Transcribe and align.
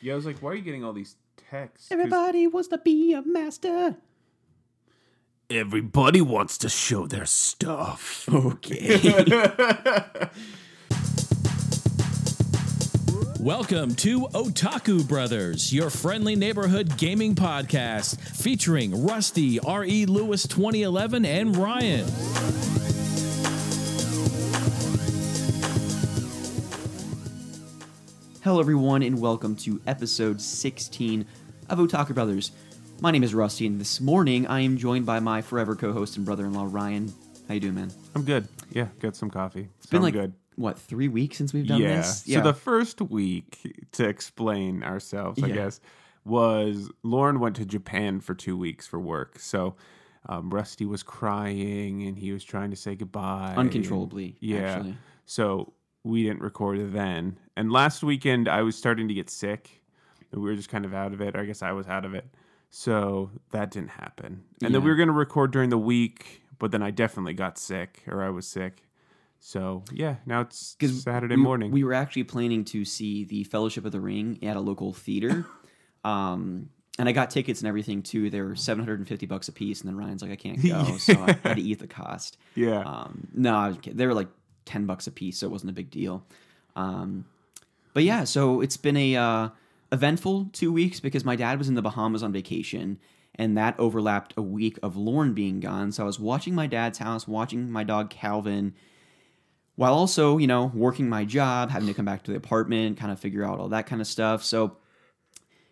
Yeah, 0.00 0.12
I 0.12 0.16
was 0.16 0.26
like, 0.26 0.38
why 0.38 0.50
are 0.50 0.54
you 0.54 0.62
getting 0.62 0.84
all 0.84 0.92
these 0.92 1.16
texts? 1.50 1.88
Everybody 1.90 2.46
wants 2.46 2.68
to 2.68 2.78
be 2.78 3.14
a 3.14 3.22
master. 3.22 3.96
everybody 5.50 6.20
wants 6.20 6.58
to 6.58 6.68
show 6.68 7.06
their 7.06 7.24
stuff. 7.26 8.28
Okay. 8.32 9.00
Welcome 13.40 13.94
to 13.96 14.22
Otaku 14.34 15.06
Brothers, 15.08 15.72
your 15.72 15.90
friendly 15.90 16.36
neighborhood 16.36 16.96
gaming 16.98 17.34
podcast 17.34 18.20
featuring 18.20 19.04
Rusty, 19.06 19.58
R.E. 19.60 20.06
Lewis 20.06 20.46
2011, 20.46 21.24
and 21.24 21.56
Ryan. 21.56 22.04
Hello, 28.48 28.60
everyone, 28.60 29.02
and 29.02 29.20
welcome 29.20 29.54
to 29.56 29.78
episode 29.86 30.40
16 30.40 31.26
of 31.68 31.78
Otaku 31.78 32.14
Brothers. 32.14 32.52
My 32.98 33.10
name 33.10 33.22
is 33.22 33.34
Rusty, 33.34 33.66
and 33.66 33.78
this 33.78 34.00
morning 34.00 34.46
I 34.46 34.60
am 34.60 34.78
joined 34.78 35.04
by 35.04 35.20
my 35.20 35.42
forever 35.42 35.76
co-host 35.76 36.16
and 36.16 36.24
brother-in-law 36.24 36.68
Ryan. 36.70 37.12
How 37.46 37.52
you 37.52 37.60
doing, 37.60 37.74
man? 37.74 37.90
I'm 38.14 38.24
good. 38.24 38.48
Yeah, 38.70 38.86
got 39.00 39.16
some 39.16 39.28
coffee. 39.28 39.68
It's 39.76 39.84
been 39.88 39.98
I'm 39.98 40.02
like 40.04 40.14
good. 40.14 40.32
what 40.56 40.78
three 40.78 41.08
weeks 41.08 41.36
since 41.36 41.52
we've 41.52 41.66
done 41.66 41.82
Yeah. 41.82 41.96
this. 41.98 42.24
So 42.24 42.40
the 42.40 42.54
first 42.54 43.02
week 43.02 43.86
to 43.92 44.08
explain 44.08 44.82
ourselves, 44.82 45.42
I 45.42 45.48
Yeah. 45.48 45.54
guess, 45.54 45.80
was 46.24 46.90
Lauren 47.02 47.40
went 47.40 47.54
to 47.56 47.66
Japan 47.66 48.18
for 48.20 48.34
two 48.34 48.56
weeks 48.56 48.86
for 48.86 48.98
work. 48.98 49.38
So 49.40 49.76
um, 50.26 50.48
Rusty 50.48 50.86
was 50.86 51.02
crying 51.02 52.02
and 52.04 52.16
he 52.18 52.32
was 52.32 52.44
trying 52.44 52.70
to 52.70 52.76
say 52.76 52.94
goodbye 52.94 53.56
uncontrollably. 53.58 54.36
Yeah. 54.40 54.60
actually. 54.60 54.96
So 55.26 55.74
we 56.08 56.22
didn't 56.22 56.40
record 56.40 56.92
then. 56.92 57.38
And 57.54 57.70
last 57.70 58.02
weekend, 58.02 58.48
I 58.48 58.62
was 58.62 58.76
starting 58.76 59.08
to 59.08 59.14
get 59.14 59.28
sick. 59.28 59.82
We 60.32 60.40
were 60.40 60.54
just 60.54 60.70
kind 60.70 60.84
of 60.84 60.94
out 60.94 61.12
of 61.12 61.20
it. 61.20 61.36
Or 61.36 61.40
I 61.40 61.44
guess 61.44 61.62
I 61.62 61.72
was 61.72 61.86
out 61.86 62.04
of 62.04 62.14
it. 62.14 62.24
So 62.70 63.30
that 63.50 63.70
didn't 63.70 63.90
happen. 63.90 64.44
And 64.62 64.74
then 64.74 64.82
we 64.82 64.90
were 64.90 64.96
going 64.96 65.08
to 65.08 65.14
record 65.14 65.50
during 65.50 65.70
the 65.70 65.78
week, 65.78 66.42
but 66.58 66.70
then 66.70 66.82
I 66.82 66.90
definitely 66.90 67.34
got 67.34 67.58
sick 67.58 68.02
or 68.06 68.22
I 68.22 68.30
was 68.30 68.46
sick. 68.46 68.82
So 69.40 69.84
yeah, 69.92 70.16
now 70.26 70.40
it's 70.40 70.76
Saturday 70.80 71.36
we, 71.36 71.42
morning. 71.42 71.70
We 71.70 71.84
were 71.84 71.94
actually 71.94 72.24
planning 72.24 72.64
to 72.66 72.84
see 72.84 73.24
the 73.24 73.44
Fellowship 73.44 73.84
of 73.84 73.92
the 73.92 74.00
Ring 74.00 74.38
at 74.42 74.56
a 74.56 74.60
local 74.60 74.92
theater. 74.92 75.46
um, 76.04 76.70
and 76.98 77.08
I 77.08 77.12
got 77.12 77.30
tickets 77.30 77.60
and 77.60 77.68
everything 77.68 78.02
too. 78.02 78.28
They 78.28 78.40
were 78.40 78.56
750 78.56 79.26
bucks 79.26 79.48
a 79.48 79.52
piece. 79.52 79.80
And 79.80 79.88
then 79.88 79.96
Ryan's 79.96 80.22
like, 80.22 80.32
I 80.32 80.36
can't 80.36 80.62
go. 80.66 80.96
So 80.96 81.14
I 81.14 81.38
had 81.42 81.56
to 81.56 81.62
eat 81.62 81.78
the 81.78 81.86
cost. 81.86 82.38
yeah. 82.54 82.80
Um, 82.80 83.28
no, 83.32 83.72
they 83.72 84.06
were 84.06 84.14
like 84.14 84.28
10 84.68 84.86
bucks 84.86 85.06
a 85.06 85.10
piece. 85.10 85.38
So 85.38 85.46
it 85.46 85.50
wasn't 85.50 85.70
a 85.70 85.74
big 85.74 85.90
deal. 85.90 86.24
Um, 86.76 87.24
but 87.94 88.04
yeah, 88.04 88.24
so 88.24 88.60
it's 88.60 88.76
been 88.76 88.96
a 88.96 89.16
uh, 89.16 89.48
eventful 89.90 90.50
two 90.52 90.72
weeks 90.72 91.00
because 91.00 91.24
my 91.24 91.34
dad 91.34 91.58
was 91.58 91.68
in 91.68 91.74
the 91.74 91.82
Bahamas 91.82 92.22
on 92.22 92.32
vacation. 92.32 92.98
And 93.34 93.56
that 93.56 93.78
overlapped 93.78 94.34
a 94.36 94.42
week 94.42 94.78
of 94.82 94.96
Lauren 94.96 95.32
being 95.32 95.60
gone. 95.60 95.92
So 95.92 96.02
I 96.02 96.06
was 96.06 96.18
watching 96.18 96.54
my 96.54 96.66
dad's 96.66 96.98
house, 96.98 97.26
watching 97.26 97.70
my 97.70 97.84
dog 97.84 98.10
Calvin, 98.10 98.74
while 99.76 99.94
also, 99.94 100.38
you 100.38 100.48
know, 100.48 100.72
working 100.74 101.08
my 101.08 101.24
job, 101.24 101.70
having 101.70 101.86
to 101.86 101.94
come 101.94 102.04
back 102.04 102.24
to 102.24 102.32
the 102.32 102.36
apartment, 102.36 102.98
kind 102.98 103.12
of 103.12 103.20
figure 103.20 103.44
out 103.44 103.60
all 103.60 103.68
that 103.68 103.86
kind 103.86 104.00
of 104.00 104.08
stuff. 104.08 104.42
So 104.42 104.76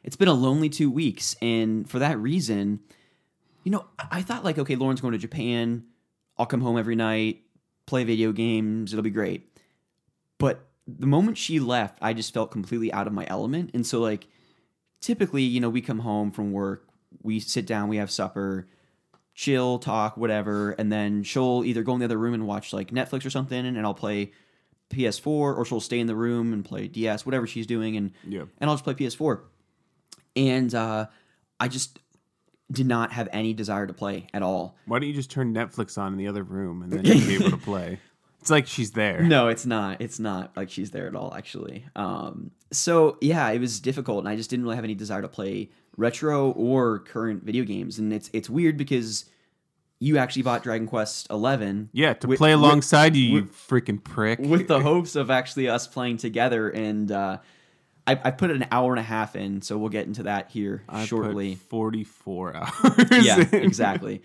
it's 0.04 0.14
been 0.14 0.28
a 0.28 0.32
lonely 0.32 0.68
two 0.68 0.90
weeks. 0.90 1.34
And 1.42 1.90
for 1.90 1.98
that 1.98 2.16
reason, 2.20 2.80
you 3.64 3.72
know, 3.72 3.84
I 3.98 4.22
thought 4.22 4.44
like, 4.44 4.58
okay, 4.58 4.76
Lauren's 4.76 5.00
going 5.00 5.12
to 5.12 5.18
Japan. 5.18 5.86
I'll 6.38 6.46
come 6.46 6.60
home 6.60 6.78
every 6.78 6.94
night, 6.94 7.42
play 7.86 8.04
video 8.04 8.32
games. 8.32 8.92
It'll 8.92 9.02
be 9.02 9.10
great. 9.10 9.48
But 10.38 10.60
the 10.86 11.06
moment 11.06 11.38
she 11.38 11.58
left, 11.60 11.98
I 12.02 12.12
just 12.12 12.32
felt 12.34 12.50
completely 12.50 12.92
out 12.92 13.06
of 13.06 13.12
my 13.12 13.26
element. 13.28 13.70
And 13.74 13.86
so, 13.86 14.00
like, 14.00 14.26
typically, 15.00 15.42
you 15.42 15.60
know, 15.60 15.70
we 15.70 15.80
come 15.80 16.00
home 16.00 16.30
from 16.30 16.52
work, 16.52 16.86
we 17.22 17.40
sit 17.40 17.66
down, 17.66 17.88
we 17.88 17.96
have 17.96 18.10
supper, 18.10 18.68
chill, 19.34 19.78
talk, 19.78 20.16
whatever, 20.16 20.72
and 20.72 20.90
then 20.92 21.22
she'll 21.22 21.62
either 21.64 21.82
go 21.82 21.92
in 21.94 21.98
the 22.00 22.04
other 22.04 22.18
room 22.18 22.34
and 22.34 22.46
watch 22.46 22.72
like 22.72 22.90
Netflix 22.90 23.24
or 23.24 23.30
something, 23.30 23.64
and 23.66 23.78
I'll 23.80 23.94
play 23.94 24.32
PS4, 24.90 25.26
or 25.26 25.64
she'll 25.64 25.80
stay 25.80 25.98
in 25.98 26.06
the 26.06 26.14
room 26.14 26.52
and 26.52 26.64
play 26.64 26.86
DS, 26.88 27.26
whatever 27.26 27.46
she's 27.46 27.66
doing, 27.66 27.96
and 27.96 28.12
Yeah. 28.26 28.44
and 28.58 28.70
I'll 28.70 28.76
just 28.76 28.84
play 28.84 28.94
PS4. 28.94 29.40
And 30.36 30.74
uh, 30.74 31.06
I 31.58 31.68
just 31.68 31.98
did 32.70 32.86
not 32.86 33.12
have 33.12 33.28
any 33.32 33.52
desire 33.52 33.86
to 33.86 33.92
play 33.92 34.26
at 34.34 34.42
all. 34.42 34.76
Why 34.86 34.98
don't 34.98 35.08
you 35.08 35.14
just 35.14 35.30
turn 35.30 35.54
Netflix 35.54 35.96
on 35.98 36.12
in 36.12 36.18
the 36.18 36.26
other 36.28 36.42
room 36.42 36.82
and 36.82 36.92
then 36.92 37.04
you'll 37.04 37.26
be 37.26 37.34
able 37.36 37.50
to 37.50 37.56
play? 37.64 38.00
It's 38.40 38.50
like 38.50 38.66
she's 38.66 38.92
there. 38.92 39.22
No, 39.22 39.48
it's 39.48 39.66
not. 39.66 40.00
It's 40.00 40.18
not 40.20 40.56
like 40.56 40.70
she's 40.70 40.90
there 40.92 41.06
at 41.08 41.16
all, 41.16 41.34
actually. 41.34 41.84
Um, 41.96 42.50
so 42.72 43.18
yeah, 43.20 43.48
it 43.50 43.58
was 43.60 43.80
difficult, 43.80 44.20
and 44.20 44.28
I 44.28 44.36
just 44.36 44.50
didn't 44.50 44.64
really 44.64 44.76
have 44.76 44.84
any 44.84 44.94
desire 44.94 45.22
to 45.22 45.28
play 45.28 45.70
retro 45.96 46.50
or 46.52 47.00
current 47.00 47.42
video 47.42 47.64
games. 47.64 47.98
And 47.98 48.12
it's 48.12 48.30
it's 48.32 48.48
weird 48.50 48.76
because 48.76 49.24
you 49.98 50.18
actually 50.18 50.42
bought 50.42 50.62
Dragon 50.62 50.86
Quest 50.86 51.26
Eleven, 51.30 51.88
Yeah, 51.92 52.12
to 52.14 52.26
With- 52.28 52.38
play 52.38 52.54
with- 52.54 52.62
alongside 52.64 53.16
you, 53.16 53.22
you 53.24 53.42
freaking 53.44 54.02
prick. 54.02 54.38
with 54.38 54.68
the 54.68 54.78
hopes 54.90 55.16
of 55.16 55.30
actually 55.30 55.68
us 55.68 55.86
playing 55.88 56.18
together. 56.18 56.68
And 56.68 57.10
uh, 57.10 57.38
I, 58.06 58.20
I 58.24 58.30
put 58.30 58.50
an 58.50 58.66
hour 58.70 58.92
and 58.92 59.00
a 59.00 59.04
half 59.04 59.34
in, 59.36 59.62
so 59.62 59.76
we'll 59.78 59.88
get 59.88 60.06
into 60.06 60.24
that 60.24 60.50
here 60.50 60.82
I 60.88 61.00
put 61.00 61.08
shortly. 61.08 61.54
44 61.56 62.56
hours. 62.56 62.72
yeah, 63.24 63.44
in. 63.52 63.62
exactly. 63.62 64.22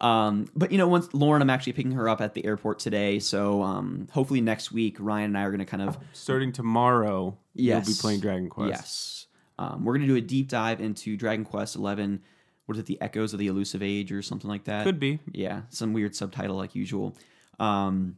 Um, 0.00 0.50
but 0.56 0.72
you 0.72 0.78
know, 0.78 0.88
once 0.88 1.08
Lauren, 1.14 1.40
I'm 1.42 1.50
actually 1.50 1.74
picking 1.74 1.92
her 1.92 2.08
up 2.08 2.20
at 2.20 2.34
the 2.34 2.44
airport 2.44 2.80
today, 2.80 3.20
so 3.20 3.62
um, 3.62 4.08
hopefully 4.10 4.40
next 4.40 4.72
week 4.72 4.96
Ryan 4.98 5.26
and 5.26 5.38
I 5.38 5.42
are 5.42 5.50
going 5.50 5.60
to 5.60 5.64
kind 5.64 5.82
of 5.82 5.96
Starting 6.12 6.50
tomorrow, 6.52 7.38
Yes. 7.54 7.86
you'll 7.86 7.94
be 7.96 8.00
playing 8.00 8.20
Dragon 8.20 8.48
Quest. 8.48 8.70
Yes. 8.70 9.26
Um, 9.58 9.84
we're 9.84 9.92
going 9.92 10.06
to 10.06 10.12
do 10.12 10.16
a 10.16 10.20
deep 10.20 10.48
dive 10.48 10.80
into 10.80 11.16
Dragon 11.16 11.44
Quest 11.44 11.76
Eleven. 11.76 12.20
What 12.66 12.74
is 12.76 12.80
it? 12.80 12.86
The 12.86 13.00
Echoes 13.00 13.32
of 13.32 13.38
the 13.38 13.46
Elusive 13.46 13.82
Age 13.82 14.10
or 14.12 14.22
something 14.22 14.50
like 14.50 14.64
that. 14.64 14.84
Could 14.84 14.98
be. 14.98 15.20
Yeah, 15.30 15.62
some 15.68 15.92
weird 15.92 16.16
subtitle 16.16 16.56
like 16.56 16.74
usual. 16.74 17.16
Um, 17.60 18.16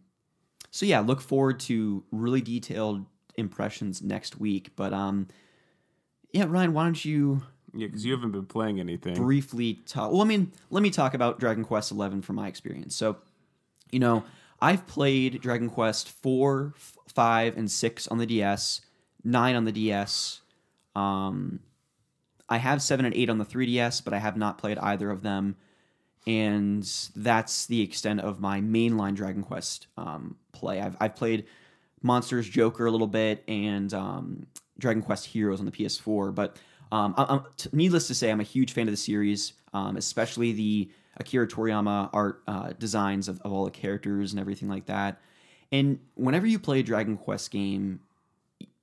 so 0.70 0.86
yeah, 0.86 1.00
look 1.00 1.20
forward 1.20 1.60
to 1.60 2.02
really 2.10 2.40
detailed 2.40 3.04
impressions 3.36 4.02
next 4.02 4.38
week. 4.38 4.70
But 4.76 4.92
um, 4.92 5.28
yeah, 6.32 6.44
Ryan, 6.48 6.72
why 6.72 6.84
don't 6.84 7.04
you 7.04 7.42
Yeah, 7.74 7.86
because 7.86 8.04
you 8.04 8.12
haven't 8.12 8.32
been 8.32 8.46
playing 8.46 8.80
anything. 8.80 9.14
briefly 9.14 9.80
talk? 9.86 10.12
Well, 10.12 10.22
I 10.22 10.24
mean, 10.24 10.52
let 10.70 10.82
me 10.82 10.90
talk 10.90 11.14
about 11.14 11.40
Dragon 11.40 11.64
Quest 11.64 11.90
Eleven 11.90 12.22
from 12.22 12.36
my 12.36 12.48
experience. 12.48 12.94
So, 12.96 13.16
you 13.90 13.98
know, 13.98 14.24
I've 14.60 14.86
played 14.86 15.40
Dragon 15.40 15.68
Quest 15.68 16.08
four, 16.08 16.74
five, 17.08 17.56
and 17.56 17.70
six 17.70 18.08
on 18.08 18.18
the 18.18 18.26
DS, 18.26 18.80
nine 19.22 19.56
on 19.56 19.64
the 19.64 19.72
DS. 19.72 20.40
Um, 20.96 21.60
I 22.48 22.58
have 22.58 22.82
seven 22.82 23.04
and 23.06 23.14
eight 23.14 23.30
on 23.30 23.38
the 23.38 23.44
3DS, 23.44 24.04
but 24.04 24.12
I 24.12 24.18
have 24.18 24.36
not 24.36 24.58
played 24.58 24.78
either 24.78 25.10
of 25.10 25.22
them. 25.22 25.56
And 26.26 26.82
that's 27.16 27.66
the 27.66 27.82
extent 27.82 28.20
of 28.20 28.40
my 28.40 28.60
mainline 28.60 29.14
Dragon 29.14 29.42
Quest 29.42 29.86
um, 29.96 30.36
play. 30.52 30.80
I've, 30.80 30.96
I've 31.00 31.16
played 31.16 31.46
Monsters 32.04 32.48
Joker 32.48 32.86
a 32.86 32.90
little 32.90 33.06
bit 33.06 33.42
and 33.48 33.92
um, 33.94 34.46
Dragon 34.78 35.02
Quest 35.02 35.26
Heroes 35.26 35.58
on 35.58 35.66
the 35.66 35.72
PS4. 35.72 36.34
But 36.34 36.58
um, 36.92 37.44
needless 37.72 38.06
to 38.08 38.14
say, 38.14 38.30
I'm 38.30 38.40
a 38.40 38.44
huge 38.44 38.72
fan 38.72 38.86
of 38.86 38.92
the 38.92 38.98
series, 38.98 39.54
um, 39.72 39.96
especially 39.96 40.52
the 40.52 40.90
Akira 41.16 41.48
Toriyama 41.48 42.10
art 42.12 42.42
uh, 42.46 42.74
designs 42.78 43.26
of, 43.26 43.40
of 43.40 43.52
all 43.52 43.64
the 43.64 43.70
characters 43.70 44.32
and 44.32 44.38
everything 44.38 44.68
like 44.68 44.86
that. 44.86 45.20
And 45.72 45.98
whenever 46.14 46.46
you 46.46 46.58
play 46.58 46.80
a 46.80 46.82
Dragon 46.82 47.16
Quest 47.16 47.50
game, 47.50 48.00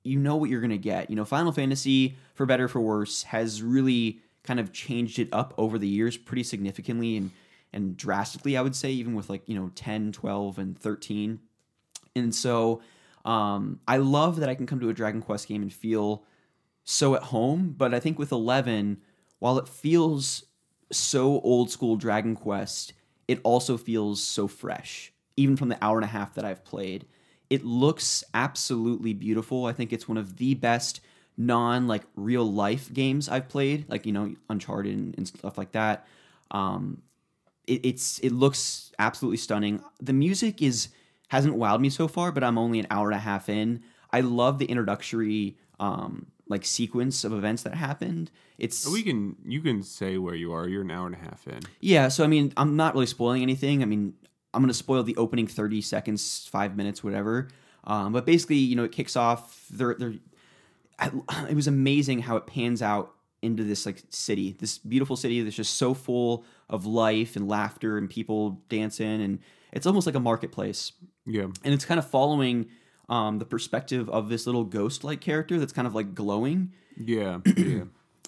you 0.03 0.17
know 0.17 0.35
what 0.35 0.49
you're 0.49 0.59
going 0.59 0.71
to 0.71 0.79
get. 0.79 1.11
You 1.11 1.15
know, 1.15 1.23
Final 1.23 1.51
Fantasy, 1.51 2.15
for 2.33 2.47
better 2.47 2.65
or 2.65 2.67
for 2.67 2.81
worse, 2.81 3.23
has 3.23 3.61
really 3.61 4.19
kind 4.43 4.59
of 4.59 4.73
changed 4.73 5.19
it 5.19 5.29
up 5.31 5.53
over 5.59 5.77
the 5.77 5.87
years 5.87 6.17
pretty 6.17 6.43
significantly 6.43 7.15
and 7.17 7.31
and 7.73 7.95
drastically, 7.95 8.57
I 8.57 8.61
would 8.61 8.75
say, 8.75 8.91
even 8.91 9.15
with 9.15 9.29
like, 9.29 9.43
you 9.45 9.55
know, 9.55 9.71
10, 9.75 10.11
12, 10.11 10.59
and 10.59 10.77
13. 10.77 11.39
And 12.17 12.35
so 12.35 12.81
um, 13.25 13.79
I 13.87 13.97
love 13.97 14.37
that 14.37 14.49
I 14.49 14.55
can 14.55 14.65
come 14.65 14.79
to 14.79 14.89
a 14.89 14.93
Dragon 14.93 15.21
Quest 15.21 15.47
game 15.47 15.61
and 15.61 15.73
feel 15.73 16.25
so 16.83 17.15
at 17.15 17.23
home. 17.23 17.73
But 17.77 17.93
I 17.93 17.99
think 17.99 18.17
with 18.17 18.31
11, 18.31 19.01
while 19.39 19.57
it 19.57 19.67
feels 19.67 20.45
so 20.91 21.39
old 21.41 21.69
school 21.69 21.95
Dragon 21.95 22.35
Quest, 22.35 22.93
it 23.27 23.39
also 23.43 23.77
feels 23.77 24.23
so 24.23 24.47
fresh, 24.47 25.13
even 25.37 25.55
from 25.55 25.69
the 25.69 25.77
hour 25.81 25.97
and 25.97 26.05
a 26.05 26.07
half 26.07 26.33
that 26.35 26.45
I've 26.45 26.63
played. 26.63 27.05
It 27.49 27.65
looks 27.65 28.23
absolutely 28.33 29.13
beautiful. 29.13 29.65
I 29.65 29.73
think 29.73 29.93
it's 29.93 30.07
one 30.07 30.17
of 30.17 30.37
the 30.37 30.53
best 30.55 31.01
non 31.37 31.87
like 31.87 32.03
real 32.15 32.49
life 32.49 32.91
games 32.93 33.29
I've 33.29 33.49
played, 33.49 33.89
like 33.89 34.05
you 34.05 34.11
know 34.11 34.35
Uncharted 34.49 34.93
and, 34.93 35.15
and 35.17 35.27
stuff 35.27 35.57
like 35.57 35.71
that. 35.73 36.07
Um, 36.51 37.01
it, 37.67 37.85
it's 37.85 38.19
it 38.19 38.31
looks 38.31 38.91
absolutely 38.99 39.37
stunning. 39.37 39.83
The 40.01 40.13
music 40.13 40.61
is 40.61 40.89
hasn't 41.31 41.55
wowed 41.55 41.79
me 41.79 41.89
so 41.89 42.09
far, 42.09 42.29
but 42.33 42.43
I'm 42.43 42.57
only 42.57 42.77
an 42.77 42.87
hour 42.91 43.07
and 43.07 43.15
a 43.15 43.21
half 43.21 43.47
in. 43.47 43.81
I 44.11 44.19
love 44.19 44.59
the 44.59 44.65
introductory 44.65 45.55
um, 45.79 46.25
like 46.49 46.65
sequence 46.65 47.23
of 47.23 47.31
events 47.31 47.63
that 47.63 47.73
happened. 47.73 48.29
It's 48.57 48.85
We 48.85 49.01
can 49.01 49.37
you 49.45 49.61
can 49.61 49.81
say 49.81 50.17
where 50.17 50.35
you 50.35 50.51
are. 50.51 50.67
You're 50.67 50.81
an 50.81 50.91
hour 50.91 51.05
and 51.05 51.15
a 51.15 51.19
half 51.19 51.47
in. 51.47 51.61
yeah, 51.79 52.09
so 52.09 52.25
I 52.25 52.27
mean, 52.27 52.51
I'm 52.57 52.75
not 52.75 52.95
really 52.95 53.05
spoiling 53.05 53.43
anything. 53.43 53.81
I 53.81 53.85
mean, 53.85 54.13
I'm 54.53 54.61
gonna 54.61 54.73
spoil 54.73 55.03
the 55.03 55.15
opening 55.15 55.47
30 55.47 55.79
seconds, 55.79 56.49
five 56.51 56.75
minutes, 56.75 57.01
whatever. 57.01 57.47
Um, 57.85 58.11
but 58.11 58.25
basically, 58.25 58.57
you 58.57 58.75
know, 58.75 58.83
it 58.83 58.91
kicks 58.91 59.15
off. 59.15 59.67
They're 59.69 59.95
they're 59.97 60.15
I, 60.99 61.11
it 61.49 61.55
was 61.55 61.67
amazing 61.67 62.23
how 62.23 62.35
it 62.35 62.45
pans 62.45 62.81
out 62.81 63.13
into 63.41 63.63
this 63.63 63.85
like 63.85 64.03
city, 64.09 64.57
this 64.59 64.79
beautiful 64.79 65.15
city 65.15 65.41
that's 65.41 65.55
just 65.55 65.75
so 65.75 65.93
full 65.93 66.43
of 66.69 66.85
life 66.85 67.37
and 67.37 67.47
laughter 67.47 67.97
and 67.97 68.09
people 68.09 68.61
dancing, 68.67 69.21
and 69.21 69.39
it's 69.71 69.85
almost 69.85 70.05
like 70.05 70.15
a 70.15 70.19
marketplace. 70.19 70.91
Yeah. 71.25 71.43
And 71.63 71.73
it's 71.73 71.85
kind 71.85 71.99
of 71.99 72.09
following 72.09 72.67
um, 73.09 73.39
the 73.39 73.45
perspective 73.45 74.09
of 74.09 74.29
this 74.29 74.45
little 74.45 74.63
ghost-like 74.63 75.21
character 75.21 75.59
that's 75.59 75.73
kind 75.73 75.87
of 75.87 75.93
like 75.93 76.15
glowing. 76.15 76.71
Yeah. 76.97 77.39
yeah. 77.57 77.83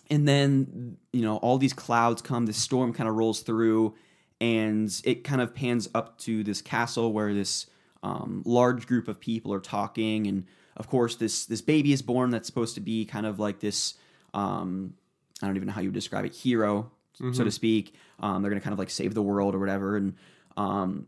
And 0.10 0.28
then 0.28 0.98
you 1.14 1.22
know 1.22 1.38
all 1.38 1.58
these 1.58 1.74
clouds 1.74 2.22
come, 2.22 2.46
this 2.46 2.58
storm 2.58 2.94
kind 2.94 3.08
of 3.10 3.16
rolls 3.16 3.42
through, 3.42 3.96
and 4.42 4.94
it 5.06 5.24
kind 5.24 5.42
of 5.42 5.56
pans 5.56 5.88
up 5.96 6.18
to 6.20 6.44
this 6.44 6.62
castle 6.62 7.14
where 7.14 7.34
this 7.34 7.68
um, 8.04 8.44
large 8.46 8.86
group 8.86 9.08
of 9.08 9.20
people 9.20 9.54
are 9.54 9.62
talking, 9.62 10.28
and 10.28 10.46
of 10.76 10.88
course 10.88 11.16
this 11.16 11.46
this 11.46 11.62
baby 11.62 11.94
is 11.94 12.02
born 12.02 12.30
that's 12.32 12.46
supposed 12.46 12.76
to 12.76 12.82
be 12.82 13.06
kind 13.06 13.26
of 13.26 13.40
like 13.40 13.62
this. 13.62 13.96
Um, 14.34 14.96
I 15.42 15.48
don't 15.48 15.56
even 15.56 15.68
know 15.68 15.74
how 15.74 15.82
you 15.82 15.88
would 15.88 15.96
describe 15.96 16.26
it, 16.26 16.34
hero, 16.34 16.92
so 17.32 17.44
to 17.44 17.52
speak. 17.52 17.96
Um, 18.20 18.42
they're 18.42 18.52
gonna 18.52 18.62
kind 18.62 18.74
of 18.74 18.80
like 18.80 18.90
save 18.90 19.14
the 19.14 19.24
world 19.24 19.56
or 19.56 19.60
whatever, 19.60 19.96
and 19.96 20.16
um, 20.58 21.08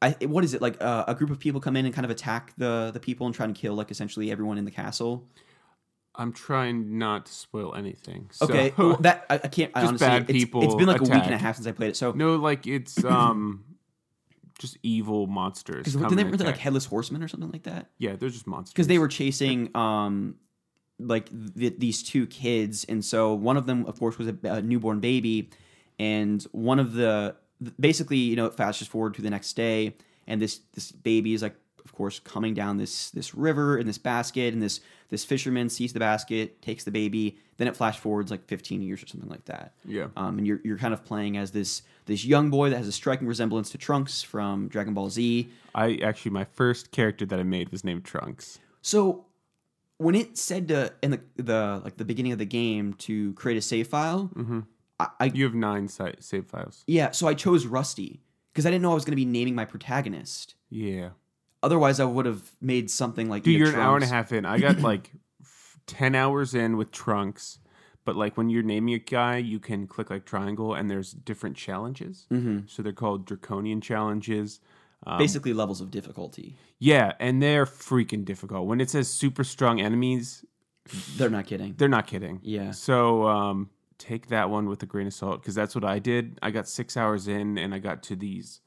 I, 0.00 0.10
what 0.20 0.44
is 0.44 0.54
it 0.54 0.62
like? 0.62 0.82
Uh, 0.82 1.04
a 1.08 1.14
group 1.14 1.30
of 1.30 1.38
people 1.38 1.60
come 1.60 1.76
in 1.76 1.84
and 1.84 1.94
kind 1.94 2.04
of 2.04 2.10
attack 2.10 2.52
the 2.56 2.90
the 2.92 3.00
people 3.00 3.26
and 3.26 3.34
try 3.34 3.44
and 3.44 3.54
kill 3.54 3.74
like 3.74 3.90
essentially 3.90 4.30
everyone 4.30 4.58
in 4.58 4.64
the 4.64 4.70
castle. 4.70 5.28
I'm 6.14 6.32
trying 6.32 6.98
not 6.98 7.26
to 7.26 7.32
spoil 7.32 7.74
anything. 7.76 8.28
So, 8.32 8.46
Okay, 8.46 8.72
well, 8.78 8.96
that 9.00 9.26
I, 9.30 9.34
I 9.34 9.38
can't. 9.38 9.72
I 9.74 9.80
Just 9.80 9.88
honestly, 9.88 10.06
bad 10.06 10.22
it's, 10.22 10.32
people 10.32 10.62
it's 10.62 10.74
been 10.74 10.86
like 10.86 11.00
a 11.00 11.04
week 11.04 11.24
and 11.24 11.34
a 11.34 11.38
half 11.38 11.56
since 11.56 11.66
I 11.66 11.72
played 11.72 11.90
it. 11.90 11.96
So 11.96 12.12
no, 12.12 12.36
like 12.36 12.66
it's 12.66 13.04
um 13.04 13.64
just 14.58 14.76
evil 14.82 15.26
monsters. 15.26 15.84
because 15.84 15.94
didn't 15.94 16.16
they 16.16 16.24
were 16.24 16.36
like 16.36 16.58
headless 16.58 16.84
horsemen 16.84 17.22
or 17.22 17.28
something 17.28 17.50
like 17.50 17.64
that? 17.64 17.90
Yeah, 17.98 18.16
they're 18.16 18.28
just 18.28 18.46
monsters. 18.46 18.72
Because 18.72 18.86
they 18.88 18.98
were 18.98 19.08
chasing 19.08 19.76
um 19.76 20.36
like 20.98 21.30
th- 21.56 21.74
these 21.78 22.02
two 22.02 22.26
kids, 22.26 22.84
and 22.84 23.04
so 23.04 23.34
one 23.34 23.56
of 23.56 23.66
them, 23.66 23.86
of 23.86 23.98
course, 23.98 24.18
was 24.18 24.28
a, 24.28 24.36
a 24.44 24.62
newborn 24.62 25.00
baby, 25.00 25.50
and 25.98 26.42
one 26.52 26.78
of 26.78 26.92
the 26.92 27.36
basically, 27.78 28.18
you 28.18 28.36
know, 28.36 28.46
it 28.46 28.54
flashes 28.54 28.88
forward 28.88 29.14
to 29.14 29.22
the 29.22 29.30
next 29.30 29.54
day, 29.54 29.94
and 30.26 30.40
this 30.40 30.60
this 30.74 30.92
baby 30.92 31.34
is 31.34 31.42
like, 31.42 31.56
of 31.84 31.92
course, 31.92 32.20
coming 32.20 32.54
down 32.54 32.76
this 32.76 33.10
this 33.10 33.34
river 33.34 33.78
in 33.78 33.86
this 33.86 33.98
basket, 33.98 34.52
and 34.52 34.62
this 34.62 34.80
this 35.10 35.24
fisherman 35.24 35.68
sees 35.68 35.92
the 35.92 36.00
basket, 36.00 36.60
takes 36.60 36.84
the 36.84 36.90
baby, 36.90 37.38
then 37.56 37.66
it 37.66 37.76
flash 37.76 37.98
forwards 37.98 38.30
like 38.30 38.44
15 38.46 38.82
years 38.82 39.02
or 39.02 39.06
something 39.06 39.28
like 39.28 39.44
that. 39.46 39.72
Yeah. 39.84 40.08
Um, 40.16 40.38
and 40.38 40.46
you're 40.46 40.60
you're 40.64 40.78
kind 40.78 40.94
of 40.94 41.04
playing 41.04 41.36
as 41.36 41.50
this 41.50 41.82
this 42.06 42.24
young 42.24 42.50
boy 42.50 42.70
that 42.70 42.76
has 42.76 42.88
a 42.88 42.92
striking 42.92 43.26
resemblance 43.26 43.70
to 43.70 43.78
Trunks 43.78 44.22
from 44.22 44.68
Dragon 44.68 44.94
Ball 44.94 45.10
Z. 45.10 45.48
I 45.74 45.98
actually 46.02 46.30
my 46.30 46.44
first 46.44 46.90
character 46.90 47.26
that 47.26 47.38
I 47.38 47.42
made 47.42 47.70
was 47.70 47.84
named 47.84 48.04
Trunks. 48.04 48.58
So 48.82 49.26
when 49.98 50.14
it 50.14 50.38
said 50.38 50.68
to 50.68 50.92
in 51.02 51.10
the 51.10 51.20
the 51.36 51.80
like 51.84 51.96
the 51.96 52.04
beginning 52.04 52.32
of 52.32 52.38
the 52.38 52.46
game 52.46 52.94
to 52.94 53.32
create 53.34 53.58
a 53.58 53.62
save 53.62 53.88
file, 53.88 54.30
I, 55.00 55.08
I 55.20 55.24
You 55.26 55.44
have 55.44 55.54
nine 55.54 55.88
save 55.88 56.46
files. 56.46 56.84
yeah, 56.86 57.10
so 57.12 57.26
I 57.28 57.34
chose 57.34 57.66
Rusty 57.66 58.20
because 58.52 58.66
I 58.66 58.70
didn't 58.70 58.82
know 58.82 58.92
I 58.92 58.94
was 58.94 59.04
going 59.04 59.12
to 59.12 59.16
be 59.16 59.24
naming 59.24 59.54
my 59.54 59.64
protagonist. 59.64 60.54
Yeah. 60.70 61.10
Otherwise, 61.62 61.98
I 62.00 62.04
would 62.04 62.26
have 62.26 62.50
made 62.60 62.90
something 62.90 63.28
like 63.28 63.42
Dude, 63.42 63.58
you're 63.58 63.68
an 63.70 63.74
hour 63.76 63.96
and 63.96 64.04
a 64.04 64.08
half 64.08 64.32
in. 64.32 64.44
I 64.44 64.58
got 64.58 64.80
like 64.90 65.10
f- 65.40 65.78
10 65.86 66.14
hours 66.14 66.54
in 66.54 66.76
with 66.76 66.90
Trunks. 66.92 67.58
But 68.04 68.16
like 68.16 68.36
when 68.38 68.48
you're 68.48 68.62
naming 68.62 68.94
a 68.94 68.98
guy, 68.98 69.36
you 69.36 69.58
can 69.60 69.86
click 69.86 70.08
like 70.08 70.24
triangle 70.24 70.72
and 70.74 70.90
there's 70.90 71.12
different 71.12 71.56
challenges. 71.56 72.26
Mm-hmm. 72.32 72.60
So 72.66 72.82
they're 72.82 72.92
called 72.92 73.26
draconian 73.26 73.80
challenges. 73.82 74.60
Um, 75.06 75.18
basically 75.18 75.52
levels 75.52 75.80
of 75.80 75.90
difficulty. 75.90 76.56
yeah, 76.78 77.12
and 77.20 77.40
they're 77.42 77.66
freaking 77.66 78.24
difficult. 78.24 78.66
When 78.66 78.80
it 78.80 78.88
says 78.90 79.08
super 79.10 79.44
strong 79.44 79.78
enemies, 79.80 80.44
They're 81.18 81.28
not 81.30 81.46
kidding. 81.46 81.74
they're 81.76 81.88
not 81.88 82.06
kidding. 82.06 82.40
Yeah. 82.42 82.70
So 82.72 83.26
um, 83.28 83.68
take 83.98 84.28
that 84.28 84.48
one 84.50 84.68
with 84.68 84.82
a 84.82 84.86
grain 84.86 85.06
of 85.06 85.14
salt 85.14 85.42
because 85.42 85.54
that's 85.54 85.74
what 85.74 85.84
I 85.84 85.98
did. 85.98 86.38
I 86.42 86.50
got 86.50 86.68
six 86.68 86.96
hours 86.96 87.28
in 87.28 87.58
and 87.58 87.74
I 87.74 87.78
got 87.78 88.02
to 88.04 88.16
these 88.16 88.60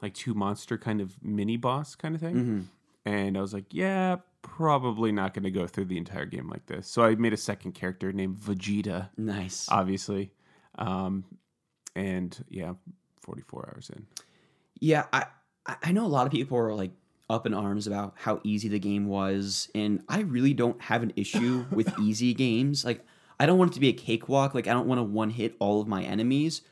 like 0.00 0.14
two 0.14 0.34
monster 0.34 0.76
kind 0.78 1.00
of 1.00 1.22
mini 1.22 1.56
boss 1.56 1.94
kind 1.94 2.14
of 2.14 2.20
thing. 2.20 2.34
Mm-hmm. 2.34 2.60
And 3.04 3.36
I 3.36 3.40
was 3.40 3.52
like, 3.52 3.66
yeah, 3.70 4.16
probably 4.42 5.12
not 5.12 5.34
going 5.34 5.42
to 5.44 5.50
go 5.50 5.66
through 5.66 5.86
the 5.86 5.98
entire 5.98 6.24
game 6.26 6.48
like 6.48 6.66
this. 6.66 6.86
So 6.88 7.02
I 7.02 7.14
made 7.16 7.32
a 7.32 7.36
second 7.36 7.72
character 7.72 8.12
named 8.12 8.36
Vegeta, 8.38 9.10
Nice. 9.16 9.66
obviously. 9.68 10.32
Um, 10.78 11.24
and 11.94 12.44
yeah, 12.48 12.74
44 13.20 13.72
hours 13.74 13.90
in. 13.94 14.06
Yeah, 14.80 15.06
I 15.12 15.26
I- 15.66 15.76
I 15.84 15.92
know 15.92 16.04
a 16.04 16.08
lot 16.08 16.26
of 16.26 16.32
people 16.32 16.58
are 16.58 16.74
like 16.74 16.90
up 17.30 17.46
in 17.46 17.54
arms 17.54 17.86
about 17.86 18.14
how 18.16 18.40
easy 18.42 18.68
the 18.68 18.80
game 18.80 19.06
was, 19.06 19.68
and 19.76 20.02
I 20.08 20.20
really 20.20 20.54
don't 20.54 20.80
have 20.82 21.02
an 21.04 21.12
issue 21.16 21.64
with 21.70 21.92
easy 22.00 22.34
games. 22.34 22.84
Like 22.84 23.04
I 23.42 23.46
don't 23.46 23.58
want 23.58 23.72
it 23.72 23.74
to 23.74 23.80
be 23.80 23.88
a 23.88 23.92
cakewalk. 23.92 24.54
Like 24.54 24.68
I 24.68 24.72
don't 24.72 24.86
want 24.86 25.00
to 25.00 25.02
one 25.02 25.30
hit 25.30 25.56
all 25.58 25.80
of 25.80 25.88
my 25.88 26.04
enemies, 26.04 26.62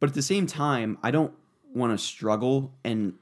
but 0.00 0.08
at 0.08 0.14
the 0.14 0.22
same 0.22 0.46
time, 0.46 0.96
I 1.02 1.10
don't 1.10 1.34
want 1.74 1.92
to 1.92 2.02
struggle 2.02 2.72
and 2.82 3.12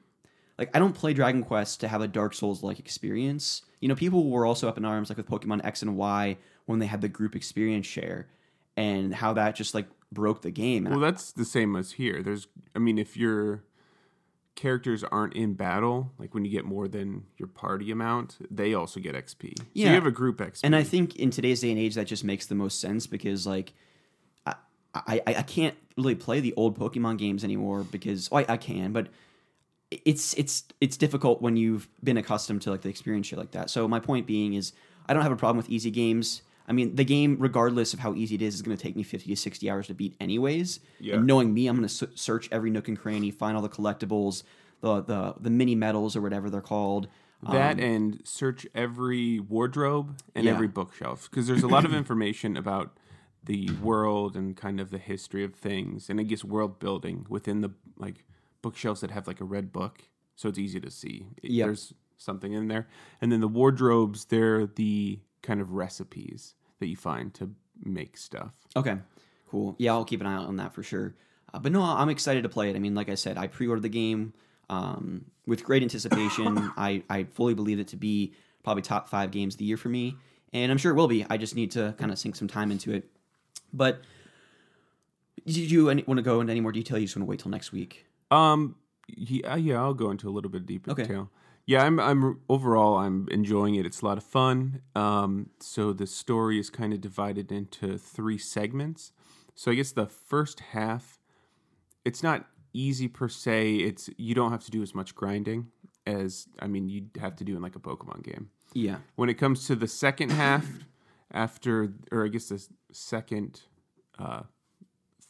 like 0.57 0.71
I 0.75 0.79
don't 0.79 0.95
play 0.95 1.13
Dragon 1.13 1.43
Quest 1.43 1.81
to 1.81 1.89
have 1.89 2.01
a 2.01 2.07
Dark 2.07 2.33
Souls 2.33 2.63
like 2.63 2.79
experience. 2.79 3.63
You 3.81 3.89
know, 3.89 3.97
people 3.97 4.31
were 4.31 4.47
also 4.47 4.69
up 4.69 4.79
in 4.79 4.85
arms 4.85 5.11
like 5.11 5.17
with 5.17 5.29
Pokemon 5.29 5.65
X 5.65 5.83
and 5.83 5.97
Y 5.97 6.37
when 6.67 6.79
they 6.79 6.87
had 6.87 7.01
the 7.01 7.09
group 7.09 7.35
experience 7.35 7.87
share, 7.87 8.29
and 8.77 9.13
how 9.13 9.33
that 9.33 9.57
just 9.57 9.75
like 9.75 9.87
broke 10.13 10.43
the 10.43 10.53
game. 10.53 10.85
Well, 10.85 11.01
that's 11.01 11.33
the 11.33 11.45
same 11.45 11.75
as 11.75 11.93
here. 11.93 12.23
There's, 12.23 12.47
I 12.77 12.79
mean, 12.79 12.99
if 12.99 13.17
your 13.17 13.65
characters 14.57 15.05
aren't 15.05 15.35
in 15.35 15.53
battle, 15.55 16.13
like 16.19 16.35
when 16.35 16.45
you 16.45 16.51
get 16.51 16.65
more 16.65 16.89
than 16.89 17.25
your 17.37 17.47
party 17.47 17.91
amount, 17.93 18.39
they 18.51 18.75
also 18.75 18.99
get 18.99 19.15
XP. 19.15 19.59
So 19.59 19.65
Yeah. 19.75 19.89
you 19.91 19.95
have 19.95 20.07
a 20.07 20.11
group 20.11 20.39
XP. 20.39 20.61
And 20.65 20.75
I 20.75 20.83
think 20.83 21.15
in 21.17 21.31
today's 21.31 21.61
day 21.61 21.71
and 21.71 21.79
age, 21.79 21.95
that 21.95 22.07
just 22.07 22.25
makes 22.25 22.47
the 22.47 22.55
most 22.55 22.81
sense 22.81 23.07
because 23.07 23.47
like 23.47 23.73
I 24.47 24.55
I, 24.95 25.23
I 25.27 25.43
can't 25.43 25.77
really 25.97 26.15
play 26.15 26.41
the 26.41 26.55
old 26.57 26.79
Pokemon 26.79 27.19
games 27.19 27.45
anymore 27.45 27.85
because 27.85 28.29
oh, 28.33 28.39
I, 28.39 28.47
I 28.49 28.57
can, 28.57 28.93
but 28.93 29.09
it's 29.91 30.35
it's 30.35 30.65
it's 30.81 30.97
difficult 30.97 31.43
when 31.43 31.57
you've 31.57 31.87
been 32.03 32.17
accustomed 32.17 32.63
to 32.63 32.71
like 32.71 32.81
the 32.81 32.89
experience 32.89 33.27
shit 33.27 33.39
like 33.39 33.53
that. 33.53 33.71
So 33.71 33.87
my 33.87 34.01
point 34.01 34.27
being 34.27 34.55
is 34.55 34.73
I 35.07 35.15
don't 35.15 35.23
have 35.23 35.33
a 35.33 35.37
problem 35.37 35.59
with 35.59 35.69
easy 35.71 35.91
games. 35.91 36.43
I 36.69 36.73
mean, 36.73 36.97
the 36.97 37.05
game, 37.05 37.37
regardless 37.39 37.95
of 37.95 38.01
how 38.01 38.15
easy 38.15 38.35
it 38.35 38.43
is, 38.43 38.55
is 38.57 38.63
going 38.63 38.77
to 38.77 38.83
take 38.83 38.97
me 38.97 39.03
50 39.05 39.29
to 39.31 39.37
60 39.37 39.71
hours 39.71 39.87
to 39.87 39.95
beat 39.95 40.17
anyways. 40.21 40.81
Yeah. 41.01 41.15
And 41.17 41.27
knowing 41.27 41.55
me, 41.55 41.69
I'm 41.69 41.77
going 41.77 41.89
to 41.89 42.09
search 42.17 42.49
every 42.51 42.71
nook 42.71 42.89
and 42.89 42.99
cranny, 42.99 43.31
find 43.31 43.57
all 43.57 43.63
the 43.63 43.69
collectibles, 43.69 44.43
the 44.81 45.01
the, 45.03 45.35
the 45.41 45.51
mini 45.51 45.75
medals 45.75 46.17
or 46.17 46.21
whatever 46.21 46.51
they're 46.51 46.61
called. 46.61 47.09
that 47.53 47.75
um, 47.75 47.81
and 47.85 48.21
search 48.25 48.67
every 48.75 49.39
wardrobe 49.41 50.19
and 50.35 50.45
Yeah. 50.47 50.53
every 50.55 50.69
bookshelf 50.69 51.29
because 51.31 51.47
there's 51.47 51.63
a 51.63 51.69
lot 51.69 51.85
of 51.85 51.93
information 51.95 52.57
about 52.57 52.97
the 53.45 53.71
world 53.81 54.35
and 54.37 54.57
kind 54.57 54.81
of 54.81 54.91
the 54.91 54.99
history 54.99 55.45
of 55.45 55.55
things, 55.55 56.11
and 56.11 56.19
I 56.19 56.25
guess 56.25 56.43
world 56.43 56.81
building 56.81 57.27
within 57.29 57.61
the 57.61 57.71
like 57.97 58.25
bookshelves 58.61 59.03
that 59.03 59.13
have 59.13 59.29
like 59.29 59.41
a 59.41 59.45
red 59.45 59.73
book, 59.73 60.03
so 60.35 60.49
it's 60.49 60.59
easy 60.59 60.81
to 60.81 60.91
see. 60.91 61.27
It- 61.45 61.53
Yep. 61.53 61.67
There's 61.67 61.95
something 62.19 62.53
in 62.55 62.67
there, 62.67 62.89
and 63.21 63.31
then 63.31 63.39
the 63.41 63.47
wardrobes, 63.47 64.25
they're 64.25 64.67
the 64.67 65.21
kind 65.43 65.61
of 65.61 65.71
recipes 65.75 66.55
that 66.81 66.87
you 66.87 66.97
find 66.97 67.33
to 67.35 67.51
make 67.83 68.17
stuff. 68.17 68.53
Okay, 68.75 68.97
cool. 69.49 69.75
Yeah, 69.79 69.93
I'll 69.93 70.05
keep 70.05 70.21
an 70.21 70.27
eye 70.27 70.35
out 70.35 70.47
on 70.47 70.57
that 70.57 70.73
for 70.75 70.83
sure. 70.83 71.15
Uh, 71.55 71.59
but 71.59 71.73
no, 71.73 71.83
I'm 71.83 72.09
excited 72.09 72.43
to 72.43 72.49
play 72.49 72.71
it. 72.71 72.77
I 72.77 72.79
mean, 72.79 72.95
like 72.95 73.09
I 73.09 73.15
said, 73.15 73.39
I 73.39 73.47
pre-ordered 73.47 73.83
the 73.83 73.89
game 73.89 74.33
um, 74.69 75.27
with 75.47 75.63
great 75.65 75.83
anticipation. 75.83 76.73
I, 76.77 77.03
I 77.09 77.25
fully 77.25 77.55
believe 77.55 77.79
it 77.79 77.89
to 77.89 77.97
be 77.97 78.33
probably 78.63 78.83
top 78.83 79.09
five 79.09 79.31
games 79.31 79.55
of 79.55 79.59
the 79.59 79.65
year 79.65 79.77
for 79.77 79.89
me, 79.89 80.17
and 80.53 80.73
I'm 80.73 80.79
sure 80.79 80.93
it 80.93 80.97
will 80.97 81.09
be. 81.09 81.25
I 81.31 81.37
just 81.37 81.55
need 81.55 81.71
to 81.73 81.95
kind 81.99 82.11
of 82.11 82.19
sink 82.19 82.37
some 82.37 82.49
time 82.49 82.71
into 82.71 82.93
it. 82.93 83.09
But 83.73 84.01
did 85.45 85.71
you 85.71 85.87
want 85.87 86.07
to 86.17 86.23
go 86.23 86.41
into 86.41 86.51
any 86.51 86.61
more 86.61 86.73
detail? 86.73 86.99
You 86.99 87.07
just 87.07 87.17
want 87.17 87.27
to 87.27 87.31
wait 87.31 87.41
till 87.41 87.51
next 87.51 87.73
week? 87.73 88.07
Um, 88.31 88.75
yeah, 89.09 89.55
yeah, 89.57 89.81
I'll 89.81 89.95
go 89.95 90.11
into 90.11 90.29
a 90.29 90.33
little 90.33 90.51
bit 90.51 90.67
deeper 90.67 90.91
Okay. 90.91 91.03
detail. 91.03 91.31
Yeah, 91.67 91.83
I'm, 91.83 91.99
I'm 91.99 92.41
overall, 92.49 92.97
I'm 92.97 93.27
enjoying 93.31 93.75
it. 93.75 93.85
It's 93.85 94.01
a 94.01 94.05
lot 94.05 94.19
of 94.19 94.25
fun. 94.25 94.83
Um, 94.95 95.51
so 95.61 95.93
the 95.93 96.07
story 96.07 96.61
is 96.61 96.71
kind 96.71 96.93
of 96.93 97.01
divided 97.01 97.51
into 97.51 97.99
three 97.99 98.39
segments. 98.39 99.13
So 99.55 99.73
I 99.73 99.75
guess 99.75 99.91
the 99.91 100.07
first 100.07 100.61
half, 100.61 101.19
it's 102.05 102.23
not 102.23 102.47
easy 102.73 103.09
per 103.09 103.29
se. 103.29 103.77
It's 103.77 104.09
you 104.17 104.35
don't 104.35 104.53
have 104.53 104.65
to 104.65 104.71
do 104.71 104.83
as 104.83 104.95
much 104.95 105.15
grinding 105.15 105.69
as 106.07 106.47
I 106.61 106.69
mean 106.69 106.89
you'd 106.89 107.11
have 107.21 107.37
to 107.37 107.45
do 107.45 107.57
in 107.57 107.63
like 107.63 107.75
a 107.75 107.81
Pokemon 107.81 108.23
game. 108.23 108.51
Yeah. 108.73 108.99
When 109.17 109.29
it 109.29 109.35
comes 109.35 109.67
to 109.67 109.75
the 109.75 109.89
second 109.89 110.31
half, 110.31 110.67
after 111.33 111.93
or 112.13 112.25
I 112.25 112.29
guess 112.29 112.49
the 112.49 112.65
second, 112.93 113.63
uh, 114.19 114.43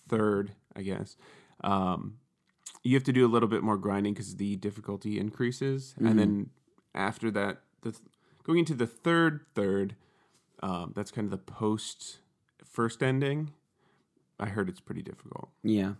third, 0.08 0.52
I 0.74 0.82
guess, 0.82 1.16
um, 1.64 2.18
you 2.86 2.94
have 2.94 3.04
to 3.04 3.12
do 3.12 3.26
a 3.26 3.28
little 3.28 3.48
bit 3.48 3.62
more 3.62 3.76
grinding 3.76 4.14
because 4.14 4.36
the 4.36 4.56
difficulty 4.56 5.18
increases, 5.18 5.94
and 5.98 6.18
then 6.18 6.50
after 6.94 7.30
that, 7.32 7.62
the 7.82 7.92
th- 7.92 8.02
going 8.44 8.58
into 8.60 8.74
the 8.74 8.86
third 8.86 9.44
third, 9.54 9.96
um, 10.62 10.92
that's 10.94 11.10
kind 11.10 11.24
of 11.26 11.30
the 11.30 11.38
post 11.38 12.18
first 12.64 13.02
ending. 13.02 13.52
I 14.38 14.46
heard 14.46 14.68
it's 14.68 14.80
pretty 14.80 15.02
difficult. 15.02 15.48
Yeah. 15.62 15.92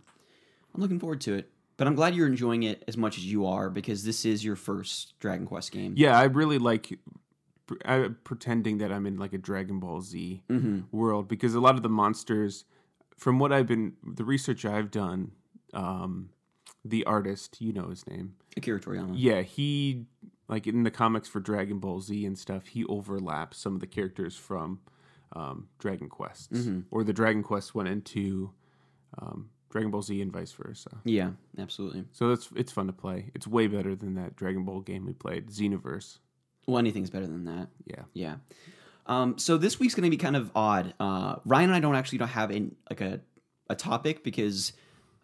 I'm 0.75 0.81
looking 0.83 0.99
forward 1.01 1.21
to 1.23 1.35
it. 1.35 1.51
But 1.79 1.87
I'm 1.87 1.95
glad 1.95 2.15
you're 2.15 2.27
enjoying 2.27 2.63
it 2.63 2.83
as 2.89 2.97
much 2.97 3.19
as 3.19 3.25
you 3.31 3.45
are 3.47 3.69
because 3.69 4.03
this 4.05 4.25
is 4.25 4.43
your 4.45 4.57
first 4.57 5.19
Dragon 5.21 5.47
Quest 5.47 5.73
game. 5.73 5.93
Yeah, 5.97 6.19
I 6.19 6.25
really 6.25 6.59
like 6.59 6.99
pr- 7.67 7.75
uh, 7.85 8.09
pretending 8.25 8.79
that 8.79 8.91
I'm 8.91 9.05
in 9.07 9.19
like 9.19 9.35
a 9.35 9.39
Dragon 9.39 9.79
Ball 9.79 10.01
Z 10.01 10.43
Mm-hmm. 10.51 10.81
world 10.97 11.29
because 11.29 11.55
a 11.55 11.61
lot 11.61 11.75
of 11.75 11.83
the 11.83 11.89
monsters, 11.91 12.65
from 13.19 13.39
what 13.39 13.53
I've 13.53 13.67
been, 13.67 13.93
the 14.03 14.25
research 14.25 14.65
I've 14.65 14.91
done, 14.91 15.33
um, 15.75 16.31
the 16.91 17.05
artist, 17.05 17.61
you 17.61 17.73
know 17.73 17.89
his 17.89 18.07
name, 18.07 18.35
Akira 18.57 18.81
Toriyama. 18.81 19.13
yeah, 19.15 19.43
he 19.43 20.07
like 20.49 20.67
in 20.67 20.83
the 20.85 20.91
comics 20.91 21.29
for 21.29 21.41
Dragon 21.41 21.79
Ball 21.79 22.01
Z 22.01 22.25
and 22.25 22.39
stuff, 22.39 22.67
he 22.69 22.85
overlaps 22.87 23.59
some 23.59 23.75
of 23.75 23.81
the 23.81 23.87
characters 23.87 24.37
from 24.37 24.81
um, 25.35 25.69
Dragon 25.79 26.09
Quests, 26.09 26.49
Mm-hmm. 26.59 26.81
or 26.91 27.03
the 27.05 27.13
Dragon 27.13 27.43
Quest 27.43 27.75
went 27.75 27.89
into 27.89 28.53
um, 29.19 29.51
Dragon 29.71 29.91
Ball 29.91 30.03
Z 30.03 30.21
and 30.23 30.33
vice 30.33 30.53
versa. 30.53 30.99
Yeah, 31.05 31.31
absolutely. 31.59 32.05
So 32.13 32.31
it's 32.31 32.49
it's 32.55 32.73
fun 32.73 32.87
to 32.87 32.93
play. 32.93 33.31
It's 33.35 33.47
way 33.47 33.67
better 33.67 33.95
than 33.97 34.15
that 34.15 34.37
Dragon 34.37 34.65
Ball 34.65 34.81
game 34.81 35.05
we 35.07 35.13
played, 35.15 35.49
Xenoverse. 35.49 36.19
Well, 36.67 36.79
anything's 36.79 37.11
better 37.11 37.27
than 37.27 37.45
that. 37.45 37.69
Yeah. 37.85 38.03
Yeah. 38.13 38.35
Um, 39.07 39.39
so 39.39 39.57
this 39.57 39.79
week's 39.79 39.95
going 39.95 40.05
to 40.05 40.11
be 40.11 40.17
kind 40.17 40.35
of 40.35 40.51
odd. 40.57 40.95
Uh, 40.99 41.37
Ryan 41.45 41.71
and 41.71 41.77
I 41.77 41.81
don't 41.81 41.95
actually 41.95 42.19
don't 42.19 42.27
have 42.29 42.51
in, 42.51 42.75
like 42.91 43.01
a, 43.01 43.21
a 43.71 43.77
topic 43.77 44.25
because 44.25 44.73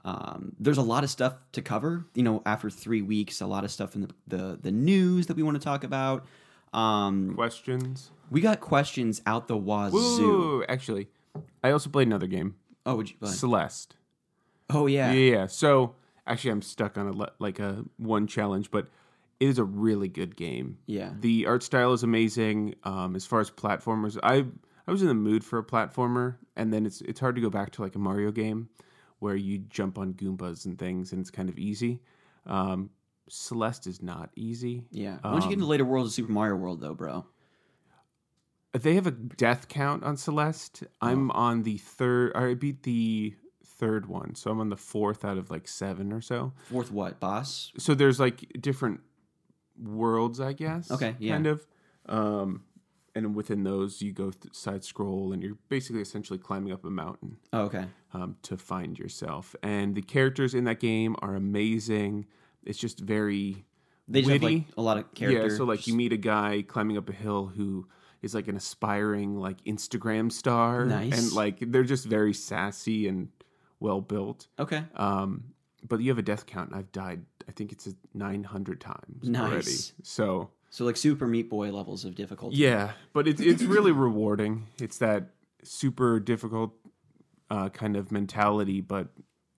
um, 0.04 0.52
there's 0.58 0.78
a 0.78 0.82
lot 0.82 1.04
of 1.04 1.10
stuff 1.10 1.34
to 1.52 1.62
cover. 1.62 2.06
You 2.14 2.22
know, 2.22 2.42
after 2.46 2.70
three 2.70 3.02
weeks, 3.02 3.40
a 3.40 3.46
lot 3.46 3.64
of 3.64 3.70
stuff 3.70 3.94
in 3.94 4.02
the 4.02 4.10
the, 4.26 4.58
the 4.62 4.72
news 4.72 5.26
that 5.26 5.36
we 5.36 5.42
want 5.42 5.56
to 5.56 5.62
talk 5.62 5.84
about. 5.84 6.24
Um, 6.72 7.34
Questions? 7.34 8.10
we 8.30 8.40
got 8.40 8.60
questions 8.60 9.20
out 9.26 9.46
the 9.46 9.56
wazoo. 9.56 9.96
Ooh, 10.24 10.64
actually, 10.68 11.08
I 11.62 11.70
also 11.70 11.90
played 11.90 12.06
another 12.08 12.26
game, 12.26 12.54
Oh, 12.86 12.96
would 12.96 13.10
you? 13.10 13.16
ahead. 13.22 13.36
Celeste. 13.36 13.96
Oh 14.70 14.86
yeah. 14.86 15.12
Yeah. 15.12 15.32
yeah. 15.36 15.46
So 15.46 15.94
actually, 16.26 16.52
I'm 16.52 16.62
stuck 16.62 16.96
on 16.96 17.08
a 17.08 17.26
like 17.38 17.58
a 17.58 17.84
one 17.98 18.26
challenge, 18.26 18.70
but 18.70 18.88
it 19.38 19.48
is 19.48 19.58
a 19.58 19.64
really 19.64 20.08
good 20.08 20.34
game. 20.36 20.78
Yeah. 20.86 21.10
The 21.20 21.46
art 21.46 21.62
style 21.62 21.92
is 21.92 22.02
amazing. 22.02 22.74
Um, 22.84 23.14
as 23.16 23.26
far 23.26 23.40
as 23.40 23.50
platformers, 23.50 24.18
I 24.22 24.46
I 24.86 24.90
was 24.90 25.02
in 25.02 25.08
the 25.08 25.14
mood 25.14 25.44
for 25.44 25.58
a 25.58 25.64
platformer, 25.64 26.36
and 26.56 26.72
then 26.72 26.86
it's 26.86 27.02
it's 27.02 27.20
hard 27.20 27.34
to 27.34 27.42
go 27.42 27.50
back 27.50 27.70
to 27.72 27.82
like 27.82 27.94
a 27.94 27.98
Mario 27.98 28.30
game 28.32 28.70
where 29.22 29.36
you 29.36 29.58
jump 29.58 29.98
on 29.98 30.12
Goombas 30.14 30.66
and 30.66 30.76
things, 30.76 31.12
and 31.12 31.20
it's 31.20 31.30
kind 31.30 31.48
of 31.48 31.56
easy. 31.56 32.00
Um, 32.44 32.90
Celeste 33.28 33.86
is 33.86 34.02
not 34.02 34.30
easy. 34.34 34.84
Yeah. 34.90 35.18
Once 35.24 35.44
you 35.44 35.50
get 35.50 35.54
into 35.54 35.66
later 35.66 35.84
worlds 35.84 36.08
of 36.10 36.14
Super 36.14 36.32
Mario 36.32 36.56
World, 36.56 36.80
though, 36.80 36.92
bro. 36.94 37.24
They 38.72 38.94
have 38.94 39.06
a 39.06 39.12
death 39.12 39.68
count 39.68 40.02
on 40.02 40.16
Celeste. 40.16 40.82
I'm 41.00 41.30
Oh. 41.30 41.34
on 41.34 41.62
the 41.62 41.76
third. 41.78 42.32
I 42.34 42.54
beat 42.54 42.82
the 42.82 43.36
third 43.64 44.06
one, 44.06 44.34
so 44.34 44.50
I'm 44.50 44.60
on 44.60 44.70
the 44.70 44.76
fourth 44.76 45.24
out 45.24 45.38
of 45.38 45.50
like 45.50 45.68
seven 45.68 46.12
or 46.12 46.20
so. 46.20 46.52
Fourth 46.68 46.90
what 46.90 47.20
boss? 47.20 47.70
So 47.78 47.94
there's 47.94 48.18
like 48.18 48.50
different 48.60 49.00
worlds, 49.80 50.40
I 50.40 50.52
guess. 50.52 50.90
Okay, 50.90 51.14
yeah. 51.20 51.34
kind 51.34 51.46
of. 51.46 51.66
Um, 52.06 52.64
and 53.14 53.34
within 53.34 53.62
those, 53.64 54.00
you 54.00 54.12
go 54.12 54.30
th- 54.30 54.54
side 54.54 54.84
scroll, 54.84 55.32
and 55.32 55.42
you're 55.42 55.58
basically 55.68 56.00
essentially 56.02 56.38
climbing 56.38 56.72
up 56.72 56.84
a 56.84 56.90
mountain 56.90 57.36
Oh, 57.52 57.62
okay. 57.62 57.86
um, 58.14 58.36
to 58.42 58.56
find 58.56 58.98
yourself. 58.98 59.54
And 59.62 59.94
the 59.94 60.02
characters 60.02 60.54
in 60.54 60.64
that 60.64 60.80
game 60.80 61.16
are 61.20 61.34
amazing. 61.34 62.26
It's 62.64 62.78
just 62.78 63.00
very 63.00 63.64
They 64.08 64.20
just 64.20 64.32
have 64.32 64.42
witty. 64.42 64.56
like 64.56 64.76
a 64.76 64.82
lot 64.82 64.96
of 64.98 65.12
characters. 65.14 65.52
Yeah, 65.52 65.56
so 65.58 65.64
like 65.64 65.86
you 65.86 65.94
meet 65.94 66.12
a 66.12 66.16
guy 66.16 66.62
climbing 66.66 66.96
up 66.96 67.08
a 67.08 67.12
hill 67.12 67.46
who 67.46 67.86
is 68.22 68.34
like 68.34 68.48
an 68.48 68.56
aspiring 68.56 69.36
like 69.36 69.62
Instagram 69.64 70.30
star, 70.32 70.86
Nice. 70.86 71.12
and 71.18 71.32
like 71.32 71.58
they're 71.60 71.82
just 71.84 72.06
very 72.06 72.32
sassy 72.32 73.08
and 73.08 73.28
well 73.80 74.00
built. 74.00 74.46
Okay. 74.58 74.84
Um, 74.96 75.44
but 75.86 76.00
you 76.00 76.10
have 76.10 76.18
a 76.18 76.22
death 76.22 76.46
count, 76.46 76.70
and 76.70 76.78
I've 76.78 76.92
died. 76.92 77.24
I 77.48 77.52
think 77.52 77.72
it's 77.72 77.88
nine 78.14 78.44
hundred 78.44 78.80
times 78.80 79.24
already. 79.28 79.54
Nice. 79.56 79.92
So 80.04 80.50
So 80.72 80.84
like 80.86 80.96
Super 80.96 81.26
Meat 81.26 81.48
Boy 81.50 81.70
levels 81.70 82.04
of 82.06 82.14
difficulty. 82.14 82.56
yeah, 82.56 82.92
but 83.12 83.28
it's 83.28 83.40
it's 83.40 83.62
really 83.62 83.92
rewarding. 84.06 84.66
It's 84.80 84.96
that 84.98 85.28
super 85.62 86.18
difficult 86.18 86.72
uh, 87.50 87.68
kind 87.68 87.94
of 87.94 88.10
mentality, 88.10 88.80
but 88.80 89.08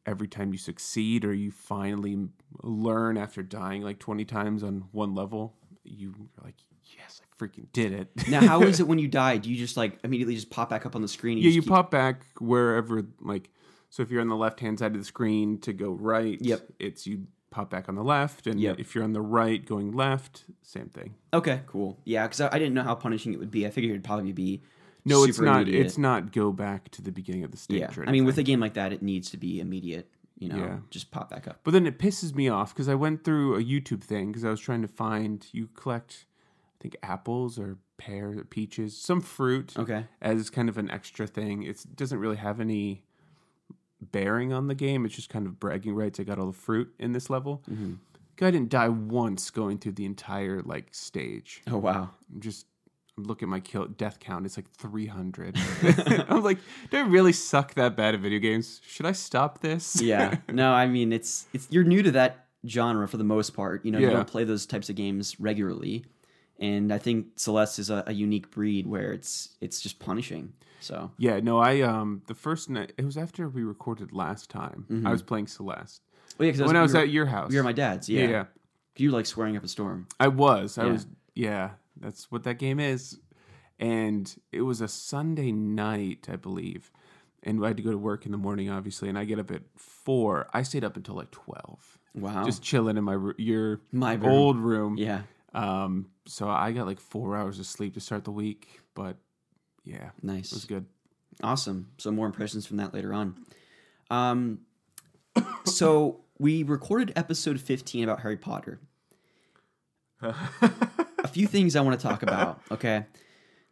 every 0.06 0.26
time 0.28 0.50
you 0.52 0.58
succeed 0.58 1.24
or 1.24 1.32
you 1.32 1.50
finally 1.52 2.18
learn 2.62 3.16
after 3.16 3.42
dying 3.44 3.82
like 3.82 4.00
twenty 4.00 4.24
times 4.24 4.64
on 4.64 4.84
one 4.90 5.14
level, 5.14 5.54
you 5.84 6.14
are 6.36 6.44
like, 6.46 6.56
yes, 6.98 7.20
I 7.22 7.42
freaking 7.44 7.66
did 7.72 7.92
it. 7.92 8.08
Now, 8.28 8.40
how 8.40 8.62
is 8.62 8.80
it 8.80 8.88
when 8.88 8.98
you 8.98 9.06
die? 9.06 9.36
Do 9.36 9.50
you 9.50 9.56
just 9.56 9.76
like 9.76 10.00
immediately 10.02 10.34
just 10.34 10.50
pop 10.50 10.68
back 10.68 10.84
up 10.84 10.96
on 10.96 11.02
the 11.02 11.06
screen? 11.08 11.38
and 11.38 11.44
yeah, 11.44 11.52
you 11.52 11.62
keep- 11.62 11.70
pop 11.70 11.92
back 11.92 12.24
wherever 12.40 13.04
like. 13.20 13.50
So 13.90 14.02
if 14.02 14.10
you're 14.10 14.20
on 14.20 14.28
the 14.28 14.34
left 14.34 14.58
hand 14.58 14.80
side 14.80 14.90
of 14.90 14.98
the 14.98 15.04
screen 15.04 15.60
to 15.60 15.72
go 15.72 15.92
right, 15.92 16.36
Yep. 16.40 16.72
it's 16.80 17.06
you 17.06 17.28
pop 17.54 17.70
back 17.70 17.88
on 17.88 17.94
the 17.94 18.02
left, 18.02 18.46
and 18.46 18.58
Yep. 18.60 18.80
if 18.80 18.94
you're 18.94 19.04
on 19.04 19.12
the 19.12 19.20
right 19.22 19.64
going 19.64 19.92
left, 19.92 20.44
same 20.62 20.88
thing. 20.88 21.14
Okay, 21.32 21.60
cool. 21.66 21.98
Yeah, 22.04 22.24
because 22.26 22.40
I, 22.40 22.48
I 22.52 22.58
didn't 22.58 22.74
know 22.74 22.82
how 22.82 22.94
punishing 22.96 23.32
it 23.32 23.38
would 23.38 23.50
be. 23.50 23.64
I 23.66 23.70
figured 23.70 23.90
it'd 23.92 24.04
probably 24.04 24.32
be. 24.32 24.62
No, 25.04 25.22
it's 25.24 25.38
not. 25.38 25.62
immediate. 25.62 25.86
It's 25.86 25.98
not. 25.98 26.32
Go 26.32 26.50
back 26.50 26.90
to 26.92 27.02
the 27.02 27.12
beginning 27.12 27.44
of 27.44 27.50
the 27.52 27.56
stage. 27.56 27.80
Yeah, 27.80 27.90
or 27.96 28.08
I 28.08 28.10
mean, 28.12 28.24
with 28.24 28.38
a 28.38 28.42
game 28.42 28.58
like 28.60 28.74
that, 28.74 28.92
it 28.92 29.02
needs 29.02 29.30
to 29.30 29.36
be 29.36 29.60
immediate. 29.60 30.10
You 30.38 30.48
know, 30.48 30.56
Yeah. 30.56 30.78
just 30.90 31.10
pop 31.12 31.30
back 31.30 31.46
up. 31.46 31.60
But 31.62 31.70
then 31.72 31.86
it 31.86 31.98
pisses 31.98 32.34
me 32.34 32.48
off 32.48 32.74
because 32.74 32.88
I 32.88 32.96
went 32.96 33.22
through 33.22 33.54
a 33.54 33.62
YouTube 33.62 34.02
thing 34.02 34.28
because 34.32 34.44
I 34.44 34.50
was 34.50 34.60
trying 34.60 34.82
to 34.82 34.88
find 34.88 35.46
you 35.52 35.68
collect, 35.74 36.26
I 36.80 36.82
think 36.82 36.96
apples 37.04 37.56
or 37.58 37.78
pears 37.98 38.36
or 38.36 38.44
peaches, 38.44 38.96
some 38.96 39.20
fruit 39.20 39.74
Okay. 39.78 40.06
as 40.20 40.50
kind 40.50 40.68
of 40.68 40.76
an 40.76 40.90
extra 40.90 41.28
thing. 41.28 41.62
It's, 41.62 41.84
it 41.84 41.94
doesn't 41.94 42.18
really 42.18 42.36
have 42.36 42.58
any 42.60 43.04
bearing 44.12 44.52
on 44.52 44.68
the 44.68 44.74
game. 44.74 45.04
It's 45.04 45.14
just 45.14 45.28
kind 45.28 45.46
of 45.46 45.58
bragging 45.58 45.94
rights. 45.94 46.20
I 46.20 46.24
got 46.24 46.38
all 46.38 46.46
the 46.46 46.52
fruit 46.52 46.92
in 46.98 47.12
this 47.12 47.30
level. 47.30 47.62
Mm-hmm. 47.70 47.94
I 48.42 48.50
didn't 48.50 48.68
die 48.68 48.88
once 48.88 49.50
going 49.50 49.78
through 49.78 49.92
the 49.92 50.04
entire 50.04 50.60
like 50.62 50.88
stage. 50.92 51.62
Oh 51.68 51.78
wow. 51.78 52.10
I'm 52.32 52.40
just 52.40 52.66
I'm 53.16 53.30
at 53.30 53.42
my 53.42 53.60
kill 53.60 53.86
death 53.86 54.18
count. 54.18 54.44
It's 54.44 54.56
like 54.56 54.68
300. 54.70 55.56
I'm 56.28 56.42
like, 56.42 56.58
do 56.90 56.98
I 56.98 57.00
really 57.02 57.32
suck 57.32 57.74
that 57.74 57.96
bad 57.96 58.14
at 58.14 58.20
video 58.20 58.40
games? 58.40 58.80
Should 58.84 59.06
I 59.06 59.12
stop 59.12 59.60
this? 59.60 60.00
Yeah. 60.00 60.38
no, 60.48 60.72
I 60.72 60.86
mean, 60.86 61.12
it's 61.12 61.46
it's 61.52 61.68
you're 61.70 61.84
new 61.84 62.02
to 62.02 62.10
that 62.12 62.46
genre 62.66 63.06
for 63.06 63.16
the 63.16 63.24
most 63.24 63.50
part. 63.50 63.84
You 63.84 63.92
know, 63.92 63.98
you 63.98 64.10
don't 64.10 64.26
play 64.26 64.44
those 64.44 64.66
types 64.66 64.88
of 64.88 64.96
games 64.96 65.38
regularly, 65.38 66.04
and 66.58 66.92
I 66.92 66.98
think 66.98 67.26
Celeste 67.36 67.78
is 67.78 67.90
a, 67.90 68.02
a 68.06 68.12
unique 68.12 68.50
breed 68.50 68.86
where 68.86 69.12
it's 69.12 69.50
it's 69.60 69.80
just 69.80 70.00
punishing. 70.00 70.52
So 70.84 71.10
Yeah, 71.18 71.40
no, 71.40 71.58
I 71.58 71.80
um 71.80 72.22
the 72.26 72.34
first 72.34 72.68
night 72.68 72.92
it 72.98 73.04
was 73.04 73.16
after 73.16 73.48
we 73.48 73.62
recorded 73.64 74.12
last 74.12 74.50
time. 74.50 74.86
I 75.06 75.10
was 75.10 75.22
playing 75.22 75.46
Celeste 75.46 76.02
well, 76.38 76.46
yeah, 76.46 76.52
because 76.52 76.66
when 76.66 76.76
I 76.76 76.82
was 76.82 76.94
at 76.94 77.08
your 77.08 77.26
house. 77.26 77.52
you're 77.52 77.62
my 77.64 77.72
dad's. 77.72 78.08
yeah, 78.08 78.22
Yeah. 78.22 78.30
yeah, 78.30 78.44
You 78.96 79.10
like 79.10 79.26
swearing 79.26 79.56
up 79.56 79.64
a 79.64 79.68
storm. 79.68 80.06
I 80.20 80.28
was. 80.28 80.78
I 80.78 80.84
Yeah. 80.84 80.92
was. 80.92 81.06
Yeah, 81.34 81.70
that's 82.00 82.30
what 82.30 82.42
that 82.44 82.58
game 82.58 82.78
is. 82.78 83.18
And 83.80 84.24
it 84.52 84.62
was 84.62 84.80
a 84.80 84.88
Sunday 84.88 85.50
night, 85.52 86.28
I 86.30 86.36
believe, 86.36 86.92
and 87.42 87.64
I 87.64 87.68
had 87.68 87.76
to 87.78 87.82
go 87.82 87.90
to 87.90 87.98
work 87.98 88.24
in 88.26 88.32
the 88.32 88.38
morning, 88.38 88.70
obviously. 88.70 89.08
And 89.08 89.18
I 89.18 89.24
get 89.24 89.38
up 89.38 89.50
at 89.50 89.62
four. 89.76 90.48
I 90.52 90.62
stayed 90.62 90.84
up 90.84 90.96
until 90.96 91.14
like 91.16 91.30
twelve, 91.32 91.98
Wow. 92.14 92.44
just 92.44 92.62
chilling 92.62 92.96
in 92.96 93.04
my 93.04 93.16
your 93.38 93.80
My 93.90 94.14
room. 94.14 94.24
old 94.24 94.58
room. 94.58 94.96
yeah. 94.98 95.22
Um, 95.54 96.06
so 96.26 96.48
I 96.48 96.72
got 96.72 96.86
like 96.86 97.00
four 97.00 97.36
hours 97.36 97.58
of 97.60 97.66
sleep 97.66 97.94
to 97.94 98.00
start 98.00 98.24
the 98.24 98.32
week, 98.32 98.80
but 98.94 99.16
yeah, 99.84 100.10
Nice. 100.22 100.52
it 100.52 100.54
was 100.54 100.64
good. 100.64 100.86
Awesome. 101.42 101.88
So 101.98 102.10
more 102.10 102.26
impressions 102.26 102.66
from 102.66 102.76
that 102.78 102.94
later 102.94 103.12
on. 103.12 103.34
Um, 104.10 104.60
so 105.64 106.20
we 106.38 106.62
recorded 106.62 107.12
episode 107.16 107.60
15 107.60 108.04
about 108.04 108.20
Harry 108.20 108.36
Potter. 108.36 108.80
a 110.22 111.28
few 111.28 111.46
things 111.46 111.76
I 111.76 111.80
want 111.80 111.98
to 111.98 112.06
talk 112.06 112.22
about. 112.22 112.60
Okay. 112.70 113.04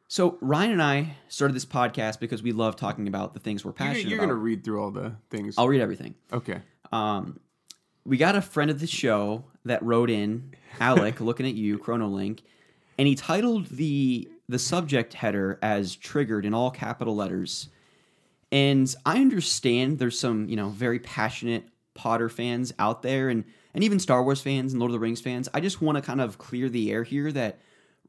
So 0.09 0.37
Ryan 0.43 0.73
and 0.73 0.83
I 0.83 1.17
started 1.29 1.55
this 1.55 1.65
podcast 1.65 2.21
because 2.21 2.43
we 2.43 2.53
love 2.53 2.77
talking 2.77 3.09
about 3.09 3.33
the 3.33 3.41
things 3.41 3.65
we're 3.65 3.71
You're, 3.71 3.75
passionate 3.75 4.09
you're 4.09 4.19
about. 4.19 4.25
gonna 4.29 4.35
read 4.41 4.63
through 4.65 4.83
all 4.83 4.91
the 4.91 5.15
things. 5.31 5.55
I'll 5.57 5.69
read 5.69 5.81
everything. 5.81 6.15
okay. 6.33 6.61
Um, 6.93 7.41
we 8.05 8.19
got 8.19 8.35
a 8.37 8.43
friend 8.43 8.71
of 8.71 8.81
the 8.81 8.87
show 8.87 9.45
that 9.65 9.83
wrote 9.83 10.11
in, 10.11 10.53
Alec, 10.81 11.21
looking 11.23 11.47
at 11.47 11.55
you, 11.55 11.79
Chronolink, 11.79 12.41
and 12.99 13.09
he 13.09 13.15
titled 13.15 13.67
the 13.69 14.29
the 14.53 14.59
subject 14.59 15.15
header 15.15 15.59
as 15.63 15.97
triggered 15.97 16.45
in 16.47 16.55
all 16.55 16.71
capital 16.71 17.17
letters. 17.17 17.69
And 18.53 18.95
I 19.07 19.17
understand 19.17 19.99
there's 19.99 20.19
some, 20.19 20.49
you 20.49 20.57
know, 20.57 20.69
very 20.69 20.99
passionate 20.99 21.65
Potter 21.95 22.29
fans 22.29 22.73
out 22.79 23.03
there 23.03 23.29
and 23.29 23.45
and 23.75 23.83
even 23.85 23.99
Star 23.99 24.23
Wars 24.23 24.41
fans 24.41 24.73
and 24.73 24.81
Lord 24.81 24.91
of 24.91 24.93
the 24.93 24.99
Rings 24.99 25.21
fans. 25.21 25.49
I 25.55 25.61
just 25.61 25.81
want 25.81 25.97
to 25.97 26.03
kind 26.03 26.21
of 26.21 26.39
clear 26.39 26.69
the 26.69 26.93
air 26.93 27.03
here 27.05 27.33
that 27.33 27.59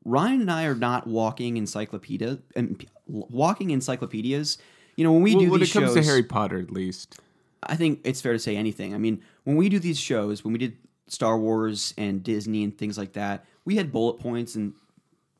Ryan 0.06 0.42
and 0.42 0.52
I 0.52 0.66
are 0.66 0.76
not 0.76 1.08
walking 1.08 1.56
encyclopedia 1.58 2.40
and 2.56 2.86
walking 3.08 3.72
encyclopedias. 3.72 4.58
You 4.98 5.06
know, 5.06 5.14
when 5.14 5.22
we 5.22 5.36
Well, 5.36 5.46
do 5.46 5.52
when 5.52 5.60
these 5.62 5.70
it 5.70 5.80
comes 5.80 5.94
shows, 5.94 5.96
to 5.96 6.04
Harry 6.04 6.24
Potter, 6.24 6.60
at 6.60 6.72
least. 6.72 7.20
I 7.64 7.76
think 7.76 8.02
it's 8.04 8.22
fair 8.22 8.34
to 8.34 8.40
say 8.40 8.58
anything. 8.58 8.94
I 8.94 8.98
mean, 8.98 9.22
when 9.46 9.56
we 9.56 9.70
do 9.70 9.80
these 9.80 10.00
shows, 10.00 10.44
when 10.44 10.52
we 10.52 10.60
did 10.60 10.78
Star 11.08 11.38
Wars 11.38 11.94
and 11.98 12.22
Disney 12.22 12.64
and 12.64 12.78
things 12.78 12.98
like 12.98 13.14
that, 13.14 13.46
we 13.66 13.78
had 13.78 13.92
bullet 13.92 14.20
points 14.20 14.56
and 14.56 14.74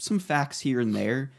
some 0.04 0.20
facts 0.20 0.60
here 0.60 0.80
and 0.82 0.94
there. 0.94 1.32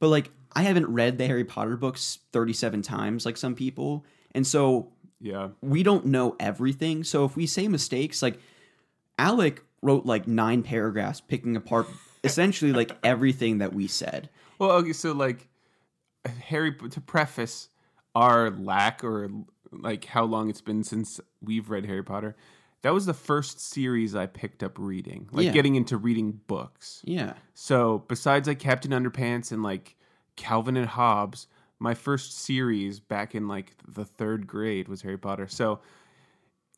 But 0.00 0.08
like, 0.08 0.30
I 0.54 0.62
haven't 0.62 0.86
read 0.88 1.18
the 1.18 1.26
Harry 1.26 1.44
Potter 1.44 1.76
books 1.76 2.18
37 2.32 2.80
times 2.82 3.26
like 3.26 3.36
some 3.36 3.54
people. 3.54 4.04
And 4.32 4.46
so 4.46 4.92
Yeah. 5.20 5.48
we 5.60 5.82
don't 5.82 6.06
know 6.06 6.34
everything. 6.40 7.04
So 7.04 7.24
if 7.26 7.36
we 7.36 7.46
say 7.46 7.68
mistakes, 7.68 8.22
like 8.22 8.40
Alec 9.18 9.62
wrote 9.82 10.06
like 10.06 10.26
nine 10.26 10.62
paragraphs 10.62 11.20
picking 11.20 11.54
apart 11.56 11.86
essentially 12.24 12.72
like 12.72 12.96
everything 13.04 13.58
that 13.58 13.74
we 13.74 13.86
said. 13.86 14.30
Well, 14.58 14.70
okay, 14.72 14.92
so 14.94 15.12
like 15.12 15.46
Harry 16.44 16.72
to 16.74 17.00
preface 17.00 17.68
our 18.14 18.50
lack 18.50 19.04
or 19.04 19.28
like 19.70 20.06
how 20.06 20.24
long 20.24 20.48
it's 20.48 20.62
been 20.62 20.82
since 20.82 21.20
we've 21.42 21.68
read 21.68 21.84
Harry 21.84 22.02
Potter. 22.02 22.34
That 22.82 22.94
was 22.94 23.06
the 23.06 23.14
first 23.14 23.60
series 23.60 24.14
I 24.14 24.26
picked 24.26 24.62
up 24.62 24.78
reading, 24.78 25.28
like 25.32 25.46
Yeah. 25.46 25.52
getting 25.52 25.74
into 25.74 25.96
reading 25.96 26.40
books. 26.46 27.02
Yeah. 27.04 27.34
So 27.54 28.04
besides 28.08 28.46
like 28.46 28.60
Captain 28.60 28.92
Underpants 28.92 29.50
and 29.50 29.62
like 29.62 29.96
Calvin 30.36 30.76
and 30.76 30.86
Hobbes, 30.86 31.48
my 31.80 31.94
first 31.94 32.38
series 32.38 33.00
back 33.00 33.34
in 33.34 33.48
like 33.48 33.72
the 33.86 34.04
third 34.04 34.46
grade 34.46 34.88
was 34.88 35.02
Harry 35.02 35.18
Potter. 35.18 35.48
So 35.48 35.80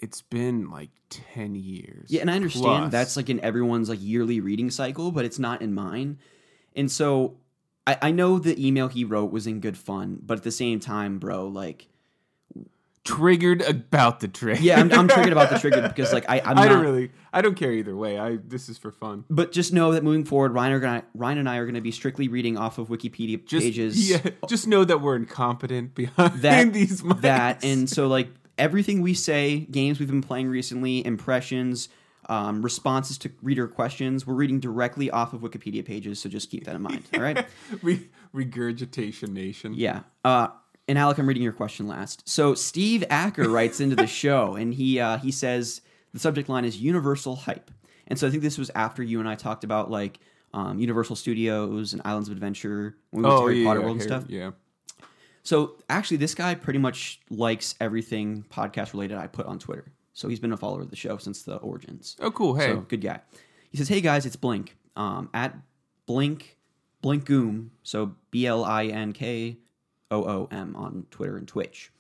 it's 0.01 0.23
been 0.23 0.71
like 0.71 0.89
ten 1.11 1.55
years. 1.55 2.11
Yeah, 2.11 2.23
and 2.23 2.31
I 2.31 2.37
understand 2.37 2.85
plus. 2.85 2.93
that's 2.93 3.17
like 3.19 3.29
in 3.29 3.39
everyone's 3.41 3.91
like 3.91 3.99
yearly 4.01 4.41
reading 4.41 4.71
cycle, 4.71 5.11
but 5.13 5.27
it's 5.27 5.39
not 5.39 5.61
in 5.61 5.75
mine. 5.75 6.19
And 6.75 6.91
so 6.91 7.37
I, 7.87 7.99
I 8.01 8.11
know 8.11 8.39
the 8.39 8.65
email 8.67 8.89
he 8.89 9.05
wrote 9.05 9.31
was 9.31 9.47
in 9.47 9.61
good 9.61 9.77
fun, 9.77 10.19
but 10.23 10.39
at 10.39 10.45
the 10.45 10.51
same 10.51 10.81
time, 10.81 11.19
bro, 11.19 11.47
like 11.47 11.89
triggered 13.05 13.63
about 13.63 14.21
the 14.21 14.29
trigger. 14.29 14.61
yeah, 14.61 14.79
I'm, 14.81 14.93
I'm 14.93 15.09
triggered 15.09 15.33
about 15.33 15.51
the 15.51 15.59
trigger 15.61 15.83
because 15.89 16.13
like 16.13 16.29
I 16.29 16.41
I'm 16.41 16.59
I 16.59 16.63
not, 16.67 16.69
don't 16.69 16.83
really. 16.83 17.11
I 17.33 17.41
don't 17.43 17.55
care 17.55 17.73
either 17.73 17.97
way. 17.97 18.19
I 18.19 18.37
this 18.45 18.69
is 18.69 18.77
for 18.79 18.91
fun. 18.93 19.25
But 19.31 19.53
just 19.53 19.73
know 19.73 19.93
that 19.93 20.03
moving 20.05 20.25
forward, 20.25 20.53
Ryan, 20.53 20.73
are 20.73 20.81
gonna, 20.81 21.05
Ryan 21.15 21.39
and 21.39 21.49
I 21.49 21.57
are 21.57 21.65
going 21.65 21.75
to 21.77 21.81
be 21.81 21.93
strictly 21.93 22.29
reading 22.29 22.57
off 22.59 22.79
of 22.79 22.89
Wikipedia 22.89 23.45
Just 23.47 23.65
pages. 23.65 24.11
yeah. 24.11 24.19
Just 24.49 24.67
know 24.67 24.85
that 24.85 25.01
we're 25.01 25.17
incompetent 25.17 25.95
behind 25.95 26.43
that 26.43 26.73
these 26.73 27.03
mics. 27.03 27.21
that 27.23 27.65
and 27.65 27.89
so 27.89 28.07
like 28.09 28.29
everything 28.59 29.01
we 29.01 29.15
say 29.15 29.61
games 29.71 29.99
we've 29.99 30.11
been 30.11 30.21
playing 30.23 30.49
recently 30.49 31.05
impressions 31.07 31.89
um, 32.29 32.61
responses 32.63 33.17
to 33.19 33.31
reader 33.43 33.67
questions 33.67 34.27
we're 34.27 34.35
reading 34.35 34.61
directly 34.61 35.11
off 35.11 35.33
of 35.33 35.41
wikipedia 35.41 35.83
pages 35.85 36.21
so 36.21 36.29
just 36.29 36.51
keep 36.51 36.65
that 36.65 36.77
in 36.77 36.83
mind 36.83 37.03
all 37.15 37.21
right 37.21 37.47
Re- 37.83 38.07
regurgitation 38.35 39.33
nation. 39.33 39.73
yeah 39.75 40.01
uh, 40.25 40.49
and 40.91 40.99
alec 40.99 41.17
i'm 41.19 41.27
reading 41.27 41.43
your 41.43 41.53
question 41.53 41.87
last 41.89 42.29
so 42.29 42.55
steve 42.55 43.05
acker 43.09 43.49
writes 43.49 43.81
into 43.81 43.97
the 43.97 44.07
show 44.23 44.57
and 44.57 44.75
he 44.75 45.01
uh, 45.01 45.17
he 45.19 45.31
says 45.31 45.81
the 46.13 46.19
subject 46.19 46.49
line 46.49 46.65
is 46.65 46.77
universal 46.77 47.37
hype 47.37 47.71
and 48.09 48.19
so 48.19 48.27
i 48.27 48.31
think 48.31 48.43
this 48.43 48.59
was 48.59 48.71
after 48.75 49.03
you 49.03 49.21
and 49.21 49.29
i 49.29 49.35
talked 49.35 49.65
about 49.65 49.91
like 49.91 50.19
um, 50.53 50.79
universal 50.81 51.15
studios 51.17 51.93
and 51.93 52.03
islands 52.05 52.29
of 52.29 52.33
adventure 52.33 52.97
when 53.11 53.23
we 53.23 53.29
went 53.29 53.39
to 53.39 53.43
Oh 53.43 53.47
harry 53.47 53.63
yeah, 53.63 53.69
potter 53.69 53.81
world 53.81 53.93
and 53.93 54.03
stuff 54.03 54.25
Yeah. 54.29 54.51
So 55.43 55.77
actually, 55.89 56.19
this 56.19 56.35
guy 56.35 56.55
pretty 56.55 56.79
much 56.79 57.21
likes 57.31 57.75
everything 57.81 58.45
podcast 58.51 58.93
related 58.93 59.17
I 59.17 59.27
put 59.27 59.47
on 59.47 59.59
Twitter. 59.59 59.91
So 60.13 60.29
he's 60.29 60.39
been 60.39 60.53
a 60.53 60.57
follower 60.57 60.83
of 60.83 60.91
the 60.91 60.97
show 60.97 61.17
since 61.17 61.43
the 61.43 61.57
origins. 61.57 62.17
Oh 62.21 62.31
cool. 62.31 62.55
Hey. 62.55 62.67
So 62.69 62.81
good 62.83 63.01
guy. 63.01 63.21
He 63.71 63.79
says, 63.79 63.89
"Hey 63.89 64.03
guys, 64.03 64.27
it's 64.27 64.37
Blink 64.37 64.77
um, 64.97 65.31
at 65.33 65.57
Blink 66.07 66.59
Blinkoom. 67.03 67.71
So 67.83 68.17
B 68.31 68.47
L 68.47 68.65
I 68.65 68.87
N 68.87 69.13
K 69.13 69.57
O 70.11 70.25
O 70.25 70.49
M 70.51 70.75
on 70.77 71.07
Twitter 71.11 71.37
and 71.37 71.47
Twitch." 71.47 71.91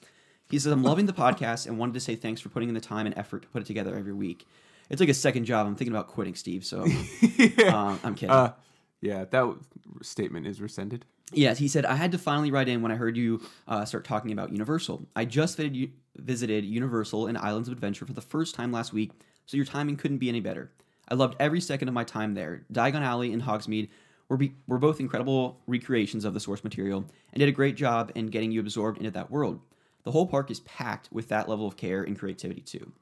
He 0.48 0.58
says, 0.58 0.72
"I'm 0.72 0.82
loving 0.82 1.06
the 1.06 1.12
podcast 1.12 1.66
and 1.66 1.78
wanted 1.78 1.94
to 1.94 2.00
say 2.00 2.16
thanks 2.16 2.40
for 2.40 2.48
putting 2.48 2.68
in 2.68 2.74
the 2.74 2.80
time 2.80 3.06
and 3.06 3.16
effort 3.16 3.42
to 3.42 3.48
put 3.48 3.62
it 3.62 3.66
together 3.66 3.96
every 3.96 4.12
week. 4.12 4.46
It's 4.88 5.00
like 5.00 5.08
a 5.08 5.14
second 5.14 5.44
job. 5.44 5.66
I'm 5.66 5.76
thinking 5.76 5.94
about 5.94 6.08
quitting, 6.08 6.34
Steve. 6.34 6.64
So 6.64 6.82
uh, 6.82 7.96
I'm 8.02 8.14
kidding. 8.14 8.30
Uh, 8.30 8.52
yeah, 9.00 9.20
that 9.20 9.30
w- 9.30 9.60
statement 10.02 10.46
is 10.46 10.60
rescinded. 10.60 11.04
Yes, 11.32 11.58
he 11.58 11.68
said, 11.68 11.86
I 11.86 11.94
had 11.94 12.10
to 12.12 12.18
finally 12.18 12.50
write 12.50 12.68
in 12.68 12.82
when 12.82 12.90
I 12.90 12.96
heard 12.96 13.16
you 13.16 13.40
uh, 13.68 13.84
start 13.84 14.04
talking 14.04 14.32
about 14.32 14.50
Universal. 14.50 15.06
I 15.14 15.24
just 15.24 15.56
visited, 15.56 15.92
visited 16.16 16.64
Universal 16.64 17.28
and 17.28 17.38
Islands 17.38 17.68
of 17.68 17.72
Adventure 17.72 18.04
for 18.04 18.12
the 18.12 18.20
first 18.20 18.56
time 18.56 18.72
last 18.72 18.92
week, 18.92 19.12
so 19.46 19.56
your 19.56 19.64
timing 19.64 19.96
couldn't 19.96 20.18
be 20.18 20.28
any 20.28 20.40
better. 20.40 20.72
I 21.08 21.14
loved 21.14 21.36
every 21.38 21.60
second 21.60 21.86
of 21.86 21.94
my 21.94 22.02
time 22.02 22.34
there. 22.34 22.64
Diagon 22.72 23.02
Alley 23.02 23.32
and 23.32 23.42
Hogsmeade 23.42 23.90
were, 24.30 24.36
be- 24.38 24.54
were 24.66 24.78
both 24.78 25.00
incredible 25.00 25.60
recreations 25.66 26.24
of 26.24 26.32
the 26.32 26.40
source 26.40 26.64
material 26.64 27.04
and 27.34 27.40
did 27.40 27.48
a 27.48 27.52
great 27.52 27.74
job 27.74 28.10
in 28.14 28.28
getting 28.28 28.52
you 28.52 28.60
absorbed 28.60 28.96
into 28.96 29.10
that 29.10 29.30
world. 29.30 29.60
The 30.04 30.12
whole 30.12 30.26
park 30.26 30.50
is 30.50 30.60
packed 30.60 31.10
with 31.12 31.28
that 31.28 31.48
level 31.48 31.66
of 31.66 31.76
care 31.76 32.02
and 32.02 32.18
creativity, 32.18 32.62
too. 32.62 32.92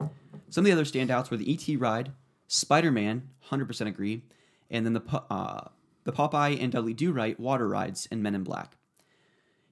Some 0.49 0.63
of 0.63 0.65
the 0.65 0.71
other 0.73 0.83
standouts 0.83 1.29
were 1.29 1.37
the 1.37 1.53
ET 1.53 1.79
ride, 1.79 2.11
Spider 2.47 2.91
Man, 2.91 3.29
100% 3.51 3.87
agree, 3.87 4.23
and 4.71 4.85
then 4.85 4.93
the, 4.93 5.23
uh, 5.29 5.69
the 6.03 6.11
Popeye 6.11 6.61
and 6.61 6.71
Dudley 6.71 6.93
Do 6.95 7.11
Right 7.13 7.39
water 7.39 7.67
rides 7.69 8.07
and 8.11 8.21
Men 8.23 8.33
in 8.35 8.43
Black. 8.43 8.75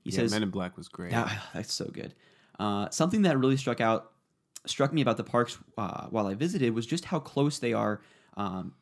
He 0.04 0.12
Yeah, 0.12 0.18
says, 0.18 0.32
Men 0.32 0.44
in 0.44 0.52
Black 0.52 0.78
was 0.78 0.88
great. 0.88 1.12
Ah, 1.14 1.50
that's 1.54 1.74
so 1.74 1.86
good. 1.86 2.14
Uh, 2.60 2.90
something 2.92 3.24
that 3.24 3.38
really 3.38 3.58
struck 3.58 3.82
out, 3.82 4.12
struck 4.66 4.94
me 4.94 5.02
about 5.02 5.18
the 5.18 5.24
parks 5.24 5.58
uh, 5.78 6.06
while 6.12 6.28
I 6.28 6.36
visited 6.36 6.74
was 6.76 6.86
just 6.86 7.06
how 7.06 7.20
close 7.20 7.58
they 7.58 7.74
are. 7.74 8.00
Um, 8.38 8.74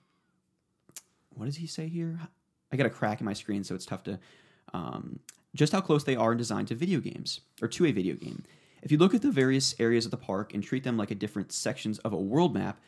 what 1.30 1.46
does 1.46 1.56
he 1.56 1.68
say 1.68 1.88
here? 1.88 2.20
I 2.72 2.78
got 2.78 2.86
a 2.86 2.92
crack 2.92 3.22
in 3.22 3.26
my 3.26 3.34
screen, 3.34 3.64
so 3.64 3.76
it's 3.76 3.86
tough 3.86 4.04
to. 4.04 4.20
Um, 4.74 5.20
just 5.56 5.72
how 5.72 5.82
close 5.82 6.04
they 6.04 6.16
are 6.18 6.34
in 6.34 6.38
design 6.38 6.66
to 6.66 6.76
video 6.76 7.00
games 7.00 7.40
or 7.62 7.68
to 7.70 7.86
a 7.86 7.92
video 7.92 8.16
game. 8.16 8.44
If 8.84 8.92
you 8.92 8.98
look 8.98 9.16
at 9.16 9.22
the 9.22 9.32
various 9.32 9.74
areas 9.80 10.06
of 10.06 10.12
the 10.12 10.18
park 10.18 10.54
and 10.54 10.62
treat 10.62 10.84
them 10.84 10.98
like 10.98 11.12
a 11.12 11.16
different 11.16 11.52
sections 11.52 11.98
of 12.00 12.14
a 12.14 12.18
world 12.18 12.54
map, 12.54 12.80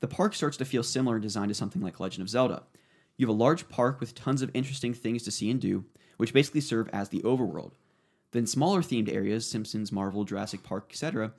the 0.00 0.08
park 0.08 0.34
starts 0.34 0.56
to 0.56 0.64
feel 0.64 0.82
similar 0.82 1.16
in 1.16 1.22
design 1.22 1.48
to 1.48 1.54
something 1.54 1.82
like 1.82 2.00
Legend 2.00 2.22
of 2.22 2.30
Zelda. 2.30 2.64
You 3.16 3.26
have 3.26 3.34
a 3.34 3.38
large 3.38 3.68
park 3.68 4.00
with 4.00 4.14
tons 4.14 4.40
of 4.40 4.50
interesting 4.54 4.94
things 4.94 5.22
to 5.24 5.30
see 5.30 5.50
and 5.50 5.60
do, 5.60 5.84
which 6.16 6.32
basically 6.32 6.62
serve 6.62 6.88
as 6.90 7.10
the 7.10 7.20
overworld. 7.20 7.72
Then 8.32 8.46
smaller 8.46 8.80
themed 8.80 9.12
areas, 9.12 9.46
Simpsons, 9.46 9.92
Marvel, 9.92 10.24
Jurassic 10.24 10.62
Park, 10.62 10.86
etc., 10.90 11.32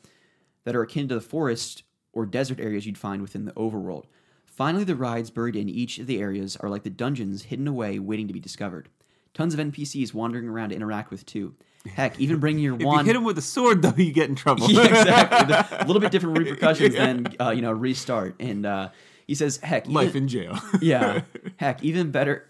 that 0.64 0.76
are 0.76 0.84
akin 0.84 1.08
to 1.08 1.16
the 1.16 1.22
forest 1.22 1.84
or 2.14 2.26
desert 2.26 2.60
areas 2.60 2.86
you'd 2.86 2.98
find 2.98 3.22
within 3.22 3.46
the 3.46 3.54
overworld. 3.54 4.06
Finally, 4.52 4.84
the 4.84 4.96
rides 4.96 5.30
buried 5.32 5.56
in 5.56 5.70
each 5.70 5.98
of 5.98 6.08
the 6.08 6.20
areas 6.20 6.58
are 6.58 6.70
like 6.70 6.84
the 6.84 6.90
dungeons 6.90 7.44
hidden 7.44 7.68
away 7.68 7.98
waiting 8.00 8.28
to 8.28 8.34
be 8.34 8.40
discovered. 8.40 8.90
Tons 9.34 9.54
of 9.54 9.60
NPCs 9.62 10.14
wandering 10.14 10.48
around 10.50 10.70
to 10.70 10.76
interact 10.76 11.10
with 11.10 11.26
too. 11.26 11.56
Heck, 11.96 12.20
even 12.20 12.40
bringing 12.40 12.62
your 12.62 12.76
if 12.80 12.86
wand. 12.86 13.08
you 13.08 13.14
hit 13.14 13.16
him 13.16 13.24
with 13.24 13.38
a 13.38 13.42
sword, 13.42 13.82
though, 13.82 13.94
you 13.96 14.12
get 14.12 14.28
in 14.30 14.36
trouble. 14.36 14.70
yeah, 14.70 14.86
exactly. 14.86 15.78
A 15.80 15.86
little 15.88 16.02
bit 16.02 16.12
different 16.12 16.38
repercussions 16.38 16.96
than 16.96 17.28
uh, 17.40 17.52
you 17.52 17.62
know 17.62 17.72
restart. 17.72 18.36
And 18.42 18.66
uh, 18.66 18.90
he 19.26 19.36
says, 19.36 19.56
heck, 19.58 19.84
even, 19.84 19.94
Life 19.94 20.16
in 20.16 20.28
jail. 20.28 20.60
yeah, 20.82 21.22
heck, 21.56 21.82
even 21.82 22.12
better, 22.12 22.50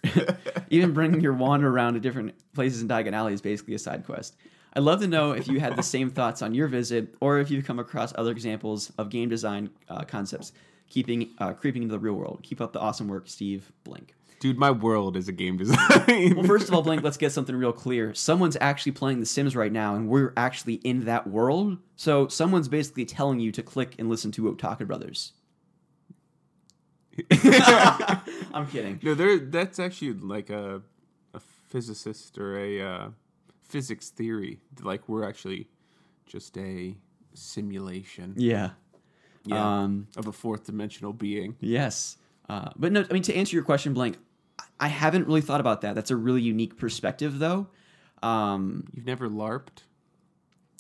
even 0.72 0.94
bringing 0.94 1.22
your 1.22 1.34
wand 1.34 1.64
around 1.64 1.94
to 1.94 2.00
different 2.00 2.34
places 2.56 2.82
in 2.82 2.88
Diagon 2.88 3.14
Alley 3.14 3.34
is 3.34 3.42
basically 3.42 3.76
a 3.76 3.80
side 3.80 4.08
quest. 4.08 4.36
I'd 4.74 4.82
love 4.84 5.02
to 5.02 5.08
know 5.08 5.34
if 5.34 5.48
you 5.48 5.60
had 5.60 5.76
the 5.76 5.84
same 5.84 6.10
thoughts 6.10 6.42
on 6.42 6.56
your 6.56 6.68
visit, 6.68 7.14
or 7.20 7.40
if 7.40 7.52
you've 7.52 7.66
come 7.66 7.78
across 7.78 8.12
other 8.16 8.32
examples 8.32 8.92
of 8.98 9.10
game 9.10 9.30
design 9.30 9.70
uh, 9.88 10.04
concepts 10.04 10.52
keeping 10.92 11.30
uh, 11.40 11.54
creeping 11.54 11.84
into 11.84 11.94
the 11.94 12.00
real 12.00 12.14
world. 12.14 12.42
Keep 12.44 12.60
up 12.62 12.74
the 12.74 12.80
awesome 12.80 13.08
work, 13.08 13.24
Steve. 13.28 13.72
Blink. 13.86 14.14
Dude, 14.42 14.58
my 14.58 14.72
world 14.72 15.16
is 15.16 15.28
a 15.28 15.32
game 15.32 15.56
design. 15.58 16.36
Well, 16.36 16.44
first 16.46 16.68
of 16.68 16.74
all, 16.74 16.82
Blink, 16.82 17.04
let's 17.08 17.16
get 17.18 17.32
something 17.32 17.56
real 17.56 17.72
clear. 17.72 18.14
Someone's 18.14 18.58
actually 18.60 18.92
playing 18.92 19.20
The 19.20 19.26
Sims 19.26 19.56
right 19.56 19.72
now, 19.72 19.96
and 19.96 20.10
we're 20.10 20.34
actually 20.36 20.76
in 20.76 21.06
that 21.06 21.28
world. 21.28 21.78
So 21.96 22.28
someone's 22.28 22.68
basically 22.68 23.06
telling 23.06 23.40
you 23.40 23.52
to 23.54 23.64
click 23.64 23.96
and 24.00 24.10
listen 24.10 24.32
to 24.34 24.52
Otaku 24.52 24.86
Brothers. 24.86 25.34
I'm 28.54 28.68
kidding. 28.68 29.00
no, 29.02 29.14
there. 29.14 29.38
That's 29.40 29.80
actually 29.80 30.14
like 30.14 30.50
a 30.50 30.82
a 31.34 31.40
physicist 31.70 32.38
or 32.38 32.58
a 32.58 32.82
uh, 32.82 33.10
physics 33.64 34.10
theory. 34.10 34.60
Like 34.82 35.08
we're 35.08 35.28
actually 35.28 35.68
just 36.26 36.58
a 36.58 36.98
simulation 37.34 38.34
Yeah. 38.38 38.72
Yeah, 39.46 39.82
Um, 39.84 40.08
of 40.18 40.28
a 40.28 40.32
fourth 40.32 40.66
dimensional 40.66 41.14
being. 41.14 41.56
yes. 41.60 42.18
Uh, 42.50 42.70
but 42.76 42.92
no, 42.92 43.06
I 43.10 43.14
mean, 43.14 43.24
to 43.24 43.34
answer 43.36 43.56
your 43.56 43.64
question, 43.64 43.94
Blank, 43.94 44.18
I- 44.80 44.88
haven't 44.90 45.26
really 45.28 45.42
thought 45.42 45.62
about 45.62 45.82
that. 45.82 45.96
That's 45.96 46.12
a 46.12 46.16
really 46.18 46.42
unique 46.42 46.76
perspective, 46.78 47.40
though. 47.40 47.68
Um, 48.22 48.86
You've 48.94 49.06
never 49.06 49.30
LARPed. 49.30 49.84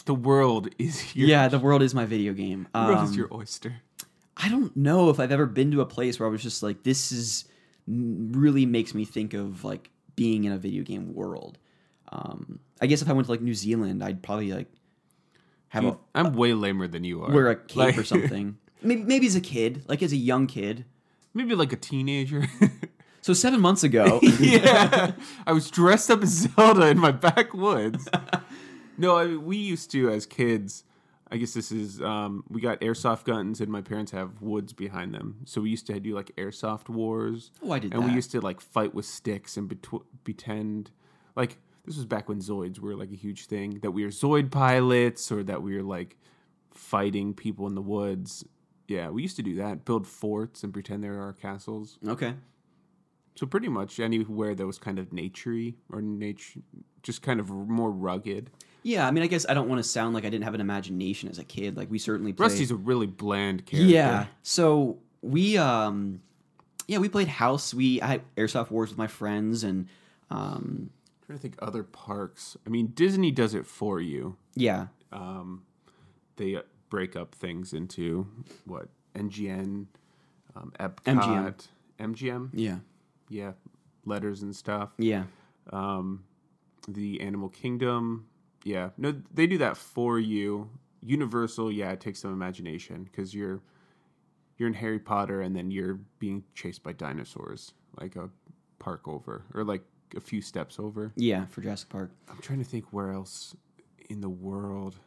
The 0.06 0.13
world 0.13 0.69
is 0.78 1.15
your 1.15 1.28
yeah, 1.28 1.47
the 1.47 1.60
world 1.60 1.82
is 1.82 1.93
my 1.95 2.06
video 2.06 2.34
game. 2.34 2.67
the 2.74 2.80
world 2.82 3.04
is 3.06 3.12
Um, 3.12 3.17
your 3.17 3.34
oyster. 3.34 3.76
I 4.36 4.50
don't 4.50 4.76
know 4.76 5.10
if 5.10 5.19
I've 5.19 5.32
ever 5.32 5.45
been 5.45 5.71
to 5.71 5.82
a 5.82 5.86
place 5.86 6.19
where 6.19 6.28
I 6.28 6.32
was 6.32 6.41
just 6.43 6.62
like, 6.63 6.84
this 6.84 7.12
is 7.12 7.45
really 7.88 8.65
makes 8.65 8.93
me 8.93 9.06
think 9.06 9.34
of 9.34 9.63
like 9.63 9.91
being 10.15 10.43
in 10.43 10.52
a 10.52 10.58
video 10.58 10.84
game 10.84 11.13
world. 11.13 11.58
Um, 12.12 12.60
I 12.82 12.88
guess 12.88 13.02
if 13.02 13.10
I 13.10 13.13
went 13.13 13.26
to 13.28 13.32
like 13.32 13.41
New 13.41 13.54
Zealand, 13.54 14.04
I'd 14.04 14.21
probably 14.24 14.52
like 14.52 14.71
have 15.72 15.84
Dude, 15.84 15.94
a 15.94 15.98
I'm 16.20 16.34
way 16.34 16.54
lamer 16.54 16.88
than 16.88 17.04
you 17.04 17.24
are. 17.24 17.32
wear 17.34 17.50
a 17.50 17.56
cape 17.56 17.76
Like- 17.78 17.98
or 17.98 18.04
something. 18.06 18.58
maybe 18.82 19.04
maybe 19.04 19.28
as 19.28 19.36
a 19.36 19.42
kid, 19.42 19.84
like 19.88 20.02
as 20.02 20.12
a 20.14 20.18
young 20.18 20.48
kid. 20.48 20.86
Maybe 21.34 21.56
like 21.56 21.74
a 21.74 21.78
teenager. 21.78 22.48
So 23.24 23.34
seven 23.34 23.62
months 23.62 23.84
ago, 23.84 24.20
yeah, 24.40 25.12
I 25.46 25.52
was 25.54 25.70
dressed 25.70 26.10
up 26.10 26.24
as 26.24 26.50
Zelda 26.56 26.88
in 26.88 26.98
my 26.98 27.12
backwoods. 27.12 28.10
no, 28.98 29.16
I, 29.16 29.36
we 29.36 29.58
used 29.58 29.92
to 29.92 30.10
as 30.10 30.26
kids. 30.26 30.84
I 31.30 31.38
guess 31.38 31.54
this 31.54 31.72
is 31.72 32.02
um, 32.02 32.44
we 32.50 32.62
got 32.62 32.82
airsoft 32.82 33.26
guns, 33.26 33.62
and 33.62 33.72
my 33.72 33.82
parents 33.82 34.12
have 34.12 34.42
woods 34.42 34.74
behind 34.74 35.14
them. 35.14 35.36
So 35.46 35.62
we 35.62 35.70
used 35.70 35.86
to 35.86 36.00
do 36.00 36.16
like 36.16 36.36
airsoft 36.36 36.90
wars. 36.90 37.52
Oh, 37.62 37.72
I 37.72 37.78
did 37.78 37.94
and 37.94 38.04
we 38.06 38.12
used 38.12 38.32
to 38.32 38.42
like 38.42 38.60
fight 38.60 38.96
with 38.96 39.06
sticks 39.06 39.56
and 39.56 39.70
betw- 39.70 40.04
pretend 40.24 40.90
like 41.36 41.60
this 41.86 41.96
was 41.98 42.06
back 42.06 42.30
when 42.30 42.39
Zoids 42.39 42.80
were 42.80 42.96
like 42.96 43.12
a 43.12 43.15
huge 43.15 43.46
thing. 43.46 43.80
That 43.82 43.91
we 43.91 44.04
were 44.04 44.12
Zoid 44.12 44.52
pilots, 44.52 45.32
or 45.32 45.44
that 45.44 45.62
we 45.62 45.76
were 45.76 45.84
like 45.84 46.17
fighting 46.74 47.34
people 47.34 47.67
in 47.67 47.76
the 47.76 47.82
woods. 47.82 48.46
Yeah, 48.88 49.10
we 49.10 49.22
used 49.22 49.36
to 49.38 49.44
do 49.44 49.56
that. 49.56 49.86
Build 49.86 50.06
forts 50.08 50.63
and 50.63 50.74
pretend 50.74 51.04
they're 51.04 51.22
our 51.22 51.34
castles. 51.34 51.98
okay. 52.08 52.34
so 53.36 53.46
pretty 53.46 53.70
much 53.70 54.00
anywhere 54.00 54.54
that 54.54 54.65
was 54.67 54.78
kind 54.78 55.00
of 55.00 55.10
naturey 55.12 55.76
or 55.89 56.02
nature, 56.02 56.60
just 57.02 57.22
kind 57.22 57.39
of 57.39 57.50
more 57.50 57.89
rugged. 57.91 58.50
Yeah, 58.84 59.08
I 59.08 59.12
mean, 59.12 59.24
I 59.24 59.28
guess 59.28 59.46
I 59.48 59.54
don't 59.54 59.70
want 59.70 59.82
to 59.82 59.88
sound 59.88 60.13
like 60.15 60.26
I 60.26 60.30
didn't 60.30 60.44
have 60.44 60.56
an 60.56 60.62
imagination 60.62 61.30
as 61.30 61.38
a 61.38 61.44
kid. 61.44 61.78
Like 61.78 61.89
we 61.91 62.00
certainly 62.00 62.34
played. 62.34 62.50
Rusty's 62.50 62.72
a 62.72 62.76
really 62.76 63.08
bland 63.08 63.65
character. 63.65 63.91
Yeah. 63.91 64.26
So 64.44 64.98
we 65.22 65.58
um 65.58 66.22
yeah, 66.88 66.98
we 66.98 67.08
played 67.08 67.28
house. 67.28 67.74
We 67.74 68.02
I 68.02 68.08
had 68.08 68.22
airsoft 68.36 68.72
wars 68.72 68.89
with 68.89 68.98
my 68.98 69.08
friends 69.08 69.63
and 69.63 69.88
um 70.30 70.89
trying 71.32 71.38
to 71.39 71.41
think 71.41 71.56
other 71.62 71.84
parks. 71.84 72.58
I 72.65 72.70
mean, 72.70 72.88
Disney 72.88 73.32
does 73.32 73.54
it 73.54 73.65
for 73.65 74.00
you. 74.02 74.38
yeah. 74.56 74.88
Um, 75.13 75.63
They 76.38 76.58
break 76.89 77.15
up 77.15 77.36
things 77.36 77.74
into 77.74 78.26
what 78.65 78.88
NGN, 79.15 79.86
um, 80.56 80.74
Epcot, 80.80 81.06
MGM. 81.06 81.56
MGM, 82.00 82.50
Yeah. 82.54 82.80
yeah, 83.30 83.52
letters 84.06 84.41
and 84.41 84.56
stuff. 84.56 84.91
Yeah. 84.98 85.26
Um, 85.72 86.24
the 86.88 87.22
Animal 87.22 87.50
Kingdom. 87.50 88.26
Yeah, 88.63 88.89
no, 88.98 89.12
they 89.34 89.46
do 89.48 89.58
that 89.60 89.78
for 89.78 90.17
you. 90.20 90.70
Universal, 91.02 91.72
yeah, 91.72 91.91
it 91.91 92.00
takes 92.02 92.20
some 92.20 92.32
imagination 92.34 93.04
because 93.04 93.34
you're 93.36 93.62
you're 94.58 94.67
in 94.67 94.74
Harry 94.76 95.00
Potter 95.00 95.41
and 95.41 95.56
then 95.56 95.72
you're 95.72 96.00
being 96.20 96.44
chased 96.56 96.84
by 96.84 96.94
dinosaurs, 96.94 97.74
like 98.00 98.15
a 98.15 98.30
park 98.80 99.08
over 99.08 99.44
or 99.54 99.63
like 99.63 99.84
a 100.15 100.21
few 100.21 100.41
steps 100.41 100.80
over. 100.80 101.12
Yeah, 101.15 101.45
for 101.45 101.62
Jurassic 101.62 101.89
Park. 101.89 102.12
I'm 102.30 102.38
trying 102.39 102.60
to 102.60 102.65
think 102.65 102.86
where 102.91 103.12
else 103.12 103.56
in 104.10 104.21
the 104.21 104.30
world. 104.30 104.97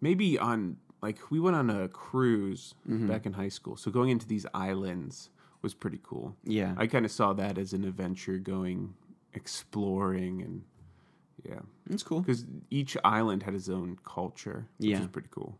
Maybe 0.00 0.38
on 0.38 0.76
like 1.02 1.30
we 1.30 1.40
went 1.40 1.56
on 1.56 1.70
a 1.70 1.88
cruise 1.88 2.74
back 2.86 3.26
in 3.26 3.32
high 3.34 3.48
school, 3.48 3.76
so 3.76 3.90
going 3.90 4.10
into 4.10 4.26
these 4.26 4.46
islands 4.54 5.30
was 5.62 5.74
pretty 5.74 5.98
cool. 6.02 6.34
Yeah. 6.44 6.74
I 6.76 6.86
kind 6.86 7.04
of 7.04 7.10
saw 7.10 7.32
that 7.34 7.56
as 7.58 7.72
an 7.72 7.84
adventure 7.84 8.36
going 8.38 8.94
exploring 9.32 10.42
and 10.42 10.62
yeah, 11.44 11.60
That's 11.86 12.02
cool. 12.02 12.20
because 12.20 12.46
each 12.70 12.96
island 13.04 13.42
had 13.42 13.54
its 13.54 13.68
own 13.68 13.98
culture, 14.04 14.66
which 14.78 14.90
Yeah. 14.90 15.00
is 15.00 15.06
pretty 15.08 15.28
cool. 15.30 15.58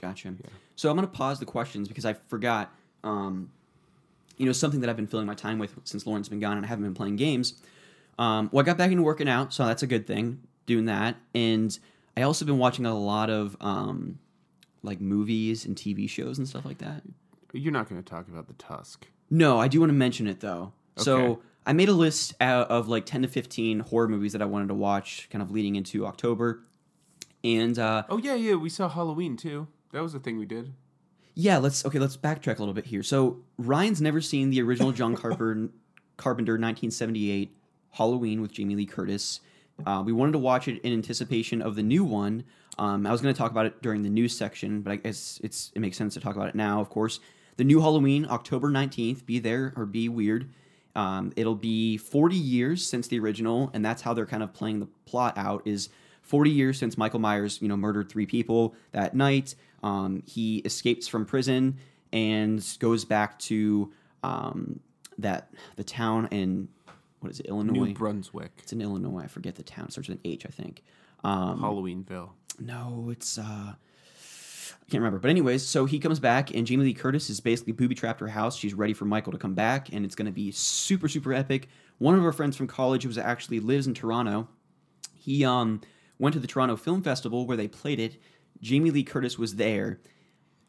Gotcha. 0.00 0.34
So 0.76 0.90
I'm 0.90 0.96
going 0.96 1.08
to 1.08 1.12
pause 1.12 1.40
the 1.40 1.46
questions 1.46 1.88
because 1.88 2.04
I 2.04 2.12
forgot, 2.14 2.72
um, 3.04 3.50
you 4.38 4.46
know, 4.46 4.52
something 4.52 4.80
that 4.80 4.88
I've 4.88 4.96
been 4.96 5.06
filling 5.06 5.26
my 5.26 5.34
time 5.34 5.58
with 5.58 5.74
since 5.84 6.06
Lauren's 6.06 6.28
been 6.28 6.40
gone 6.40 6.56
and 6.56 6.64
I 6.64 6.68
haven't 6.68 6.84
been 6.84 6.94
playing 6.94 7.16
games. 7.16 7.60
Um, 8.18 8.48
well, 8.52 8.62
I 8.62 8.66
got 8.66 8.78
back 8.78 8.90
into 8.90 9.02
working 9.02 9.28
out, 9.28 9.52
so 9.52 9.66
that's 9.66 9.82
a 9.82 9.86
good 9.86 10.06
thing, 10.06 10.40
doing 10.66 10.86
that. 10.86 11.16
And 11.34 11.76
I 12.16 12.22
also 12.22 12.44
been 12.44 12.58
watching 12.58 12.86
a 12.86 12.98
lot 12.98 13.30
of 13.30 13.56
um, 13.60 14.18
like 14.82 15.00
movies 15.00 15.66
and 15.66 15.76
TV 15.76 16.08
shows 16.08 16.38
and 16.38 16.48
stuff 16.48 16.64
like 16.64 16.78
that. 16.78 17.02
You're 17.52 17.72
not 17.72 17.88
going 17.88 18.02
to 18.02 18.08
talk 18.08 18.28
about 18.28 18.46
the 18.46 18.54
Tusk. 18.54 19.06
No, 19.30 19.58
I 19.58 19.68
do 19.68 19.80
want 19.80 19.90
to 19.90 19.94
mention 19.94 20.26
it 20.26 20.40
though. 20.40 20.72
So 20.96 21.40
I 21.66 21.72
made 21.74 21.88
a 21.88 21.92
list 21.92 22.34
out 22.40 22.70
of 22.70 22.88
like 22.88 23.06
10 23.06 23.22
to 23.22 23.28
15 23.28 23.80
horror 23.80 24.08
movies 24.08 24.32
that 24.32 24.42
I 24.42 24.46
wanted 24.46 24.68
to 24.68 24.74
watch 24.74 25.28
kind 25.30 25.42
of 25.42 25.50
leading 25.50 25.76
into 25.76 26.06
October. 26.06 26.64
And 27.44 27.78
uh, 27.78 28.04
Oh 28.08 28.18
yeah, 28.18 28.34
yeah, 28.34 28.54
we 28.54 28.68
saw 28.68 28.88
Halloween 28.88 29.36
too. 29.36 29.68
That 29.92 30.02
was 30.02 30.12
the 30.12 30.18
thing 30.18 30.38
we 30.38 30.46
did. 30.46 30.72
Yeah, 31.40 31.58
let's 31.58 31.86
okay. 31.86 32.00
Let's 32.00 32.16
backtrack 32.16 32.56
a 32.56 32.58
little 32.58 32.74
bit 32.74 32.86
here. 32.86 33.04
So 33.04 33.38
Ryan's 33.58 34.00
never 34.00 34.20
seen 34.20 34.50
the 34.50 34.60
original 34.60 34.90
John 34.90 35.14
Carpenter, 35.16 35.68
Carpenter 36.16 36.54
1978 36.54 37.56
Halloween 37.92 38.42
with 38.42 38.50
Jamie 38.50 38.74
Lee 38.74 38.86
Curtis. 38.86 39.38
Uh, 39.86 40.02
we 40.04 40.12
wanted 40.12 40.32
to 40.32 40.40
watch 40.40 40.66
it 40.66 40.82
in 40.82 40.92
anticipation 40.92 41.62
of 41.62 41.76
the 41.76 41.82
new 41.84 42.02
one. 42.02 42.42
Um, 42.76 43.06
I 43.06 43.12
was 43.12 43.20
going 43.20 43.32
to 43.32 43.38
talk 43.38 43.52
about 43.52 43.66
it 43.66 43.80
during 43.82 44.02
the 44.02 44.08
news 44.08 44.36
section, 44.36 44.82
but 44.82 44.92
I 44.92 44.96
guess 44.96 45.40
it's 45.44 45.70
it 45.76 45.78
makes 45.78 45.96
sense 45.96 46.14
to 46.14 46.20
talk 46.20 46.34
about 46.34 46.48
it 46.48 46.56
now. 46.56 46.80
Of 46.80 46.90
course, 46.90 47.20
the 47.56 47.62
new 47.62 47.80
Halloween, 47.80 48.26
October 48.28 48.68
19th. 48.68 49.24
Be 49.24 49.38
there 49.38 49.72
or 49.76 49.86
be 49.86 50.08
weird. 50.08 50.50
Um, 50.96 51.32
it'll 51.36 51.54
be 51.54 51.98
40 51.98 52.34
years 52.34 52.84
since 52.84 53.06
the 53.06 53.20
original, 53.20 53.70
and 53.72 53.84
that's 53.84 54.02
how 54.02 54.12
they're 54.12 54.26
kind 54.26 54.42
of 54.42 54.52
playing 54.52 54.80
the 54.80 54.88
plot 55.06 55.38
out. 55.38 55.62
Is 55.68 55.88
40 56.28 56.50
years 56.50 56.78
since 56.78 56.98
Michael 56.98 57.20
Myers, 57.20 57.60
you 57.62 57.68
know, 57.68 57.76
murdered 57.76 58.10
three 58.10 58.26
people 58.26 58.74
that 58.92 59.14
night. 59.14 59.54
Um, 59.82 60.22
he 60.26 60.58
escapes 60.58 61.08
from 61.08 61.24
prison 61.24 61.78
and 62.12 62.64
goes 62.80 63.04
back 63.04 63.38
to 63.40 63.90
um, 64.22 64.80
that 65.16 65.50
the 65.76 65.84
town 65.84 66.28
in 66.30 66.68
what 67.20 67.32
is 67.32 67.40
it, 67.40 67.46
Illinois? 67.46 67.86
New 67.86 67.94
Brunswick, 67.94 68.52
it's 68.58 68.72
in 68.72 68.80
Illinois. 68.80 69.22
I 69.24 69.26
forget 69.26 69.56
the 69.56 69.62
town. 69.62 69.86
It 69.86 69.92
starts 69.92 70.08
with 70.08 70.18
an 70.18 70.30
H, 70.30 70.44
I 70.46 70.50
think. 70.50 70.84
Um, 71.24 71.60
Halloweenville. 71.60 72.30
no, 72.60 73.08
it's 73.10 73.38
uh 73.38 73.42
I 73.72 74.90
can't 74.90 75.00
remember. 75.02 75.18
But 75.18 75.30
anyways, 75.30 75.66
so 75.66 75.84
he 75.86 75.98
comes 75.98 76.20
back 76.20 76.54
and 76.54 76.66
Jamie 76.66 76.84
Lee 76.84 76.94
Curtis 76.94 77.28
is 77.30 77.40
basically 77.40 77.72
booby 77.72 77.94
trapped 77.94 78.20
her 78.20 78.28
house. 78.28 78.56
She's 78.56 78.74
ready 78.74 78.92
for 78.92 79.04
Michael 79.06 79.32
to 79.32 79.38
come 79.38 79.54
back 79.54 79.92
and 79.92 80.04
it's 80.04 80.14
going 80.14 80.26
to 80.26 80.32
be 80.32 80.52
super 80.52 81.08
super 81.08 81.32
epic. 81.32 81.68
One 81.98 82.14
of 82.14 82.24
our 82.24 82.32
friends 82.32 82.56
from 82.56 82.66
college 82.68 83.02
who 83.02 83.08
was 83.08 83.18
actually 83.18 83.60
lives 83.60 83.86
in 83.86 83.94
Toronto, 83.94 84.46
he 85.14 85.44
um 85.44 85.80
went 86.18 86.34
to 86.34 86.40
the 86.40 86.46
Toronto 86.46 86.76
Film 86.76 87.02
Festival 87.02 87.46
where 87.46 87.56
they 87.56 87.68
played 87.68 88.00
it. 88.00 88.20
Jamie 88.60 88.90
Lee 88.90 89.04
Curtis 89.04 89.38
was 89.38 89.56
there. 89.56 90.00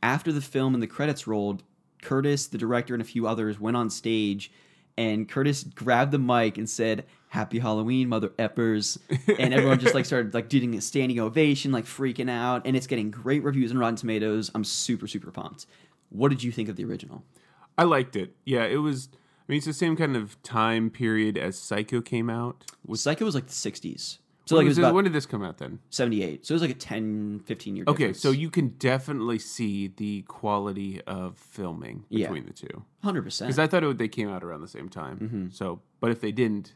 After 0.01 0.31
the 0.31 0.41
film 0.41 0.73
and 0.73 0.83
the 0.83 0.87
credits 0.87 1.27
rolled, 1.27 1.63
Curtis, 2.01 2.47
the 2.47 2.57
director, 2.57 2.93
and 2.93 3.01
a 3.01 3.05
few 3.05 3.27
others 3.27 3.59
went 3.59 3.75
on 3.75 3.89
stage, 3.89 4.51
and 4.97 5.27
Curtis 5.27 5.63
grabbed 5.63 6.11
the 6.11 6.19
mic 6.19 6.57
and 6.57 6.69
said, 6.69 7.05
"Happy 7.29 7.59
Halloween, 7.59 8.09
mother 8.09 8.29
effers!" 8.29 8.97
And 9.39 9.53
everyone 9.53 9.79
just 9.79 9.95
like 9.95 10.05
started 10.05 10.33
like 10.33 10.49
doing 10.49 10.75
a 10.75 10.81
standing 10.81 11.19
ovation, 11.19 11.71
like 11.71 11.85
freaking 11.85 12.29
out, 12.29 12.65
and 12.65 12.75
it's 12.75 12.87
getting 12.87 13.11
great 13.11 13.43
reviews 13.43 13.71
on 13.71 13.77
Rotten 13.77 13.95
Tomatoes. 13.95 14.51
I'm 14.55 14.63
super 14.63 15.07
super 15.07 15.31
pumped. 15.31 15.65
What 16.09 16.29
did 16.29 16.43
you 16.43 16.51
think 16.51 16.69
of 16.69 16.75
the 16.75 16.85
original? 16.85 17.23
I 17.77 17.83
liked 17.83 18.15
it. 18.15 18.35
Yeah, 18.45 18.65
it 18.65 18.77
was. 18.77 19.09
I 19.13 19.51
mean, 19.53 19.57
it's 19.57 19.65
the 19.65 19.73
same 19.73 19.95
kind 19.95 20.15
of 20.15 20.41
time 20.43 20.89
period 20.89 21.37
as 21.37 21.57
Psycho 21.57 22.01
came 22.01 22.29
out. 22.29 22.65
Was 22.85 23.01
Psycho 23.01 23.25
was 23.25 23.35
like 23.35 23.47
the 23.47 23.53
60s. 23.53 24.19
So 24.49 24.55
When 24.55 24.65
like 24.65 24.65
it 24.65 24.69
was 24.69 24.77
about 24.79 24.93
when 24.95 25.03
did 25.03 25.13
this 25.13 25.27
come 25.27 25.43
out 25.43 25.59
then? 25.59 25.77
78. 25.91 26.43
So 26.43 26.53
it 26.53 26.55
was 26.55 26.61
like 26.63 26.71
a 26.71 26.73
10, 26.73 27.41
15 27.45 27.75
year 27.75 27.85
Okay, 27.87 27.97
difference. 28.05 28.19
so 28.19 28.31
you 28.31 28.49
can 28.49 28.69
definitely 28.79 29.37
see 29.37 29.89
the 29.95 30.23
quality 30.23 31.01
of 31.03 31.37
filming 31.37 32.05
Yeah. 32.09 32.25
between 32.29 32.47
the 32.47 32.53
two. 32.53 32.83
100%. 33.03 33.41
Because 33.45 33.59
I 33.59 33.67
thought 33.67 33.83
it 33.83 33.85
would, 33.85 33.99
they 33.99 34.07
came 34.07 34.27
out 34.27 34.43
around 34.43 34.61
the 34.61 34.67
same 34.67 34.89
time. 34.89 35.19
Mm-hmm. 35.19 35.47
So, 35.51 35.81
but 35.99 36.09
if 36.09 36.19
they 36.19 36.31
didn't, 36.31 36.73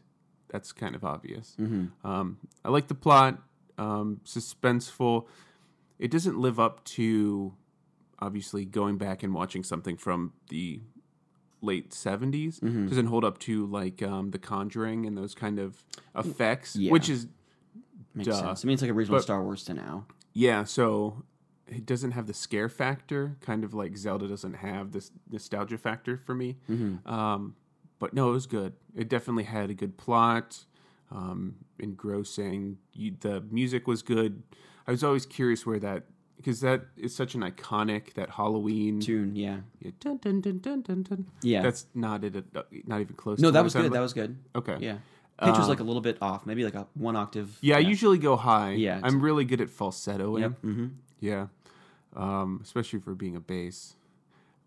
that's 0.50 0.72
kind 0.72 0.94
of 0.94 1.04
obvious. 1.04 1.56
Um, 2.04 2.38
I 2.64 2.70
like 2.70 2.90
the 2.90 2.94
plot, 2.94 3.42
um, 3.80 4.22
suspenseful. 4.24 5.26
It 5.98 6.12
doesn't 6.12 6.38
live 6.38 6.60
up 6.60 6.84
to 6.86 7.56
obviously 8.20 8.66
going 8.66 9.00
back 9.00 9.24
and 9.24 9.34
watching 9.34 9.64
something 9.64 9.98
from 9.98 10.34
the 10.50 10.82
late 11.64 11.90
70s. 11.90 12.60
Mm-hmm. 12.60 12.86
Doesn't 12.88 13.08
hold 13.08 13.26
up 13.26 13.40
to 13.40 13.66
like 13.66 14.04
um, 14.04 14.30
The 14.30 14.38
Conjuring 14.38 15.08
and 15.08 15.18
those 15.18 15.34
kind 15.34 15.58
of 15.58 15.84
effects, 16.16 16.76
Yeah. 16.76 16.92
which 16.92 17.10
is 17.10 17.26
Makes 18.16 18.28
duh. 18.30 18.34
sense. 18.42 18.64
I 18.64 18.68
mean, 18.68 18.74
it's 18.76 18.82
like 18.84 18.92
original 18.92 19.18
But- 19.18 19.24
Star 19.24 19.42
Wars 19.44 19.64
to 19.66 19.74
now. 19.74 20.06
Yeah, 20.34 20.64
so 20.64 21.24
it 21.68 21.86
doesn't 21.86 22.12
have 22.12 22.26
the 22.28 22.34
scare 22.34 22.68
factor, 22.70 23.38
kind 23.42 23.64
of 23.64 23.74
like 23.74 23.96
Zelda 23.98 24.28
doesn't 24.28 24.56
have 24.56 24.92
this 24.92 25.12
nostalgia 25.30 25.78
factor 25.78 26.18
for 26.18 26.34
me. 26.36 26.58
Um, 27.06 27.56
but 28.00 28.14
no, 28.14 28.30
it 28.30 28.34
was 28.34 28.48
good. 28.48 28.74
It 28.96 29.10
definitely 29.10 29.44
had 29.44 29.70
a 29.70 29.74
good 29.74 29.96
plot, 29.98 30.66
um, 31.12 31.56
engrossing. 31.80 32.78
You, 32.94 33.16
the 33.20 33.42
music 33.52 33.88
was 33.88 34.02
good. 34.02 34.44
I 34.88 34.92
was 34.92 35.04
always 35.04 35.26
curious 35.26 35.66
where 35.66 35.80
that 35.80 36.04
because 36.36 36.60
that 36.62 36.88
is 36.98 37.16
such 37.16 37.36
an 37.36 37.42
iconic 37.42 38.14
that 38.16 38.32
Halloween. 38.32 39.00
Tune, 39.00 39.36
yeah. 39.36 39.60
Yeah, 39.80 39.92
dun, 40.00 40.18
dun, 40.18 40.42
dun, 40.42 40.58
dun, 40.60 40.82
dun, 40.82 41.04
dun. 41.04 41.28
Yeah. 41.42 41.62
that's 41.62 41.86
not 41.94 42.24
it. 42.24 42.34
Not 42.88 43.00
even 43.02 43.16
close. 43.16 43.40
No, 43.40 43.48
to 43.50 43.52
that 43.54 43.60
what 43.60 43.64
was 43.66 43.76
I'm 43.76 43.82
good. 43.84 43.88
talking 43.90 43.94
That 43.94 44.00
was 44.02 44.14
good. 44.14 44.38
okay. 44.56 44.78
Yeah. 44.80 44.98
Pitch 45.40 45.56
was 45.58 45.64
Um, 45.66 45.70
like 45.70 45.80
a 45.80 45.84
little 45.84 46.02
bit 46.02 46.18
off, 46.22 46.46
maybe 46.46 46.64
like 46.64 46.76
a 46.76 46.88
one 46.94 47.16
octave. 47.16 47.58
Yeah, 47.62 47.78
I 47.78 47.80
usually 47.80 48.18
go 48.20 48.36
high. 48.36 48.74
Yeah, 48.74 49.00
I'm 49.04 49.20
really 49.22 49.46
good 49.46 49.62
at 49.62 49.70
falsettoing. 49.70 50.42
Yep. 50.42 50.60
hmm 50.62 50.88
Yeah, 51.20 51.48
um, 52.16 52.60
especially 52.64 53.00
for 53.00 53.16
being 53.16 53.36
a 53.36 53.40
bass. 53.40 53.96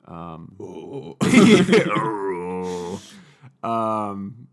Um, 0.07 0.57
um, 3.63 4.49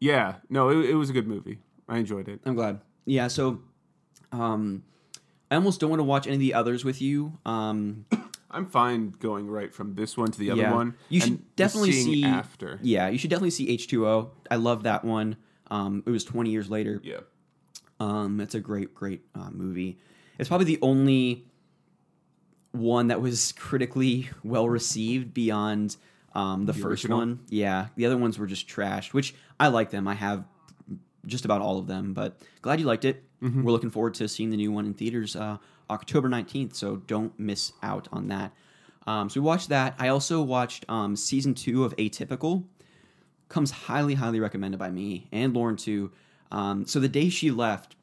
yeah, 0.00 0.36
no, 0.50 0.68
it, 0.70 0.90
it 0.90 0.94
was 0.94 1.10
a 1.10 1.12
good 1.12 1.26
movie. 1.26 1.58
I 1.88 1.98
enjoyed 1.98 2.28
it. 2.28 2.40
I'm 2.44 2.54
glad. 2.54 2.80
Yeah, 3.04 3.28
so 3.28 3.60
um, 4.32 4.82
I 5.50 5.54
almost 5.56 5.80
don't 5.80 5.90
want 5.90 6.00
to 6.00 6.04
watch 6.04 6.26
any 6.26 6.34
of 6.34 6.40
the 6.40 6.54
others 6.54 6.84
with 6.84 7.00
you. 7.00 7.38
Um, 7.46 8.04
I'm 8.50 8.66
fine 8.66 9.10
going 9.18 9.48
right 9.48 9.74
from 9.74 9.94
this 9.94 10.16
one 10.16 10.30
to 10.30 10.38
the 10.38 10.50
other 10.50 10.62
yeah. 10.62 10.72
one. 10.72 10.94
You 11.08 11.20
should 11.20 11.56
definitely 11.56 11.92
see 11.92 12.24
after. 12.24 12.78
Yeah, 12.82 13.08
you 13.08 13.18
should 13.18 13.30
definitely 13.30 13.50
see 13.50 13.76
H2O. 13.76 14.30
I 14.50 14.56
love 14.56 14.84
that 14.84 15.04
one. 15.04 15.36
Um, 15.70 16.02
it 16.06 16.10
was 16.10 16.24
20 16.24 16.50
years 16.50 16.70
later. 16.70 17.00
Yeah, 17.02 17.20
Um, 17.98 18.40
it's 18.40 18.54
a 18.54 18.60
great, 18.60 18.94
great 18.94 19.22
uh, 19.34 19.50
movie. 19.50 19.98
It's 20.38 20.48
probably 20.48 20.66
the 20.66 20.78
only 20.80 21.46
one 22.70 23.08
that 23.08 23.20
was 23.20 23.52
critically 23.52 24.28
well 24.44 24.68
received 24.68 25.34
beyond 25.34 25.96
um, 26.34 26.66
the, 26.66 26.72
first 26.72 27.04
original? 27.04 27.18
one. 27.18 27.40
Yeah, 27.48 27.88
the 27.96 28.06
other 28.06 28.16
ones 28.16 28.38
were 28.38 28.46
just 28.46 28.68
trashed, 28.68 29.12
which 29.12 29.34
I 29.58 29.68
like 29.68 29.90
them. 29.90 30.06
I 30.06 30.14
have 30.14 30.44
just 31.24 31.44
about 31.44 31.62
all 31.62 31.78
of 31.78 31.88
them, 31.88 32.14
but 32.14 32.38
glad 32.62 32.78
you 32.78 32.86
liked 32.86 33.04
it. 33.04 33.24
We're 33.40 33.70
looking 33.70 33.90
forward 33.90 34.14
to 34.14 34.28
seeing 34.28 34.50
the 34.50 34.56
new 34.56 34.72
one 34.72 34.86
in 34.86 34.94
theaters 34.94 35.36
uh, 35.36 35.58
October 35.90 36.28
19th, 36.28 36.74
so 36.74 36.96
don't 36.96 37.38
miss 37.38 37.72
out 37.82 38.08
on 38.12 38.28
that. 38.28 38.52
Um, 39.06 39.28
so 39.30 39.40
we 39.40 39.46
watched 39.46 39.68
that. 39.68 39.94
I 39.98 40.08
also 40.08 40.42
watched 40.42 40.84
um, 40.88 41.14
season 41.16 41.54
two 41.54 41.84
of 41.84 41.94
Atypical. 41.96 42.64
Comes 43.48 43.70
highly, 43.70 44.14
highly 44.14 44.40
recommended 44.40 44.78
by 44.78 44.90
me 44.90 45.28
and 45.30 45.54
Lauren 45.54 45.76
too. 45.76 46.10
Um, 46.50 46.86
so 46.86 46.98
the 46.98 47.08
day 47.08 47.28
she 47.28 47.52
left, 47.52 47.94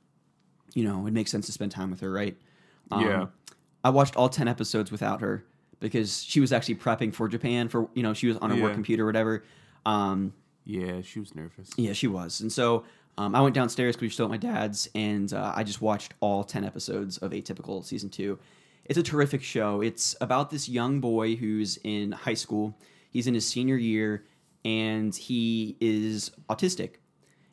you 0.73 0.85
know, 0.85 1.05
it 1.05 1.11
makes 1.11 1.29
sense 1.31 1.45
to 1.47 1.51
spend 1.51 1.71
time 1.71 1.91
with 1.91 1.99
her, 1.99 2.11
right? 2.11 2.37
Um, 2.91 3.05
Yeah. 3.05 3.25
I 3.83 3.89
watched 3.89 4.15
all 4.15 4.29
ten 4.29 4.47
episodes 4.47 4.89
without 4.91 5.19
her 5.19 5.43
because 5.81 6.23
she 6.23 6.39
was 6.39 6.53
actually 6.53 6.75
prepping 6.75 7.13
for 7.13 7.27
Japan 7.27 7.67
for 7.67 7.89
you 7.93 8.01
know 8.03 8.13
she 8.13 8.27
was 8.27 8.37
on 8.37 8.49
her 8.51 8.55
work 8.63 8.73
computer 8.73 9.03
or 9.03 9.07
whatever. 9.07 9.43
Um, 9.85 10.31
Yeah, 10.63 11.01
she 11.01 11.19
was 11.19 11.35
nervous. 11.35 11.69
yeah, 11.75 11.91
she 11.91 12.07
was. 12.07 12.39
And 12.39 12.49
so 12.49 12.85
um, 13.17 13.35
I 13.35 13.41
went 13.41 13.55
downstairs 13.55 13.95
because 13.95 14.01
we 14.01 14.07
were 14.07 14.11
still 14.11 14.25
at 14.25 14.31
my 14.31 14.37
dad's, 14.37 14.89
and 14.95 15.31
uh, 15.33 15.53
I 15.55 15.63
just 15.63 15.81
watched 15.81 16.13
all 16.19 16.43
10 16.43 16.63
episodes 16.63 17.17
of 17.19 17.31
Atypical 17.31 17.83
season 17.83 18.09
two. 18.09 18.39
It's 18.85 18.97
a 18.97 19.03
terrific 19.03 19.43
show. 19.43 19.81
It's 19.81 20.15
about 20.19 20.49
this 20.49 20.67
young 20.67 20.99
boy 20.99 21.35
who's 21.35 21.77
in 21.83 22.11
high 22.11 22.33
school. 22.33 22.77
He's 23.11 23.27
in 23.27 23.33
his 23.33 23.47
senior 23.47 23.77
year, 23.77 24.25
and 24.65 25.15
he 25.15 25.77
is 25.79 26.31
autistic. 26.49 26.95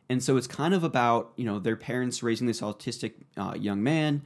And 0.09 0.23
so 0.23 0.37
it's 0.37 0.47
kind 0.47 0.75
of 0.75 0.83
about, 0.83 1.33
you 1.37 1.45
know, 1.45 1.59
their 1.59 1.77
parents 1.77 2.23
raising 2.23 2.47
this 2.47 2.63
autistic 2.63 3.13
uh, 3.37 3.55
young 3.57 3.83
man 3.83 4.23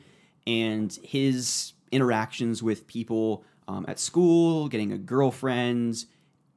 and 0.47 0.97
his 1.03 1.73
interactions 1.93 2.63
with 2.63 2.87
people 2.87 3.45
um, 3.69 3.85
at 3.89 3.99
school, 3.99 4.69
getting 4.69 4.93
a 4.93 4.99
girlfriend, 4.99 6.05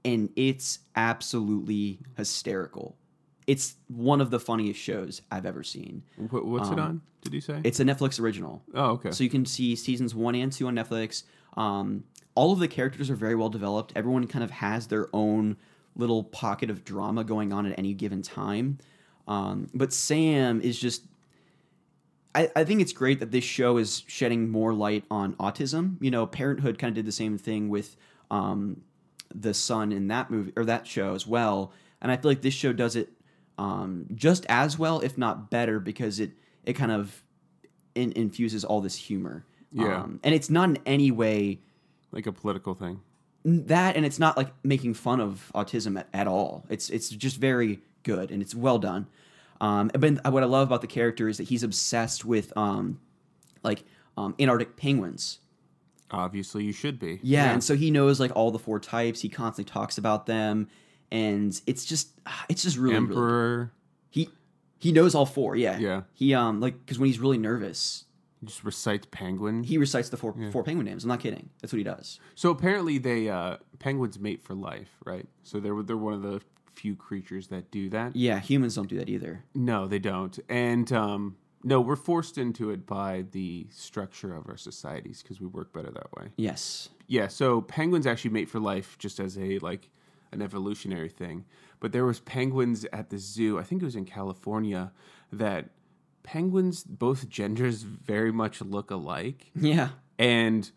and 0.05 0.29
it's 0.35 0.79
absolutely 0.95 1.99
hysterical. 2.15 2.95
It's 3.47 3.75
one 3.87 4.19
of 4.21 4.29
the 4.29 4.39
funniest 4.39 4.79
shows 4.79 5.21
I've 5.31 5.45
ever 5.45 5.63
seen. 5.63 6.03
What, 6.29 6.45
what's 6.45 6.69
it 6.69 6.73
Um, 6.73 6.79
on? 6.79 7.01
Did 7.21 7.33
you 7.33 7.41
say? 7.41 7.61
It's 7.63 7.79
a 7.79 7.83
Netflix 7.85 8.19
original. 8.19 8.61
oh, 8.73 8.91
okay. 8.91 9.11
So 9.11 9.23
you 9.23 9.29
can 9.29 9.45
see 9.45 9.75
seasons 9.75 10.13
one 10.13 10.35
and 10.35 10.51
two 10.51 10.67
on 10.67 10.75
Netflix. 10.75 11.23
Um, 11.55 12.03
all 12.35 12.51
of 12.51 12.59
the 12.59 12.67
characters 12.67 13.09
are 13.09 13.15
very 13.15 13.35
well 13.35 13.49
developed. 13.49 13.93
Everyone 13.95 14.27
kind 14.27 14.43
of 14.43 14.51
has 14.51 14.87
their 14.87 15.07
own 15.13 15.57
little 15.95 16.23
pocket 16.23 16.69
of 16.69 16.83
drama 16.85 17.23
going 17.23 17.51
on 17.51 17.65
at 17.65 17.77
any 17.79 17.93
given 17.93 18.21
time. 18.21 18.77
Um, 19.27 19.67
but 19.73 19.91
Sam 19.93 20.61
is 20.61 20.77
just. 20.79 21.03
I, 22.35 22.51
I 22.55 22.63
think 22.65 22.81
it's 22.81 22.93
great 22.93 23.19
that 23.21 23.31
this 23.31 23.43
show 23.43 23.77
is 23.77 24.03
shedding 24.07 24.49
more 24.49 24.73
light 24.73 25.05
on 25.09 25.33
autism. 25.35 25.97
You 26.01 26.11
know, 26.11 26.27
Parenthood 26.27 26.77
kind 26.77 26.91
of 26.91 26.95
did 26.95 27.05
the 27.05 27.11
same 27.11 27.37
thing 27.37 27.69
with 27.69 27.95
um, 28.29 28.81
the 29.33 29.53
son 29.53 29.91
in 29.91 30.07
that 30.09 30.29
movie 30.29 30.51
or 30.55 30.65
that 30.65 30.85
show 30.85 31.15
as 31.15 31.25
well. 31.25 31.71
And 32.01 32.11
I 32.11 32.17
feel 32.17 32.29
like 32.29 32.41
this 32.41 32.53
show 32.53 32.73
does 32.73 32.95
it 32.95 33.09
um, 33.57 34.05
just 34.13 34.45
as 34.49 34.77
well, 34.77 34.99
if 34.99 35.17
not 35.17 35.49
better, 35.49 35.79
because 35.79 36.19
it 36.19 36.31
it 36.63 36.73
kind 36.73 36.91
of 36.91 37.23
in, 37.95 38.11
infuses 38.13 38.63
all 38.63 38.81
this 38.81 38.95
humor. 38.95 39.45
Yeah. 39.71 40.01
Um, 40.01 40.19
and 40.23 40.33
it's 40.33 40.49
not 40.49 40.69
in 40.69 40.79
any 40.85 41.11
way 41.11 41.59
like 42.11 42.27
a 42.27 42.31
political 42.31 42.73
thing. 42.73 43.01
that, 43.43 43.95
and 43.95 44.05
it's 44.05 44.19
not 44.19 44.37
like 44.37 44.49
making 44.63 44.93
fun 44.93 45.19
of 45.19 45.51
autism 45.53 45.99
at, 45.99 46.07
at 46.13 46.27
all. 46.27 46.65
It's 46.69 46.89
it's 46.89 47.09
just 47.09 47.37
very 47.37 47.79
good 48.03 48.31
and 48.31 48.41
it's 48.41 48.55
well 48.55 48.79
done. 48.79 49.07
Um, 49.59 49.89
but 49.93 50.31
what 50.31 50.43
I 50.43 50.45
love 50.45 50.67
about 50.67 50.81
the 50.81 50.87
character 50.87 51.27
is 51.27 51.37
that 51.37 51.43
he's 51.45 51.63
obsessed 51.63 52.23
with 52.23 52.55
um, 52.55 52.99
like 53.63 53.83
um, 54.15 54.35
Antarctic 54.39 54.77
penguins. 54.77 55.39
Obviously, 56.11 56.63
you 56.63 56.71
should 56.71 56.99
be. 56.99 57.19
Yeah, 57.21 57.51
and 57.51 57.63
so 57.63 57.75
he 57.75 57.91
knows 57.91 58.19
like 58.19 58.31
all 58.35 58.51
the 58.51 58.59
four 58.59 58.79
types. 58.79 59.21
He 59.21 59.29
constantly 59.29 59.69
talks 59.69 59.97
about 59.97 60.25
them, 60.25 60.69
and 61.11 61.59
it's 61.65 61.85
just 61.85 62.09
it's 62.49 62.63
just 62.63 62.77
really 62.77 62.95
really 62.95 63.07
Emperor 63.07 63.71
he 64.09 64.29
he 64.79 64.91
knows 64.91 65.15
all 65.15 65.25
four. 65.25 65.55
Yeah, 65.55 65.77
Yeah. 65.79 66.01
He 66.13 66.33
um 66.33 66.59
like 66.59 66.79
because 66.79 66.99
when 66.99 67.07
he's 67.07 67.19
really 67.19 67.37
nervous, 67.37 68.05
he 68.39 68.47
just 68.47 68.63
recites 68.63 69.07
penguin. 69.11 69.63
he 69.63 69.77
recites 69.77 70.09
the 70.09 70.17
four 70.17 70.35
four 70.51 70.63
penguin 70.63 70.85
names. 70.85 71.03
I'm 71.03 71.09
not 71.09 71.19
kidding. 71.19 71.49
That's 71.61 71.73
what 71.73 71.77
he 71.77 71.83
does. 71.83 72.19
so 72.35 72.51
apparently, 72.51 72.97
they 72.97 73.29
uh, 73.29 73.57
penguins 73.79 74.19
mate 74.19 74.41
for 74.43 74.53
life, 74.53 74.89
right? 75.05 75.27
So 75.43 75.59
they're 75.59 75.81
they're 75.83 75.97
one 75.97 76.13
of 76.13 76.21
the 76.21 76.41
few 76.73 76.95
creatures 76.95 77.47
that 77.47 77.71
do 77.71 77.89
that. 77.89 78.15
Yeah, 78.15 78.39
humans 78.39 78.75
don't 78.75 78.87
do 78.87 78.97
that 78.99 79.09
either. 79.09 79.43
No, 79.55 79.87
they 79.87 79.97
don't. 79.97 80.37
And 80.47 80.91
um, 80.93 81.37
no, 81.63 81.81
we're 81.81 81.95
forced 81.95 82.37
into 82.37 82.69
it 82.69 82.85
by 82.85 83.25
the 83.31 83.67
structure 83.71 84.35
of 84.35 84.47
our 84.47 84.57
societies 84.57 85.23
because 85.23 85.41
we 85.41 85.47
work 85.47 85.73
better 85.73 85.89
that 85.89 86.11
way. 86.13 86.29
Yes. 86.37 86.89
Yeah, 87.07 87.29
so 87.29 87.61
penguins 87.61 88.05
actually 88.05 88.31
mate 88.31 88.47
for 88.49 88.59
life 88.59 88.95
just 88.99 89.19
as 89.19 89.37
a 89.39 89.57
like 89.59 89.89
an 90.31 90.41
evolutionary 90.41 91.09
thing. 91.09 91.45
But 91.79 91.91
there 91.91 92.05
was 92.05 92.19
penguins 92.19 92.85
at 92.91 93.09
the 93.09 93.17
zoo, 93.19 93.59
I 93.59 93.63
think 93.63 93.81
it 93.81 93.85
was 93.85 93.95
in 93.95 94.05
California, 94.05 94.91
that 95.31 95.69
penguins 96.23 96.83
both 96.83 97.29
genders 97.29 97.83
very 97.83 98.31
much 98.31 98.61
look 98.61 98.91
alike 98.91 99.51
Yeah. 99.55 99.89
and 100.19 100.69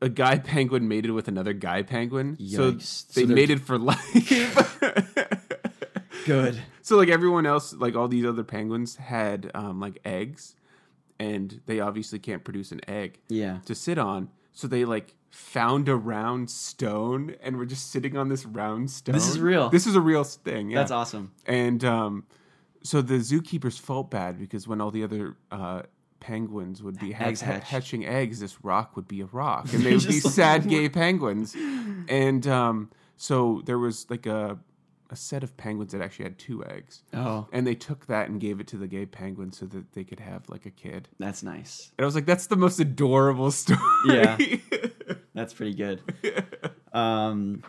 a 0.00 0.08
guy 0.08 0.38
penguin 0.54 0.86
mated 0.88 1.10
with 1.10 1.28
another 1.28 1.52
guy 1.52 1.82
penguin. 1.82 2.36
Yikes. 2.36 2.52
So 2.56 2.78
So 2.78 3.20
they 3.20 3.26
they're- 3.26 3.36
mated 3.36 3.62
for 3.62 3.78
life. 3.78 4.78
Good. 6.26 6.60
so 6.82 6.96
like 6.96 7.08
everyone 7.08 7.46
else, 7.46 7.72
like 7.72 7.96
all 7.96 8.06
these 8.08 8.24
other 8.26 8.44
penguins 8.44 8.96
had 8.96 9.50
um, 9.54 9.80
like 9.80 9.98
eggs 10.04 10.54
and 11.18 11.60
they 11.66 11.80
obviously 11.80 12.18
can't 12.18 12.44
produce 12.44 12.70
an 12.70 12.80
egg 12.86 13.18
Yeah. 13.28 13.58
to 13.64 13.74
sit 13.74 13.98
on. 13.98 14.28
So 14.52 14.68
they 14.68 14.84
like 14.84 15.14
found 15.30 15.88
a 15.88 15.96
round 15.96 16.50
stone 16.50 17.34
and 17.42 17.56
were 17.56 17.66
just 17.66 17.90
sitting 17.90 18.16
on 18.16 18.28
this 18.28 18.44
round 18.46 18.90
stone. 18.90 19.14
This 19.14 19.28
is 19.28 19.38
real. 19.38 19.68
This 19.68 19.86
is 19.86 19.94
a 19.94 20.00
real 20.00 20.24
thing. 20.24 20.70
Yeah. 20.70 20.78
That's 20.78 20.90
awesome. 20.90 21.32
And 21.46 21.84
um, 21.84 22.24
so 22.82 23.02
the 23.02 23.14
zookeepers 23.14 23.78
felt 23.78 24.10
bad 24.10 24.38
because 24.38 24.66
when 24.66 24.80
all 24.80 24.90
the 24.90 25.04
other 25.04 25.36
uh, 25.50 25.82
penguins 26.20 26.82
would 26.82 26.98
be 26.98 27.14
Eggs 27.14 27.40
ha- 27.40 27.52
hatch. 27.52 27.68
hatching 27.68 28.06
eggs, 28.06 28.40
this 28.40 28.64
rock 28.64 28.96
would 28.96 29.06
be 29.08 29.20
a 29.20 29.26
rock, 29.26 29.68
and 29.72 29.82
they 29.82 29.94
would 29.94 30.06
be 30.06 30.20
sad 30.20 30.68
gay 30.68 30.88
penguins. 30.88 31.54
And 32.08 32.46
um, 32.46 32.90
so 33.16 33.62
there 33.66 33.78
was 33.78 34.08
like 34.10 34.26
a 34.26 34.58
a 35.10 35.16
set 35.16 35.42
of 35.42 35.56
penguins 35.56 35.92
that 35.92 36.02
actually 36.02 36.24
had 36.24 36.38
two 36.38 36.64
eggs. 36.66 37.02
Oh, 37.14 37.46
And 37.52 37.66
they 37.66 37.74
took 37.74 38.06
that 38.06 38.28
and 38.28 38.38
gave 38.40 38.60
it 38.60 38.66
to 38.68 38.76
the 38.76 38.86
gay 38.86 39.06
penguin 39.06 39.52
so 39.52 39.64
that 39.66 39.92
they 39.94 40.04
could 40.04 40.20
have 40.20 40.48
like 40.50 40.66
a 40.66 40.70
kid. 40.70 41.08
that's 41.18 41.42
nice. 41.42 41.90
And 41.96 42.04
I 42.04 42.06
was 42.06 42.14
like, 42.14 42.26
that's 42.26 42.46
the 42.48 42.56
most 42.56 42.78
adorable 42.78 43.50
story. 43.50 43.78
Yeah. 44.06 44.36
That's 45.34 45.54
pretty 45.54 45.74
good. 45.74 46.02
Um, 46.92 47.62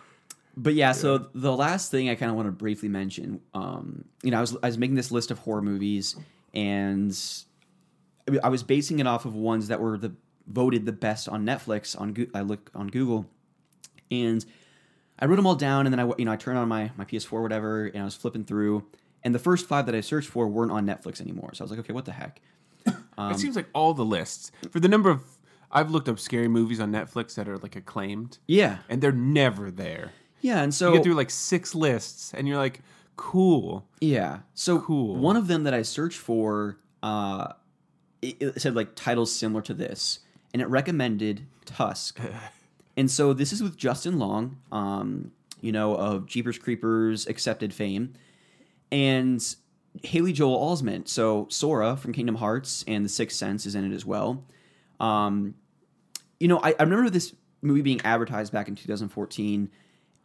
but 0.57 0.73
yeah, 0.73 0.91
so 0.93 1.29
the 1.35 1.55
last 1.55 1.91
thing 1.91 2.09
I 2.09 2.15
kind 2.15 2.31
of 2.31 2.35
want 2.35 2.47
to 2.47 2.51
briefly 2.51 2.89
mention, 2.89 3.41
um, 3.53 4.05
you 4.23 4.31
know, 4.31 4.37
I 4.39 4.41
was 4.41 4.57
I 4.63 4.67
was 4.67 4.77
making 4.79 4.95
this 4.95 5.11
list 5.11 5.29
of 5.29 5.37
horror 5.39 5.61
movies, 5.61 6.15
and 6.53 7.15
I 8.43 8.49
was 8.49 8.63
basing 8.63 8.97
it 8.99 9.05
off 9.07 9.25
of 9.25 9.35
ones 9.35 9.67
that 9.67 9.79
were 9.79 9.97
the 9.99 10.13
voted 10.47 10.85
the 10.87 10.91
best 10.91 11.29
on 11.29 11.45
Netflix. 11.45 11.99
On 11.99 12.11
Goo- 12.13 12.31
I 12.33 12.41
look 12.41 12.71
on 12.73 12.87
Google, 12.87 13.27
and 14.09 14.43
I 15.19 15.25
wrote 15.25 15.35
them 15.35 15.45
all 15.47 15.55
down, 15.55 15.85
and 15.85 15.93
then 15.93 15.99
I 15.99 16.11
you 16.17 16.25
know 16.25 16.31
I 16.31 16.35
turned 16.37 16.57
on 16.57 16.67
my 16.67 16.91
my 16.97 17.05
PS4 17.05 17.33
or 17.33 17.41
whatever, 17.41 17.85
and 17.87 18.01
I 18.01 18.05
was 18.05 18.15
flipping 18.15 18.45
through, 18.45 18.85
and 19.23 19.35
the 19.35 19.39
first 19.39 19.67
five 19.67 19.85
that 19.87 19.95
I 19.95 20.01
searched 20.01 20.29
for 20.29 20.47
weren't 20.47 20.71
on 20.71 20.85
Netflix 20.85 21.19
anymore. 21.21 21.53
So 21.53 21.61
I 21.61 21.65
was 21.65 21.71
like, 21.71 21.79
okay, 21.81 21.93
what 21.93 22.05
the 22.05 22.13
heck? 22.13 22.41
Um, 23.17 23.33
it 23.33 23.39
seems 23.39 23.57
like 23.57 23.67
all 23.73 23.93
the 23.93 24.05
lists 24.05 24.49
for 24.71 24.79
the 24.79 24.87
number 24.87 25.09
of 25.09 25.21
I've 25.73 25.91
looked 25.91 26.07
up 26.07 26.19
scary 26.19 26.47
movies 26.47 26.79
on 26.79 26.89
Netflix 26.93 27.35
that 27.35 27.49
are 27.49 27.57
like 27.57 27.75
acclaimed, 27.75 28.37
Yeah, 28.47 28.77
and 28.87 29.01
they're 29.01 29.11
never 29.11 29.69
there. 29.71 30.13
yeah, 30.39 30.61
and 30.63 30.73
so 30.73 30.87
You 30.91 30.95
get 30.99 31.03
through 31.03 31.15
like 31.15 31.29
six 31.29 31.75
lists, 31.75 32.33
and 32.33 32.47
you're 32.47 32.55
like, 32.57 32.79
cool. 33.17 33.85
Yeah. 33.99 34.39
So 34.53 34.79
Cool. 34.79 35.17
one 35.17 35.35
of 35.35 35.47
them 35.47 35.63
that 35.65 35.73
I 35.73 35.81
searched 35.81 36.17
for, 36.17 36.77
uh, 37.03 37.51
it, 38.21 38.37
it 38.41 38.61
said 38.61 38.73
like 38.73 38.95
titles 38.95 39.33
similar 39.35 39.61
to 39.63 39.73
this, 39.73 40.19
and 40.53 40.61
it 40.61 40.67
recommended 40.69 41.41
Tusk. 41.65 42.19
and 42.99 43.09
so 43.09 43.31
this 43.31 43.53
is 43.53 43.63
with 43.63 43.77
Justin 43.77 44.19
Long, 44.19 44.57
um, 44.73 45.31
you 45.61 45.71
know, 45.71 45.95
of 45.95 46.25
Jeepers 46.25 46.57
Creepers 46.57 47.27
accepted 47.27 47.73
fame, 47.73 48.11
and 48.91 49.41
Haley 50.03 50.33
Joel 50.33 50.75
Osment. 50.75 51.07
So 51.07 51.47
Sora 51.49 51.95
from 51.95 52.11
Kingdom 52.11 52.35
Hearts 52.35 52.83
and 52.89 53.05
The 53.05 53.09
Sixth 53.09 53.37
Sense 53.37 53.65
is 53.65 53.73
in 53.73 53.89
it 53.89 53.95
as 53.95 54.05
well. 54.05 54.43
Um, 54.99 55.55
you 56.41 56.49
know, 56.49 56.59
I, 56.59 56.75
I 56.77 56.83
remember 56.83 57.09
this 57.09 57.33
movie 57.61 57.81
being 57.81 58.01
advertised 58.01 58.51
back 58.51 58.67
in 58.67 58.75
2014, 58.75 59.69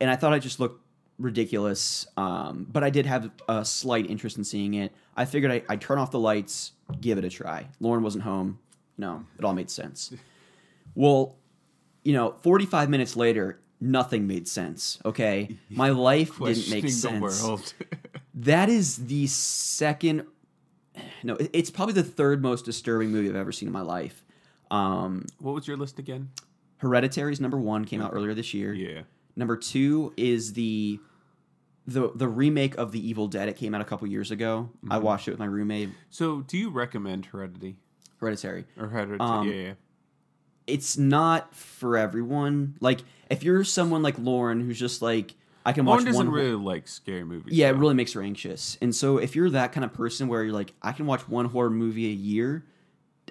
and 0.01 0.11
I 0.11 0.17
thought 0.17 0.33
I 0.33 0.41
just 0.41 0.59
looked 0.59 0.85
ridiculous. 1.21 2.09
Um, 2.17 2.67
but 2.69 2.83
I 2.83 2.91
did 2.91 3.07
have 3.07 3.31
a 3.49 3.65
slight 3.65 4.11
interest 4.11 4.37
in 4.37 4.43
seeing 4.43 4.75
it. 4.75 4.93
I 5.17 5.27
figured 5.27 5.53
I, 5.53 5.63
I'd 5.69 5.81
turn 5.81 5.99
off 5.99 6.11
the 6.11 6.19
lights, 6.19 6.73
give 7.01 7.19
it 7.19 7.25
a 7.25 7.31
try. 7.31 7.69
Lauren 7.79 8.03
wasn't 8.03 8.25
home. 8.25 8.59
No, 8.99 9.25
it 9.39 9.45
all 9.45 9.55
made 9.55 9.71
sense. 9.71 10.13
Well, 10.97 11.35
you 12.05 12.13
know, 12.13 12.37
45 12.43 12.89
minutes 12.91 13.17
later, 13.17 13.61
nothing 13.81 14.27
made 14.27 14.47
sense. 14.47 14.99
Okay, 15.05 15.57
my 15.71 15.89
life 16.11 16.39
didn't 16.39 16.71
make 16.71 16.89
sense. 16.91 17.75
That 18.37 18.69
is 18.69 19.07
the 19.07 19.29
second. 19.29 20.27
No, 21.23 21.37
it's 21.39 21.71
probably 21.71 21.95
the 21.95 22.03
third 22.03 22.43
most 22.43 22.65
disturbing 22.65 23.11
movie 23.11 23.29
I've 23.29 23.37
ever 23.37 23.53
seen 23.53 23.69
in 23.69 23.73
my 23.73 23.81
life. 23.81 24.25
Um, 24.73 25.27
what 25.39 25.55
was 25.55 25.69
your 25.69 25.77
list 25.77 25.99
again? 26.01 26.31
Hereditary's 26.83 27.41
number 27.41 27.59
one 27.59 27.85
came 27.85 28.03
out 28.03 28.11
earlier 28.13 28.35
this 28.35 28.53
year. 28.53 28.73
Yeah. 28.75 29.03
Number 29.37 29.57
two 29.57 30.13
is 30.17 30.53
the 30.55 30.99
the 31.87 32.11
the 32.17 32.27
remake 32.29 32.77
of 32.77 32.91
The 32.93 33.09
Evil 33.09 33.29
Dead. 33.29 33.49
It 33.49 33.57
came 33.57 33.73
out 33.75 33.81
a 33.81 33.85
couple 33.85 34.09
years 34.09 34.31
ago. 34.33 34.69
I 34.91 34.97
Mm-hmm. 34.97 35.05
watched 35.05 35.29
it 35.29 35.31
with 35.33 35.41
my 35.41 35.47
roommate. 35.47 35.91
So, 36.11 36.41
do 36.43 36.59
you 36.59 36.71
recommend 36.71 37.27
Heredity 37.27 37.77
Hereditary. 38.19 38.65
or 38.77 38.89
Heredity? 38.89 39.21
Um, 39.21 39.49
yeah, 39.49 39.55
yeah. 39.55 39.73
It's 40.67 40.97
not 40.97 41.55
for 41.55 41.97
everyone. 41.97 42.77
Like 42.81 43.01
if 43.31 43.43
you're 43.43 43.65
someone 43.65 44.03
like 44.03 44.19
Lauren 44.19 44.61
who's 44.61 44.79
just 44.79 45.03
like 45.03 45.35
I 45.67 45.73
can 45.73 45.85
watch 45.87 46.01
Lauren 46.01 46.07
doesn't 46.13 46.27
one. 46.27 46.35
really 46.35 46.55
like 46.55 46.89
scary 46.89 47.25
movies. 47.25 47.53
yeah, 47.55 47.69
it 47.71 47.77
really 47.77 47.95
makes 47.95 48.13
her 48.13 48.23
anxious. 48.23 48.77
And 48.83 48.95
so 48.95 49.19
if 49.19 49.35
you're 49.35 49.51
that 49.51 49.73
kind 49.73 49.85
of 49.85 49.93
person 49.95 50.29
where 50.29 50.43
you're 50.45 50.53
like, 50.53 50.75
I 50.83 50.93
can 50.93 51.07
watch 51.07 51.27
one 51.29 51.47
horror 51.47 51.71
movie 51.71 52.07
a 52.07 52.13
year, 52.15 52.65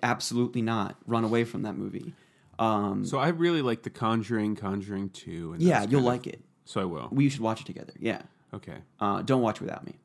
absolutely 0.02 0.62
not. 0.62 0.96
Run 1.06 1.24
away 1.24 1.44
from 1.44 1.64
that 1.64 1.76
movie. 1.76 2.14
Um, 2.60 3.06
So 3.06 3.18
I 3.18 3.30
really 3.30 3.62
like 3.62 3.84
The 3.84 3.90
Conjuring, 3.90 4.56
Conjuring 4.56 5.10
Two. 5.10 5.54
And 5.54 5.62
yeah, 5.62 5.84
you'll 5.84 6.00
of- 6.00 6.06
like 6.06 6.28
it. 6.28 6.42
So 6.66 6.82
I 6.82 6.86
will. 6.86 7.10
We 7.12 7.30
should 7.30 7.42
watch 7.42 7.62
it 7.62 7.66
together. 7.66 7.94
Yeah. 8.00 8.22
Okay. 8.54 8.78
Uh, 9.00 9.22
don't 9.22 9.42
watch 9.42 9.60
without 9.60 9.86
me. 9.86 9.96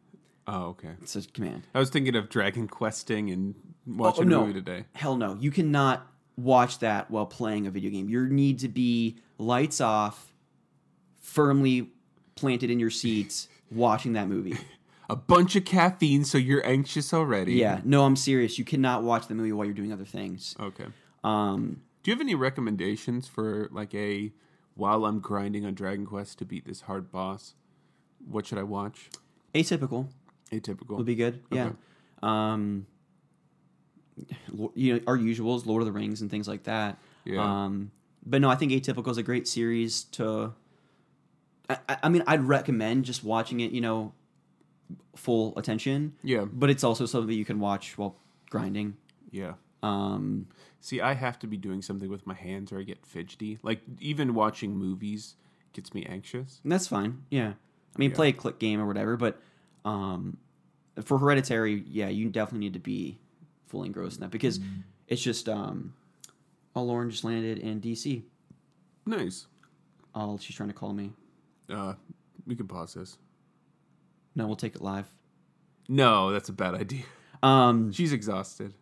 Oh, 0.47 0.69
okay. 0.71 0.91
It's 1.03 1.15
a 1.15 1.23
command. 1.23 1.67
I 1.75 1.79
was 1.79 1.91
thinking 1.91 2.17
of 2.17 2.29
Dragon 2.31 2.67
Questing 2.69 3.31
and 3.31 3.55
watching 3.87 4.25
Oh, 4.25 4.27
a 4.27 4.31
no. 4.31 4.41
movie 4.41 4.55
today. 4.55 4.87
Hell 4.95 5.17
no. 5.17 5.37
You 5.39 5.51
cannot 5.51 6.07
watch 6.39 6.79
that 6.79 7.11
while 7.11 7.27
playing 7.27 7.67
a 7.67 7.71
video 7.71 7.91
game. 7.91 8.09
You 8.09 8.27
need 8.29 8.61
to 8.61 8.69
be 8.69 9.19
lights 9.39 9.81
off, 9.81 10.33
firmly 11.21 11.91
planted 12.37 12.71
in 12.71 12.79
your 12.81 12.91
seats, 12.91 13.49
watching 13.71 14.13
that 14.15 14.29
movie. 14.29 14.57
A 15.11 15.17
bunch 15.17 15.57
of 15.57 15.65
caffeine, 15.65 16.23
so 16.27 16.37
you're 16.37 16.65
anxious 16.67 17.15
already. 17.15 17.55
Yeah. 17.55 17.81
No, 17.83 18.05
I'm 18.05 18.15
serious. 18.15 18.59
You 18.59 18.65
cannot 18.67 19.03
watch 19.05 19.27
the 19.27 19.35
movie 19.35 19.53
while 19.53 19.65
you're 19.65 19.73
doing 19.75 19.91
other 19.91 20.05
things. 20.05 20.55
Okay. 20.61 20.85
Um, 21.25 21.81
Do 22.03 22.11
you 22.11 22.15
have 22.15 22.21
any 22.21 22.35
recommendations 22.35 23.27
for 23.27 23.71
like 23.73 23.95
a 23.95 24.33
while 24.75 25.07
I'm 25.07 25.21
grinding 25.21 25.65
on 25.65 25.73
Dragon 25.73 26.05
Quest 26.05 26.39
to 26.41 26.45
beat 26.45 26.67
this 26.67 26.83
hard 26.83 27.11
boss? 27.11 27.55
What 28.29 28.47
should 28.47 28.59
I 28.59 28.65
watch? 28.65 29.09
atypical 29.55 30.09
Atypical. 30.53 30.99
would 30.99 31.07
be 31.07 31.15
good. 31.15 31.43
Yeah. 31.51 31.65
Okay. 31.69 31.75
Um, 32.23 32.87
lo- 32.91 32.98
you 34.75 34.95
know, 34.95 35.01
our 35.07 35.17
usuals, 35.19 35.67
Lord 35.67 35.83
of 35.83 35.87
the 35.87 35.93
Rings 35.93 36.21
and 36.23 36.31
things 36.31 36.49
like 36.49 36.65
that. 36.65 36.99
Yeah. 37.25 37.43
Um, 37.65 37.91
but 38.27 38.41
no, 38.41 38.49
I 38.51 38.55
think 38.57 38.73
Atypical 38.73 39.09
is 39.11 39.19
a 39.19 39.23
great 39.23 39.47
series 39.49 40.05
to. 40.13 40.53
I, 41.71 41.79
I- 42.03 42.09
mean, 42.09 42.23
I'd 42.27 42.43
recommend 42.43 43.05
just 43.05 43.23
watching 43.25 43.61
it. 43.61 43.73
You 43.73 43.81
know, 43.81 44.13
full 45.17 45.57
attention. 45.59 46.15
Yeah. 46.23 46.45
But 46.51 46.71
it's 46.71 46.85
also 46.85 47.07
something 47.07 47.29
that 47.29 47.35
you 47.35 47.45
can 47.45 47.61
watch 47.61 47.97
while 47.99 48.17
grinding. 48.51 48.97
Yeah. 49.31 49.55
Um, 49.83 50.47
See, 50.81 51.01
I 51.01 51.15
have 51.15 51.39
to 51.41 51.47
be 51.49 51.57
doing 51.57 51.83
something 51.83 52.09
with 52.09 52.27
my 52.27 52.35
hands 52.35 52.71
or 52.73 52.79
I 52.79 52.83
get 52.85 53.05
fidgety. 53.05 53.59
Like 53.63 53.81
even 54.01 54.33
watching 54.35 54.77
movies 54.77 55.35
gets 55.73 55.93
me 55.93 56.05
anxious. 56.07 56.61
that's 56.65 56.87
fine. 56.87 57.23
Yeah. 57.31 57.49
I 57.49 57.99
mean, 57.99 58.11
Yeah. 58.11 58.17
play 58.17 58.29
a 58.29 58.33
click 58.33 58.59
game 58.61 58.81
or 58.81 58.87
whatever. 58.87 59.17
But 59.17 59.41
um, 59.85 60.37
for 61.03 61.19
Hereditary, 61.19 61.85
yeah, 61.89 62.09
you 62.09 62.29
definitely 62.31 62.67
need 62.67 62.75
to 62.75 62.79
be 62.81 63.19
fully 63.69 63.87
engrossed 63.87 64.17
in 64.17 64.23
that 64.23 64.31
because 64.31 64.61
it's 65.07 65.23
just 65.23 65.49
um, 65.49 65.95
Lauren 66.75 67.11
just 67.11 67.25
landed 67.25 67.59
in 67.59 67.81
DC. 67.81 68.23
Nice. 69.07 69.47
Oh, 70.15 70.39
she's 70.39 70.57
trying 70.57 70.69
to 70.69 70.75
call 70.75 70.93
me. 70.93 71.13
Uh, 71.71 71.95
we 72.47 72.57
can 72.57 72.67
pause 72.67 72.95
this. 72.95 73.19
No, 74.35 74.47
we'll 74.47 74.57
take 74.57 74.75
it 74.75 74.83
live. 74.83 75.07
No, 75.89 76.33
that's 76.33 76.49
a 76.49 76.53
bad 76.53 76.75
idea. 76.75 77.03
Um, 77.43 77.93
She's 77.93 78.13
exhausted. 78.13 78.75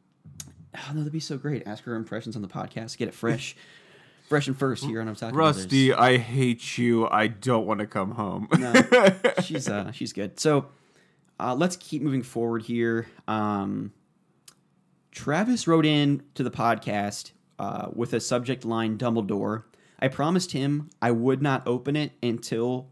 oh, 0.74 0.80
no, 0.92 0.98
that'd 0.98 1.12
be 1.12 1.20
so 1.20 1.36
great. 1.36 1.66
Ask 1.66 1.84
her 1.84 1.94
impressions 1.94 2.36
on 2.36 2.42
the 2.42 2.48
podcast. 2.48 2.96
Get 2.96 3.08
it 3.08 3.14
fresh, 3.14 3.56
fresh 4.28 4.48
and 4.48 4.58
first 4.58 4.84
here 4.84 5.00
on 5.00 5.08
Otaku 5.08 5.34
Rusty, 5.34 5.92
I 5.92 6.16
hate 6.16 6.78
you. 6.78 7.06
I 7.08 7.28
don't 7.28 7.66
want 7.66 7.80
to 7.80 7.86
come 7.86 8.12
home. 8.12 8.46
Brothers. 8.46 9.44
she's 9.44 9.68
uh, 9.68 9.92
she's 9.92 10.12
good. 10.12 10.40
So 10.40 10.66
uh, 11.38 11.54
let's 11.54 11.76
keep 11.76 12.02
moving 12.02 12.22
forward 12.22 12.62
here. 12.62 13.06
Um, 13.28 13.92
Travis 15.20 15.66
wrote 15.66 15.86
in 15.86 16.22
to 16.34 16.42
the 16.42 16.50
podcast 16.50 17.32
uh, 17.58 17.88
with 17.94 18.12
a 18.12 18.20
subject 18.20 18.66
line 18.66 18.98
Dumbledore. 18.98 19.64
I 19.98 20.08
promised 20.08 20.52
him 20.52 20.90
I 21.00 21.10
would 21.10 21.40
not 21.40 21.66
open 21.66 21.96
it 21.96 22.12
until 22.22 22.90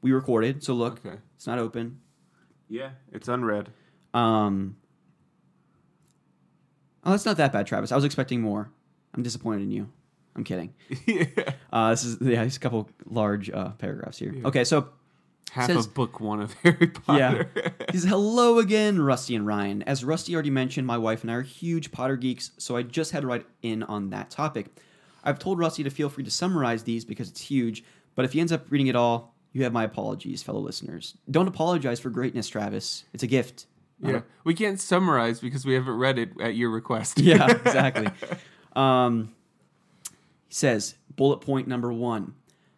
we 0.00 0.12
recorded. 0.12 0.62
So 0.62 0.74
look, 0.74 1.04
Okay. 1.04 1.18
it's 1.34 1.46
not 1.46 1.58
open. 1.58 1.98
yeah, 2.68 2.90
it's 3.12 3.26
unread. 3.26 3.70
Um, 4.14 4.76
oh, 7.04 7.10
that's 7.10 7.26
not 7.26 7.36
that 7.38 7.52
bad, 7.52 7.66
Travis. 7.66 7.90
I 7.90 7.96
was 7.96 8.04
expecting 8.04 8.40
more. 8.40 8.70
I'm 9.14 9.24
disappointed 9.24 9.62
in 9.62 9.72
you. 9.72 9.88
I'm 10.36 10.44
kidding. 10.44 10.72
yeah. 11.06 11.24
Uh, 11.72 11.90
this 11.90 12.04
is 12.04 12.18
yeah, 12.20 12.44
just 12.44 12.58
a 12.58 12.60
couple 12.60 12.88
large 13.06 13.50
uh, 13.50 13.70
paragraphs 13.70 14.18
here. 14.18 14.32
Okay, 14.44 14.62
so 14.62 14.88
Half 15.52 15.68
Says- 15.68 15.86
of 15.86 15.94
book 15.94 16.20
one 16.20 16.40
of 16.40 16.52
Harry 16.64 16.88
Potter. 16.88 17.48
Yeah. 17.56 17.70
He 17.90 17.98
says, 17.98 18.08
Hello 18.10 18.58
again, 18.58 19.00
Rusty 19.00 19.34
and 19.34 19.46
Ryan. 19.46 19.82
As 19.84 20.04
Rusty 20.04 20.34
already 20.34 20.50
mentioned, 20.50 20.86
my 20.86 20.98
wife 20.98 21.22
and 21.22 21.30
I 21.30 21.34
are 21.34 21.42
huge 21.42 21.92
Potter 21.92 22.16
geeks, 22.16 22.50
so 22.58 22.76
I 22.76 22.82
just 22.82 23.12
had 23.12 23.20
to 23.22 23.26
write 23.26 23.46
in 23.62 23.82
on 23.84 24.10
that 24.10 24.30
topic. 24.30 24.66
I've 25.24 25.38
told 25.38 25.58
Rusty 25.58 25.82
to 25.82 25.90
feel 25.90 26.08
free 26.08 26.24
to 26.24 26.30
summarize 26.30 26.82
these 26.84 27.04
because 27.04 27.28
it's 27.30 27.40
huge, 27.40 27.84
but 28.14 28.24
if 28.24 28.32
he 28.32 28.40
ends 28.40 28.52
up 28.52 28.66
reading 28.70 28.86
it 28.88 28.96
all, 28.96 29.34
you 29.52 29.62
have 29.64 29.72
my 29.72 29.84
apologies, 29.84 30.42
fellow 30.42 30.60
listeners. 30.60 31.16
Don't 31.30 31.48
apologize 31.48 31.98
for 32.00 32.10
greatness, 32.10 32.48
Travis. 32.48 33.04
It's 33.14 33.22
a 33.22 33.26
gift. 33.26 33.66
yeah. 34.02 34.20
We 34.44 34.52
can't 34.52 34.78
summarize 34.78 35.40
because 35.40 35.64
we 35.64 35.72
haven't 35.74 35.96
read 35.96 36.18
it 36.18 36.30
at 36.40 36.54
your 36.54 36.68
request. 36.70 37.18
yeah, 37.18 37.46
exactly. 37.50 38.08
Um, 38.74 39.34
he 40.48 40.54
says, 40.54 40.96
bullet 41.16 41.38
point 41.38 41.66
number 41.66 41.90
one. 41.92 42.34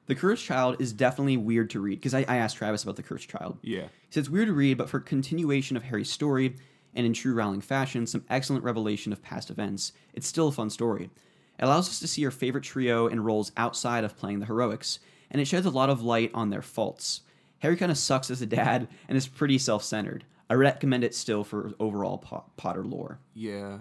The 0.09 0.15
Cursed 0.15 0.45
Child 0.45 0.77
is 0.81 0.93
definitely 0.93 1.37
weird 1.37 1.71
to 1.71 1.81
read 1.81 2.01
because 2.01 2.15
I, 2.15 2.25
I 2.27 2.37
asked 2.39 2.57
Travis 2.57 2.83
about 2.83 2.97
the 2.97 3.03
Cursed 3.03 3.29
Child. 3.29 3.59
yeah. 3.63 3.83
He 3.83 4.15
says 4.15 4.23
it's 4.23 4.29
weird 4.31 4.49
to 4.49 4.55
read, 4.55 4.79
but 4.79 4.89
for 4.89 5.01
continuation 5.01 5.77
of 5.77 5.85
Harry's 5.85 6.11
story 6.11 6.57
and 6.95 7.07
in 7.07 7.13
true 7.13 7.35
Rowling 7.35 7.61
fashion, 7.61 8.07
some 8.07 8.25
excellent 8.31 8.65
revelation 8.65 9.13
of 9.13 9.23
past 9.23 9.51
events, 9.51 9.93
it's 10.15 10.27
still 10.27 10.49
a 10.49 10.53
fun 10.53 10.71
story. 10.71 11.11
It 11.59 11.65
allows 11.65 11.89
us 11.89 12.01
to 12.01 12.09
see 12.09 12.25
our 12.25 12.31
favorite 12.31 12.65
trio 12.65 13.07
and 13.07 13.25
roles 13.25 13.53
outside 13.57 14.03
of 14.05 14.17
playing 14.17 14.41
the 14.41 14.47
heroics, 14.47 14.99
and 15.31 15.41
it 15.43 15.45
sheds 15.47 15.67
a 15.67 15.71
lot 15.71 15.91
of 15.91 16.03
light 16.03 16.31
on 16.33 16.51
their 16.51 16.63
faults. 16.63 17.21
Harry 17.59 17.77
kind 17.77 17.93
of 17.93 17.99
sucks 17.99 18.31
as 18.31 18.41
a 18.41 18.47
dad 18.47 18.89
and 19.09 19.19
is 19.19 19.29
pretty 19.29 19.59
self 19.59 19.85
centered. 19.85 20.25
I 20.49 20.55
recommend 20.55 21.05
it 21.05 21.15
still 21.15 21.45
for 21.45 21.73
overall 21.79 22.17
Po- 22.17 22.45
Potter 22.57 22.85
lore. 22.85 23.19
Yeah. 23.35 23.79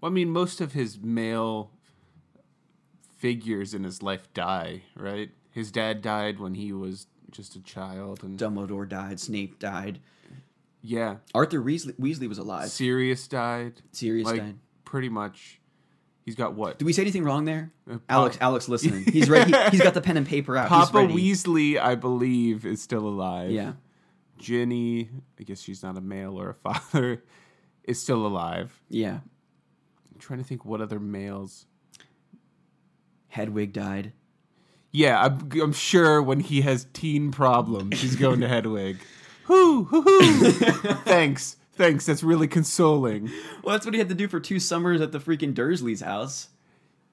Well, 0.00 0.12
I 0.12 0.14
mean, 0.14 0.30
most 0.30 0.60
of 0.60 0.72
his 0.74 1.00
male 1.00 1.72
figures 3.16 3.74
in 3.74 3.82
his 3.82 4.02
life 4.02 4.32
die, 4.32 4.82
right? 4.94 5.30
His 5.58 5.70
dad 5.70 6.02
died 6.02 6.38
when 6.38 6.54
he 6.54 6.72
was 6.72 7.06
just 7.30 7.56
a 7.56 7.60
child, 7.60 8.22
and 8.22 8.38
Dumbledore 8.38 8.88
died, 8.88 9.18
Snape 9.18 9.58
died, 9.58 10.00
yeah, 10.82 11.16
Arthur 11.34 11.60
Weasley, 11.60 11.94
Weasley 11.98 12.28
was 12.28 12.38
alive. 12.38 12.70
Sirius 12.70 13.26
died. 13.26 13.82
Sirius 13.92 14.26
like 14.26 14.40
died. 14.40 14.58
pretty 14.84 15.08
much. 15.08 15.60
He's 16.24 16.34
got 16.34 16.54
what? 16.54 16.78
Did 16.78 16.84
we 16.84 16.92
say 16.92 17.02
anything 17.02 17.24
wrong 17.24 17.46
there? 17.46 17.72
Uh, 17.90 17.98
Alex, 18.08 18.38
Alex, 18.40 18.68
listening. 18.68 19.04
He's 19.12 19.30
ready. 19.30 19.50
He, 19.50 19.56
has 19.56 19.80
got 19.80 19.94
the 19.94 20.00
pen 20.00 20.16
and 20.16 20.26
paper 20.26 20.56
out. 20.56 20.68
Papa. 20.68 20.98
Weasley, 20.98 21.80
I 21.80 21.94
believe, 21.94 22.64
is 22.66 22.82
still 22.82 23.06
alive. 23.06 23.50
Yeah. 23.50 23.72
Ginny, 24.36 25.08
I 25.40 25.42
guess 25.42 25.60
she's 25.60 25.82
not 25.82 25.96
a 25.96 26.00
male 26.00 26.40
or 26.40 26.50
a 26.50 26.54
father, 26.54 27.24
is 27.84 28.00
still 28.00 28.24
alive. 28.24 28.80
Yeah. 28.88 29.18
I'm 30.12 30.20
trying 30.20 30.38
to 30.38 30.44
think 30.44 30.64
what 30.64 30.80
other 30.80 31.00
males. 31.00 31.66
Hedwig 33.28 33.72
died. 33.72 34.12
Yeah, 34.90 35.22
I'm, 35.22 35.50
I'm 35.60 35.72
sure 35.72 36.22
when 36.22 36.40
he 36.40 36.62
has 36.62 36.86
teen 36.92 37.30
problems, 37.30 38.00
he's 38.00 38.16
going 38.16 38.40
to 38.40 38.48
Hedwig. 38.54 38.98
Hoo, 39.44 39.84
hoo, 39.84 40.02
hoo. 40.02 40.50
Thanks. 41.04 41.56
Thanks. 41.74 42.06
That's 42.06 42.22
really 42.22 42.48
consoling. 42.48 43.30
Well, 43.62 43.74
that's 43.74 43.84
what 43.86 43.94
he 43.94 43.98
had 43.98 44.08
to 44.08 44.14
do 44.14 44.28
for 44.28 44.40
two 44.40 44.58
summers 44.58 45.00
at 45.00 45.12
the 45.12 45.18
freaking 45.20 45.54
Dursley's 45.54 46.00
house. 46.00 46.48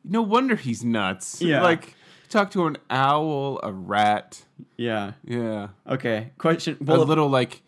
No 0.03 0.21
wonder 0.21 0.55
he's 0.55 0.83
nuts. 0.83 1.41
Yeah. 1.41 1.61
Like, 1.61 1.95
talk 2.29 2.51
to 2.51 2.65
an 2.67 2.77
owl, 2.89 3.59
a 3.63 3.71
rat. 3.71 4.43
Yeah. 4.77 5.13
Yeah. 5.23 5.69
Okay. 5.87 6.31
Question. 6.37 6.77
Well, 6.81 7.01
a 7.01 7.03
little, 7.03 7.29
like, 7.29 7.61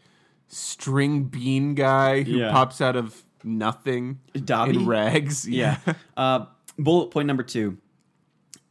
string 0.47 1.23
bean 1.25 1.75
guy 1.75 2.23
who 2.23 2.31
Yeah. 2.39 2.51
pops 2.51 2.79
out 2.81 2.95
of 2.95 3.23
nothing 3.43 4.19
Dobby? 4.33 4.77
in 4.77 4.85
rags. 4.85 5.47
yeah. 5.47 5.77
uh, 6.17 6.45
bullet 6.77 7.11
point 7.11 7.27
number 7.27 7.43
two. 7.43 7.77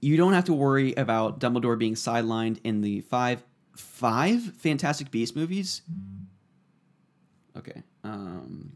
You 0.07 0.16
don't 0.16 0.35
have 0.35 0.45
to 0.45 0.53
worry 0.53 0.95
about 0.95 1.40
Dumbledore 1.40 1.77
being 1.77 1.95
sidelined 1.95 2.61
in 2.62 2.81
the 2.81 3.01
five 3.01 3.43
five 3.74 4.41
Fantastic 4.41 5.11
Beast 5.11 5.35
movies. 5.35 5.83
Okay. 7.59 7.83
Um, 8.05 8.70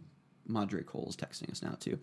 Madre 0.48 0.82
Cole's 0.82 1.16
texting 1.16 1.48
us 1.52 1.62
now 1.62 1.76
too. 1.78 2.00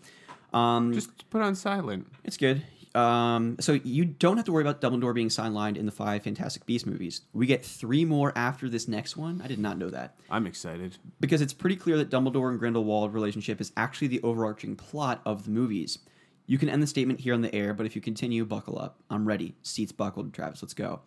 Um, 0.53 0.93
Just 0.93 1.29
put 1.29 1.41
on 1.41 1.55
silent. 1.55 2.07
It's 2.23 2.37
good. 2.37 2.63
Um, 2.95 3.57
so 3.59 3.73
you 3.73 4.05
don't 4.05 4.37
have 4.37 4.45
to 4.45 4.53
worry 4.53 4.63
about 4.63 4.79
Dumbledore 4.79 5.13
being 5.13 5.27
sidelined 5.27 5.75
in 5.75 5.85
the 5.85 5.91
five 5.91 6.23
Fantastic 6.23 6.65
Beast 6.65 6.87
movies. 6.87 7.19
We 7.33 7.47
get 7.47 7.65
three 7.65 8.05
more 8.05 8.31
after 8.33 8.69
this 8.69 8.87
next 8.87 9.17
one. 9.17 9.41
I 9.43 9.47
did 9.47 9.59
not 9.59 9.77
know 9.77 9.89
that 9.89 10.15
I'm 10.29 10.47
excited. 10.47 10.97
because 11.19 11.41
it's 11.41 11.51
pretty 11.53 11.75
clear 11.75 11.97
that 11.97 12.09
Dumbledore 12.09 12.49
and 12.49 12.57
Grindelwald 12.57 13.13
relationship 13.13 13.59
is 13.59 13.73
actually 13.75 14.07
the 14.07 14.21
overarching 14.21 14.77
plot 14.77 15.21
of 15.25 15.43
the 15.43 15.51
movies. 15.51 15.99
You 16.47 16.57
can 16.57 16.69
end 16.69 16.81
the 16.81 16.87
statement 16.87 17.19
here 17.19 17.33
on 17.33 17.41
the 17.41 17.53
air, 17.53 17.73
but 17.73 17.85
if 17.85 17.95
you 17.95 18.01
continue, 18.01 18.45
buckle 18.45 18.79
up. 18.79 19.03
I'm 19.09 19.27
ready. 19.27 19.55
Seats 19.61 19.91
buckled, 19.91 20.33
Travis. 20.33 20.63
Let's 20.63 20.73
go. 20.73 21.01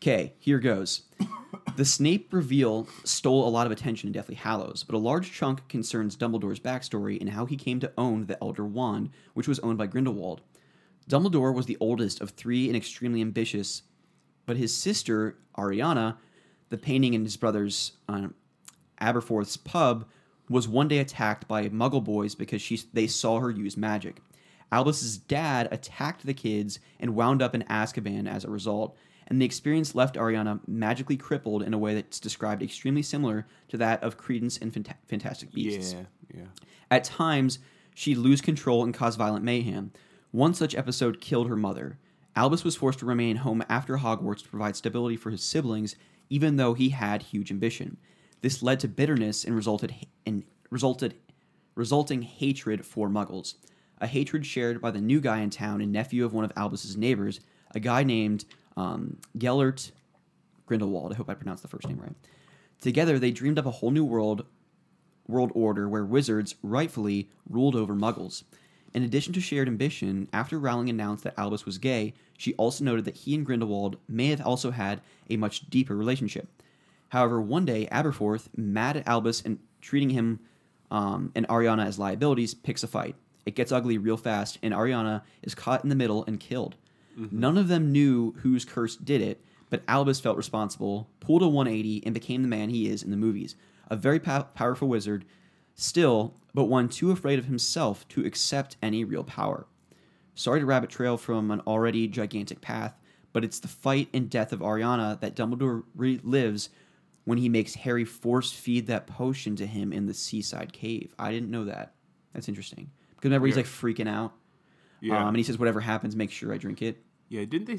Okay, 0.00 0.34
here 0.38 0.58
goes. 0.58 1.04
The 1.76 1.84
Snape 1.86 2.32
reveal 2.32 2.86
stole 3.02 3.48
a 3.48 3.50
lot 3.50 3.66
of 3.66 3.72
attention 3.72 4.08
in 4.08 4.12
Deathly 4.12 4.34
Hallows, 4.34 4.84
but 4.84 4.94
a 4.94 4.98
large 4.98 5.32
chunk 5.32 5.66
concerns 5.68 6.16
Dumbledore's 6.16 6.60
backstory 6.60 7.18
and 7.18 7.30
how 7.30 7.46
he 7.46 7.56
came 7.56 7.80
to 7.80 7.92
own 7.96 8.26
the 8.26 8.38
Elder 8.42 8.64
Wand, 8.64 9.10
which 9.32 9.48
was 9.48 9.58
owned 9.60 9.78
by 9.78 9.86
Grindelwald. 9.86 10.42
Dumbledore 11.08 11.54
was 11.54 11.66
the 11.66 11.78
oldest 11.80 12.20
of 12.20 12.30
three 12.30 12.66
and 12.66 12.76
extremely 12.76 13.22
ambitious, 13.22 13.82
but 14.44 14.58
his 14.58 14.74
sister, 14.74 15.38
Ariana, 15.56 16.16
the 16.68 16.78
painting 16.78 17.14
in 17.14 17.24
his 17.24 17.36
brother's 17.36 17.92
uh, 18.08 18.28
Aberforth's 19.00 19.56
pub, 19.56 20.06
was 20.48 20.68
one 20.68 20.88
day 20.88 20.98
attacked 20.98 21.48
by 21.48 21.68
Muggle 21.68 22.04
boys 22.04 22.34
because 22.34 22.60
she, 22.60 22.80
they 22.92 23.06
saw 23.06 23.40
her 23.40 23.50
use 23.50 23.76
magic. 23.76 24.20
Albus's 24.72 25.18
dad 25.18 25.68
attacked 25.70 26.26
the 26.26 26.34
kids 26.34 26.78
and 26.98 27.14
wound 27.14 27.40
up 27.42 27.54
in 27.54 27.62
Azkaban 27.62 28.28
as 28.28 28.44
a 28.44 28.50
result, 28.50 28.96
and 29.26 29.40
the 29.40 29.46
experience 29.46 29.94
left 29.94 30.16
Ariana 30.16 30.60
magically 30.66 31.16
crippled 31.16 31.62
in 31.62 31.74
a 31.74 31.78
way 31.78 31.94
that's 31.94 32.20
described 32.20 32.62
extremely 32.62 33.02
similar 33.02 33.46
to 33.68 33.76
that 33.76 34.02
of 34.02 34.16
Credence 34.16 34.58
and 34.58 34.72
Fanta- 34.72 34.96
Fantastic 35.06 35.52
Beasts. 35.52 35.92
Yeah, 35.92 36.40
yeah. 36.40 36.46
At 36.90 37.04
times, 37.04 37.58
she'd 37.94 38.18
lose 38.18 38.40
control 38.40 38.84
and 38.84 38.94
cause 38.94 39.16
violent 39.16 39.44
mayhem. 39.44 39.92
One 40.30 40.54
such 40.54 40.74
episode 40.74 41.20
killed 41.20 41.48
her 41.48 41.56
mother. 41.56 41.98
Albus 42.36 42.62
was 42.62 42.76
forced 42.76 42.98
to 42.98 43.06
remain 43.06 43.36
home 43.36 43.64
after 43.68 43.96
Hogwarts 43.96 44.42
to 44.42 44.48
provide 44.48 44.76
stability 44.76 45.16
for 45.16 45.30
his 45.30 45.42
siblings, 45.42 45.96
even 46.28 46.56
though 46.56 46.74
he 46.74 46.90
had 46.90 47.22
huge 47.22 47.50
ambition. 47.50 47.96
This 48.42 48.62
led 48.62 48.78
to 48.80 48.88
bitterness 48.88 49.44
and 49.44 49.56
resulted 49.56 49.94
in 50.24 50.44
resulted 50.70 51.14
resulting 51.74 52.22
hatred 52.22 52.84
for 52.84 53.08
Muggles, 53.08 53.54
a 54.00 54.06
hatred 54.06 54.44
shared 54.44 54.80
by 54.80 54.90
the 54.90 55.00
new 55.00 55.20
guy 55.20 55.40
in 55.40 55.50
town 55.50 55.80
and 55.80 55.92
nephew 55.92 56.24
of 56.24 56.32
one 56.32 56.44
of 56.44 56.52
Albus's 56.56 56.96
neighbors, 56.96 57.40
a 57.74 57.80
guy 57.80 58.02
named 58.02 58.44
um, 58.76 59.18
Gellert 59.38 59.92
Grindelwald. 60.66 61.12
I 61.12 61.16
hope 61.16 61.30
I 61.30 61.34
pronounced 61.34 61.62
the 61.62 61.68
first 61.68 61.88
name 61.88 61.98
right. 61.98 62.14
Together, 62.80 63.18
they 63.18 63.30
dreamed 63.30 63.58
up 63.58 63.66
a 63.66 63.70
whole 63.70 63.90
new 63.90 64.04
world 64.04 64.44
world 65.28 65.50
order 65.54 65.88
where 65.88 66.04
wizards 66.04 66.54
rightfully 66.62 67.28
ruled 67.48 67.74
over 67.74 67.94
muggles. 67.94 68.44
In 68.94 69.02
addition 69.02 69.32
to 69.32 69.40
shared 69.40 69.68
ambition, 69.68 70.28
after 70.32 70.58
Rowling 70.58 70.88
announced 70.88 71.24
that 71.24 71.38
Albus 71.38 71.66
was 71.66 71.78
gay, 71.78 72.14
she 72.38 72.54
also 72.54 72.84
noted 72.84 73.04
that 73.04 73.16
he 73.16 73.34
and 73.34 73.44
Grindelwald 73.44 73.96
may 74.08 74.28
have 74.28 74.40
also 74.40 74.70
had 74.70 75.00
a 75.28 75.36
much 75.36 75.68
deeper 75.68 75.96
relationship. 75.96 76.48
However, 77.08 77.40
one 77.40 77.64
day, 77.64 77.88
Aberforth, 77.90 78.48
mad 78.56 78.96
at 78.96 79.06
Albus 79.06 79.42
and 79.42 79.58
treating 79.80 80.10
him 80.10 80.40
um, 80.90 81.32
and 81.34 81.46
Ariana 81.48 81.86
as 81.86 81.98
liabilities, 81.98 82.54
picks 82.54 82.82
a 82.82 82.86
fight. 82.86 83.16
It 83.46 83.54
gets 83.54 83.72
ugly 83.72 83.96
real 83.96 84.16
fast, 84.16 84.58
and 84.62 84.74
Ariana 84.74 85.22
is 85.42 85.54
caught 85.54 85.84
in 85.84 85.88
the 85.88 85.94
middle 85.94 86.24
and 86.26 86.40
killed. 86.40 86.74
Mm-hmm. 87.18 87.38
None 87.38 87.56
of 87.56 87.68
them 87.68 87.92
knew 87.92 88.32
whose 88.42 88.64
curse 88.64 88.96
did 88.96 89.22
it, 89.22 89.40
but 89.70 89.82
Albus 89.88 90.20
felt 90.20 90.36
responsible, 90.36 91.08
pulled 91.20 91.42
a 91.42 91.48
180, 91.48 92.02
and 92.04 92.12
became 92.12 92.42
the 92.42 92.48
man 92.48 92.70
he 92.70 92.88
is 92.88 93.02
in 93.02 93.10
the 93.10 93.16
movies. 93.16 93.54
A 93.88 93.96
very 93.96 94.18
pow- 94.18 94.42
powerful 94.42 94.88
wizard, 94.88 95.24
still, 95.74 96.34
but 96.54 96.64
one 96.64 96.88
too 96.88 97.12
afraid 97.12 97.38
of 97.38 97.46
himself 97.46 98.06
to 98.08 98.24
accept 98.24 98.76
any 98.82 99.04
real 99.04 99.24
power. 99.24 99.66
Sorry 100.34 100.60
to 100.60 100.66
rabbit 100.66 100.90
trail 100.90 101.16
from 101.16 101.50
an 101.50 101.60
already 101.60 102.08
gigantic 102.08 102.60
path, 102.60 102.98
but 103.32 103.44
it's 103.44 103.60
the 103.60 103.68
fight 103.68 104.08
and 104.12 104.28
death 104.28 104.52
of 104.52 104.60
Ariana 104.60 105.20
that 105.20 105.36
Dumbledore 105.36 105.84
relives 105.96 106.68
when 107.24 107.38
he 107.38 107.48
makes 107.48 107.74
Harry 107.74 108.04
force 108.04 108.52
feed 108.52 108.86
that 108.86 109.06
potion 109.06 109.56
to 109.56 109.66
him 109.66 109.92
in 109.92 110.06
the 110.06 110.14
seaside 110.14 110.72
cave. 110.72 111.14
I 111.18 111.32
didn't 111.32 111.50
know 111.50 111.64
that. 111.64 111.94
That's 112.32 112.48
interesting. 112.48 112.90
Because 113.16 113.28
remember, 113.30 113.46
he's 113.46 113.56
Yeah. 113.56 113.62
like 113.62 113.66
freaking 113.66 114.08
out. 114.08 114.32
Yeah. 115.00 115.20
Um, 115.22 115.28
and 115.28 115.36
he 115.36 115.42
says, 115.42 115.58
whatever 115.58 115.80
happens, 115.80 116.16
make 116.16 116.30
sure 116.30 116.52
I 116.52 116.58
drink 116.58 116.82
it. 116.82 117.02
Yeah, 117.28 117.44
didn't 117.44 117.66
they? 117.66 117.78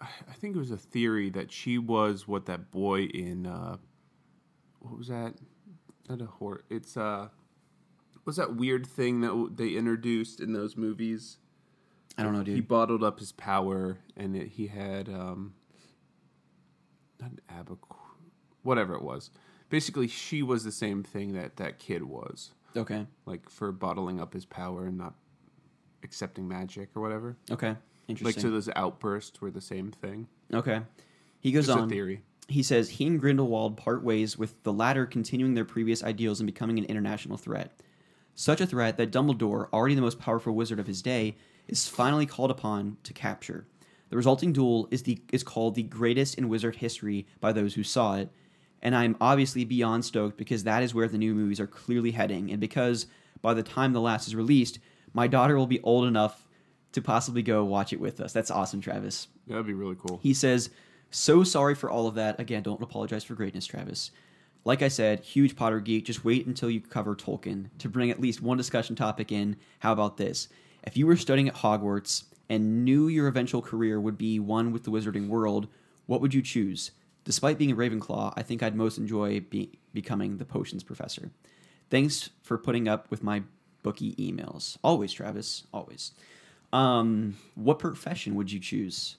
I 0.00 0.32
think 0.34 0.54
it 0.54 0.58
was 0.58 0.70
a 0.70 0.76
theory 0.76 1.28
that 1.30 1.50
she 1.50 1.76
was 1.78 2.28
what 2.28 2.46
that 2.46 2.70
boy 2.70 3.02
in 3.04 3.46
uh, 3.46 3.76
what 4.80 4.96
was 4.96 5.08
that? 5.08 5.34
Not 6.08 6.20
a 6.22 6.26
horror. 6.26 6.64
It's 6.70 6.96
uh, 6.96 7.28
what's 8.24 8.36
that 8.38 8.54
weird 8.56 8.86
thing 8.86 9.20
that 9.22 9.52
they 9.56 9.70
introduced 9.70 10.40
in 10.40 10.52
those 10.52 10.76
movies? 10.76 11.38
I 12.16 12.22
don't 12.22 12.32
know, 12.32 12.42
dude. 12.42 12.54
He 12.54 12.60
bottled 12.60 13.02
up 13.04 13.18
his 13.18 13.32
power, 13.32 13.98
and 14.16 14.34
it, 14.36 14.48
he 14.48 14.66
had 14.68 15.08
um, 15.08 15.54
not 17.20 17.30
an 17.32 17.40
abac, 17.50 17.78
whatever 18.62 18.94
it 18.94 19.02
was. 19.02 19.30
Basically, 19.68 20.08
she 20.08 20.42
was 20.42 20.64
the 20.64 20.72
same 20.72 21.02
thing 21.02 21.32
that 21.34 21.56
that 21.56 21.78
kid 21.78 22.04
was, 22.04 22.52
Okay. 22.78 23.06
like 23.26 23.48
for 23.50 23.72
bottling 23.72 24.20
up 24.20 24.32
his 24.32 24.44
power 24.44 24.86
and 24.86 24.96
not 24.96 25.14
accepting 26.02 26.46
magic 26.48 26.90
or 26.94 27.02
whatever. 27.02 27.36
Okay. 27.50 27.74
Interesting. 28.08 28.24
Like 28.36 28.40
so, 28.42 28.50
those 28.50 28.68
outbursts 28.76 29.40
were 29.40 29.50
the 29.50 29.60
same 29.60 29.90
thing. 29.92 30.26
okay. 30.52 30.80
He 31.40 31.52
goes 31.52 31.66
Just 31.66 31.78
on. 31.78 31.84
a 31.84 31.88
theory. 31.88 32.22
He 32.48 32.62
says 32.62 32.88
he 32.88 33.06
and 33.06 33.20
Grindelwald 33.20 33.76
part 33.76 34.02
ways 34.02 34.38
with 34.38 34.60
the 34.62 34.72
latter 34.72 35.04
continuing 35.06 35.54
their 35.54 35.64
previous 35.66 36.02
ideals 36.02 36.40
and 36.40 36.46
becoming 36.46 36.78
an 36.78 36.84
international 36.86 37.36
threat. 37.36 37.78
Such 38.34 38.60
a 38.60 38.66
threat 38.66 38.96
that 38.96 39.12
Dumbledore, 39.12 39.68
already 39.72 39.94
the 39.94 40.00
most 40.00 40.18
powerful 40.18 40.54
wizard 40.54 40.80
of 40.80 40.86
his 40.86 41.02
day, 41.02 41.36
is 41.68 41.86
finally 41.88 42.24
called 42.26 42.50
upon 42.50 42.96
to 43.02 43.12
capture. 43.12 43.66
The 44.08 44.16
resulting 44.16 44.52
duel 44.52 44.88
is 44.90 45.02
the 45.02 45.20
is 45.32 45.42
called 45.42 45.74
the 45.74 45.82
greatest 45.82 46.36
in 46.36 46.48
wizard 46.48 46.76
history 46.76 47.26
by 47.40 47.52
those 47.52 47.74
who 47.74 47.82
saw 47.82 48.16
it, 48.16 48.30
and 48.82 48.94
I'm 48.94 49.16
obviously 49.20 49.64
beyond 49.64 50.04
stoked 50.04 50.36
because 50.36 50.64
that 50.64 50.82
is 50.82 50.94
where 50.94 51.08
the 51.08 51.18
new 51.18 51.34
movies 51.34 51.60
are 51.60 51.66
clearly 51.66 52.12
heading, 52.12 52.50
and 52.50 52.60
because 52.60 53.06
by 53.42 53.54
the 53.54 53.62
time 53.62 53.92
the 53.92 54.00
last 54.00 54.28
is 54.28 54.34
released, 54.34 54.78
my 55.12 55.26
daughter 55.26 55.56
will 55.56 55.66
be 55.66 55.80
old 55.80 56.06
enough 56.06 56.44
to 56.92 57.02
possibly 57.02 57.42
go 57.42 57.64
watch 57.64 57.92
it 57.92 58.00
with 58.00 58.20
us. 58.20 58.32
That's 58.32 58.50
awesome, 58.50 58.80
Travis. 58.80 59.28
That'd 59.46 59.66
be 59.66 59.74
really 59.74 59.96
cool. 59.96 60.20
He 60.22 60.34
says, 60.34 60.70
So 61.10 61.42
sorry 61.44 61.74
for 61.74 61.90
all 61.90 62.06
of 62.06 62.14
that. 62.14 62.40
Again, 62.40 62.62
don't 62.62 62.82
apologize 62.82 63.24
for 63.24 63.34
greatness, 63.34 63.66
Travis. 63.66 64.10
Like 64.64 64.82
I 64.82 64.88
said, 64.88 65.20
huge 65.20 65.56
Potter 65.56 65.80
geek. 65.80 66.04
Just 66.04 66.24
wait 66.24 66.46
until 66.46 66.70
you 66.70 66.80
cover 66.80 67.14
Tolkien 67.14 67.70
to 67.78 67.88
bring 67.88 68.10
at 68.10 68.20
least 68.20 68.42
one 68.42 68.56
discussion 68.56 68.96
topic 68.96 69.32
in. 69.32 69.56
How 69.78 69.92
about 69.92 70.16
this? 70.16 70.48
If 70.84 70.96
you 70.96 71.06
were 71.06 71.16
studying 71.16 71.48
at 71.48 71.56
Hogwarts 71.56 72.24
and 72.48 72.84
knew 72.84 73.08
your 73.08 73.28
eventual 73.28 73.62
career 73.62 74.00
would 74.00 74.18
be 74.18 74.38
one 74.38 74.72
with 74.72 74.84
the 74.84 74.90
wizarding 74.90 75.28
world, 75.28 75.68
what 76.06 76.20
would 76.20 76.34
you 76.34 76.42
choose? 76.42 76.90
Despite 77.28 77.58
being 77.58 77.70
a 77.70 77.76
Ravenclaw, 77.76 78.32
I 78.38 78.42
think 78.42 78.62
I'd 78.62 78.74
most 78.74 78.96
enjoy 78.96 79.40
be- 79.40 79.78
becoming 79.92 80.38
the 80.38 80.46
potions 80.46 80.82
professor. 80.82 81.30
Thanks 81.90 82.30
for 82.42 82.56
putting 82.56 82.88
up 82.88 83.10
with 83.10 83.22
my 83.22 83.42
bookie 83.82 84.14
emails. 84.14 84.78
Always, 84.82 85.12
Travis. 85.12 85.64
Always. 85.70 86.12
Um, 86.72 87.36
what 87.54 87.80
profession 87.80 88.34
would 88.36 88.50
you 88.50 88.58
choose? 88.58 89.18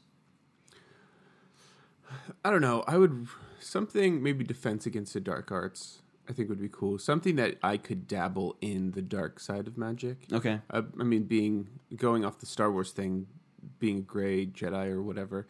I 2.44 2.50
don't 2.50 2.64
know. 2.64 2.84
I 2.88 2.98
would 2.98 3.28
something 3.60 4.24
maybe 4.24 4.44
defense 4.44 4.88
against 4.88 5.14
the 5.14 5.20
dark 5.20 5.52
arts. 5.52 6.00
I 6.28 6.34
think 6.34 6.50
would 6.50 6.60
be 6.60 6.68
cool. 6.68 6.98
Something 6.98 7.36
that 7.36 7.58
I 7.62 7.78
could 7.78 8.08
dabble 8.08 8.56
in 8.60 8.94
the 8.94 9.04
dark 9.04 9.40
side 9.40 9.68
of 9.68 9.78
magic. 9.78 10.18
Okay. 10.34 10.62
I, 10.72 10.80
I 10.80 11.04
mean, 11.04 11.26
being 11.26 11.68
going 11.96 12.26
off 12.26 12.40
the 12.40 12.48
Star 12.48 12.72
Wars 12.72 12.92
thing, 12.92 13.28
being 13.78 14.00
a 14.00 14.02
gray 14.02 14.48
Jedi 14.48 14.88
or 14.88 15.04
whatever, 15.04 15.46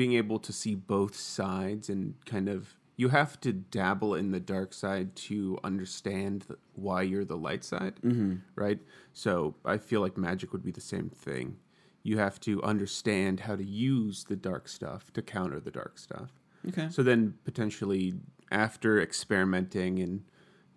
being 0.00 0.14
able 0.14 0.38
to 0.38 0.50
see 0.50 0.74
both 0.74 1.14
sides 1.14 1.90
and 1.90 2.14
kind 2.24 2.48
of 2.48 2.78
you 2.96 3.10
have 3.10 3.38
to 3.38 3.52
dabble 3.52 4.14
in 4.14 4.30
the 4.30 4.40
dark 4.40 4.72
side 4.72 5.14
to 5.14 5.58
understand 5.62 6.46
th- 6.48 6.58
why 6.72 7.02
you're 7.02 7.26
the 7.26 7.36
light 7.36 7.62
side, 7.62 7.96
mm-hmm. 8.02 8.36
right? 8.54 8.78
So 9.12 9.56
I 9.62 9.76
feel 9.76 10.00
like 10.00 10.16
magic 10.16 10.54
would 10.54 10.62
be 10.62 10.70
the 10.70 10.80
same 10.80 11.10
thing. 11.10 11.58
You 12.02 12.16
have 12.16 12.40
to 12.40 12.62
understand 12.62 13.40
how 13.40 13.56
to 13.56 13.62
use 13.62 14.24
the 14.24 14.36
dark 14.36 14.68
stuff 14.68 15.12
to 15.12 15.20
counter 15.20 15.60
the 15.60 15.70
dark 15.70 15.98
stuff. 15.98 16.30
Okay. 16.68 16.88
So 16.90 17.02
then 17.02 17.34
potentially 17.44 18.14
after 18.50 19.02
experimenting 19.02 19.98
and 19.98 20.22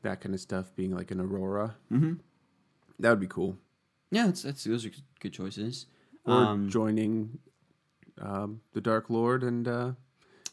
that 0.02 0.20
kind 0.20 0.36
of 0.36 0.42
stuff, 0.42 0.76
being 0.76 0.94
like 0.94 1.12
an 1.12 1.20
Auror, 1.20 1.76
mm-hmm. 1.90 2.16
that 3.00 3.10
would 3.10 3.22
be 3.22 3.28
cool. 3.28 3.56
Yeah, 4.12 4.26
that's, 4.26 4.42
that's 4.42 4.66
those 4.66 4.86
are 4.86 4.92
good 5.22 5.32
choices. 5.32 5.86
Or 6.26 6.34
Um, 6.34 6.70
joining 6.70 7.40
um, 8.22 8.62
the 8.74 8.82
Dark 8.82 9.10
Lord 9.10 9.44
and 9.44 9.68
uh, 9.68 9.92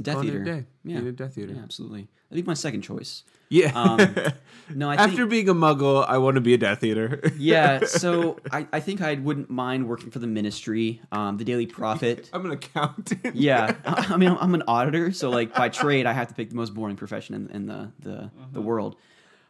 Death 0.00 0.14
calling 0.16 0.28
Eater. 0.28 0.44
day. 0.44 0.64
Yeah. 0.84 1.00
Being 1.00 1.14
Death 1.14 1.36
Eater. 1.38 1.54
Yeah, 1.54 1.62
absolutely. 1.62 2.08
That'd 2.28 2.44
be 2.44 2.48
my 2.48 2.54
second 2.54 2.82
choice. 2.82 3.24
Yeah. 3.48 3.72
Um, 3.74 4.14
no, 4.74 4.88
I 4.88 4.94
After 4.94 5.16
think, 5.16 5.30
being 5.30 5.48
a 5.48 5.54
Muggle, 5.54 6.06
I 6.08 6.18
want 6.18 6.36
to 6.36 6.40
be 6.40 6.54
a 6.54 6.58
Death 6.58 6.84
Eater. 6.84 7.20
yeah. 7.38 7.84
So 7.84 8.38
I, 8.52 8.66
I 8.72 8.80
think 8.80 9.02
I 9.02 9.14
wouldn't 9.14 9.50
mind 9.50 9.88
working 9.88 10.10
for 10.10 10.20
the 10.20 10.28
Ministry, 10.28 11.02
um, 11.10 11.36
the 11.36 11.44
Daily 11.44 11.66
Prophet. 11.66 12.30
I'm 12.32 12.46
an 12.46 12.52
accountant. 12.52 13.34
yeah, 13.34 13.74
I, 13.84 14.14
I 14.14 14.16
mean, 14.16 14.30
I'm, 14.30 14.38
I'm 14.38 14.54
an 14.54 14.62
auditor, 14.68 15.10
so 15.12 15.30
like 15.30 15.52
by 15.54 15.68
trade, 15.68 16.06
I 16.06 16.12
have 16.12 16.28
to 16.28 16.34
pick 16.34 16.50
the 16.50 16.56
most 16.56 16.72
boring 16.74 16.96
profession 16.96 17.34
in, 17.34 17.50
in 17.50 17.66
the 17.66 17.90
the, 17.98 18.30
the 18.52 18.60
world. 18.62 18.96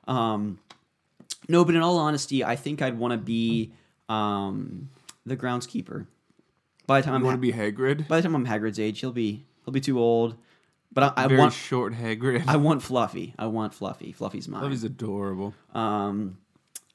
Um, 0.09 0.59
no, 1.49 1.65
but 1.65 1.75
in 1.75 1.83
all 1.83 1.99
honesty, 1.99 2.43
I 2.43 2.57
think 2.57 2.81
I'd 2.81 2.99
want 2.99 3.13
to 3.13 3.19
be 3.19 3.73
um, 4.09 4.89
the 5.27 5.37
groundskeeper. 5.37 6.07
By 6.91 7.01
the 7.01 7.05
time 7.05 7.15
I 7.15 7.17
I'm 7.19 7.23
want 7.23 7.35
ha- 7.35 7.37
to 7.37 7.41
be 7.41 7.53
Hagrid. 7.53 8.09
by 8.09 8.17
the 8.17 8.23
time 8.25 8.35
I'm 8.35 8.47
Hagrid's 8.47 8.81
age, 8.81 8.99
he'll 9.01 9.13
be 9.13 9.47
he'll 9.65 9.73
be 9.73 9.81
too 9.81 9.99
old. 10.01 10.37
But 10.93 11.05
I, 11.17 11.25
I 11.25 11.27
Very 11.29 11.39
want 11.39 11.53
short 11.55 11.93
Hagrid. 11.95 12.45
I 12.49 12.57
want 12.57 12.83
Fluffy. 12.89 13.33
I 13.39 13.47
want 13.47 13.73
Fluffy. 13.75 14.11
Fluffy's 14.13 14.49
mine. 14.49 14.61
Fluffy's 14.63 14.83
adorable. 14.85 15.55
Um. 15.73 16.39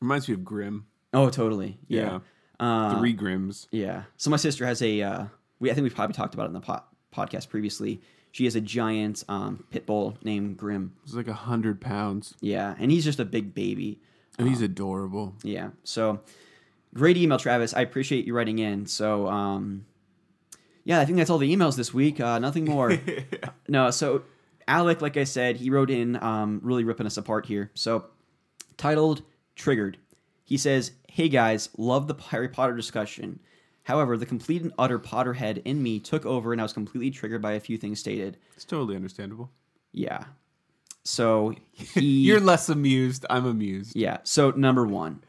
Reminds 0.02 0.28
me 0.28 0.34
of 0.34 0.43
Grimm. 0.43 0.86
Oh, 1.14 1.30
totally. 1.30 1.78
Yeah. 1.88 2.20
Uh, 2.60 3.00
Three 3.00 3.14
Grimms. 3.14 3.68
Yeah. 3.72 4.04
So 4.18 4.30
my 4.30 4.38
sister 4.38 4.66
has 4.66 4.82
a. 4.82 5.02
Uh, 5.02 5.26
we 5.60 5.72
I 5.72 5.74
think 5.74 5.84
we've 5.84 5.96
probably 5.96 6.14
talked 6.14 6.34
about 6.34 6.43
it 6.43 6.48
in 6.48 6.54
the 6.54 6.60
po- 6.60 6.84
podcast 7.16 7.48
previously. 7.50 8.02
She 8.34 8.43
has 8.43 8.56
a 8.58 8.62
giant 8.62 9.24
um, 9.30 9.64
pit 9.72 9.86
bull 9.86 10.18
named 10.24 10.58
Grim. 10.58 10.91
He's 11.06 11.16
like 11.16 11.30
a 11.30 11.34
hundred 11.34 11.80
pounds, 11.80 12.36
Yeah, 12.41 12.76
and 12.78 12.91
he's 12.91 13.06
just 13.06 13.22
a 13.22 13.26
big 13.26 13.54
baby. 13.56 14.02
and 14.38 14.50
he's 14.50 14.60
adorable. 14.62 15.36
Yeah. 15.41 15.70
So 15.86 16.20
Great 16.96 17.18
email, 17.18 17.38
Travis. 17.38 17.74
I 17.74 17.82
appreciate 17.82 18.26
you 18.26 18.34
writing 18.34 18.60
in. 18.60 18.86
So, 18.86 19.28
um, 19.28 19.86
yeah, 20.86 21.00
I 21.00 21.06
think 21.06 21.18
that's 21.18 21.30
all 21.30 21.38
the 21.38 21.54
emails 21.54 21.76
this 21.76 21.93
week. 21.93 22.20
Uh, 22.22 22.39
nothing 22.39 22.66
more. 22.66 22.98
no, 23.68 23.91
so 23.91 24.24
Alec, 24.68 25.02
like 25.02 25.18
I 25.18 25.26
said, 25.26 25.58
he 25.58 25.70
wrote 25.70 25.91
in, 25.91 26.22
um, 26.24 26.62
really 26.64 26.84
ripping 26.84 27.06
us 27.06 27.18
apart 27.18 27.46
here. 27.46 27.70
So, 27.74 28.06
titled 28.78 29.24
Triggered. 29.56 29.98
He 30.46 30.58
says, 30.58 30.91
Hey 31.10 31.28
guys, 31.28 31.70
love 31.78 32.08
the 32.08 32.16
Harry 32.30 32.48
Potter 32.48 32.76
discussion. 32.76 33.39
However, 33.84 34.18
the 34.18 34.26
complete 34.26 34.64
and 34.64 34.74
utter 34.80 34.98
Potterhead 34.98 35.62
in 35.66 35.84
me 35.84 36.00
took 36.00 36.26
over 36.26 36.52
and 36.54 36.62
I 36.62 36.64
was 36.64 36.74
completely 36.74 37.12
triggered 37.12 37.41
by 37.41 37.54
a 37.54 37.60
few 37.60 37.78
things 37.78 38.00
stated. 38.00 38.38
It's 38.56 38.66
totally 38.66 38.96
understandable. 38.96 39.52
Yeah. 39.91 40.24
So 41.06 41.53
he. 41.72 42.01
You're 42.24 42.39
less 42.41 42.68
amused. 42.68 43.26
I'm 43.30 43.45
amused. 43.45 43.95
Yeah. 43.95 44.18
So 44.24 44.51
number 44.51 44.86
one, 44.86 45.22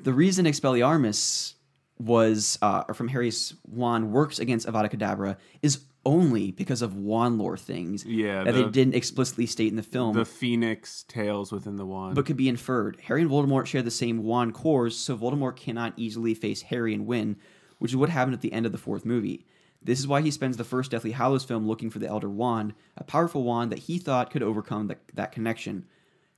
the 0.00 0.12
reason 0.12 0.44
Expelliarmus 0.46 1.54
was 1.98 2.58
uh, 2.62 2.84
or 2.88 2.94
from 2.94 3.08
Harry's 3.08 3.54
wand 3.66 4.12
works 4.12 4.38
against 4.38 4.66
Avada 4.66 4.90
Kedavra 4.90 5.36
is 5.62 5.80
only 6.04 6.50
because 6.50 6.82
of 6.82 6.96
wand 6.96 7.38
lore 7.38 7.56
things 7.56 8.04
Yeah, 8.04 8.42
that 8.42 8.54
the- 8.54 8.64
they 8.64 8.70
didn't 8.70 8.94
explicitly 8.96 9.46
state 9.46 9.68
in 9.68 9.76
the 9.76 9.84
film, 9.84 10.14
The 10.16 10.24
phoenix 10.24 11.04
tails 11.06 11.52
within 11.52 11.76
the 11.76 11.86
wand. 11.86 12.16
but 12.16 12.26
could 12.26 12.36
be 12.36 12.48
inferred. 12.48 12.98
Harry 13.04 13.22
and 13.22 13.30
Voldemort 13.30 13.66
share 13.66 13.82
the 13.82 13.90
same 13.92 14.24
wand 14.24 14.52
cores, 14.52 14.96
so 14.96 15.16
Voldemort 15.16 15.54
cannot 15.54 15.92
easily 15.96 16.34
face 16.34 16.62
Harry 16.62 16.92
and 16.92 17.06
win, 17.06 17.36
which 17.78 17.92
is 17.92 17.96
what 17.96 18.08
happened 18.08 18.34
at 18.34 18.40
the 18.40 18.52
end 18.52 18.66
of 18.66 18.72
the 18.72 18.78
fourth 18.78 19.04
movie. 19.06 19.46
This 19.84 19.98
is 19.98 20.06
why 20.06 20.20
he 20.20 20.30
spends 20.30 20.56
the 20.56 20.64
first 20.64 20.90
Deathly 20.90 21.12
Hallows 21.12 21.44
film 21.44 21.66
looking 21.66 21.90
for 21.90 21.98
the 21.98 22.06
Elder 22.06 22.28
Wand, 22.28 22.74
a 22.96 23.04
powerful 23.04 23.42
wand 23.42 23.72
that 23.72 23.80
he 23.80 23.98
thought 23.98 24.30
could 24.30 24.42
overcome 24.42 24.86
the, 24.86 24.96
that 25.14 25.32
connection. 25.32 25.86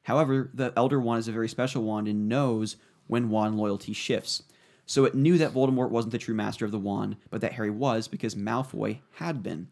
However, 0.03 0.51
the 0.55 0.73
Elder 0.77 1.01
Wand 1.01 1.21
is 1.21 1.29
a 1.29 1.33
very 1.33 1.49
special 1.49 1.83
wand 1.83 2.09
and 2.09 2.29
knows 2.29 2.77
when 3.07 3.31
wand 3.31 3.57
loyalty 3.57 3.93
shifts. 3.93 4.43
So 4.87 5.05
it 5.05 5.15
knew 5.15 5.39
that 5.39 5.53
Voldemort 5.53 5.91
wasn't 5.91 6.13
the 6.13 6.19
true 6.19 6.35
master 6.35 6.65
of 6.65 6.71
the 6.71 6.79
wand, 6.79 7.17
but 7.31 7.41
that 7.41 7.55
Harry 7.55 7.71
was 7.71 8.09
because 8.09 8.35
Malfoy 8.35 8.99
had 9.13 9.43
been. 9.43 9.69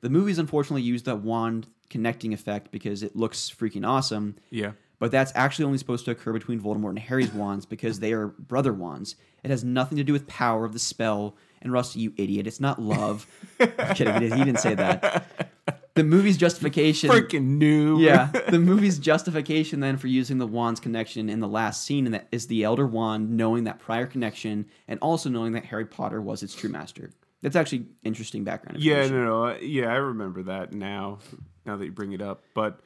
The 0.00 0.10
movies 0.10 0.38
unfortunately 0.38 0.82
use 0.82 1.02
that 1.04 1.22
wand 1.22 1.66
connecting 1.90 2.32
effect 2.32 2.70
because 2.70 3.02
it 3.02 3.16
looks 3.16 3.50
freaking 3.50 3.86
awesome, 3.86 4.36
yeah. 4.50 4.72
but 4.98 5.10
that's 5.10 5.32
actually 5.34 5.64
only 5.64 5.78
supposed 5.78 6.04
to 6.04 6.10
occur 6.10 6.32
between 6.32 6.60
Voldemort 6.60 6.90
and 6.90 6.98
Harry's 6.98 7.32
wands 7.32 7.66
because 7.66 8.00
they 8.00 8.12
are 8.12 8.28
brother 8.28 8.72
wands. 8.72 9.16
It 9.42 9.50
has 9.50 9.64
nothing 9.64 9.98
to 9.98 10.04
do 10.04 10.12
with 10.12 10.26
power 10.26 10.64
of 10.64 10.72
the 10.72 10.78
spell. 10.78 11.36
And 11.64 11.72
Rusty, 11.72 12.00
you 12.00 12.12
idiot, 12.16 12.46
it's 12.46 12.60
not 12.60 12.80
love. 12.80 13.26
I'm 13.60 13.94
kidding, 13.94 14.20
he 14.20 14.44
didn't- 14.44 14.60
say 14.60 14.74
that. 14.74 15.50
The 15.94 16.04
movie's 16.04 16.36
justification. 16.36 17.08
Freaking 17.08 17.56
new. 17.56 18.00
Yeah, 18.00 18.26
the 18.48 18.58
movie's 18.58 18.98
justification 18.98 19.78
then 19.80 19.96
for 19.96 20.08
using 20.08 20.38
the 20.38 20.46
wand's 20.46 20.80
connection 20.80 21.28
in 21.30 21.38
the 21.40 21.48
last 21.48 21.84
scene 21.84 22.04
and 22.06 22.14
that 22.14 22.26
is 22.32 22.48
the 22.48 22.64
Elder 22.64 22.86
Wand 22.86 23.30
knowing 23.36 23.64
that 23.64 23.78
prior 23.78 24.06
connection 24.06 24.66
and 24.88 24.98
also 25.00 25.30
knowing 25.30 25.52
that 25.52 25.64
Harry 25.66 25.86
Potter 25.86 26.20
was 26.20 26.42
its 26.42 26.54
true 26.54 26.68
master. 26.70 27.10
That's 27.42 27.54
actually 27.56 27.86
interesting 28.02 28.42
background. 28.42 28.82
Yeah, 28.82 29.06
no, 29.06 29.24
no. 29.24 29.56
Yeah, 29.60 29.92
I 29.92 29.96
remember 29.96 30.42
that 30.44 30.72
now. 30.72 31.20
Now 31.64 31.76
that 31.76 31.84
you 31.84 31.92
bring 31.92 32.12
it 32.12 32.20
up, 32.20 32.42
but 32.54 32.80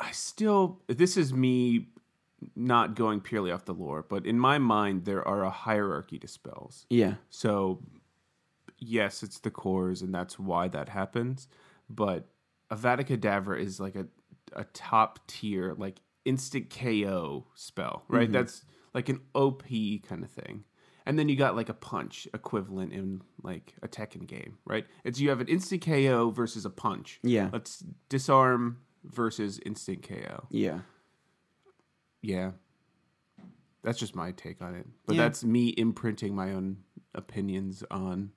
I 0.00 0.10
still 0.12 0.80
this 0.88 1.16
is 1.16 1.32
me 1.34 1.88
not 2.56 2.94
going 2.94 3.20
purely 3.20 3.50
off 3.50 3.64
the 3.64 3.74
lore, 3.74 4.04
but 4.08 4.26
in 4.26 4.38
my 4.38 4.58
mind 4.58 5.04
there 5.04 5.26
are 5.26 5.44
a 5.44 5.50
hierarchy 5.50 6.18
to 6.18 6.28
spells. 6.28 6.86
yeah, 6.90 7.14
So 7.30 7.80
yes, 8.78 9.22
it's 9.22 9.38
the 9.40 9.50
cores, 9.50 10.02
and 10.02 10.14
that's 10.14 10.38
why 10.38 10.68
that 10.68 10.88
happens. 10.88 11.48
But 11.88 12.28
Avada 12.70 13.04
Kedavra 13.06 13.60
is 13.60 13.78
like 13.80 13.96
a 13.96 14.06
a 14.54 14.64
top 14.74 15.18
tier, 15.26 15.74
like 15.78 16.00
instant 16.24 16.68
KO 16.70 17.46
spell, 17.54 18.04
right? 18.08 18.24
Mm-hmm. 18.24 18.32
That's 18.32 18.64
like 18.92 19.08
an 19.08 19.20
OP 19.34 19.62
kind 20.06 20.22
of 20.22 20.30
thing. 20.30 20.64
And 21.06 21.18
then 21.18 21.28
you 21.28 21.36
got 21.36 21.56
like 21.56 21.68
a 21.68 21.74
punch 21.74 22.28
equivalent 22.34 22.92
in 22.92 23.22
like 23.42 23.74
a 23.82 23.88
Tekken 23.88 24.26
game, 24.26 24.58
right? 24.64 24.84
It's 25.04 25.18
you 25.18 25.30
have 25.30 25.40
an 25.40 25.48
instant 25.48 25.82
KO 25.84 26.30
versus 26.30 26.64
a 26.64 26.70
punch. 26.70 27.18
Yeah. 27.22 27.48
Let's 27.52 27.82
disarm 28.08 28.78
versus 29.04 29.58
instant 29.66 30.06
KO. 30.06 30.46
yeah. 30.50 30.80
Yeah. 32.22 32.52
That's 33.82 33.98
just 33.98 34.14
my 34.14 34.30
take 34.32 34.62
on 34.62 34.74
it. 34.74 34.86
But 35.06 35.16
Yeah. 35.16 35.22
that's 35.22 35.42
me 35.44 35.74
imprinting 35.76 36.34
my 36.34 36.52
own 36.52 36.78
opinions 37.14 37.82
on 37.90 38.30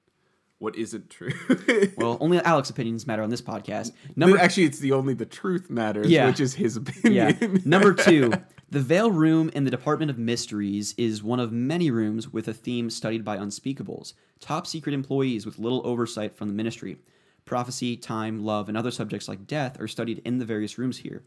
what 0.57 0.75
isn't 0.75 1.09
true. 1.09 1.31
Well, 1.97 2.17
only 2.19 2.39
Alex's 2.39 2.71
opinions 2.71 3.05
matter 3.05 3.21
on 3.21 3.29
this 3.29 3.41
podcast. 3.41 3.91
Number, 4.15 4.37
actually, 4.37 4.63
it's 4.63 4.79
the 4.79 4.91
only 4.93 5.13
the 5.13 5.25
truth 5.25 5.69
matters, 5.69 6.07
Yeah. 6.09 6.27
which 6.27 6.39
is 6.39 6.55
his 6.55 6.79
Yeah. 7.03 7.29
opinion. 7.29 7.61
Number 7.65 7.93
two, 7.93 8.31
the 8.69 8.79
Veil 8.81 9.11
Room 9.11 9.49
in 9.53 9.63
the 9.65 9.71
Department 9.71 10.09
of 10.09 10.17
Mysteries 10.17 10.95
is 10.97 11.21
one 11.21 11.39
of 11.39 11.51
many 11.51 11.91
rooms 11.91 12.31
with 12.33 12.47
a 12.47 12.53
theme 12.53 12.89
studied 12.89 13.23
by 13.23 13.37
unspeakables, 13.37 14.13
top 14.39 14.65
secret 14.65 14.93
employees 14.93 15.45
with 15.45 15.59
little 15.59 15.85
oversight 15.85 16.35
from 16.35 16.47
the 16.47 16.53
ministry. 16.53 16.97
Prophecy, 17.45 17.95
time, 17.95 18.43
love, 18.43 18.67
and 18.67 18.77
other 18.77 18.91
subjects 18.91 19.27
like 19.27 19.45
death 19.45 19.79
are 19.79 19.87
studied 19.87 20.19
in 20.25 20.39
the 20.39 20.45
various 20.45 20.77
rooms 20.79 20.97
here. 20.97 21.23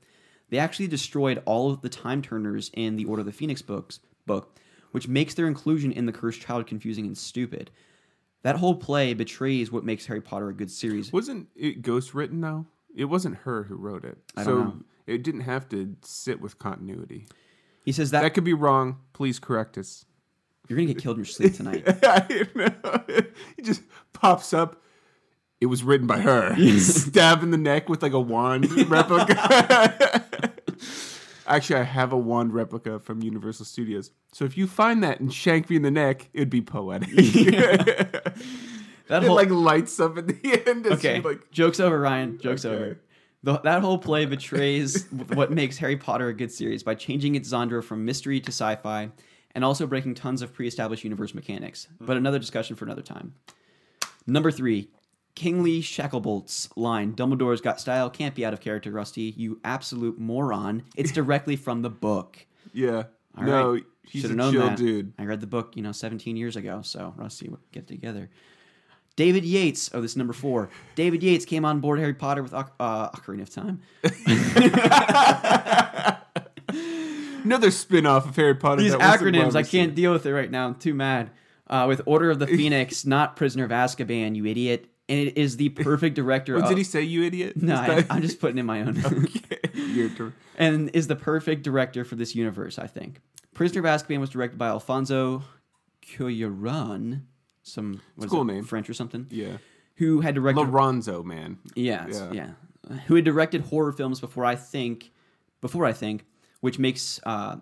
They 0.51 0.59
actually 0.59 0.89
destroyed 0.89 1.43
all 1.45 1.71
of 1.71 1.83
the 1.83 1.89
time 1.89 2.23
turners 2.23 2.71
in 2.75 2.97
the 2.97 3.05
Order 3.05 3.21
of 3.21 3.27
the 3.27 3.33
Phoenix 3.33 3.61
books 3.63 4.01
book, 4.27 4.59
which 4.93 5.09
makes 5.09 5.35
their 5.35 5.47
inclusion 5.47 5.93
in 5.93 6.07
the 6.07 6.13
Cursed 6.13 6.41
Child 6.41 6.67
confusing 6.67 7.07
and 7.07 7.17
stupid. 7.17 7.71
That 8.43 8.57
whole 8.57 8.77
play 8.77 9.15
betrays 9.15 9.71
what 9.73 9.85
makes 9.85 10.07
Harry 10.07 10.21
Potter 10.21 10.49
a 10.49 10.55
good 10.55 10.71
series. 10.71 11.13
Wasn't 11.13 11.49
it 11.57 11.83
ghost 11.83 12.15
written 12.15 12.41
though? 12.41 12.67
It 12.95 13.07
wasn't 13.07 13.37
her 13.39 13.65
who 13.65 13.77
wrote 13.77 14.05
it, 14.05 14.19
I 14.37 14.45
so 14.45 14.51
don't 14.51 14.65
know. 14.79 14.85
it 15.07 15.23
didn't 15.23 15.43
have 15.43 15.69
to 15.71 15.97
sit 16.03 16.41
with 16.41 16.59
continuity. 16.59 17.27
He 17.85 17.93
says 17.93 18.11
that, 18.13 18.23
That 18.23 18.35
could 18.35 18.45
be 18.45 18.55
wrong. 18.55 18.99
Please 19.13 19.39
correct 19.39 19.77
us. 19.79 20.05
you're 20.69 20.77
going 20.77 20.89
to 20.89 20.95
get 20.95 21.03
killed 21.03 21.17
in 21.17 21.21
your 21.21 21.27
sleep 21.27 21.55
tonight. 21.55 21.85
I 22.05 22.47
know. 22.55 23.03
It 23.57 23.65
just 23.65 23.83
pops 24.13 24.53
up. 24.53 24.83
It 25.61 25.67
was 25.67 25.83
written 25.83 26.07
by 26.07 26.21
her. 26.21 26.55
Stab 26.79 27.43
in 27.43 27.51
the 27.51 27.59
neck 27.59 27.89
with 27.89 28.03
like 28.03 28.13
a 28.13 28.21
wand 28.21 28.71
replica. 28.89 30.25
Actually, 31.47 31.81
I 31.81 31.85
have 31.85 32.13
a 32.13 32.17
wand 32.17 32.53
replica 32.53 32.99
from 33.01 33.23
Universal 33.23 33.65
Studios. 33.65 34.11
So 34.33 34.45
if 34.45 34.57
you 34.59 34.67
find 34.67 35.03
that 35.03 35.19
and 35.19 35.33
shank 35.33 35.71
me 35.71 35.77
in 35.77 35.83
the 35.83 35.91
neck, 35.91 36.29
it'd 36.33 36.51
be 36.51 36.63
poetic. 36.63 37.09
That 39.09 39.23
it 39.23 39.27
whole, 39.27 39.37
like 39.37 39.49
lights 39.49 39.99
up 40.01 40.19
at 40.19 40.27
the 40.27 40.63
end. 40.67 40.87
Okay. 40.87 41.21
like 41.23 41.51
Jokes 41.51 41.81
over, 41.81 41.99
Ryan. 41.99 42.39
Jokes 42.39 42.67
Okay. 42.67 42.77
over. 42.77 43.01
The, 43.43 43.59
that 43.61 43.81
whole 43.81 43.97
play 43.97 44.27
betrays 44.27 45.07
what 45.33 45.51
makes 45.51 45.79
Harry 45.79 45.97
Potter 45.97 46.29
a 46.29 46.35
good 46.35 46.53
series 46.53 46.83
by 46.83 46.95
changing 46.95 47.35
its 47.35 47.49
genre 47.49 47.83
from 47.83 48.05
mystery 48.05 48.39
to 48.41 48.49
sci 48.49 48.77
fi 48.77 49.11
and 49.55 49.65
also 49.65 49.87
breaking 49.87 50.15
tons 50.15 50.43
of 50.43 50.53
pre 50.53 50.69
established 50.69 51.05
universe 51.05 51.33
mechanics. 51.35 51.89
Hmm. 51.99 52.05
But 52.05 52.17
another 52.19 52.39
discussion 52.39 52.77
for 52.77 52.85
another 52.85 53.01
time. 53.01 53.33
Number 54.27 54.51
three, 54.51 54.91
Kingsley 55.39 55.81
Shacklebolt's 55.81 56.69
line 56.77 57.15
Dumbledore's 57.15 57.61
got 57.61 57.81
style 57.81 58.11
can't 58.11 58.35
be 58.35 58.45
out 58.45 58.53
of 58.53 58.61
character, 58.61 58.91
Rusty. 58.91 59.35
You 59.37 59.61
absolute 59.63 60.19
moron. 60.19 60.83
It's 60.97 61.13
directly 61.13 61.55
from 61.55 61.83
the 61.83 61.91
book. 61.91 62.45
yeah. 62.73 63.05
All 63.37 63.45
no, 63.45 63.73
right. 63.75 63.85
he's 64.03 64.23
Should've 64.23 64.37
a 64.37 64.51
chill 64.51 64.63
that. 64.63 64.77
dude. 64.77 65.13
I 65.17 65.27
read 65.27 65.41
the 65.41 65.47
book, 65.47 65.77
you 65.77 65.83
know, 65.83 65.93
17 65.93 66.37
years 66.37 66.57
ago. 66.57 66.83
So, 66.83 67.15
Rusty, 67.17 67.53
get 67.71 67.87
together. 67.87 68.31
David 69.15 69.45
Yates. 69.45 69.91
Oh, 69.95 70.01
this 70.01 70.11
is 70.13 70.17
number 70.17 70.33
four. 70.33 70.71
David 70.97 71.23
Yates 71.23 71.45
came 71.45 71.65
on 71.65 71.79
board 71.79 72.01
Harry 72.01 72.15
Potter 72.15 72.43
with 72.43 72.53
uh, 72.53 72.65
Ocarina 72.81 73.43
of 73.43 73.51
Time. 73.51 73.81
Another 77.45 77.71
spin-off 77.71 78.29
of 78.29 78.35
Harry 78.35 78.57
Potter. 78.57 78.83
These 78.83 78.95
acronyms, 78.95 79.55
I 79.55 79.63
can't 79.63 79.95
deal 79.95 80.13
with 80.13 80.27
it 80.27 80.35
right 80.35 80.51
now. 80.51 80.67
I'm 80.67 80.75
too 80.75 80.95
mad. 80.95 81.31
Uh, 81.69 81.85
with 81.87 82.01
Order 82.07 82.31
of 82.33 82.41
the 82.41 82.47
Phoenix, 82.59 83.07
not 83.07 83.37
Prisoner 83.37 83.65
of 83.65 83.71
Azkaban, 83.71 84.35
you 84.35 84.45
idiot. 84.45 84.89
And 85.09 85.19
it 85.21 85.39
is 85.39 85.57
the 85.57 85.69
perfect 85.71 86.15
director. 86.17 86.55
What 86.55 86.65
of, 86.65 86.69
did 86.69 86.79
he 86.79 86.85
say, 86.85 87.03
you 87.03 87.23
idiot? 87.25 87.57
No, 87.61 87.75
I, 87.75 88.05
I'm 88.11 88.23
just 88.23 88.41
putting 88.41 88.59
in 88.59 88.67
my 88.67 88.83
own. 88.83 89.03
Okay. 89.39 89.59
Your 89.75 90.09
turn. 90.11 90.35
and 90.57 90.91
is 90.95 91.07
the 91.07 91.17
perfect 91.17 91.63
director 91.63 92.05
for 92.05 92.17
this 92.17 92.35
universe, 92.35 92.79
I 92.79 92.87
think. 92.87 93.21
Prisoner 93.55 93.81
of 93.81 93.87
Azkaban 93.87 94.19
was 94.21 94.29
directed 94.31 94.59
by 94.59 94.69
Alfonso 94.69 95.43
Cuarón, 96.03 97.23
some 97.63 98.01
cool 98.29 98.43
it, 98.43 98.53
name. 98.53 98.65
French 98.65 98.89
or 98.91 98.95
something, 98.95 99.27
Yeah. 99.31 99.59
who 99.97 100.21
had 100.21 100.35
directed 100.35 100.61
Lorenzo, 100.63 101.23
man. 101.23 101.59
yeah, 101.75 102.07
yeah, 102.09 102.33
Yeah. 102.33 102.99
who 103.07 103.15
had 103.15 103.25
directed 103.25 103.63
horror 103.63 103.93
films 103.93 104.21
before 104.21 104.45
I 104.45 104.57
think, 104.57 105.11
before 105.61 105.85
I 105.85 105.93
think, 105.93 106.25
which 106.61 106.79
makes, 106.79 107.21
uh, 107.25 107.57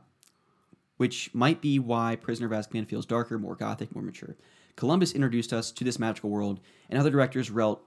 which 0.97 1.33
might 1.35 1.61
be 1.61 1.79
why 1.79 2.17
Prisoner 2.17 2.47
of 2.47 2.53
Azkaban 2.53 2.87
feels 2.89 3.07
darker, 3.07 3.39
more 3.39 3.55
gothic, 3.57 3.95
more 3.95 4.03
mature. 4.05 4.37
Columbus 4.77 5.13
introduced 5.13 5.53
us 5.53 5.71
to 5.73 5.85
this 5.85 5.99
magical 5.99 6.31
world, 6.31 6.61
and 6.89 6.99
other 6.99 7.11
directors 7.11 7.51
rel. 7.51 7.83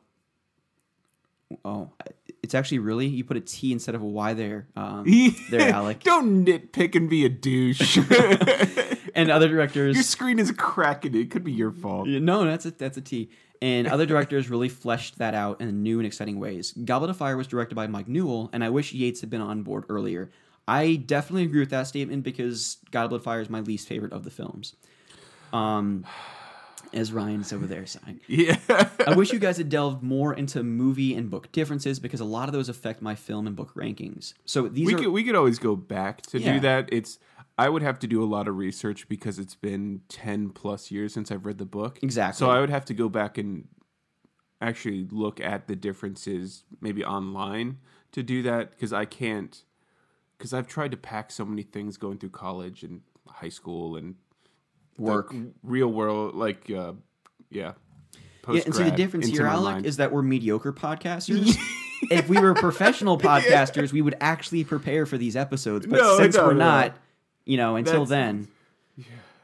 Oh, 1.65 1.91
it's 2.43 2.53
actually 2.53 2.79
really 2.79 3.07
you 3.07 3.23
put 3.23 3.37
a 3.37 3.41
T 3.41 3.71
instead 3.71 3.95
of 3.95 4.01
a 4.01 4.05
Y 4.05 4.33
there, 4.33 4.67
um, 4.75 5.05
there, 5.49 5.71
Alec. 5.73 5.99
Don't 6.03 6.45
nitpick 6.45 6.95
and 6.95 7.09
be 7.09 7.25
a 7.25 7.29
douche. 7.29 7.97
And 9.15 9.31
other 9.31 9.49
directors, 9.49 9.95
Your 9.95 10.03
screen 10.03 10.39
is 10.39 10.51
cracking. 10.51 11.13
It 11.13 11.29
could 11.29 11.43
be 11.43 11.51
your 11.51 11.71
fault. 11.71 12.07
No, 12.07 12.45
that's 12.45 12.65
a 12.65 12.71
that's 12.71 12.95
a 12.95 13.01
T. 13.01 13.29
And 13.61 13.87
other 13.87 14.05
directors 14.05 14.49
really 14.49 14.69
fleshed 14.69 15.17
that 15.17 15.33
out 15.33 15.59
in 15.59 15.83
new 15.83 15.99
and 15.99 16.07
exciting 16.07 16.39
ways. 16.39 16.71
Goblet 16.71 17.09
of 17.09 17.17
Fire 17.17 17.35
was 17.35 17.47
directed 17.47 17.75
by 17.75 17.87
Mike 17.87 18.07
Newell, 18.07 18.49
and 18.53 18.63
I 18.63 18.69
wish 18.69 18.93
Yates 18.93 19.19
had 19.19 19.29
been 19.29 19.41
on 19.41 19.63
board 19.63 19.83
earlier. 19.89 20.31
I 20.67 20.95
definitely 20.95 21.43
agree 21.43 21.59
with 21.59 21.71
that 21.71 21.87
statement 21.87 22.23
because 22.23 22.77
Goblet 22.91 23.19
of 23.19 23.23
Fire 23.25 23.41
is 23.41 23.49
my 23.49 23.59
least 23.59 23.87
favorite 23.87 24.13
of 24.13 24.23
the 24.23 24.31
films. 24.31 24.75
Um, 25.51 26.05
as 26.93 27.11
Ryan's 27.13 27.53
over 27.53 27.65
there. 27.65 27.85
Yeah. 28.27 28.57
I 29.05 29.13
wish 29.15 29.31
you 29.31 29.39
guys 29.39 29.57
had 29.57 29.69
delved 29.69 30.03
more 30.03 30.33
into 30.33 30.63
movie 30.63 31.13
and 31.15 31.29
book 31.29 31.51
differences 31.51 31.99
because 31.99 32.19
a 32.19 32.25
lot 32.25 32.49
of 32.49 32.53
those 32.53 32.69
affect 32.69 33.01
my 33.01 33.15
film 33.15 33.47
and 33.47 33.55
book 33.55 33.73
rankings. 33.75 34.33
So 34.45 34.67
these 34.67 34.87
we 34.87 34.93
are 34.93 34.97
could 34.97 35.07
we 35.09 35.23
could 35.23 35.35
always 35.35 35.59
go 35.59 35.75
back 35.75 36.21
to 36.23 36.39
Yeah. 36.39 36.53
do 36.53 36.59
that. 36.61 36.89
It's 36.91 37.19
I 37.57 37.67
would 37.69 37.81
have 37.81 37.99
to 37.99 38.07
do 38.07 38.23
a 38.23 38.25
lot 38.25 38.47
of 38.47 38.57
research 38.57 39.07
because 39.09 39.37
it's 39.39 39.55
been 39.55 40.01
ten 40.09 40.49
plus 40.49 40.91
years 40.91 41.13
since 41.13 41.31
I've 41.31 41.45
read 41.45 41.57
the 41.57 41.65
book. 41.65 41.99
Exactly. 42.01 42.37
So 42.39 42.49
I 42.49 42.59
would 42.59 42.69
have 42.69 42.85
to 42.85 42.93
go 42.93 43.09
back 43.09 43.37
and 43.37 43.67
actually 44.61 45.07
look 45.11 45.39
at 45.39 45.67
the 45.67 45.75
differences 45.75 46.63
maybe 46.81 47.03
online 47.03 47.77
to 48.11 48.21
do 48.23 48.41
that 48.43 48.71
because 48.71 48.91
I 48.93 49.05
can't 49.05 49.63
because 50.37 50.53
I've 50.53 50.67
tried 50.67 50.91
to 50.91 50.97
pack 50.97 51.31
so 51.31 51.45
many 51.45 51.63
things 51.63 51.97
going 51.97 52.17
through 52.17 52.29
college 52.31 52.83
and 52.83 53.01
high 53.27 53.49
school 53.49 53.95
and 53.95 54.15
work. 54.99 55.33
real 55.63 55.87
world 55.87 56.35
like 56.35 56.69
uh, 56.69 56.93
yeah. 57.49 57.73
Yeah, 58.51 58.61
and 58.65 58.73
see 58.73 58.83
the 58.83 58.91
difference 58.91 59.27
here, 59.27 59.45
Alec, 59.45 59.73
mind. 59.75 59.85
is 59.85 59.97
that 59.97 60.11
we're 60.11 60.23
mediocre 60.23 60.73
podcasters. 60.73 61.55
if 62.09 62.27
we 62.29 62.39
were 62.39 62.55
professional 62.55 63.15
podcasters, 63.19 63.91
we 63.93 64.01
would 64.01 64.15
actually 64.21 64.63
prepare 64.63 65.05
for 65.05 65.19
these 65.19 65.35
episodes. 65.35 65.85
But 65.85 65.97
No, 65.97 66.17
since 66.17 66.35
no, 66.35 66.45
we're 66.45 66.53
no. 66.53 66.65
not, 66.65 66.97
you 67.45 67.57
know, 67.57 67.75
until 67.75 68.05
That's- 68.05 68.47
then. 68.47 68.47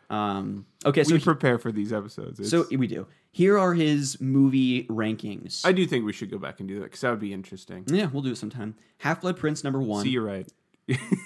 Um, 0.10 0.66
okay, 0.86 1.04
so 1.04 1.14
we 1.16 1.20
prepare 1.20 1.58
for 1.60 1.72
these 1.72 1.92
episodes. 1.94 2.40
It's, 2.40 2.50
so 2.50 2.66
we 2.72 2.88
do. 2.88 3.06
Here 3.32 3.58
are 3.60 3.74
his 3.74 4.20
movie 4.22 4.86
rankings. 4.86 5.66
I 5.66 5.72
do 5.72 5.86
think 5.86 6.06
we 6.06 6.14
should 6.14 6.32
go 6.32 6.38
back 6.38 6.60
and 6.60 6.68
do 6.70 6.76
that 6.80 6.86
because 6.86 7.02
that 7.02 7.10
would 7.12 7.20
be 7.20 7.34
interesting. 7.34 7.84
yeah, 7.88 8.06
we'll 8.06 8.22
do 8.24 8.32
it 8.32 8.38
sometime. 8.38 8.76
Half 9.00 9.22
Blood 9.22 9.38
Prince 9.38 9.64
number 9.64 9.82
one. 9.82 10.04
See, 10.04 10.10
you're 10.12 10.24
right. 10.24 10.48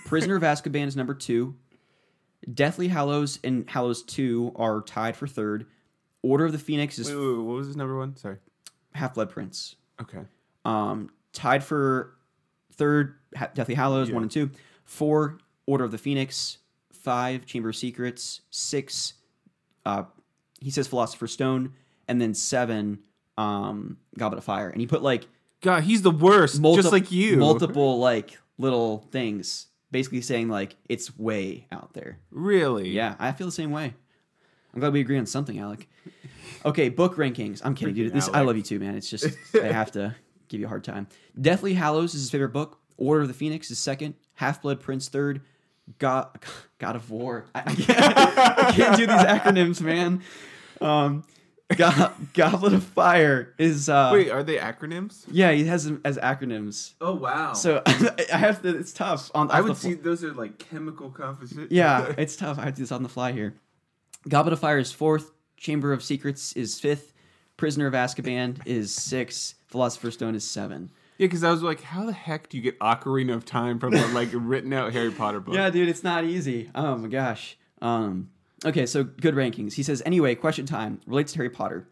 Prisoner 0.06 0.36
of 0.36 0.44
Azkaban 0.44 0.88
is 0.88 0.96
number 0.96 1.14
two. 1.14 1.56
Deathly 2.54 2.88
Hallows 2.88 3.40
and 3.44 3.70
Hallows 3.70 4.04
Two 4.04 4.52
are 4.56 4.82
tied 4.82 5.16
for 5.16 5.28
third. 5.28 5.66
Order 6.22 6.46
of 6.46 6.52
the 6.52 6.58
Phoenix 6.60 7.00
is 7.00 7.10
Wait, 7.10 7.16
wait, 7.16 7.28
wait, 7.28 7.38
what 7.44 7.56
was 7.56 7.68
his 7.68 7.78
number 7.78 7.98
one? 7.98 8.16
Sorry. 8.16 8.38
Half 8.94 9.14
Blood 9.14 9.30
Prince. 9.30 9.76
Okay. 10.02 10.20
Um, 10.66 11.10
tied 11.34 11.64
for 11.64 12.16
third, 12.74 13.16
ha- 13.36 13.50
Deathly 13.54 13.76
Hallows 13.76 14.12
one 14.12 14.24
and 14.24 14.32
two. 14.32 14.52
Four, 14.86 15.38
Order 15.66 15.84
of 15.86 15.92
the 15.92 15.98
Phoenix. 15.98 16.58
Five, 16.92 17.46
Chamber 17.46 17.70
of 17.70 17.76
Secrets. 17.76 18.42
Six, 18.50 19.14
uh, 19.86 20.04
he 20.60 20.70
says 20.70 20.88
Philosopher's 20.88 21.32
Stone, 21.32 21.74
and 22.10 22.20
then 22.20 22.34
seven, 22.34 23.00
um, 23.38 23.98
Goblet 24.18 24.40
of 24.40 24.44
Fire. 24.44 24.70
And 24.70 24.82
he 24.82 24.88
put 24.88 25.02
like 25.02 25.28
God, 25.62 25.84
he's 25.84 26.02
the 26.02 26.12
worst, 26.12 26.60
multi- 26.60 26.82
just 26.82 26.92
like 26.92 27.12
you. 27.12 27.38
multiple 27.38 28.00
like 28.00 28.38
little 28.58 29.00
things, 29.12 29.68
basically 29.92 30.22
saying 30.22 30.50
like 30.50 30.76
it's 30.88 31.18
way 31.18 31.68
out 31.72 31.94
there. 31.94 32.20
Really? 32.32 32.90
Yeah, 32.90 33.16
I 33.20 33.32
feel 33.32 33.48
the 33.48 33.52
same 33.52 33.72
way. 33.72 33.94
I'm 34.74 34.80
glad 34.80 34.94
we 34.94 35.02
agree 35.02 35.18
on 35.18 35.26
something, 35.26 35.60
Alec. 35.60 35.88
Okay, 36.66 36.90
book 36.90 37.16
rankings. 37.16 37.62
I'm 37.64 37.74
kidding, 37.74 37.96
dude. 37.96 38.14
This 38.14 38.30
I 38.30 38.42
love 38.42 38.58
you 38.58 38.64
too, 38.64 38.80
man. 38.80 38.96
It's 38.96 39.10
just 39.10 39.28
I 39.56 39.68
have 39.68 39.92
to 39.94 40.16
give 40.48 40.60
you 40.60 40.66
a 40.66 40.70
hard 40.70 40.84
time. 40.84 41.08
Deathly 41.40 41.74
Hallows 41.74 42.14
is 42.14 42.22
his 42.22 42.30
favorite 42.30 42.54
book. 42.54 42.80
Order 42.98 43.22
of 43.22 43.28
the 43.30 43.34
Phoenix 43.34 43.72
is 43.72 43.80
second. 43.80 44.16
Half 44.36 44.62
Blood 44.62 44.82
Prince 44.82 45.10
third. 45.10 45.42
God, 45.98 46.28
God 46.78 46.96
of 46.96 47.10
War. 47.10 47.46
I, 47.56 47.62
I, 47.66 47.76
can't, 47.76 48.00
I 48.00 48.72
can't 48.74 48.98
do 48.98 49.08
these 49.08 49.16
acronyms, 49.16 49.82
man. 49.82 50.22
Um, 50.82 51.24
Go- 51.76 52.12
Goblet 52.34 52.74
of 52.74 52.84
Fire 52.84 53.54
is 53.58 53.90
uh, 53.90 54.10
Wait, 54.12 54.32
are 54.32 54.44
they 54.44 54.58
acronyms? 54.58 55.24
yeah, 55.30 55.52
he 55.52 55.66
has 55.66 55.86
them 55.86 56.02
as 56.04 56.18
acronyms. 56.18 56.94
Oh 57.00 57.14
wow. 57.14 57.54
So 57.54 57.82
I 57.86 58.38
have 58.38 58.62
to. 58.64 58.70
It's 58.78 58.92
tough. 58.92 59.30
On 59.36 59.50
I 59.52 59.60
off 59.60 59.64
the 59.64 59.64
would 59.70 59.78
fl- 59.78 59.88
see 59.88 59.94
those 59.94 60.24
are 60.24 60.34
like 60.34 60.58
chemical 60.58 61.10
composition. 61.12 61.68
Yeah, 61.70 62.14
it's 62.18 62.36
tough. 62.36 62.58
I 62.58 62.64
have 62.66 62.74
to 62.74 62.78
do 62.78 62.84
this 62.84 62.92
on 62.92 63.04
the 63.04 63.10
fly 63.10 63.32
here. 63.32 63.54
Goblet 64.28 64.54
of 64.54 64.60
Fire 64.60 64.80
is 64.80 64.92
fourth. 64.92 65.32
Chamber 65.58 65.94
of 65.94 66.04
Secrets 66.04 66.54
is 66.54 66.80
fifth. 66.80 67.14
Prisoner 67.58 67.88
of 67.88 67.94
Azkaban 67.94 68.62
is 68.66 68.94
six. 68.94 69.56
Philosopher's 69.68 70.14
Stone 70.16 70.34
is 70.36 70.44
seven. 70.44 70.90
Yeah, 71.18 71.26
because 71.28 71.44
I 71.44 71.52
was 71.52 71.62
like, 71.62 71.82
how 71.82 72.06
the 72.06 72.14
heck 72.14 72.48
do 72.48 72.56
you 72.58 72.64
get 72.64 72.80
Ocarina 72.80 73.34
of 73.36 73.44
Time 73.46 73.78
from 73.78 73.94
a 73.94 74.08
like 74.08 74.30
written 74.34 74.72
out 74.72 74.94
Harry 74.94 75.12
Potter 75.12 75.42
book? 75.42 75.54
Yeah, 75.54 75.70
dude, 75.70 75.90
it's 75.90 76.04
not 76.04 76.24
easy. 76.24 76.72
Oh 76.74 76.96
my 76.96 77.10
gosh. 77.10 77.58
Um, 77.82 78.30
okay, 78.66 78.86
so 78.86 79.04
good 79.04 79.36
rankings. 79.36 79.74
He 79.74 79.84
says, 79.84 80.02
anyway, 80.06 80.36
question 80.36 80.66
time 80.66 81.02
relates 81.06 81.32
to 81.34 81.40
Harry 81.40 81.50
Potter. 81.50 81.88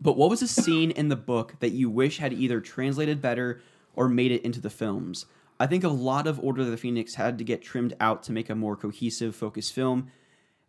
But 0.00 0.16
what 0.16 0.30
was 0.30 0.42
a 0.42 0.48
scene 0.48 0.90
in 0.92 1.08
the 1.08 1.16
book 1.16 1.54
that 1.58 1.70
you 1.70 1.90
wish 1.90 2.18
had 2.18 2.32
either 2.32 2.60
translated 2.60 3.20
better 3.20 3.60
or 3.96 4.08
made 4.08 4.30
it 4.30 4.42
into 4.42 4.60
the 4.60 4.70
films? 4.70 5.26
I 5.58 5.66
think 5.66 5.82
a 5.82 5.88
lot 5.88 6.28
of 6.28 6.38
Order 6.38 6.62
of 6.62 6.70
the 6.70 6.76
Phoenix 6.76 7.16
had 7.16 7.36
to 7.38 7.44
get 7.44 7.62
trimmed 7.62 7.96
out 7.98 8.22
to 8.24 8.32
make 8.32 8.48
a 8.48 8.54
more 8.54 8.76
cohesive, 8.76 9.34
focused 9.34 9.72
film, 9.72 10.10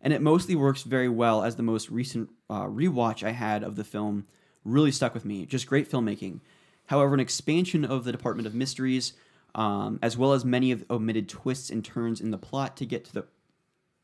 and 0.00 0.12
it 0.12 0.20
mostly 0.20 0.56
works 0.56 0.82
very 0.82 1.08
well 1.08 1.44
as 1.44 1.54
the 1.54 1.62
most 1.62 1.90
recent 1.90 2.30
uh, 2.48 2.64
rewatch 2.64 3.22
I 3.22 3.30
had 3.30 3.62
of 3.62 3.76
the 3.76 3.84
film 3.84 4.26
really 4.64 4.90
stuck 4.90 5.14
with 5.14 5.24
me. 5.24 5.46
Just 5.46 5.68
great 5.68 5.88
filmmaking. 5.88 6.40
However, 6.86 7.14
an 7.14 7.20
expansion 7.20 7.84
of 7.84 8.02
the 8.02 8.10
Department 8.10 8.48
of 8.48 8.54
Mysteries, 8.54 9.12
um, 9.54 10.00
as 10.02 10.16
well 10.16 10.32
as 10.32 10.44
many 10.44 10.72
of 10.72 10.80
the 10.80 10.94
omitted 10.94 11.28
twists 11.28 11.70
and 11.70 11.84
turns 11.84 12.20
in 12.20 12.32
the 12.32 12.38
plot 12.38 12.76
to 12.78 12.86
get 12.86 13.04
to 13.04 13.12
the 13.12 13.26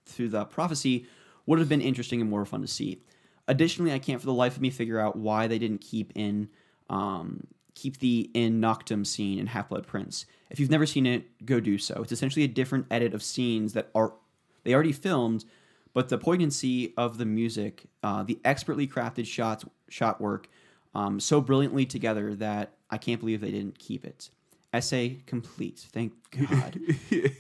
through 0.07 0.31
the 0.31 0.45
prophecy, 0.45 1.07
would 1.47 1.59
have 1.59 1.69
been 1.69 1.81
interesting 1.81 2.21
and 2.21 2.31
more 2.31 2.45
fun 2.45 2.63
to 2.63 2.67
see. 2.67 3.03
Additionally, 3.49 3.93
I 3.93 3.99
can't 3.99 4.21
for 4.21 4.27
the 4.27 4.33
life 4.33 4.57
of 4.57 4.63
me 4.63 4.71
figure 4.71 4.99
out 4.99 5.17
why 5.17 5.47
they 5.47 5.59
didn't 5.59 5.81
keep 5.81 6.13
in 6.15 6.49
um, 6.89 7.47
keep 7.75 7.99
the 7.99 8.31
in 8.35 8.61
Noctem 8.61 9.07
scene 9.07 9.39
in 9.39 9.47
Half 9.47 9.69
Blood 9.69 9.87
Prince. 9.87 10.27
If 10.51 10.59
you've 10.59 10.71
never 10.71 10.87
seen 10.87 11.07
it, 11.07 11.45
go 11.45 11.61
do 11.61 11.79
so. 11.79 12.01
It's 12.03 12.13
essentially 12.13 12.45
a 12.45 12.49
different 12.49 12.87
edit 12.91 13.15
of 13.15 13.23
scenes 13.23 13.75
that 13.75 13.91
are 13.95 14.15
they 14.65 14.75
already 14.75 14.93
filmed, 14.93 15.45
but 15.93 16.09
the 16.09 16.19
poignancy 16.19 16.93
of 16.97 17.19
the 17.19 17.25
music, 17.25 17.85
uh, 18.03 18.25
the 18.25 18.41
expertly 18.45 18.89
crafted 18.89 19.27
shots, 19.27 19.65
shot 19.89 20.21
work, 20.21 20.49
um, 20.95 21.21
so 21.21 21.41
brilliantly 21.41 21.87
together 21.87 22.35
that 22.35 22.73
I 22.91 22.99
can't 22.99 23.21
believe 23.21 23.41
they 23.41 23.51
didn't 23.51 23.79
keep 23.79 24.05
it. 24.05 24.31
Essay 24.77 25.23
complete. 25.27 25.87
Thank 25.93 26.13
God. 26.31 26.79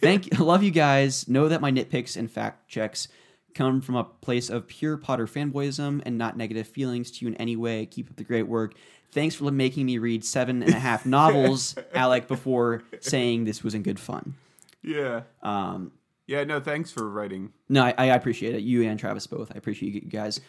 Thank. 0.01 0.33
You. 0.39 0.45
Love 0.45 0.63
you 0.63 0.71
guys. 0.71 1.29
Know 1.29 1.49
that 1.49 1.61
my 1.61 1.71
nitpicks 1.73 2.17
and 2.17 2.31
fact 2.31 2.69
checks 2.69 3.09
come 3.55 3.81
from 3.81 3.97
a 3.97 4.05
place 4.05 4.51
of 4.51 4.67
pure 4.67 4.97
Potter 4.97 5.27
fanboyism 5.27 6.03
and 6.05 6.19
not 6.19 6.37
negative 6.37 6.67
feelings 6.69 7.11
to 7.13 7.25
you 7.25 7.29
in 7.33 7.37
any 7.37 7.57
way. 7.57 7.87
Keep 7.87 8.11
up 8.11 8.17
the 8.17 8.25
great 8.25 8.47
work. 8.49 8.75
Thanks 9.13 9.35
for 9.35 9.51
making 9.51 9.87
me 9.87 9.99
read 9.99 10.25
seven 10.25 10.63
and 10.63 10.75
a 10.75 10.79
half 10.79 11.07
novels, 11.19 11.75
Alec, 11.95 12.29
before 12.29 12.83
saying 13.01 13.45
this 13.45 13.63
was 13.65 13.75
in 13.75 13.83
good 13.83 13.99
fun. 13.99 14.35
Yeah. 14.83 15.23
Um, 15.43 15.93
Yeah. 16.27 16.45
No, 16.45 16.61
thanks 16.61 16.91
for 16.91 17.09
writing. 17.09 17.53
no, 17.69 17.85
I, 17.85 17.95
I 17.97 18.05
appreciate 18.07 18.55
it. 18.55 18.63
You 18.63 18.83
and 18.83 18.99
Travis 19.01 19.27
both. 19.27 19.51
I 19.55 19.59
appreciate 19.59 19.95
you 19.95 20.01
guys 20.03 20.41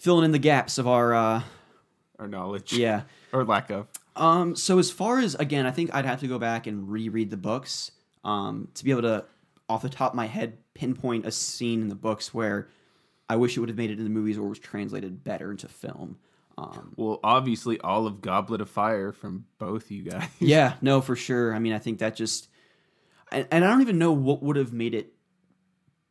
filling 0.00 0.24
in 0.24 0.32
the 0.32 0.38
gaps 0.38 0.78
of 0.78 0.86
our. 0.88 1.14
Uh, 1.14 1.42
Our 2.18 2.26
knowledge. 2.28 2.72
yeah. 2.72 3.02
Or 3.32 3.44
lack 3.44 3.70
of. 3.70 3.86
Um, 4.16 4.56
so 4.56 4.78
as 4.78 4.90
far 4.90 5.18
as 5.18 5.34
again, 5.34 5.66
I 5.66 5.70
think 5.70 5.94
I'd 5.94 6.04
have 6.04 6.20
to 6.20 6.28
go 6.28 6.38
back 6.38 6.66
and 6.66 6.90
reread 6.90 7.30
the 7.30 7.36
books 7.36 7.92
um, 8.24 8.68
to 8.74 8.84
be 8.84 8.90
able 8.90 9.02
to, 9.02 9.24
off 9.68 9.82
the 9.82 9.88
top 9.88 10.12
of 10.12 10.16
my 10.16 10.26
head, 10.26 10.58
pinpoint 10.74 11.26
a 11.26 11.30
scene 11.30 11.82
in 11.82 11.88
the 11.88 11.94
books 11.94 12.32
where 12.32 12.68
I 13.28 13.36
wish 13.36 13.56
it 13.56 13.60
would 13.60 13.68
have 13.68 13.78
made 13.78 13.90
it 13.90 13.98
in 13.98 14.04
the 14.04 14.10
movies 14.10 14.38
or 14.38 14.48
was 14.48 14.58
translated 14.58 15.22
better 15.24 15.50
into 15.50 15.68
film. 15.68 16.18
Um, 16.58 16.92
Well, 16.96 17.20
obviously, 17.22 17.78
all 17.80 18.06
of 18.06 18.20
Goblet 18.20 18.60
of 18.60 18.70
Fire 18.70 19.12
from 19.12 19.44
both 19.58 19.90
you 19.90 20.02
guys. 20.04 20.28
yeah, 20.38 20.74
no, 20.80 21.00
for 21.00 21.14
sure. 21.16 21.54
I 21.54 21.58
mean, 21.58 21.72
I 21.72 21.78
think 21.78 21.98
that 21.98 22.16
just, 22.16 22.48
and, 23.30 23.46
and 23.50 23.64
I 23.64 23.68
don't 23.68 23.82
even 23.82 23.98
know 23.98 24.12
what 24.12 24.42
would 24.42 24.56
have 24.56 24.72
made 24.72 24.94
it 24.94 25.12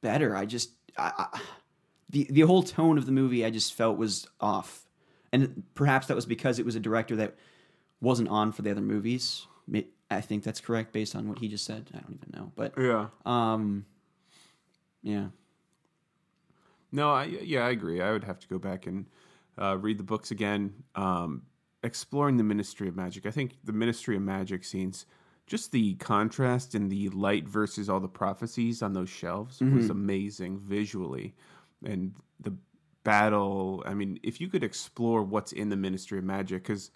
better. 0.02 0.36
I 0.36 0.46
just, 0.46 0.72
I, 0.98 1.12
I, 1.34 1.40
the 2.10 2.28
the 2.30 2.42
whole 2.42 2.62
tone 2.62 2.98
of 2.98 3.06
the 3.06 3.12
movie, 3.12 3.44
I 3.44 3.50
just 3.50 3.74
felt 3.74 3.98
was 3.98 4.28
off, 4.40 4.86
and 5.34 5.64
perhaps 5.74 6.08
that 6.08 6.16
was 6.16 6.26
because 6.28 6.60
it 6.60 6.66
was 6.66 6.76
a 6.76 6.80
director 6.80 7.16
that 7.16 7.36
wasn't 8.02 8.30
on 8.30 8.52
for 8.52 8.62
the 8.62 8.72
other 8.72 8.82
movies. 8.82 9.48
I 10.12 10.22
think 10.22 10.44
that's 10.44 10.62
correct 10.62 10.94
based 10.94 11.16
on 11.16 11.28
what 11.28 11.40
he 11.40 11.48
just 11.48 11.66
said. 11.66 11.90
I 11.94 11.98
don't 11.98 12.14
even 12.14 12.30
know, 12.40 12.52
but 12.56 12.74
Yeah. 12.78 13.08
um, 13.26 13.86
yeah, 15.02 15.28
No, 16.92 17.12
I 17.12 17.26
yeah, 17.26 17.66
I 17.66 17.72
agree. 17.72 18.02
I 18.02 18.12
would 18.12 18.24
have 18.24 18.40
to 18.40 18.48
go 18.48 18.60
back 18.60 18.86
and 18.88 19.08
uh, 19.58 19.78
read 19.80 19.98
the 19.98 20.04
books 20.04 20.32
again. 20.32 20.74
Um, 20.94 21.42
exploring 21.84 22.38
the 22.38 22.44
Ministry 22.44 22.88
of 22.88 22.96
Magic. 22.96 23.26
I 23.26 23.32
think 23.32 23.58
the 23.64 23.74
Ministry 23.74 24.16
of 24.16 24.22
Magic 24.22 24.64
scenes, 24.64 25.06
just 25.48 25.72
the 25.72 25.96
contrast 25.96 26.76
in 26.76 26.90
the 26.90 27.10
light 27.10 27.48
versus 27.48 27.90
all 27.90 28.00
the 28.00 28.08
prophecies 28.08 28.82
on 28.82 28.94
those 28.94 29.10
shelves 29.10 29.60
was 29.62 29.90
amazing 29.90 30.60
visually, 30.60 31.34
and 31.84 32.14
the 32.40 32.54
battle. 33.04 33.84
I 33.88 33.94
mean, 33.96 34.20
if 34.24 34.40
you 34.40 34.48
could 34.50 34.64
explore 34.64 35.24
what's 35.24 35.52
in 35.52 35.70
the 35.70 35.76
Ministry 35.76 36.20
of 36.20 36.24
Magic, 36.24 36.64
because 36.64 36.92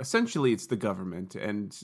essentially 0.00 0.52
it's 0.52 0.66
the 0.66 0.76
government, 0.76 1.34
and 1.34 1.76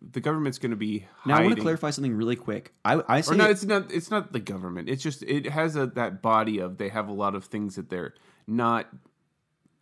the 0.00 0.20
government's 0.20 0.58
going 0.58 0.70
to 0.70 0.76
be 0.76 1.06
now 1.26 1.36
I 1.36 1.42
want 1.42 1.56
to 1.56 1.60
clarify 1.62 1.90
something 1.90 2.14
really 2.14 2.36
quick. 2.36 2.72
I 2.84 3.02
I 3.06 3.20
say 3.20 3.34
or 3.34 3.36
no, 3.36 3.48
it's 3.50 3.64
not. 3.64 3.92
It's 3.92 4.10
not 4.10 4.32
the 4.32 4.40
government. 4.40 4.88
It's 4.88 5.02
just 5.02 5.22
it 5.22 5.46
has 5.46 5.76
a 5.76 5.86
that 5.88 6.22
body 6.22 6.58
of 6.58 6.78
they 6.78 6.88
have 6.88 7.08
a 7.08 7.12
lot 7.12 7.34
of 7.34 7.44
things 7.44 7.76
that 7.76 7.90
they're 7.90 8.14
not. 8.46 8.88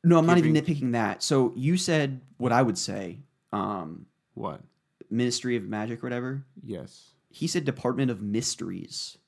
no, 0.05 0.19
I'm 0.19 0.27
not 0.27 0.39
even 0.39 0.55
nitpicking 0.55 0.93
that. 0.93 1.23
So 1.23 1.53
you 1.57 1.77
said 1.77 2.21
what 2.39 2.53
I 2.53 2.63
would 2.63 2.79
say. 2.79 3.21
Um, 3.53 4.07
What? 4.35 4.63
Ministry 5.11 5.57
of 5.57 5.65
Magic 5.65 6.03
or 6.03 6.07
whatever. 6.07 6.45
Yes. 6.65 7.11
He 7.29 7.47
said 7.47 7.65
Department 7.65 8.11
of 8.11 8.23
Mysteries. 8.23 9.19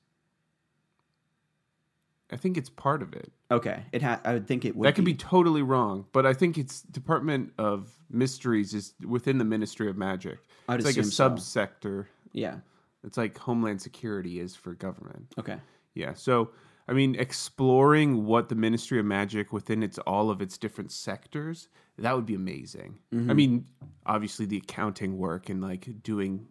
I 2.31 2.37
think 2.37 2.57
it's 2.57 2.69
part 2.69 3.01
of 3.01 3.13
it. 3.13 3.31
Okay, 3.51 3.83
it 3.91 4.01
ha- 4.01 4.19
I 4.23 4.33
would 4.33 4.47
think 4.47 4.65
it 4.65 4.75
would. 4.75 4.87
That 4.87 4.95
could 4.95 5.05
be 5.05 5.13
totally 5.13 5.61
wrong, 5.61 6.05
but 6.11 6.25
I 6.25 6.33
think 6.33 6.57
it's 6.57 6.81
Department 6.81 7.53
of 7.57 7.95
Mysteries 8.09 8.73
is 8.73 8.93
within 9.05 9.37
the 9.37 9.45
Ministry 9.45 9.89
of 9.89 9.97
Magic. 9.97 10.39
I'd 10.67 10.79
it's 10.79 10.85
like 10.85 10.97
a 10.97 11.03
so. 11.03 11.29
subsector. 11.29 12.07
Yeah. 12.33 12.57
It's 13.03 13.17
like 13.17 13.37
Homeland 13.37 13.81
Security 13.81 14.39
is 14.39 14.55
for 14.55 14.73
government. 14.73 15.33
Okay. 15.37 15.57
Yeah. 15.93 16.13
So, 16.15 16.49
I 16.87 16.93
mean, 16.93 17.15
exploring 17.15 18.25
what 18.25 18.49
the 18.49 18.55
Ministry 18.55 18.99
of 18.99 19.05
Magic 19.05 19.53
within 19.53 19.83
its 19.83 19.99
all 19.99 20.31
of 20.31 20.41
its 20.41 20.57
different 20.57 20.91
sectors, 20.91 21.69
that 21.99 22.15
would 22.15 22.25
be 22.25 22.35
amazing. 22.35 22.97
Mm-hmm. 23.13 23.29
I 23.29 23.33
mean, 23.35 23.65
obviously 24.05 24.47
the 24.47 24.57
accounting 24.57 25.17
work 25.17 25.49
and 25.49 25.61
like 25.61 25.87
doing 26.01 26.47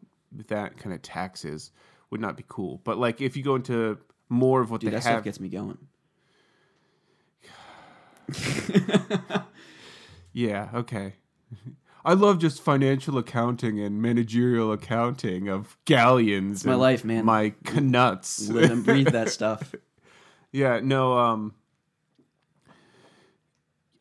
that 0.48 0.76
kind 0.76 0.94
of 0.94 1.02
taxes 1.02 1.72
would 2.10 2.20
not 2.20 2.36
be 2.36 2.44
cool. 2.48 2.80
But 2.84 2.98
like 2.98 3.20
if 3.20 3.36
you 3.36 3.42
go 3.42 3.56
into 3.56 3.98
more 4.28 4.60
of 4.60 4.70
what 4.70 4.80
Dude, 4.80 4.90
they 4.90 4.96
that 4.96 5.02
stuff 5.02 5.14
have, 5.14 5.24
gets 5.24 5.40
me 5.40 5.48
going. 5.48 5.78
yeah, 10.32 10.70
okay. 10.74 11.14
I 12.04 12.12
love 12.14 12.38
just 12.38 12.60
financial 12.62 13.16
accounting 13.16 13.80
and 13.80 14.00
managerial 14.00 14.72
accounting 14.72 15.48
of 15.48 15.76
galleons. 15.86 16.64
my 16.64 16.72
and 16.72 16.80
life, 16.80 17.04
man. 17.04 17.24
My 17.24 17.54
knuts. 17.74 18.48
Live 18.48 18.70
and 18.70 18.84
breathe 18.84 19.08
that 19.08 19.28
stuff. 19.30 19.74
Yeah, 20.52 20.80
no. 20.82 21.16
Um, 21.18 21.54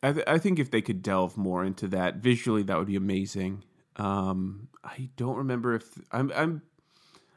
I 0.02 0.12
th- 0.12 0.26
I 0.26 0.38
think 0.38 0.58
if 0.58 0.70
they 0.70 0.82
could 0.82 1.02
delve 1.02 1.38
more 1.38 1.64
into 1.64 1.88
that 1.88 2.16
visually, 2.16 2.62
that 2.64 2.76
would 2.76 2.86
be 2.86 2.96
amazing. 2.96 3.64
Um, 3.96 4.68
I 4.82 5.08
don't 5.16 5.36
remember 5.36 5.74
if 5.74 5.86
I'm 6.12 6.30
I'm 6.36 6.62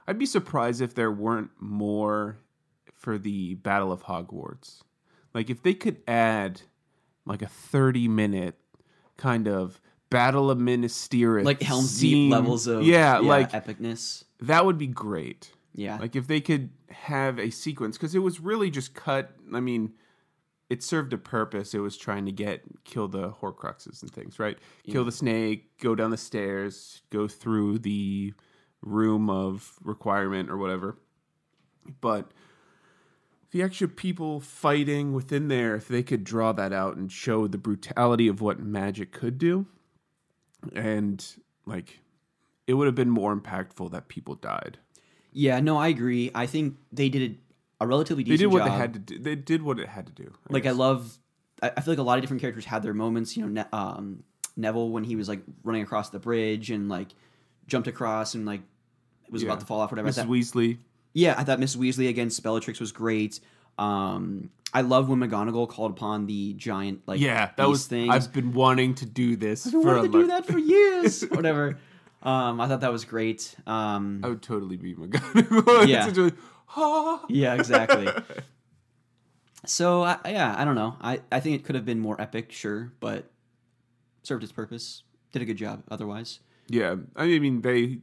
I'd 0.05 0.19
be 0.19 0.25
surprised 0.25 0.81
if 0.81 0.93
there 0.93 1.11
weren't 1.11 1.51
more 1.59 2.39
for 2.97 3.17
the 3.17 3.55
Battle 3.55 3.91
of 3.91 4.03
Hogwarts. 4.03 4.81
Like 5.33 5.49
if 5.49 5.61
they 5.61 5.73
could 5.73 5.97
add 6.07 6.61
like 7.25 7.41
a 7.41 7.47
thirty 7.47 8.07
minute 8.07 8.55
kind 9.17 9.47
of 9.47 9.79
Battle 10.09 10.49
of 10.49 10.57
Minas 10.57 11.07
Tirith, 11.07 11.45
Like 11.45 11.61
Helm's. 11.61 11.99
Deep 11.99 12.31
levels 12.31 12.67
of 12.67 12.83
yeah, 12.83 13.19
like 13.19 13.51
epicness. 13.51 14.23
that 14.41 14.65
would 14.65 14.77
be 14.77 14.87
great. 14.87 15.51
Yeah. 15.73 15.97
Like 15.97 16.15
if 16.15 16.27
they 16.27 16.41
could 16.41 16.69
have 16.89 17.39
a 17.39 17.49
sequence, 17.51 17.97
because 17.97 18.15
it 18.15 18.19
was 18.19 18.39
really 18.39 18.71
just 18.71 18.93
cut. 18.93 19.31
I 19.53 19.59
mean, 19.59 19.93
it 20.69 20.81
served 20.81 21.13
a 21.13 21.17
purpose. 21.17 21.73
It 21.73 21.79
was 21.79 21.97
trying 21.97 22.25
to 22.25 22.31
get 22.31 22.63
kill 22.83 23.07
the 23.07 23.31
Horcruxes 23.31 24.01
and 24.01 24.11
things, 24.11 24.39
right? 24.39 24.57
Kill 24.89 25.05
the 25.05 25.11
snake, 25.11 25.77
go 25.79 25.93
down 25.93 26.11
the 26.11 26.17
stairs, 26.17 27.01
go 27.11 27.27
through 27.27 27.79
the 27.79 28.33
room 28.81 29.29
of 29.29 29.73
requirement 29.83 30.49
or 30.49 30.57
whatever. 30.57 30.97
But 32.01 32.31
the 33.51 33.61
extra 33.61 33.87
people 33.87 34.39
fighting 34.41 35.13
within 35.13 35.47
there, 35.47 35.75
if 35.75 35.87
they 35.87 36.03
could 36.03 36.23
draw 36.23 36.51
that 36.53 36.73
out 36.73 36.97
and 36.97 37.11
show 37.11 37.47
the 37.47 37.57
brutality 37.57 38.27
of 38.27 38.41
what 38.41 38.59
magic 38.59 39.11
could 39.11 39.37
do, 39.37 39.65
and 40.73 41.25
like 41.65 41.99
it 42.65 42.73
would 42.73 42.85
have 42.87 42.95
been 42.95 43.09
more 43.09 43.35
impactful 43.35 43.91
that 43.91 44.07
people 44.07 44.35
died. 44.35 44.77
yeah, 45.31 45.59
no, 45.59 45.77
I 45.77 45.87
agree. 45.87 46.31
I 46.35 46.45
think 46.45 46.75
they 46.91 47.09
did 47.09 47.37
a 47.79 47.87
relatively 47.87 48.23
They 48.23 48.31
decent 48.31 48.51
did 48.51 48.53
what 48.53 48.59
job. 48.65 48.71
they 48.71 48.77
had 48.77 48.93
to 48.93 48.99
do. 48.99 49.19
They 49.19 49.35
did 49.35 49.61
what 49.61 49.79
it 49.79 49.87
had 49.87 50.07
to 50.07 50.13
do. 50.13 50.33
like 50.49 50.65
I 50.65 50.71
love. 50.71 51.17
I 51.61 51.71
I 51.77 51.81
feel 51.81 51.93
like 51.93 51.99
a 51.99 52.03
lot 52.03 52.17
of 52.17 52.21
different 52.23 52.41
characters 52.41 52.65
had 52.65 52.83
their 52.83 52.93
moments. 52.93 53.37
You 53.37 53.47
know, 53.47 53.61
ne- 53.63 53.69
um, 53.77 54.23
Neville 54.55 54.89
when 54.89 55.03
he 55.03 55.15
was 55.15 55.29
like 55.29 55.41
running 55.63 55.83
across 55.83 56.09
the 56.09 56.19
bridge 56.19 56.71
and 56.71 56.89
like 56.89 57.09
jumped 57.67 57.87
across 57.87 58.33
and 58.35 58.45
like 58.45 58.61
was 59.29 59.43
Yeah. 59.43 59.49
about 59.49 59.59
to 59.61 59.65
fall 59.65 59.79
off. 59.81 59.91
Whatever. 59.91 60.07
I 60.07 60.11
Mrs. 60.11 60.15
thought- 60.15 60.27
Weasley. 60.27 60.77
Yeah, 61.13 61.35
I 61.37 61.43
thought 61.43 61.59
Mrs. 61.59 61.77
Weasley 61.77 62.09
against 62.09 62.41
Bellatrix 62.43 62.79
was 62.79 62.91
great. 62.91 63.39
Um, 63.77 64.49
I 64.73 64.81
love 64.81 65.07
when 65.09 65.19
McGonagall 65.19 65.69
called 65.69 65.91
upon 65.91 66.25
the 66.25 66.53
giant 66.53 67.01
like 67.07 67.19
Yeah, 67.19 67.51
that 67.55 67.67
was. 67.69 67.87
things. 67.87 68.13
I've 68.13 68.33
been 68.33 68.53
wanting 68.53 68.95
to 68.95 69.05
do 69.05 69.35
this 69.35 69.65
I've 69.65 69.73
been 69.73 69.81
for 69.81 69.95
wanting 69.95 70.11
to 70.11 70.21
do 70.21 70.27
that 70.27 70.45
for 70.45 70.57
years. 70.59 71.21
Whatever. 71.31 71.77
Um, 72.21 72.59
I 72.59 72.67
thought 72.67 72.81
that 72.81 72.91
was 72.91 73.05
great. 73.05 73.55
Um, 73.65 74.21
I 74.23 74.29
would 74.29 74.41
totally 74.41 74.77
be 74.77 74.95
McGonagall. 74.95 75.87
Yeah. 75.87 76.09
Just, 76.09 76.35
"Ah." 76.75 77.23
Yeah, 77.29 77.53
exactly. 77.53 78.07
so 79.65 80.03
I, 80.03 80.17
yeah, 80.25 80.55
I 80.57 80.65
don't 80.65 80.75
know. 80.75 80.97
I, 81.01 81.21
I 81.31 81.39
think 81.39 81.55
it 81.55 81.63
could 81.65 81.75
have 81.75 81.85
been 81.85 81.99
more 81.99 82.19
epic, 82.19 82.51
sure, 82.51 82.91
but 82.99 83.29
served 84.23 84.43
its 84.43 84.51
purpose. 84.51 85.03
Did 85.31 85.41
a 85.41 85.45
good 85.45 85.57
job. 85.57 85.83
Otherwise, 85.89 86.39
yeah, 86.67 86.95
I 87.15 87.25
mean 87.39 87.61
they, 87.61 87.99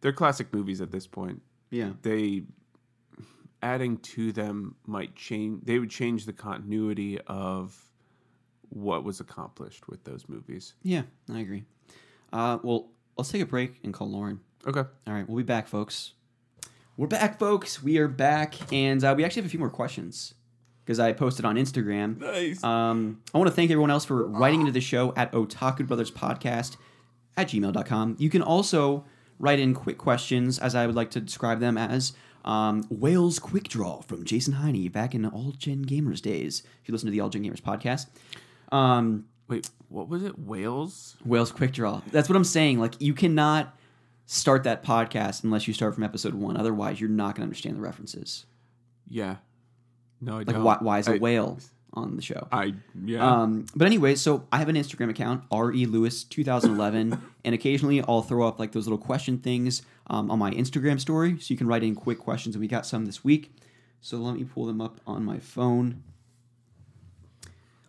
they're 0.00 0.12
classic 0.12 0.52
movies 0.52 0.80
at 0.80 0.90
this 0.90 1.06
point. 1.06 1.42
Yeah, 1.70 1.90
They 2.02 2.42
adding 3.62 3.98
to 3.98 4.32
them 4.32 4.74
might 4.86 5.14
change. 5.14 5.64
They 5.64 5.78
would 5.78 5.90
change 5.90 6.24
the 6.26 6.32
continuity 6.32 7.18
of 7.26 7.76
what 8.70 9.04
was 9.04 9.20
accomplished 9.20 9.88
with 9.88 10.04
those 10.04 10.28
movies. 10.28 10.74
yeah, 10.82 11.02
I 11.32 11.40
agree. 11.40 11.64
Uh, 12.32 12.58
well, 12.62 12.88
let's 13.16 13.30
take 13.30 13.42
a 13.42 13.46
break 13.46 13.80
and 13.82 13.92
call 13.92 14.08
Lauren. 14.10 14.40
Okay. 14.66 14.80
All 15.06 15.12
right, 15.14 15.28
we'll 15.28 15.38
be 15.38 15.42
back, 15.42 15.66
folks. 15.68 16.12
We're 16.96 17.06
back, 17.06 17.38
folks. 17.38 17.82
We 17.82 17.98
are 17.98 18.08
back, 18.08 18.72
and 18.72 19.02
uh, 19.02 19.14
we 19.16 19.24
actually 19.24 19.42
have 19.42 19.46
a 19.48 19.50
few 19.50 19.58
more 19.58 19.70
questions 19.70 20.34
because 20.84 21.00
I 21.00 21.12
posted 21.12 21.44
on 21.44 21.56
Instagram. 21.56 22.18
Nice. 22.18 22.62
Um, 22.62 23.22
I 23.34 23.38
want 23.38 23.48
to 23.48 23.54
thank 23.54 23.70
everyone 23.70 23.90
else 23.90 24.04
for 24.04 24.26
writing 24.26 24.60
into 24.60 24.72
the 24.72 24.80
show 24.80 25.12
at 25.16 25.32
Otaku 25.32 25.86
Brothers 25.86 26.10
Podcast 26.10 26.76
at 27.36 27.48
gmail.com. 27.48 28.16
You 28.18 28.28
can 28.30 28.42
also 28.42 29.04
write 29.40 29.58
in 29.58 29.74
quick 29.74 29.98
questions, 29.98 30.58
as 30.60 30.74
I 30.76 30.86
would 30.86 30.94
like 30.94 31.10
to 31.12 31.20
describe 31.20 31.58
them 31.58 31.76
as 31.76 32.12
um, 32.44 32.86
Wales 32.90 33.38
Quick 33.40 33.68
Draw 33.68 34.02
from 34.02 34.24
Jason 34.24 34.52
Heine 34.54 34.88
back 34.88 35.14
in 35.14 35.26
All 35.26 35.50
Gen 35.58 35.84
Gamers 35.84 36.22
days. 36.22 36.62
If 36.82 36.88
you 36.88 36.92
listen 36.92 37.06
to 37.06 37.10
the 37.10 37.20
All 37.20 37.28
Gen 37.30 37.42
Gamers 37.42 37.60
podcast, 37.60 38.06
um, 38.72 39.24
Wait, 39.48 39.68
what 39.88 40.08
was 40.08 40.22
it? 40.22 40.38
Wales? 40.38 41.16
Wales 41.24 41.50
Quick 41.50 41.72
Draw. 41.72 42.02
That's 42.12 42.28
what 42.28 42.36
I'm 42.36 42.44
saying. 42.44 42.78
Like, 42.78 42.94
you 43.00 43.14
cannot 43.14 43.76
start 44.26 44.62
that 44.62 44.84
podcast 44.84 45.42
unless 45.42 45.66
you 45.66 45.74
start 45.74 45.92
from 45.94 46.04
episode 46.04 46.34
one. 46.34 46.56
Otherwise, 46.56 47.00
you're 47.00 47.10
not 47.10 47.34
going 47.34 47.40
to 47.40 47.42
understand 47.42 47.76
the 47.76 47.80
references. 47.80 48.46
Yeah. 49.08 49.36
No, 50.20 50.34
I 50.34 50.36
Like, 50.38 50.46
don't. 50.48 50.62
why, 50.62 50.76
why 50.80 50.98
is 51.00 51.08
a 51.08 51.14
I- 51.14 51.18
whale 51.18 51.58
on 51.94 52.16
the 52.16 52.22
show? 52.22 52.48
I 52.52 52.74
yeah. 53.04 53.26
Um, 53.26 53.66
but 53.74 53.86
anyway, 53.86 54.14
so 54.14 54.46
I 54.52 54.58
have 54.58 54.68
an 54.68 54.76
Instagram 54.76 55.10
account, 55.10 55.44
re 55.50 55.86
lewis 55.86 56.24
2011, 56.24 57.20
and 57.44 57.54
occasionally 57.54 58.02
I'll 58.02 58.22
throw 58.22 58.46
up 58.46 58.58
like 58.58 58.72
those 58.72 58.86
little 58.86 58.98
question 58.98 59.38
things 59.38 59.82
um, 60.08 60.30
on 60.30 60.38
my 60.38 60.50
Instagram 60.52 61.00
story, 61.00 61.38
so 61.38 61.52
you 61.52 61.56
can 61.56 61.66
write 61.66 61.82
in 61.82 61.94
quick 61.94 62.18
questions, 62.18 62.54
and 62.54 62.60
we 62.60 62.68
got 62.68 62.86
some 62.86 63.06
this 63.06 63.24
week. 63.24 63.52
So 64.00 64.16
let 64.16 64.34
me 64.34 64.44
pull 64.44 64.66
them 64.66 64.80
up 64.80 65.00
on 65.06 65.24
my 65.24 65.38
phone, 65.38 66.02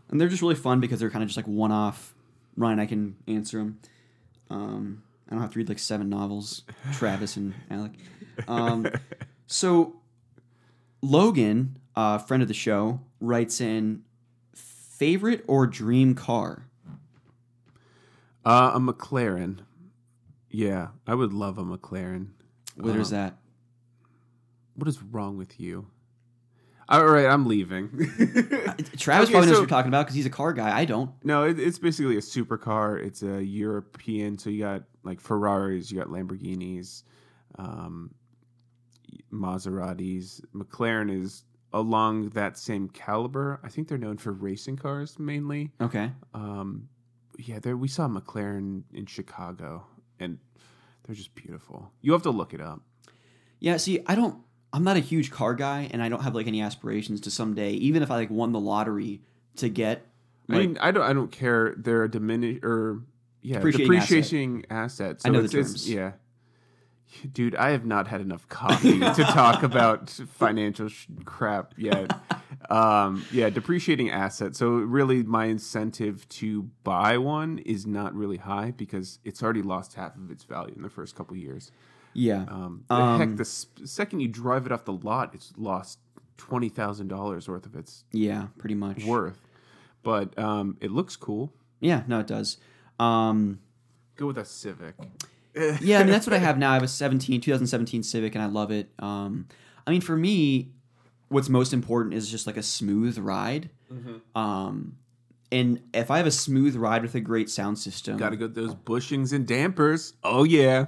and 0.10 0.20
they're 0.20 0.30
just 0.30 0.42
really 0.42 0.56
fun 0.56 0.80
because 0.80 1.00
they're 1.00 1.10
kind 1.10 1.24
of 1.24 1.30
just 1.30 1.38
like 1.38 1.48
one 1.48 1.72
off. 1.72 2.14
Ryan, 2.58 2.80
I 2.80 2.86
can 2.86 3.16
answer 3.28 3.60
them. 3.60 3.80
Um, 4.50 5.04
I 5.30 5.34
don't 5.34 5.42
have 5.42 5.54
to 5.54 5.60
read 5.60 5.70
like 5.70 5.80
seven 5.80 6.10
novels. 6.10 6.64
Travis 6.94 7.38
and 7.38 7.54
Alec. 7.70 7.94
Um, 8.48 8.86
so 9.48 10.02
Logan, 11.02 11.78
uh, 11.96 12.18
friend 12.18 12.42
of 12.42 12.48
the 12.48 12.54
show, 12.54 13.00
writes 13.20 13.60
in 13.62 14.04
favorite 14.56 15.44
or 15.48 15.68
dream 15.68 16.16
car. 16.16 16.68
Uh, 18.46 18.72
a 18.76 18.80
McLaren. 18.80 19.60
Yeah, 20.50 20.90
I 21.08 21.16
would 21.16 21.32
love 21.34 21.58
a 21.58 21.64
McLaren. 21.64 22.30
What 22.76 22.96
is 22.96 23.12
Um, 23.14 23.18
that? 23.20 23.38
What 24.76 24.88
is 24.88 25.02
wrong 25.02 25.38
with 25.38 25.60
you? 25.60 25.88
All 26.90 27.06
right, 27.06 27.26
I'm 27.28 27.46
leaving. 27.46 27.90
Travis 28.98 29.30
okay, 29.30 29.32
probably 29.32 29.32
knows 29.32 29.32
so- 29.32 29.52
what 29.52 29.58
you're 29.60 29.66
talking 29.68 29.90
about 29.90 30.06
because 30.08 30.16
he's 30.16 30.26
a 30.26 30.30
car 30.32 30.52
guy. 30.54 30.76
I 30.78 30.84
don't. 30.86 31.12
no, 31.24 31.44
it, 31.44 31.58
it's 31.60 31.78
basically 31.80 32.18
a 32.18 32.22
supercar. 32.22 33.00
It's 33.02 33.22
a 33.24 33.42
European, 33.44 34.38
so 34.38 34.50
you 34.50 34.60
got 34.64 34.84
like 35.04 35.22
Ferraris, 35.22 35.90
you 35.92 35.98
got 36.00 36.08
Lamborghinis, 36.08 37.04
um, 37.58 38.14
Maseratis. 39.32 40.42
McLaren 40.54 41.22
is 41.24 41.44
along 41.74 42.30
that 42.30 42.58
same 42.58 42.90
caliber. 42.90 43.60
I 43.64 43.70
think 43.70 43.88
they're 43.88 43.98
known 43.98 44.18
for 44.18 44.32
racing 44.32 44.78
cars 44.78 45.18
mainly. 45.20 45.72
Okay. 45.80 46.12
Um, 46.34 46.90
yeah, 47.38 47.60
there 47.60 47.78
we 47.78 47.88
saw 47.88 48.08
McLaren 48.08 48.84
in 48.94 49.06
Chicago, 49.06 49.86
and 50.20 50.38
they're 51.04 51.16
just 51.16 51.34
beautiful. 51.36 51.92
You 52.02 52.12
have 52.14 52.24
to 52.24 52.30
look 52.32 52.54
it 52.54 52.62
up. 52.62 52.82
Yeah. 53.60 53.78
See, 53.78 54.02
I 54.06 54.16
don't. 54.16 54.38
I'm 54.74 54.84
not 54.84 54.96
a 54.96 55.02
huge 55.02 55.32
car 55.32 55.54
guy, 55.54 55.90
and 55.92 56.02
I 56.02 56.10
don't 56.10 56.22
have 56.24 56.36
like 56.36 56.48
any 56.48 56.62
aspirations 56.62 57.22
to 57.22 57.32
someday, 57.32 57.72
even 57.74 58.04
if 58.04 58.12
I 58.12 58.16
like 58.16 58.30
won 58.30 58.52
the 58.52 58.60
lottery, 58.60 59.22
to 59.58 59.70
get. 59.70 60.06
I 60.50 60.58
mean, 60.58 60.78
I 60.80 60.92
don't. 60.92 61.04
I 61.04 61.14
don't 61.14 61.32
care. 61.32 61.74
They're 61.78 62.04
a 62.04 62.12
diminish 62.12 62.60
or 62.64 63.02
yeah, 63.42 63.56
Depreciating 63.56 64.00
depreciating 64.00 64.66
asset. 64.70 65.22
So 65.22 65.30
I 65.30 65.32
know 65.32 65.42
the 65.42 65.48
terms. 65.48 65.90
yeah, 65.90 66.12
dude, 67.32 67.56
I 67.56 67.72
have 67.72 67.86
not 67.86 68.08
had 68.08 68.22
enough 68.22 68.48
coffee 68.50 69.00
to 69.00 69.24
talk 69.24 69.64
about 69.64 70.10
financial 70.10 70.88
sh- 70.90 71.08
crap 71.26 71.74
yet. 71.78 72.12
um, 72.70 73.26
yeah, 73.32 73.50
depreciating 73.50 74.10
assets. 74.12 74.60
So 74.60 74.70
really, 74.70 75.24
my 75.24 75.46
incentive 75.46 76.28
to 76.30 76.70
buy 76.84 77.18
one 77.18 77.60
is 77.60 77.86
not 77.86 78.14
really 78.16 78.38
high 78.38 78.72
because 78.72 79.20
it's 79.24 79.42
already 79.44 79.62
lost 79.62 79.96
half 79.96 80.16
of 80.16 80.32
its 80.32 80.44
value 80.44 80.74
in 80.76 80.82
the 80.82 80.90
first 80.90 81.16
couple 81.16 81.36
years. 81.38 81.72
yeah. 82.14 82.46
Um, 82.48 82.84
the 82.88 82.96
Um, 82.96 83.20
heck, 83.20 83.36
the 83.38 83.42
s- 83.42 83.68
second 83.86 84.20
you 84.22 84.28
drive 84.28 84.66
it 84.66 84.72
off 84.72 84.86
the 84.86 84.94
lot, 84.94 85.34
it's 85.34 85.54
lost 85.58 86.00
twenty 86.38 86.70
thousand 86.70 87.08
dollars 87.08 87.48
worth 87.48 87.66
of 87.66 87.76
its 87.76 88.04
Yeah, 88.12 88.48
pretty 88.58 88.76
much. 88.76 89.04
worth. 89.06 89.40
But 90.04 90.38
um, 90.40 90.78
it 90.82 90.92
looks 90.92 91.16
cool. 91.16 91.54
Yeah, 91.80 92.04
no, 92.08 92.20
it 92.20 92.28
does. 92.28 92.58
Um, 93.00 93.60
Go 94.16 94.28
with 94.28 94.38
a 94.38 94.46
Civic. 94.46 94.96
Yeah, 95.56 96.00
I 96.00 96.04
mean 96.04 96.12
that's 96.12 96.26
what 96.26 96.34
I 96.34 96.38
have 96.40 96.58
now. 96.58 96.72
I 96.72 96.74
have 96.76 96.84
a 96.84 96.88
17, 96.88 97.42
2017 97.42 98.04
Civic, 98.04 98.36
and 98.36 98.44
I 98.44 98.48
love 98.48 98.72
it. 98.72 98.90
Um, 99.00 99.48
I 99.86 99.92
mean, 99.92 100.02
for 100.02 100.16
me, 100.16 100.70
what's 101.30 101.50
most 101.50 101.74
important 101.74 102.14
is 102.16 102.30
just 102.30 102.48
like 102.48 102.58
a 102.58 102.64
smooth 102.64 103.18
ride. 103.18 103.70
Mm-hmm. 103.92 104.38
Um, 104.40 104.98
and 105.52 105.82
if 105.94 106.10
I 106.10 106.18
have 106.18 106.28
a 106.28 106.32
smooth 106.32 106.76
ride 106.76 107.02
with 107.02 107.16
a 107.16 107.20
great 107.20 107.50
sound 107.50 107.78
system, 107.78 108.18
Got 108.18 108.30
to 108.30 108.38
go 108.38 108.48
those 108.48 108.76
bushings 108.76 109.34
and 109.34 109.46
dampers. 109.46 110.14
Oh 110.24 110.44
yeah. 110.44 110.86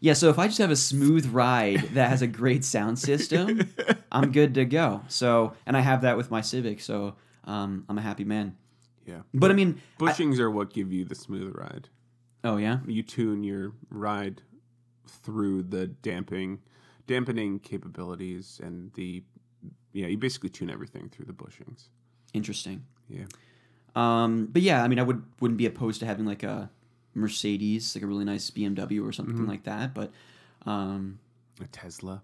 yeah. 0.00 0.12
So 0.12 0.28
if 0.28 0.38
I 0.38 0.46
just 0.46 0.58
have 0.58 0.70
a 0.70 0.76
smooth 0.76 1.26
ride 1.26 1.80
that 1.94 2.08
has 2.08 2.22
a 2.22 2.26
great 2.28 2.64
sound 2.64 2.98
system, 2.98 3.68
I'm 4.12 4.30
good 4.30 4.54
to 4.54 4.64
go. 4.64 5.02
So, 5.08 5.54
and 5.66 5.76
I 5.76 5.80
have 5.80 6.02
that 6.02 6.16
with 6.16 6.30
my 6.30 6.40
Civic, 6.40 6.80
so 6.80 7.16
um, 7.44 7.84
I'm 7.88 7.98
a 7.98 8.02
happy 8.02 8.24
man. 8.24 8.56
Yeah. 9.06 9.22
But 9.34 9.50
I 9.50 9.54
mean, 9.54 9.80
I- 10.00 10.04
Bushings 10.04 10.38
are 10.38 10.50
what 10.50 10.72
give 10.72 10.92
you 10.92 11.04
the 11.04 11.16
smooth 11.16 11.52
ride. 11.56 11.88
Oh 12.44 12.56
yeah, 12.56 12.78
You 12.86 13.02
tune 13.02 13.42
your 13.44 13.72
ride 13.90 14.42
through 15.06 15.64
the 15.64 15.86
damping, 15.88 16.60
dampening 17.06 17.58
capabilities 17.60 18.60
and 18.62 18.92
the 18.94 19.22
yeah. 19.92 20.06
You 20.06 20.16
basically 20.18 20.48
tune 20.50 20.70
everything 20.70 21.08
through 21.10 21.26
the 21.26 21.32
bushings. 21.34 21.88
interesting. 22.32 22.84
Yeah. 23.08 23.24
Um, 23.94 24.48
but 24.50 24.62
yeah, 24.62 24.82
I 24.82 24.88
mean, 24.88 24.98
I 24.98 25.02
would 25.02 25.22
wouldn't 25.40 25.58
be 25.58 25.66
opposed 25.66 26.00
to 26.00 26.06
having 26.06 26.24
like 26.24 26.42
a 26.42 26.70
Mercedes, 27.14 27.94
like 27.94 28.02
a 28.02 28.06
really 28.06 28.24
nice 28.24 28.50
BMW 28.50 29.06
or 29.06 29.12
something 29.12 29.46
like 29.46 29.64
that. 29.64 29.92
But 29.92 30.10
um, 30.64 31.18
A 31.60 31.66
Tesla. 31.66 32.22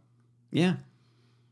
yeah, 0.50 0.76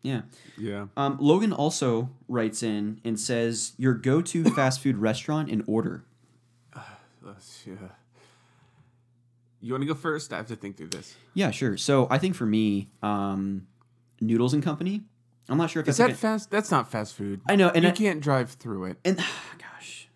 yeah. 0.02 0.22
Yeah. 0.56 0.86
Um, 0.96 1.18
Logan 1.20 1.52
also 1.52 2.08
writes 2.28 2.62
in 2.62 3.00
and 3.04 3.20
says 3.20 3.72
your 3.76 3.92
go-to 3.92 4.44
fast 4.44 4.80
food 4.80 4.96
restaurant 4.96 5.50
in 5.50 5.62
order. 5.66 6.04
Let's- 7.22 7.64
yeah. 7.66 7.74
You 9.60 9.72
want 9.72 9.82
to 9.82 9.86
go 9.88 9.94
first? 9.94 10.32
I 10.32 10.36
have 10.36 10.46
to 10.48 10.56
think 10.56 10.76
through 10.76 10.88
this. 10.88 11.14
Yeah, 11.34 11.50
sure. 11.50 11.76
So 11.76 12.06
I 12.10 12.18
think 12.18 12.34
for 12.36 12.46
me, 12.46 12.88
um, 13.02 13.66
Noodles 14.20 14.54
and 14.54 14.62
Company. 14.62 15.02
I'm 15.48 15.58
not 15.58 15.70
sure 15.70 15.80
if 15.80 15.88
Is 15.88 15.96
that's 15.96 16.12
that 16.14 16.18
fast? 16.18 16.50
That's 16.50 16.70
not 16.70 16.90
fast 16.90 17.14
food. 17.14 17.40
I 17.48 17.56
know, 17.56 17.68
and 17.70 17.84
you 17.84 17.90
I- 17.90 17.94
can't 17.94 18.20
drive 18.20 18.50
through 18.52 18.84
it. 18.86 18.98
and 19.04 19.16
gosh, 19.58 20.08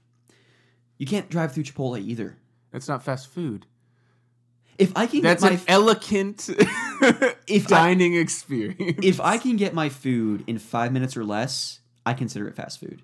you 0.98 1.06
can't 1.06 1.28
drive 1.30 1.52
through 1.52 1.64
Chipotle 1.64 2.00
either. 2.00 2.36
That's 2.72 2.88
not 2.88 3.02
fast 3.02 3.28
food. 3.32 3.66
If 4.78 4.92
I 4.96 5.06
can 5.06 5.20
That's 5.22 5.42
get 5.42 5.50
my 5.52 5.56
an 5.58 5.62
elegant 5.68 6.48
If 7.46 7.66
I- 7.66 7.68
dining 7.68 8.14
experience. 8.14 8.98
if 9.02 9.20
I 9.20 9.36
can 9.38 9.56
get 9.56 9.74
my 9.74 9.88
food 9.88 10.42
in 10.46 10.58
five 10.58 10.92
minutes 10.92 11.16
or 11.16 11.24
less, 11.24 11.80
I 12.06 12.14
consider 12.14 12.48
it 12.48 12.56
fast 12.56 12.80
food. 12.80 13.02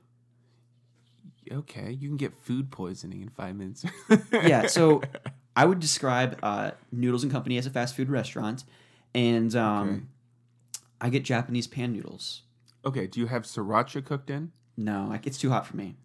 okay, 1.52 1.92
you 1.92 2.08
can 2.08 2.16
get 2.16 2.34
food 2.42 2.70
poisoning 2.70 3.22
in 3.22 3.28
five 3.28 3.54
minutes. 3.56 3.84
yeah, 4.32 4.66
so 4.66 5.02
I 5.56 5.64
would 5.64 5.80
describe 5.80 6.38
uh, 6.42 6.72
Noodles 6.92 7.22
and 7.22 7.32
Company 7.32 7.56
as 7.58 7.66
a 7.66 7.70
fast 7.70 7.96
food 7.96 8.10
restaurant, 8.10 8.64
and 9.14 9.54
um, 9.56 9.88
Okay. 9.88 10.00
I 11.00 11.08
get 11.10 11.24
Japanese 11.24 11.66
pan 11.66 11.92
noodles. 11.92 12.42
okay, 12.84 13.06
do 13.06 13.18
you 13.20 13.26
have 13.26 13.42
sriracha 13.44 14.04
cooked 14.04 14.30
in? 14.30 14.52
No, 14.76 15.06
like, 15.08 15.26
it's 15.26 15.38
too 15.38 15.50
hot 15.50 15.66
for 15.66 15.76
me. 15.76 15.96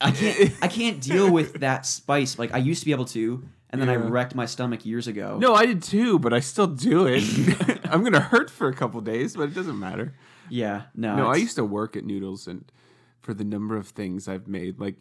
I 0.00 0.10
can't. 0.20 0.52
I 0.62 0.68
can't 0.68 1.00
deal 1.00 1.30
with 1.30 1.60
that 1.60 1.86
spice. 1.86 2.38
Like 2.38 2.52
I 2.54 2.58
used 2.58 2.80
to 2.80 2.86
be 2.86 2.92
able 2.92 3.04
to, 3.06 3.42
and 3.70 3.80
then 3.80 3.88
I 3.88 3.96
wrecked 3.96 4.34
my 4.34 4.46
stomach 4.46 4.84
years 4.84 5.06
ago. 5.06 5.38
No, 5.38 5.54
I 5.54 5.66
did 5.66 5.82
too, 5.82 6.18
but 6.18 6.32
I 6.32 6.40
still 6.40 6.66
do 6.66 7.06
it. 7.06 7.22
I'm 7.90 8.02
gonna 8.02 8.20
hurt 8.20 8.50
for 8.50 8.68
a 8.68 8.74
couple 8.74 9.00
days, 9.02 9.36
but 9.36 9.44
it 9.44 9.54
doesn't 9.54 9.78
matter. 9.78 10.14
Yeah. 10.50 10.82
No. 10.94 11.16
No, 11.16 11.26
I 11.28 11.36
used 11.36 11.56
to 11.56 11.64
work 11.64 11.96
at 11.96 12.04
Noodles, 12.04 12.46
and 12.46 12.70
for 13.22 13.32
the 13.34 13.44
number 13.44 13.76
of 13.76 13.88
things 13.88 14.28
I've 14.28 14.48
made, 14.48 14.80
like 14.80 14.96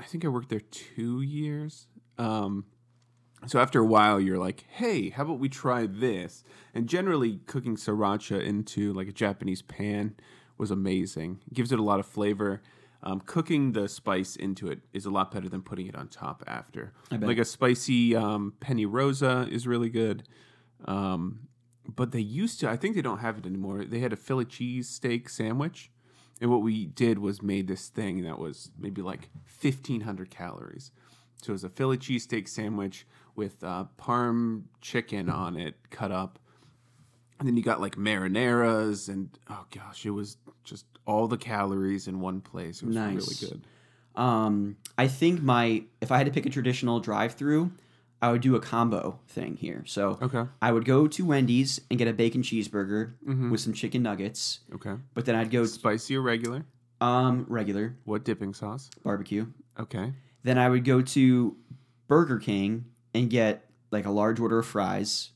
I 0.00 0.04
think 0.04 0.24
I 0.24 0.28
worked 0.28 0.48
there 0.50 0.60
two 0.60 1.20
years. 1.22 1.86
Um, 2.18 2.64
so 3.46 3.60
after 3.60 3.80
a 3.80 3.86
while, 3.86 4.20
you're 4.20 4.38
like, 4.38 4.64
"Hey, 4.68 5.10
how 5.10 5.22
about 5.22 5.38
we 5.38 5.48
try 5.48 5.86
this?" 5.86 6.44
And 6.74 6.88
generally, 6.88 7.40
cooking 7.46 7.76
sriracha 7.76 8.42
into 8.42 8.92
like 8.92 9.08
a 9.08 9.12
Japanese 9.12 9.62
pan 9.62 10.14
was 10.56 10.70
amazing. 10.70 11.40
It 11.46 11.54
gives 11.54 11.72
it 11.72 11.78
a 11.78 11.82
lot 11.82 12.00
of 12.00 12.06
flavor. 12.06 12.62
Um, 13.00 13.20
cooking 13.20 13.72
the 13.72 13.88
spice 13.88 14.34
into 14.34 14.68
it 14.68 14.80
is 14.92 15.06
a 15.06 15.10
lot 15.10 15.30
better 15.30 15.48
than 15.48 15.62
putting 15.62 15.86
it 15.86 15.94
on 15.94 16.08
top 16.08 16.42
after. 16.48 16.92
bet. 17.16 17.28
Like 17.28 17.38
a 17.38 17.44
spicy 17.44 18.16
um, 18.16 18.54
penne 18.58 18.86
rosa 18.86 19.46
is 19.48 19.68
really 19.68 19.88
good. 19.88 20.24
Um, 20.84 21.48
but 21.94 22.10
they 22.12 22.20
used 22.20 22.60
to, 22.60 22.68
I 22.68 22.76
think 22.76 22.96
they 22.96 23.02
don't 23.02 23.18
have 23.18 23.38
it 23.38 23.46
anymore. 23.46 23.84
They 23.84 24.00
had 24.00 24.12
a 24.12 24.16
Philly 24.16 24.44
cheese 24.44 24.88
steak 24.88 25.28
sandwich. 25.28 25.90
And 26.40 26.50
what 26.50 26.62
we 26.62 26.86
did 26.86 27.18
was 27.18 27.42
made 27.42 27.66
this 27.66 27.88
thing 27.88 28.22
that 28.22 28.38
was 28.38 28.70
maybe 28.78 29.02
like 29.02 29.30
1,500 29.60 30.30
calories. 30.30 30.90
So 31.42 31.50
it 31.50 31.54
was 31.54 31.64
a 31.64 31.68
Philly 31.68 31.96
cheesesteak 31.98 32.48
sandwich 32.48 33.06
with 33.36 33.62
uh, 33.62 33.84
parm 33.98 34.64
chicken 34.80 35.28
on 35.30 35.56
it, 35.56 35.76
cut 35.90 36.10
up. 36.10 36.38
And 37.38 37.46
then 37.46 37.56
you 37.56 37.62
got 37.62 37.80
like 37.80 37.94
marinaras, 37.96 39.08
and 39.08 39.30
oh 39.48 39.64
gosh, 39.74 40.04
it 40.04 40.10
was 40.10 40.36
just 40.64 40.86
all 41.06 41.28
the 41.28 41.36
calories 41.36 42.08
in 42.08 42.18
one 42.20 42.40
place. 42.40 42.82
It 42.82 42.86
was 42.86 42.96
Nice. 42.96 43.14
really 43.14 43.52
good. 43.52 44.20
Um, 44.20 44.76
I 44.96 45.06
think 45.06 45.40
my 45.42 45.84
if 46.00 46.10
I 46.10 46.18
had 46.18 46.26
to 46.26 46.32
pick 46.32 46.46
a 46.46 46.50
traditional 46.50 46.98
drive-through, 46.98 47.70
I 48.20 48.32
would 48.32 48.40
do 48.40 48.56
a 48.56 48.60
combo 48.60 49.20
thing 49.28 49.54
here. 49.56 49.84
So 49.86 50.18
Okay. 50.20 50.44
I 50.60 50.72
would 50.72 50.84
go 50.84 51.06
to 51.06 51.24
Wendy's 51.24 51.80
and 51.88 51.96
get 52.00 52.08
a 52.08 52.12
bacon 52.12 52.42
cheeseburger 52.42 53.12
Mm-hmm. 53.24 53.50
with 53.52 53.60
some 53.60 53.72
chicken 53.72 54.02
nuggets, 54.02 54.60
Okay. 54.74 54.94
but 55.14 55.24
then 55.24 55.36
I'd 55.36 55.52
go 55.52 55.64
Spicy 55.66 56.16
or 56.16 56.22
regular? 56.22 56.64
um 57.00 57.46
regular 57.48 57.94
What 58.04 58.24
dipping 58.24 58.52
sauce? 58.54 58.90
barbecue. 59.04 59.46
Okay. 59.78 60.12
Then 60.42 60.58
I 60.58 60.68
would 60.68 60.84
go 60.84 61.02
to 61.02 61.56
Burger 62.06 62.38
King 62.38 62.86
and 63.14 63.28
get 63.30 63.64
like 63.90 64.06
a 64.06 64.10
large 64.10 64.38
order 64.40 64.58
of 64.58 64.66
fries, 64.66 65.30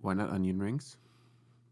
Why 0.00 0.14
not 0.14 0.30
onion 0.30 0.58
rings? 0.60 0.96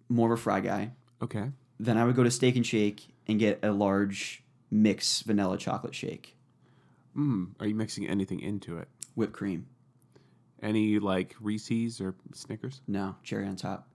more 0.09 0.33
of 0.33 0.39
a 0.39 0.43
fry 0.43 0.61
guy. 0.61 0.93
Okay. 1.23 1.51
Then 1.81 1.97
I 1.99 2.05
would 2.05 2.15
go 2.15 2.23
to 2.23 2.31
Steak 2.31 2.57
and 2.57 2.67
Shake 2.67 3.09
and 3.27 3.39
get 3.39 3.59
a 3.63 3.73
large 3.73 4.43
mix 4.71 5.21
vanilla 5.23 5.57
chocolate 5.59 5.95
shake, 5.95 6.37
Mm, 7.17 7.51
are 7.61 7.67
you 7.67 7.75
mixing 7.75 8.09
anything 8.09 8.41
into 8.41 8.77
it? 8.79 8.89
whipped 9.15 9.33
cream. 9.33 9.67
Any 10.63 10.99
like 10.99 11.37
Reese's 11.41 12.01
or 12.01 12.15
Snickers? 12.33 12.81
No, 12.89 13.15
cherry 13.23 13.47
on 13.47 13.55
top. 13.57 13.87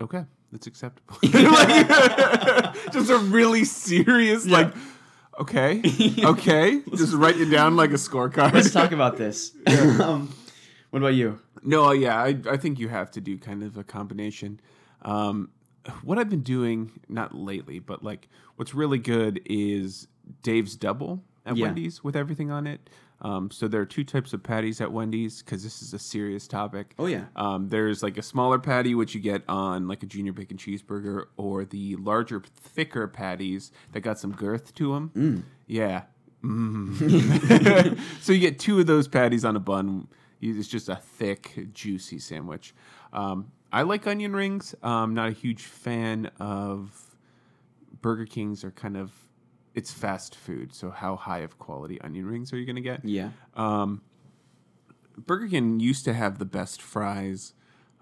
Okay, 0.00 0.24
that's 0.50 0.66
acceptable. 0.66 1.16
just 2.92 3.10
a 3.10 3.18
really 3.18 3.64
serious, 3.64 4.46
like, 4.46 4.72
okay, 5.40 5.82
okay, 6.24 6.80
just 6.94 7.14
write 7.14 7.40
it 7.40 7.46
down 7.46 7.76
like 7.76 7.90
a 7.90 7.94
scorecard. 7.94 8.52
Let's 8.52 8.72
talk 8.72 8.92
about 8.92 9.16
this. 9.16 9.52
um, 9.66 10.34
what 10.90 10.98
about 11.00 11.14
you? 11.14 11.40
No, 11.62 11.92
yeah, 11.92 12.20
I, 12.20 12.36
I 12.50 12.56
think 12.56 12.78
you 12.78 12.88
have 12.88 13.10
to 13.12 13.20
do 13.20 13.38
kind 13.38 13.62
of 13.62 13.76
a 13.76 13.84
combination. 13.84 14.60
Um, 15.02 15.50
what 16.02 16.18
I've 16.18 16.30
been 16.30 16.42
doing, 16.42 17.00
not 17.08 17.34
lately, 17.34 17.78
but 17.78 18.02
like 18.02 18.28
what's 18.56 18.74
really 18.74 18.98
good 18.98 19.40
is 19.46 20.08
Dave's 20.42 20.76
Double 20.76 21.22
at 21.46 21.56
Yeah. 21.56 21.66
Wendy's 21.66 22.02
with 22.02 22.16
everything 22.16 22.50
on 22.50 22.66
it. 22.66 22.88
Um, 23.20 23.50
so 23.50 23.68
there 23.68 23.80
are 23.80 23.86
two 23.86 24.04
types 24.04 24.32
of 24.32 24.42
patties 24.42 24.80
at 24.80 24.92
Wendy's 24.92 25.42
because 25.42 25.62
this 25.62 25.80
is 25.82 25.94
a 25.94 25.98
serious 25.98 26.46
topic. 26.46 26.94
Oh 26.98 27.06
yeah. 27.06 27.24
Um, 27.36 27.68
there's 27.68 28.02
like 28.02 28.18
a 28.18 28.22
smaller 28.22 28.58
patty, 28.58 28.94
which 28.94 29.14
you 29.14 29.20
get 29.20 29.42
on 29.48 29.88
like 29.88 30.02
a 30.02 30.06
junior 30.06 30.32
bacon 30.32 30.56
cheeseburger, 30.56 31.26
or 31.36 31.64
the 31.64 31.96
larger, 31.96 32.42
thicker 32.54 33.08
patties 33.08 33.72
that 33.92 34.00
got 34.00 34.18
some 34.18 34.32
girth 34.32 34.74
to 34.74 34.92
them. 34.92 35.44
Yeah. 35.66 36.02
Mm. 36.42 37.98
so 38.20 38.32
you 38.32 38.40
get 38.40 38.58
two 38.58 38.78
of 38.80 38.86
those 38.86 39.08
patties 39.08 39.44
on 39.44 39.56
a 39.56 39.60
bun. 39.60 40.08
It's 40.40 40.68
just 40.68 40.90
a 40.90 40.96
thick, 40.96 41.72
juicy 41.72 42.18
sandwich. 42.18 42.74
Um, 43.12 43.50
I 43.72 43.82
like 43.82 44.06
onion 44.06 44.36
rings. 44.36 44.74
I'm 44.82 45.14
not 45.14 45.28
a 45.28 45.32
huge 45.32 45.62
fan 45.62 46.30
of 46.38 47.16
Burger 48.02 48.26
Kings. 48.26 48.62
Are 48.62 48.70
kind 48.70 48.96
of 48.96 49.10
it's 49.74 49.92
fast 49.92 50.34
food. 50.36 50.72
So 50.74 50.90
how 50.90 51.16
high 51.16 51.40
of 51.40 51.58
quality 51.58 52.00
onion 52.00 52.26
rings 52.26 52.52
are 52.52 52.56
you 52.58 52.66
going 52.66 52.76
to 52.76 52.82
get? 52.82 53.04
Yeah. 53.04 53.30
Burger 55.16 55.48
King 55.48 55.80
used 55.80 56.04
to 56.06 56.12
have 56.14 56.38
the 56.38 56.44
best 56.44 56.82
fries. 56.82 57.54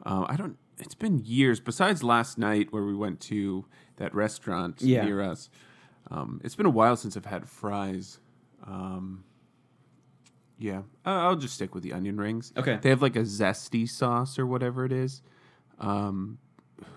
Uh, 0.04 0.24
I 0.28 0.36
don't. 0.36 0.56
It's 0.78 0.94
been 0.94 1.20
years. 1.24 1.60
Besides 1.60 2.02
last 2.02 2.38
night 2.38 2.72
where 2.72 2.84
we 2.84 2.94
went 2.94 3.20
to 3.22 3.66
that 3.96 4.14
restaurant 4.14 4.80
Yeah. 4.80 5.04
near 5.04 5.20
us, 5.20 5.50
um, 6.10 6.40
it's 6.42 6.54
been 6.56 6.66
a 6.66 6.70
while 6.70 6.96
since 6.96 7.16
I've 7.16 7.26
had 7.26 7.48
fries. 7.48 8.18
Um, 8.66 9.24
yeah, 10.58 10.82
I'll 11.04 11.36
just 11.36 11.54
stick 11.54 11.74
with 11.74 11.82
the 11.82 11.92
onion 11.92 12.16
rings. 12.16 12.52
Okay. 12.56 12.78
They 12.80 12.88
have 12.88 13.02
like 13.02 13.16
a 13.16 13.22
zesty 13.22 13.88
sauce 13.88 14.38
or 14.38 14.46
whatever 14.46 14.84
it 14.84 14.92
is. 14.92 15.20
Um, 15.78 16.38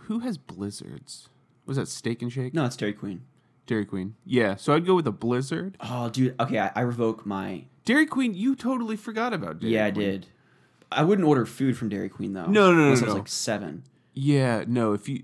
who 0.03 0.19
has 0.19 0.37
blizzards? 0.37 1.29
Was 1.65 1.77
that 1.77 1.87
Steak 1.87 2.21
and 2.21 2.31
Shake? 2.31 2.53
No, 2.53 2.65
it's 2.65 2.75
Dairy 2.75 2.93
Queen. 2.93 3.23
Dairy 3.65 3.85
Queen. 3.85 4.15
Yeah, 4.25 4.55
so 4.55 4.73
I'd 4.73 4.85
go 4.85 4.95
with 4.95 5.07
a 5.07 5.11
blizzard. 5.11 5.77
Oh, 5.79 6.09
dude. 6.09 6.35
Okay, 6.39 6.59
I, 6.59 6.71
I 6.75 6.81
revoke 6.81 7.25
my. 7.25 7.65
Dairy 7.85 8.05
Queen. 8.05 8.33
You 8.33 8.55
totally 8.55 8.95
forgot 8.95 9.33
about 9.33 9.59
Dairy 9.59 9.71
Queen. 9.71 9.71
yeah, 9.73 9.85
I 9.87 9.91
Queen. 9.91 10.05
did. 10.09 10.27
I 10.91 11.03
wouldn't 11.03 11.27
order 11.27 11.45
food 11.45 11.77
from 11.77 11.89
Dairy 11.89 12.09
Queen 12.09 12.33
though. 12.33 12.45
No, 12.45 12.71
no, 12.71 12.77
no, 12.77 12.83
Unless 12.85 13.01
no, 13.01 13.05
I 13.05 13.09
was 13.09 13.13
no. 13.15 13.19
like 13.19 13.27
seven. 13.27 13.83
Yeah, 14.13 14.63
no, 14.67 14.93
if 14.93 15.09
you 15.09 15.23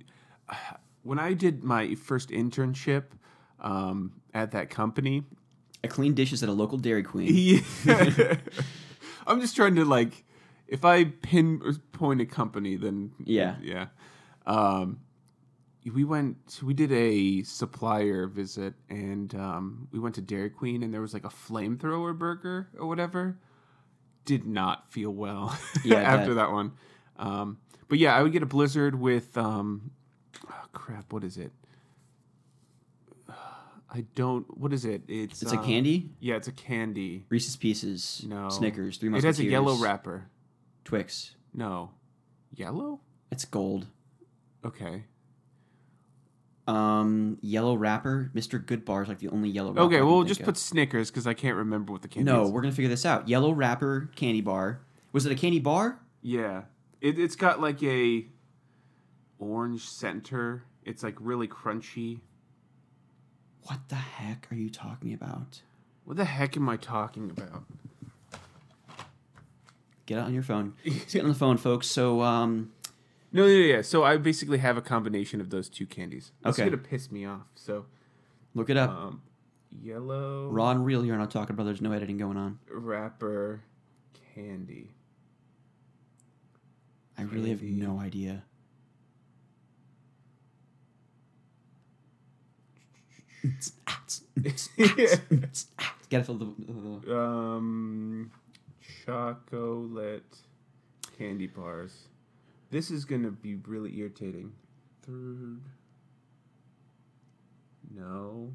when 1.03 1.17
I 1.19 1.33
did 1.33 1.63
my 1.63 1.95
first 1.95 2.29
internship 2.29 3.03
um, 3.59 4.11
at 4.33 4.51
that 4.51 4.69
company, 4.69 5.23
I 5.83 5.87
cleaned 5.87 6.15
dishes 6.15 6.43
at 6.43 6.49
a 6.49 6.51
local 6.51 6.77
Dairy 6.77 7.03
Queen. 7.03 7.29
yeah, 7.85 8.35
I'm 9.27 9.39
just 9.39 9.55
trying 9.55 9.75
to 9.75 9.85
like, 9.85 10.23
if 10.67 10.83
I 10.83 11.05
pinpoint 11.05 12.21
a 12.21 12.25
company, 12.25 12.75
then 12.75 13.11
Yeah. 13.23 13.55
yeah. 13.61 13.87
Um, 14.45 14.99
we 15.93 16.03
went, 16.03 16.59
we 16.63 16.73
did 16.73 16.91
a 16.91 17.43
supplier 17.43 18.27
visit, 18.27 18.73
and 18.89 19.33
um, 19.35 19.87
we 19.91 19.99
went 19.99 20.15
to 20.15 20.21
Dairy 20.21 20.49
Queen, 20.49 20.83
and 20.83 20.93
there 20.93 21.01
was 21.01 21.13
like 21.13 21.25
a 21.25 21.29
flamethrower 21.29 22.17
burger 22.17 22.69
or 22.77 22.87
whatever. 22.87 23.37
Did 24.25 24.45
not 24.45 24.87
feel 24.91 25.11
well 25.11 25.57
Yeah, 25.83 25.97
after 25.97 26.27
bet. 26.27 26.35
that 26.35 26.51
one. 26.51 26.73
Um, 27.17 27.57
but 27.87 27.97
yeah, 27.97 28.15
I 28.15 28.21
would 28.21 28.31
get 28.31 28.43
a 28.43 28.45
blizzard 28.47 28.93
with 28.99 29.35
um, 29.37 29.91
oh, 30.49 30.63
crap. 30.73 31.11
What 31.11 31.23
is 31.23 31.37
it? 31.37 31.51
I 33.93 34.05
don't. 34.15 34.45
What 34.57 34.71
is 34.71 34.85
it? 34.85 35.01
It's 35.09 35.41
It's 35.41 35.51
a 35.51 35.57
um, 35.57 35.65
candy. 35.65 36.11
Yeah, 36.21 36.35
it's 36.35 36.47
a 36.47 36.53
candy. 36.53 37.25
Reese's 37.29 37.57
Pieces. 37.57 38.23
No, 38.25 38.47
Snickers. 38.49 38.97
Three 38.97 39.09
It 39.09 39.11
Musketeers. 39.11 39.37
has 39.37 39.45
a 39.45 39.49
yellow 39.49 39.75
wrapper. 39.75 40.27
Twix. 40.85 41.35
No, 41.53 41.91
yellow. 42.55 43.01
It's 43.31 43.43
gold. 43.43 43.87
Okay. 44.63 45.03
Um, 46.67 47.37
yellow 47.41 47.75
wrapper. 47.75 48.31
Mr. 48.35 48.63
Good 48.63 48.85
Bar 48.85 49.03
is 49.03 49.09
like 49.09 49.19
the 49.19 49.29
only 49.29 49.49
yellow. 49.49 49.71
wrapper 49.71 49.81
Okay. 49.85 49.95
I 49.95 49.99
can 49.99 50.05
Well, 50.05 50.15
we'll 50.15 50.23
think 50.23 50.29
just 50.29 50.39
of. 50.41 50.45
put 50.45 50.57
Snickers 50.57 51.09
because 51.09 51.25
I 51.27 51.33
can't 51.33 51.57
remember 51.57 51.91
what 51.91 52.01
the 52.03 52.07
candy 52.07 52.31
No, 52.31 52.43
is. 52.43 52.49
No, 52.49 52.53
we're 52.53 52.61
gonna 52.61 52.71
figure 52.73 52.89
this 52.89 53.05
out. 53.05 53.27
Yellow 53.27 53.51
wrapper 53.51 54.09
candy 54.15 54.41
bar. 54.41 54.81
Was 55.11 55.25
it 55.25 55.31
a 55.31 55.35
candy 55.35 55.59
bar? 55.59 55.99
Yeah, 56.21 56.63
it, 57.01 57.17
it's 57.19 57.35
got 57.35 57.59
like 57.59 57.81
a 57.83 58.25
orange 59.39 59.87
center. 59.87 60.63
It's 60.85 61.01
like 61.03 61.15
really 61.19 61.47
crunchy. 61.47 62.19
What 63.63 63.79
the 63.89 63.95
heck 63.95 64.47
are 64.51 64.55
you 64.55 64.69
talking 64.69 65.13
about? 65.13 65.61
What 66.05 66.17
the 66.17 66.25
heck 66.25 66.55
am 66.57 66.69
I 66.69 66.77
talking 66.77 67.29
about? 67.29 67.63
Get 70.05 70.17
it 70.17 70.21
on 70.21 70.33
your 70.33 70.43
phone. 70.43 70.73
Let's 70.85 71.13
get 71.13 71.23
on 71.23 71.29
the 71.29 71.35
phone, 71.35 71.57
folks. 71.57 71.87
So, 71.87 72.21
um, 72.21 72.71
No, 73.33 73.45
yeah, 73.45 73.75
yeah. 73.75 73.81
So 73.81 74.03
I 74.03 74.17
basically 74.17 74.57
have 74.57 74.75
a 74.77 74.81
combination 74.81 75.39
of 75.39 75.49
those 75.49 75.69
two 75.69 75.85
candies. 75.85 76.31
It's 76.45 76.59
Okay. 76.59 76.69
gonna 76.69 76.81
piss 76.81 77.11
me 77.11 77.25
off. 77.25 77.47
So, 77.55 77.85
look 78.53 78.69
it 78.69 78.77
up. 78.77 78.89
um, 78.89 79.21
yellow 79.81 80.49
Raw 80.49 80.71
and 80.71 80.85
real. 80.85 81.05
You're 81.05 81.17
not 81.17 81.31
talking 81.31 81.53
about. 81.53 81.63
There's 81.63 81.81
no 81.81 81.91
editing 81.93 82.17
going 82.17 82.37
on. 82.37 82.59
wrapper 82.69 83.63
candy. 84.35 84.91
I 87.17 87.23
really 87.23 87.49
have 87.51 87.61
no 87.61 87.99
idea. 87.99 88.43
Gotta 96.09 96.23
fill 96.23 96.35
the. 96.35 96.53
the- 97.05 97.17
um, 97.17 98.31
chocolate 99.05 100.23
candy 101.17 101.47
bars. 101.47 102.07
This 102.71 102.89
is 102.89 103.05
gonna 103.05 103.31
be 103.31 103.55
really 103.55 103.95
irritating. 103.99 104.53
Third. 105.03 105.59
No. 107.93 108.53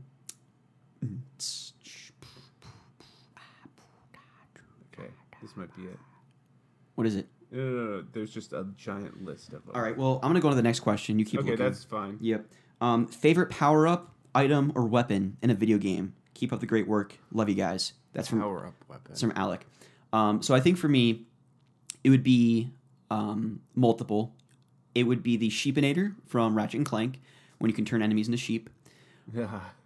Okay, 4.93 5.11
this 5.43 5.57
might 5.57 5.75
be 5.77 5.83
it. 5.85 5.99
What 6.95 7.07
is 7.07 7.17
it? 7.17 7.27
No, 7.51 7.61
no, 7.63 7.71
no, 7.71 7.91
no. 7.99 8.05
There's 8.13 8.31
just 8.33 8.53
a 8.53 8.67
giant 8.77 9.25
list 9.25 9.49
of 9.53 9.65
them. 9.67 9.73
All 9.75 9.83
right. 9.83 9.97
Well, 9.97 10.19
I'm 10.23 10.31
gonna 10.31 10.41
go 10.41 10.49
to 10.51 10.55
the 10.57 10.63
next 10.63 10.81
question. 10.81 11.19
You 11.19 11.25
keep 11.25 11.41
Okay, 11.41 11.51
looking. 11.51 11.65
that's 11.65 11.85
fine. 11.85 12.19
Yep. 12.21 12.47
Um, 12.81 13.07
favorite 13.07 13.51
power 13.51 13.87
up, 13.87 14.13
item, 14.35 14.73
or 14.75 14.85
weapon 14.87 15.37
in 15.43 15.51
a 15.51 15.55
video 15.55 15.79
game. 15.79 16.15
Keep 16.35 16.53
up 16.53 16.61
the 16.61 16.67
great 16.67 16.87
work. 16.89 17.19
Love 17.33 17.49
you 17.49 17.55
guys. 17.55 17.93
That's 18.13 18.29
from 18.29 18.41
Power 18.41 18.67
up 18.67 18.75
weapon. 18.89 19.05
that's 19.09 19.21
from 19.21 19.33
Alec. 19.37 19.67
Um, 20.13 20.43
so 20.43 20.55
I 20.55 20.61
think 20.61 20.79
for 20.79 20.89
me, 20.89 21.27
it 22.05 22.11
would 22.11 22.23
be 22.23 22.71
um, 23.11 23.61
multiple. 23.75 24.35
It 24.95 25.05
would 25.05 25.23
be 25.23 25.37
the 25.37 25.51
Sheepinator 25.51 26.15
from 26.27 26.57
Ratchet 26.57 26.79
and 26.79 26.87
Clank, 26.87 27.21
when 27.59 27.71
you 27.71 27.75
can 27.75 27.85
turn 27.85 28.03
enemies 28.03 28.29
into 28.29 28.39
sheep. 28.39 28.71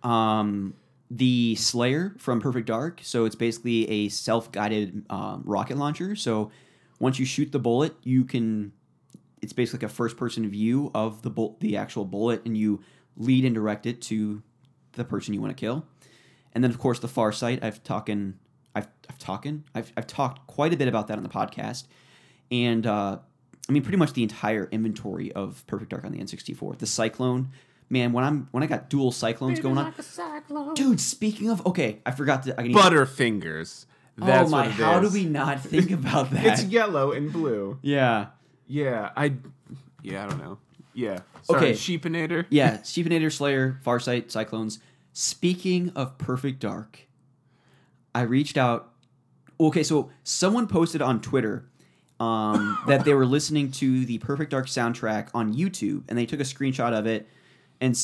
Um, 0.02 0.74
the 1.10 1.56
Slayer 1.56 2.14
from 2.18 2.40
Perfect 2.40 2.66
Dark. 2.66 3.00
So 3.02 3.24
it's 3.24 3.34
basically 3.34 3.88
a 3.90 4.08
self-guided 4.08 5.04
um, 5.10 5.42
rocket 5.44 5.76
launcher. 5.76 6.14
So 6.14 6.50
once 7.00 7.18
you 7.18 7.24
shoot 7.24 7.50
the 7.52 7.58
bullet, 7.58 7.94
you 8.04 8.24
can. 8.24 8.72
It's 9.42 9.52
basically 9.54 9.86
like 9.86 9.90
a 9.90 9.94
first-person 9.94 10.48
view 10.50 10.90
of 10.94 11.22
the 11.22 11.30
bul- 11.30 11.56
the 11.60 11.76
actual 11.76 12.04
bullet, 12.04 12.42
and 12.44 12.56
you 12.56 12.82
lead 13.16 13.44
and 13.44 13.54
direct 13.54 13.86
it 13.86 14.02
to 14.02 14.42
the 14.92 15.04
person 15.04 15.32
you 15.34 15.40
want 15.40 15.56
to 15.56 15.60
kill. 15.60 15.86
And 16.52 16.62
then, 16.62 16.70
of 16.70 16.78
course, 16.78 16.98
the 16.98 17.08
Far 17.08 17.32
Sight. 17.32 17.64
I've 17.64 17.82
talking. 17.82 18.34
I've 18.74 18.88
I've 19.08 19.18
talking. 19.18 19.64
I've 19.74 19.92
I've 19.96 20.06
talked 20.06 20.46
quite 20.46 20.72
a 20.72 20.76
bit 20.76 20.88
about 20.88 21.08
that 21.08 21.16
on 21.16 21.22
the 21.22 21.28
podcast, 21.30 21.86
and 22.50 22.86
uh, 22.86 23.18
I 23.68 23.72
mean 23.72 23.82
pretty 23.82 23.98
much 23.98 24.12
the 24.12 24.22
entire 24.22 24.68
inventory 24.70 25.32
of 25.32 25.64
Perfect 25.66 25.90
Dark 25.90 26.04
on 26.04 26.12
the 26.12 26.18
N64. 26.18 26.78
The 26.78 26.86
Cyclone, 26.86 27.50
man. 27.88 28.12
When 28.12 28.24
I'm 28.24 28.48
when 28.50 28.62
I 28.62 28.66
got 28.66 28.88
dual 28.90 29.12
cyclones 29.12 29.60
going 29.60 29.78
on, 29.78 29.94
dude. 30.74 31.00
Speaking 31.00 31.50
of, 31.50 31.64
okay, 31.66 32.00
I 32.04 32.10
forgot 32.10 32.42
to. 32.44 32.58
I 32.58 32.64
can 32.64 32.72
Butterfingers. 32.72 33.86
That's 34.16 34.48
oh 34.48 34.50
my! 34.50 34.62
what 34.62 34.66
it 34.66 34.72
how 34.72 35.00
is. 35.00 35.12
do 35.12 35.18
we 35.18 35.24
not 35.24 35.60
think 35.64 35.90
about 35.90 36.30
that? 36.32 36.44
It's 36.44 36.64
yellow 36.64 37.12
and 37.12 37.32
blue. 37.32 37.78
yeah, 37.82 38.26
Yeah, 38.66 39.10
I. 39.16 39.34
Yeah, 40.02 40.24
I 40.24 40.28
don't 40.28 40.38
know. 40.42 40.58
Yeah. 40.94 41.20
Sorry, 41.42 41.58
Okay. 41.68 41.72
Sheepinator. 41.72 42.46
yeah. 42.50 42.78
Sheepinator, 42.78 43.30
Slayer, 43.32 43.78
Farsight, 43.84 44.30
Cyclones. 44.30 44.78
Speaking 45.12 45.90
of 45.94 46.18
Perfect 46.18 46.58
Dark, 46.60 47.06
I 48.14 48.22
reached 48.22 48.58
out. 48.58 48.92
Okay, 49.58 49.82
so 49.82 50.10
someone 50.24 50.66
posted 50.66 51.00
on 51.02 51.20
Twitter 51.20 51.68
um, 52.20 52.78
that 52.86 53.04
they 53.04 53.14
were 53.14 53.26
listening 53.26 53.70
to 53.72 54.04
the 54.04 54.18
Perfect 54.18 54.50
Dark 54.50 54.66
soundtrack 54.66 55.30
on 55.34 55.54
YouTube, 55.54 56.04
and 56.08 56.16
they 56.18 56.26
took 56.26 56.38
a 56.38 56.44
screenshot 56.44 56.92
of 56.96 57.06
it 57.06 57.26
and 57.80 57.98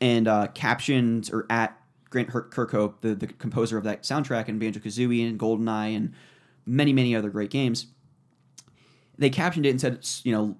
and 0.00 0.28
uh, 0.28 0.46
captioned 0.54 1.30
or 1.32 1.46
at 1.50 1.76
Grant 2.08 2.28
Kirkhope, 2.28 3.00
the 3.00 3.14
the 3.14 3.26
composer 3.26 3.76
of 3.76 3.84
that 3.84 4.04
soundtrack, 4.04 4.48
and 4.48 4.60
Banjo 4.60 4.80
Kazooie 4.80 5.28
and 5.28 5.38
GoldenEye 5.38 5.96
and 5.96 6.14
many 6.64 6.92
many 6.92 7.14
other 7.14 7.28
great 7.28 7.50
games. 7.50 7.88
They 9.18 9.30
captioned 9.30 9.66
it 9.66 9.70
and 9.70 9.80
said, 9.80 10.08
you 10.22 10.32
know, 10.32 10.56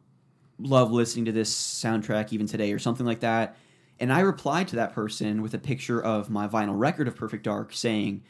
love 0.59 0.91
listening 0.91 1.25
to 1.27 1.33
this 1.33 1.55
soundtrack 1.55 2.33
even 2.33 2.47
today 2.47 2.73
or 2.73 2.79
something 2.79 3.07
like 3.07 3.21
that. 3.21 3.57
And 3.99 4.13
I 4.13 4.21
replied 4.21 4.69
to 4.69 4.77
that 4.77 4.93
person 4.93 5.43
with 5.43 5.55
a 5.55 5.59
picture 5.59 6.03
of 6.03 6.29
my 6.29 6.49
vinyl 6.49 6.79
record 6.79 7.07
of 7.07 7.17
Perfect 7.17 7.45
Dark 7.45 7.73
saying, 7.73 8.23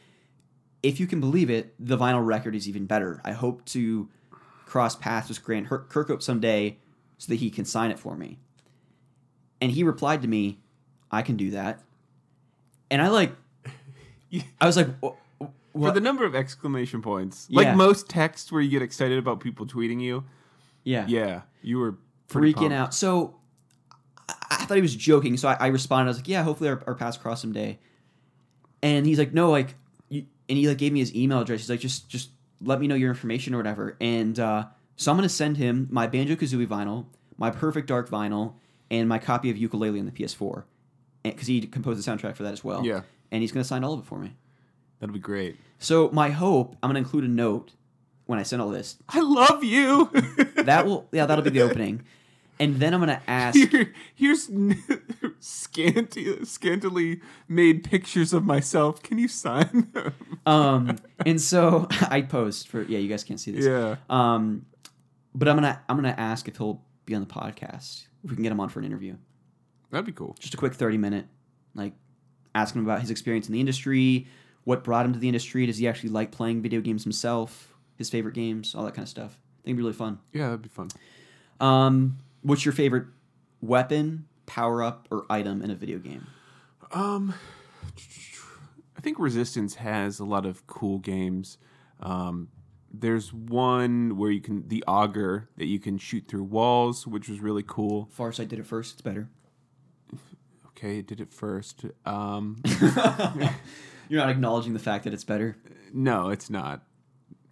if 0.83 0.99
you 0.99 1.07
can 1.07 1.19
believe 1.19 1.49
it, 1.49 1.73
the 1.79 1.97
vinyl 1.97 2.25
record 2.25 2.55
is 2.55 2.67
even 2.67 2.85
better. 2.85 3.21
I 3.25 3.31
hope 3.33 3.65
to 3.67 4.09
cross 4.71 4.95
paths 4.95 5.27
with 5.27 5.43
Grant 5.43 5.67
Her- 5.67 5.85
Kirkhope 5.89 6.21
someday 6.21 6.77
so 7.17 7.27
that 7.33 7.35
he 7.35 7.49
can 7.49 7.65
sign 7.65 7.91
it 7.91 7.99
for 7.99 8.15
me. 8.15 8.39
And 9.59 9.69
he 9.69 9.83
replied 9.83 10.21
to 10.21 10.29
me, 10.29 10.59
I 11.11 11.23
can 11.23 11.35
do 11.35 11.51
that. 11.51 11.81
And 12.89 13.01
I 13.01 13.09
like, 13.09 13.33
I 14.61 14.65
was 14.65 14.77
like, 14.77 14.87
"Wh- 15.03 15.45
For 15.73 15.91
the 15.91 15.99
number 15.99 16.23
of 16.23 16.35
exclamation 16.35 17.01
points, 17.01 17.47
like 17.51 17.65
Yeah. 17.65 17.75
most 17.75 18.07
texts 18.07 18.49
where 18.49 18.61
you 18.61 18.69
get 18.69 18.81
excited 18.81 19.17
about 19.19 19.41
people 19.41 19.65
tweeting 19.65 20.01
you. 20.01 20.23
yeah. 20.85 21.05
Yeah, 21.07 21.41
you 21.61 21.77
were 21.77 21.97
freaking 22.29 22.55
pumped. 22.55 22.73
out. 22.73 22.93
So 22.93 23.35
I, 24.29 24.33
I 24.51 24.65
thought 24.65 24.75
he 24.75 24.81
was 24.81 24.95
joking. 24.95 25.35
So 25.35 25.49
I, 25.49 25.57
I 25.59 25.67
responded. 25.67 26.05
I 26.05 26.11
was 26.11 26.17
like, 26.19 26.27
"Yeah, 26.29 26.43
hopefully 26.43 26.69
our, 26.69 26.81
our 26.87 26.95
paths 26.95 27.17
cross 27.17 27.41
someday." 27.41 27.77
And 28.81 29.05
he's 29.05 29.19
like, 29.19 29.33
"No, 29.33 29.51
like," 29.51 29.75
you, 30.09 30.25
and 30.49 30.57
he 30.57 30.67
like 30.69 30.77
gave 30.77 30.93
me 30.93 30.99
his 30.99 31.13
email 31.13 31.39
address. 31.41 31.59
He's 31.59 31.69
like, 31.69 31.81
"Just 31.81 32.07
just 32.09 32.29
let 32.63 32.79
me 32.79 32.87
know 32.87 32.95
your 32.95 33.09
information 33.09 33.53
or 33.53 33.57
whatever." 33.57 33.97
And 34.01 34.39
uh, 34.39 34.65
so 34.95 35.11
I'm 35.11 35.17
gonna 35.17 35.29
send 35.29 35.57
him 35.57 35.87
my 35.91 36.07
Banjo 36.07 36.35
Kazooie 36.35 36.67
vinyl, 36.67 37.05
my 37.37 37.49
Perfect 37.51 37.87
Dark 37.87 38.09
vinyl, 38.09 38.53
and 38.89 39.07
my 39.09 39.19
copy 39.19 39.49
of 39.49 39.57
Yooka-Laylee 39.57 39.99
on 39.99 40.05
the 40.05 40.11
PS4, 40.11 40.63
because 41.23 41.47
he 41.47 41.61
composed 41.67 42.03
the 42.03 42.09
soundtrack 42.11 42.35
for 42.35 42.43
that 42.43 42.53
as 42.53 42.63
well. 42.63 42.85
Yeah. 42.85 43.01
and 43.31 43.41
he's 43.41 43.51
gonna 43.51 43.63
sign 43.63 43.83
all 43.83 43.93
of 43.93 43.99
it 44.01 44.05
for 44.05 44.19
me. 44.19 44.35
That'd 44.99 45.13
be 45.13 45.19
great. 45.19 45.57
So 45.79 46.09
my 46.11 46.29
hope, 46.29 46.75
I'm 46.83 46.89
gonna 46.89 46.99
include 46.99 47.23
a 47.23 47.27
note 47.27 47.71
when 48.27 48.37
I 48.37 48.43
send 48.43 48.61
all 48.61 48.69
this. 48.69 48.97
I 49.09 49.19
love 49.21 49.63
you. 49.63 50.09
That 50.57 50.85
will, 50.85 51.07
yeah, 51.11 51.25
that'll 51.25 51.43
be 51.43 51.49
the 51.49 51.61
opening. 51.67 52.03
And 52.61 52.75
then 52.79 52.93
I'm 52.93 52.99
gonna 53.01 53.21
ask. 53.27 53.57
Here, 53.57 53.93
here's 54.15 54.49
n- 54.49 54.81
scanty, 55.39 56.45
scantily 56.45 57.19
made 57.47 57.83
pictures 57.83 58.31
of 58.33 58.43
myself. 58.45 59.01
Can 59.03 59.17
you 59.17 59.27
sign 59.27 59.89
them? 59.93 60.13
um 60.47 60.95
and 61.25 61.39
so 61.39 61.87
i 62.09 62.19
post 62.19 62.67
for 62.67 62.81
yeah 62.83 62.97
you 62.97 63.07
guys 63.07 63.23
can't 63.23 63.39
see 63.39 63.51
this 63.51 63.63
yeah. 63.63 63.95
um 64.09 64.65
but 65.35 65.47
i'm 65.47 65.55
gonna 65.55 65.79
i'm 65.87 65.95
gonna 65.95 66.15
ask 66.17 66.47
if 66.47 66.57
he'll 66.57 66.81
be 67.05 67.13
on 67.13 67.21
the 67.21 67.27
podcast 67.27 68.05
if 68.23 68.31
we 68.31 68.35
can 68.35 68.41
get 68.41 68.51
him 68.51 68.59
on 68.59 68.67
for 68.67 68.79
an 68.79 68.85
interview 68.85 69.15
That'd 69.91 70.07
be 70.07 70.13
cool. 70.13 70.35
just 70.39 70.55
a 70.55 70.57
quick 70.57 70.73
30 70.73 70.97
minute 70.97 71.27
like 71.75 71.93
ask 72.55 72.73
him 72.73 72.83
about 72.83 73.01
his 73.01 73.11
experience 73.11 73.45
in 73.47 73.53
the 73.53 73.59
industry 73.59 74.25
what 74.63 74.83
brought 74.83 75.05
him 75.05 75.13
to 75.13 75.19
the 75.19 75.27
industry 75.27 75.67
does 75.67 75.77
he 75.77 75.87
actually 75.87 76.09
like 76.09 76.31
playing 76.31 76.63
video 76.63 76.81
games 76.81 77.03
himself 77.03 77.71
his 77.99 78.09
favorite 78.09 78.33
games 78.33 78.73
all 78.73 78.83
that 78.83 78.95
kind 78.95 79.03
of 79.03 79.09
stuff 79.09 79.33
i 79.33 79.61
think 79.63 79.65
it'd 79.73 79.77
be 79.77 79.83
really 79.83 79.93
fun 79.93 80.17
Yeah, 80.33 80.45
that'd 80.47 80.63
be 80.63 80.69
fun. 80.69 80.89
um 81.59 82.17
what's 82.41 82.65
your 82.65 82.73
favorite 82.73 83.05
weapon 83.61 84.25
power 84.45 84.83
up 84.83 85.07
or 85.11 85.25
item 85.29 85.61
in 85.61 85.71
a 85.71 85.75
video 85.75 85.99
game? 85.99 86.27
Um, 86.91 87.33
I 88.97 89.01
think 89.01 89.19
Resistance 89.19 89.75
has 89.75 90.19
a 90.19 90.25
lot 90.25 90.45
of 90.45 90.67
cool 90.67 90.99
games. 90.99 91.57
Um, 91.99 92.49
there's 92.93 93.31
one 93.31 94.17
where 94.17 94.31
you 94.31 94.41
can 94.41 94.67
the 94.67 94.83
auger 94.87 95.49
that 95.57 95.67
you 95.67 95.79
can 95.79 95.97
shoot 95.97 96.25
through 96.27 96.43
walls, 96.43 97.07
which 97.07 97.29
was 97.29 97.39
really 97.39 97.63
cool. 97.65 98.09
Farsight 98.17 98.49
did 98.49 98.59
it 98.59 98.65
first. 98.65 98.93
It's 98.93 99.01
better. 99.01 99.29
Okay, 100.67 100.97
it 100.99 101.07
did 101.07 101.21
it 101.21 101.29
first. 101.29 101.85
Um, 102.05 102.61
You're 104.09 104.19
not 104.19 104.29
acknowledging 104.29 104.73
the 104.73 104.79
fact 104.79 105.05
that 105.05 105.13
it's 105.13 105.23
better. 105.23 105.55
no, 105.93 106.29
it's 106.29 106.49
not. 106.49 106.83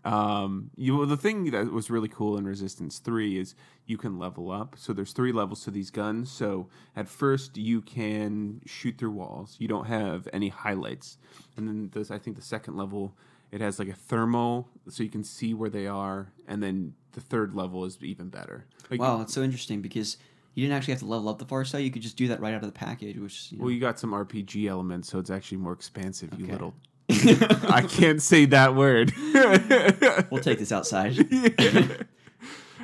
Um, 0.05 0.71
you 0.77 1.05
the 1.05 1.17
thing 1.17 1.51
that 1.51 1.71
was 1.71 1.89
really 1.89 2.07
cool 2.07 2.37
in 2.37 2.45
Resistance 2.45 2.99
Three 2.99 3.37
is 3.37 3.55
you 3.85 3.97
can 3.97 4.17
level 4.17 4.51
up. 4.51 4.75
So 4.77 4.93
there's 4.93 5.11
three 5.11 5.31
levels 5.31 5.63
to 5.65 5.71
these 5.71 5.91
guns. 5.91 6.31
So 6.31 6.67
at 6.95 7.09
first 7.09 7.57
you 7.57 7.81
can 7.81 8.61
shoot 8.65 8.97
through 8.97 9.11
walls. 9.11 9.57
You 9.59 9.67
don't 9.67 9.87
have 9.87 10.27
any 10.31 10.49
highlights, 10.49 11.17
and 11.57 11.67
then 11.67 11.89
there's 11.93 12.11
I 12.11 12.17
think 12.17 12.35
the 12.37 12.41
second 12.41 12.77
level 12.77 13.15
it 13.51 13.61
has 13.61 13.79
like 13.79 13.89
a 13.89 13.93
thermal, 13.93 14.69
so 14.89 15.03
you 15.03 15.09
can 15.09 15.23
see 15.23 15.53
where 15.53 15.69
they 15.69 15.87
are, 15.87 16.31
and 16.47 16.61
then 16.61 16.93
the 17.13 17.21
third 17.21 17.55
level 17.55 17.83
is 17.85 17.97
even 18.01 18.29
better. 18.29 18.65
Like, 18.91 18.99
Wow, 18.99 19.17
that's 19.17 19.33
so 19.33 19.41
interesting 19.41 19.81
because 19.81 20.17
you 20.53 20.63
didn't 20.65 20.77
actually 20.77 20.93
have 20.93 20.99
to 20.99 21.07
level 21.07 21.29
up 21.29 21.39
the 21.39 21.45
Farsight. 21.45 21.83
You 21.83 21.91
could 21.91 22.01
just 22.01 22.17
do 22.17 22.27
that 22.27 22.39
right 22.39 22.53
out 22.53 22.63
of 22.63 22.67
the 22.67 22.77
package, 22.77 23.17
which 23.17 23.51
you 23.51 23.57
know, 23.57 23.65
Well, 23.65 23.73
you 23.73 23.79
got 23.79 23.99
some 23.99 24.11
RPG 24.11 24.67
elements, 24.67 25.09
so 25.09 25.19
it's 25.19 25.29
actually 25.29 25.57
more 25.57 25.73
expansive. 25.73 26.29
You 26.37 26.47
little. 26.47 26.73
I 27.69 27.85
can't 27.89 28.21
say 28.21 28.45
that 28.45 28.75
word. 28.75 29.13
we'll 30.31 30.41
take 30.43 30.59
this 30.59 30.71
outside. 30.71 31.15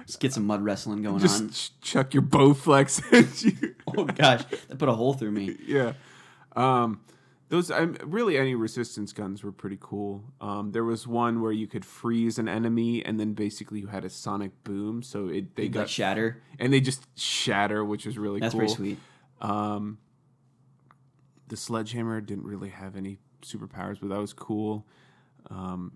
Just 0.05 0.19
get 0.19 0.33
some 0.33 0.45
mud 0.45 0.63
wrestling 0.63 1.01
going 1.01 1.19
Just 1.19 1.41
on. 1.41 1.49
ch- 1.49 1.71
chuck 1.81 2.13
your 2.13 2.21
Bowflex 2.23 3.01
at 3.13 3.43
you. 3.43 3.75
Oh 3.97 4.05
gosh, 4.05 4.43
that 4.67 4.77
put 4.77 4.87
a 4.89 4.93
hole 4.93 5.13
through 5.13 5.31
me. 5.31 5.55
yeah. 5.65 5.93
Um, 6.55 7.01
those 7.49 7.69
um, 7.71 7.95
really 8.03 8.37
any 8.37 8.55
resistance 8.55 9.13
guns 9.13 9.43
were 9.43 9.51
pretty 9.51 9.77
cool. 9.79 10.23
Um, 10.41 10.71
there 10.71 10.83
was 10.83 11.07
one 11.07 11.41
where 11.41 11.51
you 11.51 11.67
could 11.67 11.85
freeze 11.85 12.37
an 12.39 12.47
enemy, 12.47 13.03
and 13.05 13.19
then 13.19 13.33
basically 13.33 13.79
you 13.79 13.87
had 13.87 14.05
a 14.05 14.09
sonic 14.09 14.51
boom, 14.63 15.01
so 15.03 15.27
it 15.27 15.55
they 15.55 15.63
Like 15.63 15.71
got 15.71 15.89
shatter. 15.89 16.41
and 16.59 16.71
they 16.73 16.81
just 16.81 17.07
shatter, 17.19 17.83
which 17.83 18.05
was 18.05 18.17
really 18.17 18.39
That's 18.39 18.53
cool. 18.53 18.59
pretty 18.61 18.73
sweet. 18.75 18.97
Um, 19.41 19.97
the 21.47 21.57
sledgehammer 21.57 22.21
didn't 22.21 22.45
really 22.45 22.69
have 22.69 22.95
any 22.95 23.17
superpowers, 23.45 23.99
but 23.99 24.09
that 24.09 24.19
was 24.19 24.33
cool. 24.33 24.85
Um, 25.49 25.93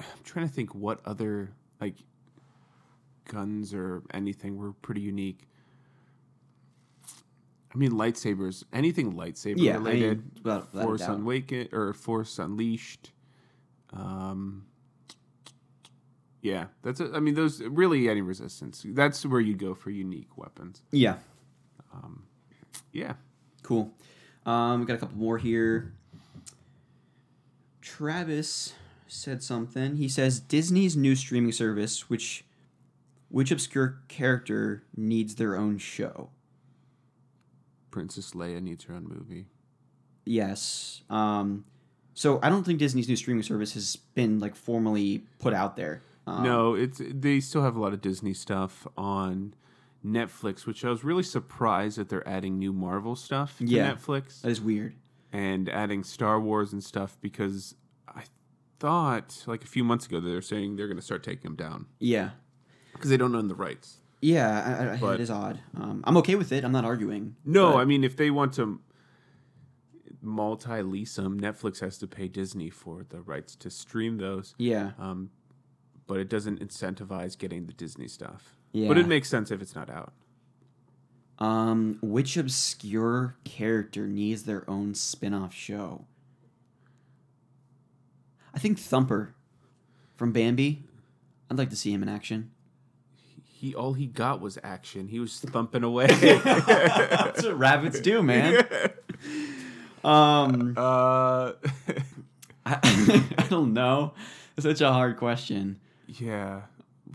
I'm 0.00 0.06
trying 0.24 0.46
to 0.48 0.52
think 0.52 0.74
what 0.74 1.00
other 1.04 1.50
like 1.80 1.94
guns 3.26 3.72
or 3.74 4.02
anything 4.12 4.56
were 4.56 4.72
pretty 4.72 5.00
unique. 5.00 5.48
I 7.74 7.76
mean, 7.78 7.92
lightsabers. 7.92 8.62
Anything 8.72 9.14
lightsaber 9.14 9.54
Yeah, 9.58 9.72
I 9.72 9.76
related. 9.78 10.18
mean, 10.18 10.30
without, 10.44 10.72
without 10.72 10.84
Force 10.86 11.00
doubt. 11.00 11.20
Awakened 11.20 11.68
or 11.72 11.92
Force 11.92 12.38
Unleashed. 12.38 13.10
Um, 13.92 14.66
yeah, 16.40 16.66
that's. 16.82 17.00
A, 17.00 17.10
I 17.14 17.20
mean, 17.20 17.34
those 17.34 17.60
really 17.62 18.08
any 18.08 18.20
resistance. 18.20 18.84
That's 18.86 19.24
where 19.26 19.40
you 19.40 19.54
go 19.54 19.74
for 19.74 19.90
unique 19.90 20.36
weapons. 20.36 20.82
Yeah, 20.92 21.16
Yeah. 22.92 23.14
cool. 23.62 23.92
Um, 24.46 24.80
we 24.80 24.86
got 24.86 24.94
a 24.94 24.98
couple 24.98 25.16
more 25.16 25.38
here. 25.38 25.94
Travis 27.98 28.74
said 29.06 29.40
something. 29.42 29.96
He 29.96 30.08
says 30.08 30.40
Disney's 30.40 30.96
new 30.96 31.14
streaming 31.14 31.52
service, 31.52 32.10
which 32.10 32.44
which 33.28 33.50
obscure 33.52 34.00
character 34.08 34.82
needs 34.96 35.36
their 35.36 35.56
own 35.56 35.78
show? 35.78 36.30
Princess 37.92 38.32
Leia 38.32 38.60
needs 38.60 38.84
her 38.84 38.94
own 38.94 39.06
movie. 39.08 39.46
Yes. 40.24 41.02
Um, 41.08 41.64
so 42.14 42.40
I 42.42 42.48
don't 42.48 42.64
think 42.64 42.78
Disney's 42.80 43.08
new 43.08 43.16
streaming 43.16 43.42
service 43.44 43.74
has 43.74 43.94
been 43.96 44.40
like 44.40 44.56
formally 44.56 45.24
put 45.38 45.54
out 45.54 45.76
there. 45.76 46.02
Um, 46.26 46.42
no, 46.42 46.74
it's 46.74 47.00
they 47.04 47.38
still 47.38 47.62
have 47.62 47.76
a 47.76 47.80
lot 47.80 47.92
of 47.92 48.00
Disney 48.00 48.34
stuff 48.34 48.86
on 48.96 49.54
Netflix, 50.04 50.66
which 50.66 50.84
I 50.84 50.90
was 50.90 51.04
really 51.04 51.22
surprised 51.22 51.96
that 51.98 52.08
they're 52.08 52.26
adding 52.28 52.58
new 52.58 52.72
Marvel 52.72 53.14
stuff 53.14 53.58
to 53.58 53.66
Yeah. 53.66 53.94
Netflix 53.94 54.40
that 54.40 54.48
is 54.48 54.60
weird. 54.60 54.94
and 55.32 55.68
adding 55.68 56.02
Star 56.02 56.40
Wars 56.40 56.72
and 56.72 56.82
stuff 56.82 57.16
because 57.20 57.74
I 58.08 58.24
thought 58.80 59.42
like 59.46 59.64
a 59.64 59.66
few 59.68 59.84
months 59.84 60.06
ago 60.06 60.20
that 60.20 60.28
they 60.28 60.34
were 60.34 60.42
saying 60.42 60.76
they're 60.76 60.86
going 60.88 60.96
to 60.98 61.02
start 61.02 61.22
taking 61.22 61.42
them 61.44 61.56
down 61.56 61.86
Yeah. 61.98 62.30
because 62.92 63.10
they 63.10 63.16
don't 63.16 63.34
own 63.34 63.48
the 63.48 63.54
rights. 63.54 63.98
Yeah, 64.20 64.88
I, 64.90 64.94
I, 64.94 64.96
But- 64.96 65.14
it 65.14 65.22
is 65.22 65.30
odd. 65.30 65.60
Um, 65.76 66.02
I'm 66.06 66.16
okay 66.18 66.34
with 66.34 66.50
it. 66.52 66.64
I'm 66.64 66.72
not 66.72 66.84
arguing. 66.84 67.36
No, 67.44 67.72
but- 67.72 67.78
I 67.78 67.84
mean 67.84 68.04
if 68.04 68.16
they 68.16 68.30
want 68.30 68.52
to 68.54 68.80
multi-lease 70.22 71.16
them, 71.16 71.38
Netflix 71.40 71.80
has 71.80 71.98
to 71.98 72.06
pay 72.06 72.28
Disney 72.28 72.70
for 72.70 73.04
the 73.08 73.20
rights 73.20 73.54
to 73.56 73.70
stream 73.70 74.18
those. 74.18 74.54
yeah, 74.58 74.92
um, 74.98 75.30
but 76.06 76.18
it 76.18 76.28
doesn't 76.28 76.60
incentivize 76.60 77.36
getting 77.38 77.66
the 77.66 77.72
Disney 77.72 78.08
stuff. 78.08 78.54
yeah. 78.72 78.88
But 78.88 78.98
it 78.98 79.06
makes 79.06 79.28
sense 79.28 79.50
if 79.50 79.60
it's 79.62 79.74
not 79.74 79.88
out. 79.90 80.12
Um, 81.38 81.98
which 82.00 82.36
obscure 82.36 83.36
character 83.44 84.06
needs 84.06 84.44
their 84.44 84.68
own 84.70 84.94
spin-off 84.94 85.52
show? 85.54 86.06
I 88.54 88.58
think 88.58 88.78
Thumper 88.78 89.34
from 90.16 90.32
Bambi. 90.32 90.84
I'd 91.50 91.58
like 91.58 91.70
to 91.70 91.76
see 91.76 91.92
him 91.92 92.02
in 92.02 92.08
action. 92.08 92.50
He 93.42 93.74
all 93.74 93.94
he 93.94 94.06
got 94.06 94.40
was 94.40 94.58
action. 94.62 95.08
He 95.08 95.18
was 95.20 95.38
thumping 95.40 95.82
away. 95.82 96.06
That's 96.06 97.42
what 97.44 97.58
rabbits 97.58 98.00
do, 98.00 98.22
man. 98.22 98.66
Um, 100.02 100.74
uh, 100.76 101.52
I, 102.66 103.24
I 103.38 103.46
don't 103.48 103.72
know. 103.72 104.14
It's 104.56 104.66
such 104.66 104.80
a 104.80 104.92
hard 104.92 105.16
question. 105.16 105.80
yeah. 106.06 106.62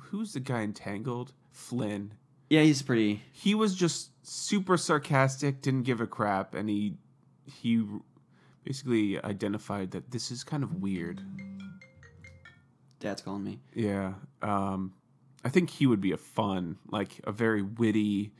Who's 0.04 0.34
the 0.34 0.40
guy 0.40 0.62
in 0.62 0.74
Tangled? 0.74 1.34
Flynn. 1.52 2.14
Yeah, 2.50 2.62
he's 2.64 2.82
pretty. 2.82 3.22
He 3.32 3.54
was 3.54 3.76
just 3.76 4.10
super 4.24 4.76
sarcastic, 4.76 5.62
didn't 5.62 5.84
give 5.84 6.02
a 6.02 6.08
crap, 6.08 6.56
and 6.56 6.68
he 6.68 6.96
he 7.46 7.84
basically 8.64 9.22
identified 9.24 9.92
that 9.92 10.12
this 10.12 10.32
is 10.32 10.44
kind 10.44 10.64
of 10.64 10.76
weird. 10.82 11.22
Dad's 13.00 13.22
calling 13.22 13.44
me. 13.44 13.60
Yeah. 13.74 14.14
Um, 14.42 14.94
I 15.44 15.50
think 15.50 15.70
he 15.70 15.86
would 15.88 16.02
be 16.02 16.12
a 16.12 16.18
fun, 16.18 16.78
like 16.92 17.22
a 17.24 17.32
very 17.32 17.62
witty, 17.62 18.34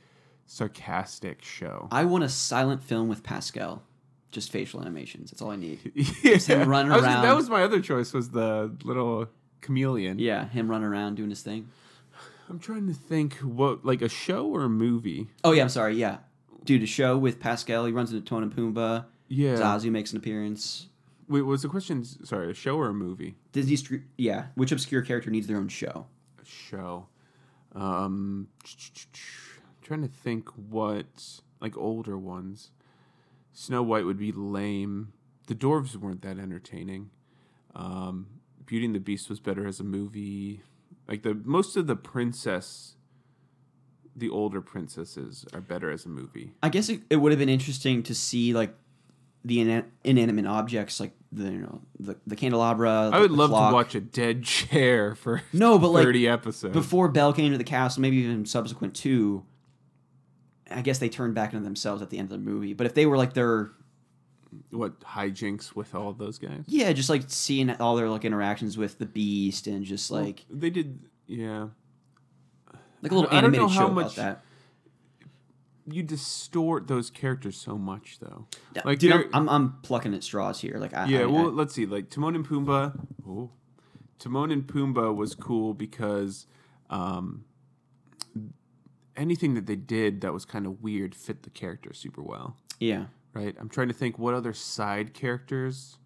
sarcastic 0.46 1.42
show. 1.42 1.88
I 1.90 2.04
want 2.04 2.24
a 2.24 2.28
silent 2.28 2.82
film 2.82 3.08
with 3.08 3.22
Pascal. 3.22 3.82
Just 4.30 4.52
facial 4.52 4.80
animations. 4.80 5.30
That's 5.30 5.42
all 5.42 5.50
I 5.50 5.56
need. 5.56 5.92
yeah. 6.22 6.36
him 6.36 6.68
running 6.68 6.92
I 6.92 6.96
was- 6.96 7.04
around. 7.04 7.22
That 7.22 7.34
was 7.36 7.48
my 7.50 7.62
other 7.62 7.80
choice. 7.80 8.12
Was 8.12 8.30
the 8.30 8.74
little 8.84 9.28
chameleon? 9.60 10.18
Yeah, 10.18 10.46
him 10.48 10.70
running 10.70 10.86
around 10.86 11.16
doing 11.16 11.30
his 11.30 11.42
thing. 11.42 11.68
I'm 12.48 12.58
trying 12.58 12.86
to 12.88 12.94
think 12.94 13.34
what 13.36 13.84
like 13.84 14.02
a 14.02 14.08
show 14.08 14.46
or 14.46 14.64
a 14.64 14.68
movie. 14.68 15.28
Oh 15.44 15.52
yeah, 15.52 15.62
I'm 15.62 15.68
sorry. 15.68 15.96
Yeah, 15.96 16.18
dude, 16.64 16.82
a 16.82 16.86
show 16.86 17.16
with 17.16 17.38
Pascal. 17.40 17.84
He 17.86 17.92
runs 17.92 18.12
into 18.12 18.24
Timon 18.24 18.44
and 18.44 18.54
Pumbaa. 18.54 19.06
Yeah. 19.30 19.54
Zazu 19.54 19.90
makes 19.90 20.10
an 20.10 20.18
appearance. 20.18 20.88
Wait, 21.28 21.42
was 21.42 21.62
the 21.62 21.68
question? 21.68 22.04
Sorry, 22.04 22.50
a 22.50 22.54
show 22.54 22.76
or 22.76 22.88
a 22.88 22.92
movie? 22.92 23.36
Disney 23.52 23.76
Street. 23.76 24.02
Yeah, 24.18 24.46
which 24.56 24.72
obscure 24.72 25.00
character 25.00 25.30
needs 25.30 25.46
their 25.46 25.56
own 25.56 25.68
show? 25.68 26.06
A 26.42 26.44
show. 26.44 27.06
Um, 27.74 28.48
trying 29.82 30.02
to 30.02 30.08
think 30.08 30.48
what 30.50 31.40
like 31.60 31.76
older 31.78 32.18
ones. 32.18 32.72
Snow 33.52 33.82
White 33.82 34.04
would 34.04 34.18
be 34.18 34.32
lame. 34.32 35.12
The 35.46 35.54
dwarves 35.54 35.94
weren't 35.94 36.22
that 36.22 36.38
entertaining. 36.38 37.10
Um, 37.74 38.26
Beauty 38.66 38.86
and 38.86 38.94
the 38.94 39.00
Beast 39.00 39.28
was 39.28 39.38
better 39.38 39.66
as 39.66 39.78
a 39.78 39.84
movie. 39.84 40.62
Like 41.06 41.22
the 41.22 41.34
most 41.34 41.76
of 41.76 41.86
the 41.86 41.96
princess, 41.96 42.96
the 44.16 44.28
older 44.28 44.60
princesses 44.60 45.46
are 45.52 45.60
better 45.60 45.90
as 45.90 46.06
a 46.06 46.08
movie. 46.08 46.54
I 46.62 46.68
guess 46.70 46.88
it, 46.88 47.02
it 47.08 47.16
would 47.16 47.30
have 47.30 47.38
been 47.38 47.48
interesting 47.48 48.02
to 48.04 48.14
see 48.14 48.52
like 48.52 48.74
the 49.44 49.60
ina- 49.60 49.84
inanimate 50.04 50.46
objects, 50.46 51.00
like 51.00 51.12
the 51.32 51.44
you 51.44 51.58
know 51.58 51.80
the, 51.98 52.16
the 52.26 52.36
candelabra. 52.36 53.10
I 53.12 53.20
would 53.20 53.30
love 53.30 53.50
clock. 53.50 53.70
to 53.70 53.74
watch 53.74 53.94
a 53.94 54.00
dead 54.00 54.42
chair 54.44 55.14
for 55.14 55.42
No, 55.52 55.78
but 55.78 55.88
like 55.88 56.04
thirty 56.04 56.28
episodes. 56.28 56.72
before 56.74 57.08
Belle 57.08 57.32
came 57.32 57.52
to 57.52 57.58
the 57.58 57.64
castle, 57.64 58.02
maybe 58.02 58.16
even 58.18 58.46
subsequent 58.46 58.94
to. 58.96 59.44
I 60.72 60.82
guess 60.82 60.98
they 60.98 61.08
turned 61.08 61.34
back 61.34 61.52
into 61.52 61.64
themselves 61.64 62.00
at 62.00 62.10
the 62.10 62.18
end 62.18 62.26
of 62.26 62.30
the 62.30 62.38
movie. 62.50 62.74
But 62.74 62.86
if 62.86 62.94
they 62.94 63.04
were 63.06 63.16
like 63.16 63.34
their 63.34 63.72
what 64.70 65.00
hijinks 65.00 65.74
with 65.74 65.94
all 65.94 66.12
those 66.12 66.38
guys? 66.38 66.62
yeah, 66.66 66.92
just 66.92 67.08
like 67.10 67.22
seeing 67.28 67.70
all 67.70 67.96
their 67.96 68.08
like 68.08 68.24
interactions 68.24 68.76
with 68.78 68.98
the 68.98 69.06
beast 69.06 69.66
and 69.66 69.84
just 69.84 70.10
like 70.10 70.44
They 70.50 70.70
did, 70.70 71.00
yeah. 71.26 71.68
like 73.02 73.10
a 73.12 73.14
little 73.14 73.30
I 73.30 73.40
don't 73.40 73.52
know 73.52 73.58
animated 73.64 73.76
how 73.76 73.86
show 73.86 73.92
much- 73.92 74.04
about 74.12 74.16
that. 74.16 74.44
You 75.92 76.02
distort 76.02 76.86
those 76.86 77.10
characters 77.10 77.56
so 77.56 77.76
much, 77.78 78.18
though. 78.20 78.46
Like, 78.84 78.98
Dude, 78.98 79.12
I'm, 79.12 79.28
I'm 79.32 79.48
I'm 79.48 79.72
plucking 79.82 80.14
at 80.14 80.22
straws 80.22 80.60
here. 80.60 80.76
Like 80.78 80.94
I, 80.94 81.06
yeah. 81.06 81.20
I, 81.20 81.26
well, 81.26 81.46
I- 81.46 81.50
let's 81.52 81.74
see. 81.74 81.86
Like 81.86 82.10
Timon 82.10 82.34
and 82.36 82.46
Pumbaa. 82.46 82.98
Oh, 83.26 83.50
Timon 84.18 84.50
and 84.50 84.66
Pumbaa 84.66 85.14
was 85.14 85.34
cool 85.34 85.74
because 85.74 86.46
um, 86.90 87.44
anything 89.16 89.54
that 89.54 89.66
they 89.66 89.76
did 89.76 90.20
that 90.20 90.32
was 90.32 90.44
kind 90.44 90.66
of 90.66 90.82
weird 90.82 91.14
fit 91.14 91.42
the 91.42 91.50
character 91.50 91.92
super 91.92 92.22
well. 92.22 92.56
Yeah. 92.78 93.06
Right? 93.32 93.54
I'm 93.58 93.68
trying 93.68 93.88
to 93.88 93.94
think 93.94 94.18
what 94.18 94.34
other 94.34 94.52
side 94.52 95.14
characters 95.14 95.98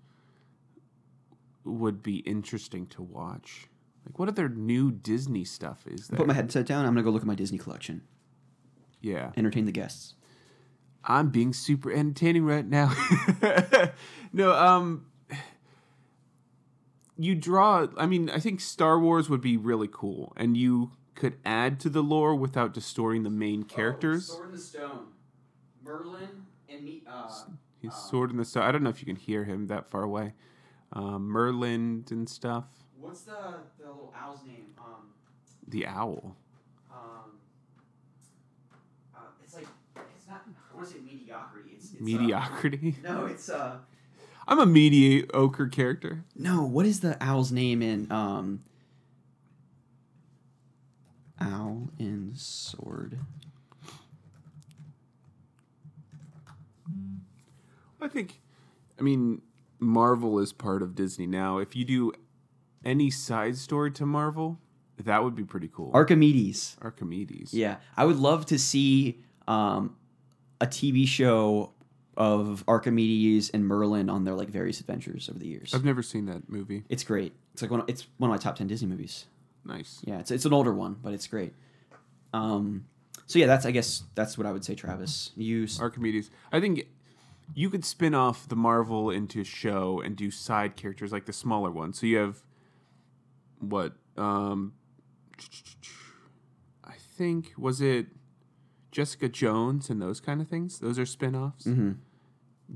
would 1.64 2.02
be 2.02 2.16
interesting 2.18 2.86
to 2.88 3.02
watch. 3.02 3.68
Like 4.06 4.18
what 4.18 4.28
other 4.28 4.48
new 4.48 4.90
Disney 4.90 5.44
stuff 5.44 5.86
is 5.86 6.08
there? 6.08 6.18
Put 6.18 6.26
my 6.26 6.34
headset 6.34 6.66
down. 6.66 6.84
I'm 6.84 6.92
gonna 6.92 7.02
go 7.02 7.10
look 7.10 7.22
at 7.22 7.26
my 7.26 7.34
Disney 7.34 7.56
collection. 7.58 8.02
Yeah. 9.04 9.30
Entertain 9.36 9.64
the 9.66 9.72
guests. 9.72 10.14
I'm 11.04 11.28
being 11.28 11.52
super 11.52 11.92
entertaining 11.92 12.44
right 12.44 12.64
now. 12.66 12.92
no, 14.32 14.52
um 14.52 15.06
you 17.16 17.34
draw 17.34 17.86
I 17.96 18.06
mean, 18.06 18.30
I 18.30 18.38
think 18.40 18.60
Star 18.60 18.98
Wars 18.98 19.28
would 19.30 19.40
be 19.40 19.56
really 19.56 19.88
cool 19.90 20.32
and 20.36 20.56
you 20.56 20.92
could 21.14 21.36
add 21.44 21.78
to 21.80 21.88
the 21.88 22.02
lore 22.02 22.34
without 22.34 22.74
distorting 22.74 23.22
the 23.22 23.30
main 23.30 23.62
characters. 23.62 24.30
Oh, 24.32 24.36
Sword 24.36 24.48
in 24.48 24.56
the 24.56 24.60
Stone. 24.62 25.00
Merlin 25.84 26.46
and 26.68 26.82
me. 26.82 27.02
Uh, 27.06 27.28
He's 27.80 27.94
sword 27.94 28.30
in 28.30 28.38
the 28.38 28.44
stone. 28.46 28.62
I 28.62 28.72
don't 28.72 28.82
know 28.82 28.88
if 28.88 29.00
you 29.00 29.06
can 29.06 29.16
hear 29.16 29.44
him 29.44 29.66
that 29.66 29.90
far 29.90 30.02
away. 30.02 30.32
Um, 30.94 31.24
Merlin 31.28 32.04
and 32.10 32.26
stuff. 32.28 32.64
what's 32.98 33.20
the 33.22 33.36
the 33.78 33.84
little 33.86 34.14
owl's 34.18 34.40
name? 34.46 34.72
Um, 34.78 35.10
The 35.68 35.86
owl. 35.86 36.34
um, 36.90 37.38
uh, 39.14 39.18
it's 39.44 39.54
like 39.54 39.66
it's 40.16 40.26
not. 40.26 40.42
I 40.74 40.76
want 40.76 40.88
to 40.88 40.94
say 40.94 41.00
mediocrity. 41.00 41.70
It's, 41.76 41.92
it's 41.92 42.00
uh, 42.00 42.04
Mediocrity. 42.04 42.96
no, 43.02 43.26
it's 43.26 43.48
uh. 43.48 43.76
I'm 44.46 44.58
a 44.58 44.66
mediocre 44.66 45.68
character. 45.68 46.24
No, 46.36 46.64
what 46.64 46.84
is 46.84 47.00
the 47.00 47.16
owl's 47.22 47.52
name 47.52 47.80
in 47.80 48.10
um? 48.10 48.64
Owl 51.40 51.90
and 51.98 52.36
sword. 52.38 53.18
I 58.00 58.08
think, 58.08 58.42
I 58.98 59.02
mean, 59.02 59.40
Marvel 59.78 60.38
is 60.38 60.52
part 60.52 60.82
of 60.82 60.94
Disney 60.94 61.26
now. 61.26 61.58
If 61.58 61.74
you 61.74 61.84
do 61.84 62.12
any 62.84 63.10
side 63.10 63.56
story 63.56 63.90
to 63.92 64.04
Marvel, 64.04 64.58
that 64.98 65.24
would 65.24 65.34
be 65.34 65.42
pretty 65.44 65.70
cool. 65.72 65.90
Archimedes. 65.94 66.76
Archimedes. 66.82 67.54
Yeah, 67.54 67.76
I 67.96 68.04
would 68.04 68.18
love 68.18 68.44
to 68.46 68.58
see 68.58 69.20
um, 69.48 69.96
a 70.64 70.66
TV 70.66 71.06
show 71.06 71.72
of 72.16 72.64
Archimedes 72.66 73.50
and 73.50 73.66
Merlin 73.66 74.08
on 74.08 74.24
their 74.24 74.34
like 74.34 74.48
various 74.48 74.80
adventures 74.80 75.28
over 75.28 75.38
the 75.38 75.46
years. 75.46 75.74
I've 75.74 75.84
never 75.84 76.02
seen 76.02 76.26
that 76.26 76.48
movie. 76.48 76.84
It's 76.88 77.04
great. 77.04 77.34
It's 77.52 77.62
like 77.62 77.70
one. 77.70 77.80
Of, 77.80 77.88
it's 77.88 78.06
one 78.16 78.30
of 78.30 78.34
my 78.34 78.38
top 78.38 78.56
ten 78.56 78.66
Disney 78.66 78.88
movies. 78.88 79.26
Nice. 79.64 80.00
Yeah, 80.04 80.20
it's 80.20 80.30
it's 80.30 80.44
an 80.44 80.52
older 80.52 80.72
one, 80.72 80.96
but 81.02 81.12
it's 81.12 81.26
great. 81.26 81.52
Um, 82.32 82.86
so 83.26 83.38
yeah, 83.38 83.46
that's 83.46 83.66
I 83.66 83.72
guess 83.72 84.04
that's 84.14 84.38
what 84.38 84.46
I 84.46 84.52
would 84.52 84.64
say, 84.64 84.74
Travis. 84.74 85.32
You 85.36 85.66
Archimedes. 85.80 86.30
I 86.50 86.60
think 86.60 86.86
you 87.54 87.68
could 87.68 87.84
spin 87.84 88.14
off 88.14 88.48
the 88.48 88.56
Marvel 88.56 89.10
into 89.10 89.42
a 89.42 89.44
show 89.44 90.00
and 90.00 90.16
do 90.16 90.30
side 90.30 90.76
characters 90.76 91.12
like 91.12 91.26
the 91.26 91.32
smaller 91.32 91.70
ones. 91.70 92.00
So 92.00 92.06
you 92.06 92.16
have 92.18 92.42
what? 93.58 93.92
Um, 94.16 94.72
I 96.82 96.94
think 97.16 97.52
was 97.58 97.82
it 97.82 98.06
Jessica 98.94 99.28
Jones 99.28 99.90
and 99.90 100.00
those 100.00 100.20
kind 100.20 100.40
of 100.40 100.46
things. 100.48 100.78
Those 100.78 101.00
are 101.00 101.04
spin-offs. 101.06 101.64
Mhm. 101.66 101.96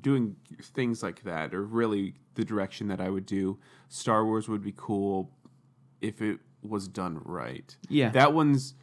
Doing 0.01 0.35
things 0.61 1.01
like 1.01 1.23
that 1.23 1.55
are 1.55 1.63
really 1.65 2.15
the 2.35 2.45
direction 2.45 2.89
that 2.89 3.01
I 3.01 3.09
would 3.09 3.25
do. 3.25 3.59
Star 3.89 4.25
Wars 4.27 4.49
would 4.49 4.61
be 4.61 4.75
cool 4.77 5.31
if 6.01 6.21
it 6.21 6.41
was 6.61 6.89
done 6.89 7.23
right. 7.25 7.77
yeah. 7.89 8.11
That 8.11 8.35
one's 8.35 8.75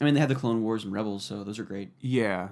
I 0.00 0.04
mean, 0.04 0.14
they 0.14 0.20
had 0.20 0.28
the 0.28 0.34
Clone 0.36 0.62
Wars 0.62 0.84
and 0.84 0.92
Rebels, 0.92 1.24
so 1.24 1.42
those 1.42 1.58
are 1.58 1.64
great. 1.64 1.90
yeah. 2.00 2.50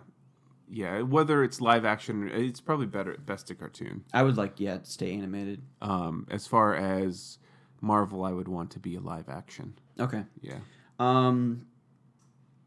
Yeah, 0.69 1.03
whether 1.03 1.45
it's 1.45 1.61
live 1.61 1.85
action, 1.85 2.27
it's 2.33 2.59
probably 2.61 2.87
better 2.87 3.17
best 3.25 3.47
to 3.49 3.55
cartoon. 3.55 4.03
I 4.15 4.23
would 4.25 4.37
like 4.39 4.59
yeah 4.59 4.79
to 4.79 4.87
stay 4.87 5.15
animated. 5.15 5.63
Um, 5.83 6.27
as 6.31 6.47
far 6.49 6.75
as 6.75 7.39
Marvel, 7.83 8.25
I 8.25 8.33
would 8.33 8.49
want 8.49 8.71
to 8.73 8.81
be 8.81 8.97
a 8.97 9.01
live 9.01 9.29
action. 9.29 9.75
Okay. 10.01 10.25
Yeah. 10.41 10.59
Um, 10.99 11.67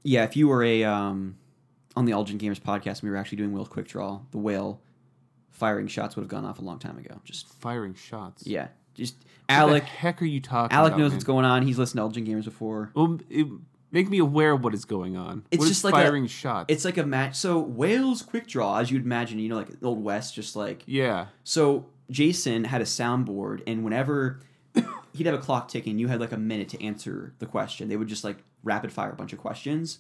yeah, 0.04 0.24
if 0.24 0.36
you 0.38 0.48
were 0.48 0.64
a 0.64 0.84
um, 0.84 1.38
on 1.96 2.06
the 2.06 2.12
Elgin 2.14 2.38
Gamers 2.38 2.60
podcast, 2.62 3.02
we 3.02 3.10
were 3.10 3.18
actually 3.18 3.38
doing 3.38 3.52
Will's 3.54 3.70
Quick 3.70 3.88
Draw, 3.88 4.20
the 4.32 4.38
whale 4.38 4.82
firing 5.52 5.88
shots 5.88 6.16
would 6.16 6.22
have 6.22 6.30
gone 6.30 6.46
off 6.46 6.60
a 6.60 6.62
long 6.62 6.80
time 6.80 6.98
ago. 6.98 7.20
Just 7.24 7.52
Firing 7.56 7.96
shots. 7.96 8.46
yeah, 8.46 8.68
just 8.94 9.16
What 9.48 9.56
Alec. 9.56 9.84
the 9.84 9.90
heck 9.90 10.22
are 10.22 10.26
you 10.26 10.40
talking 10.40 10.76
Alec 10.76 10.92
about? 10.92 11.00
knows 11.00 11.10
man? 11.12 11.16
what's 11.18 11.26
going 11.26 11.46
on. 11.46 11.64
He's 11.64 11.78
listened 11.80 11.98
to 11.98 12.02
Elgin 12.04 12.26
Gamers 12.26 12.46
before. 12.46 12.92
Well, 12.94 13.18
it, 13.30 13.48
make 13.92 14.10
me 14.10 14.20
aware 14.20 14.52
of 14.52 14.64
what 14.64 14.74
is 14.76 14.86
going 14.86 15.18
on. 15.18 15.44
It's 15.50 15.60
What 15.62 15.68
just 15.68 15.84
like 15.84 15.94
a- 15.96 15.98
firing 15.98 16.28
shots. 16.28 16.66
It's 16.72 16.86
like 16.86 16.98
a 16.98 17.06
match. 17.06 17.36
So 17.36 17.60
Wales 17.60 18.22
Quick 18.22 18.48
Draw, 18.48 18.78
as 18.78 18.92
you'd 18.92 19.04
imagine, 19.04 19.40
you 19.40 19.50
know, 19.50 19.56
like 19.56 19.70
Old 19.82 20.04
West, 20.04 20.36
just 20.36 20.56
like 20.56 20.84
yeah. 20.86 21.28
So 21.44 21.88
Jason 22.12 22.64
had 22.66 22.82
a 22.82 22.86
soundboard, 22.86 23.64
and 23.66 23.84
whenever 23.84 24.40
he'd 25.14 25.26
have 25.26 25.36
a 25.36 25.40
clock 25.42 25.70
ticking, 25.70 25.98
you 25.98 26.08
had 26.08 26.20
like 26.20 26.32
a 26.34 26.38
minute 26.38 26.70
to 26.70 26.84
answer 26.84 27.34
the 27.40 27.46
question. 27.48 27.90
They 27.90 27.98
would 27.98 28.08
just 28.08 28.24
like 28.24 28.38
rapid 28.68 28.92
fire 28.92 29.12
a 29.12 29.16
bunch 29.16 29.34
of 29.34 29.40
questions, 29.40 30.00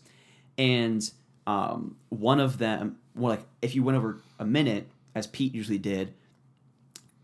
and 0.57 1.09
um, 1.47 1.95
one 2.09 2.39
of 2.39 2.57
them, 2.57 2.97
well, 3.15 3.31
like 3.31 3.45
if 3.61 3.73
you 3.73 3.81
went 3.83 3.97
over 3.97 4.19
a 4.39 4.45
minute, 4.45 4.87
as 5.15 5.25
Pete 5.27 5.55
usually 5.55 5.77
did, 5.77 6.13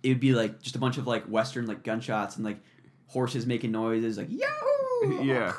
it 0.01 0.09
would 0.09 0.19
be 0.19 0.33
like 0.33 0.61
just 0.61 0.75
a 0.75 0.79
bunch 0.79 0.97
of 0.97 1.05
like 1.05 1.25
Western 1.25 1.65
like 1.67 1.83
gunshots 1.83 2.35
and 2.35 2.45
like 2.45 2.57
horses 3.07 3.45
making 3.45 3.71
noises, 3.71 4.17
like 4.17 4.29
yahoo, 4.29 5.23
Yeah. 5.23 5.53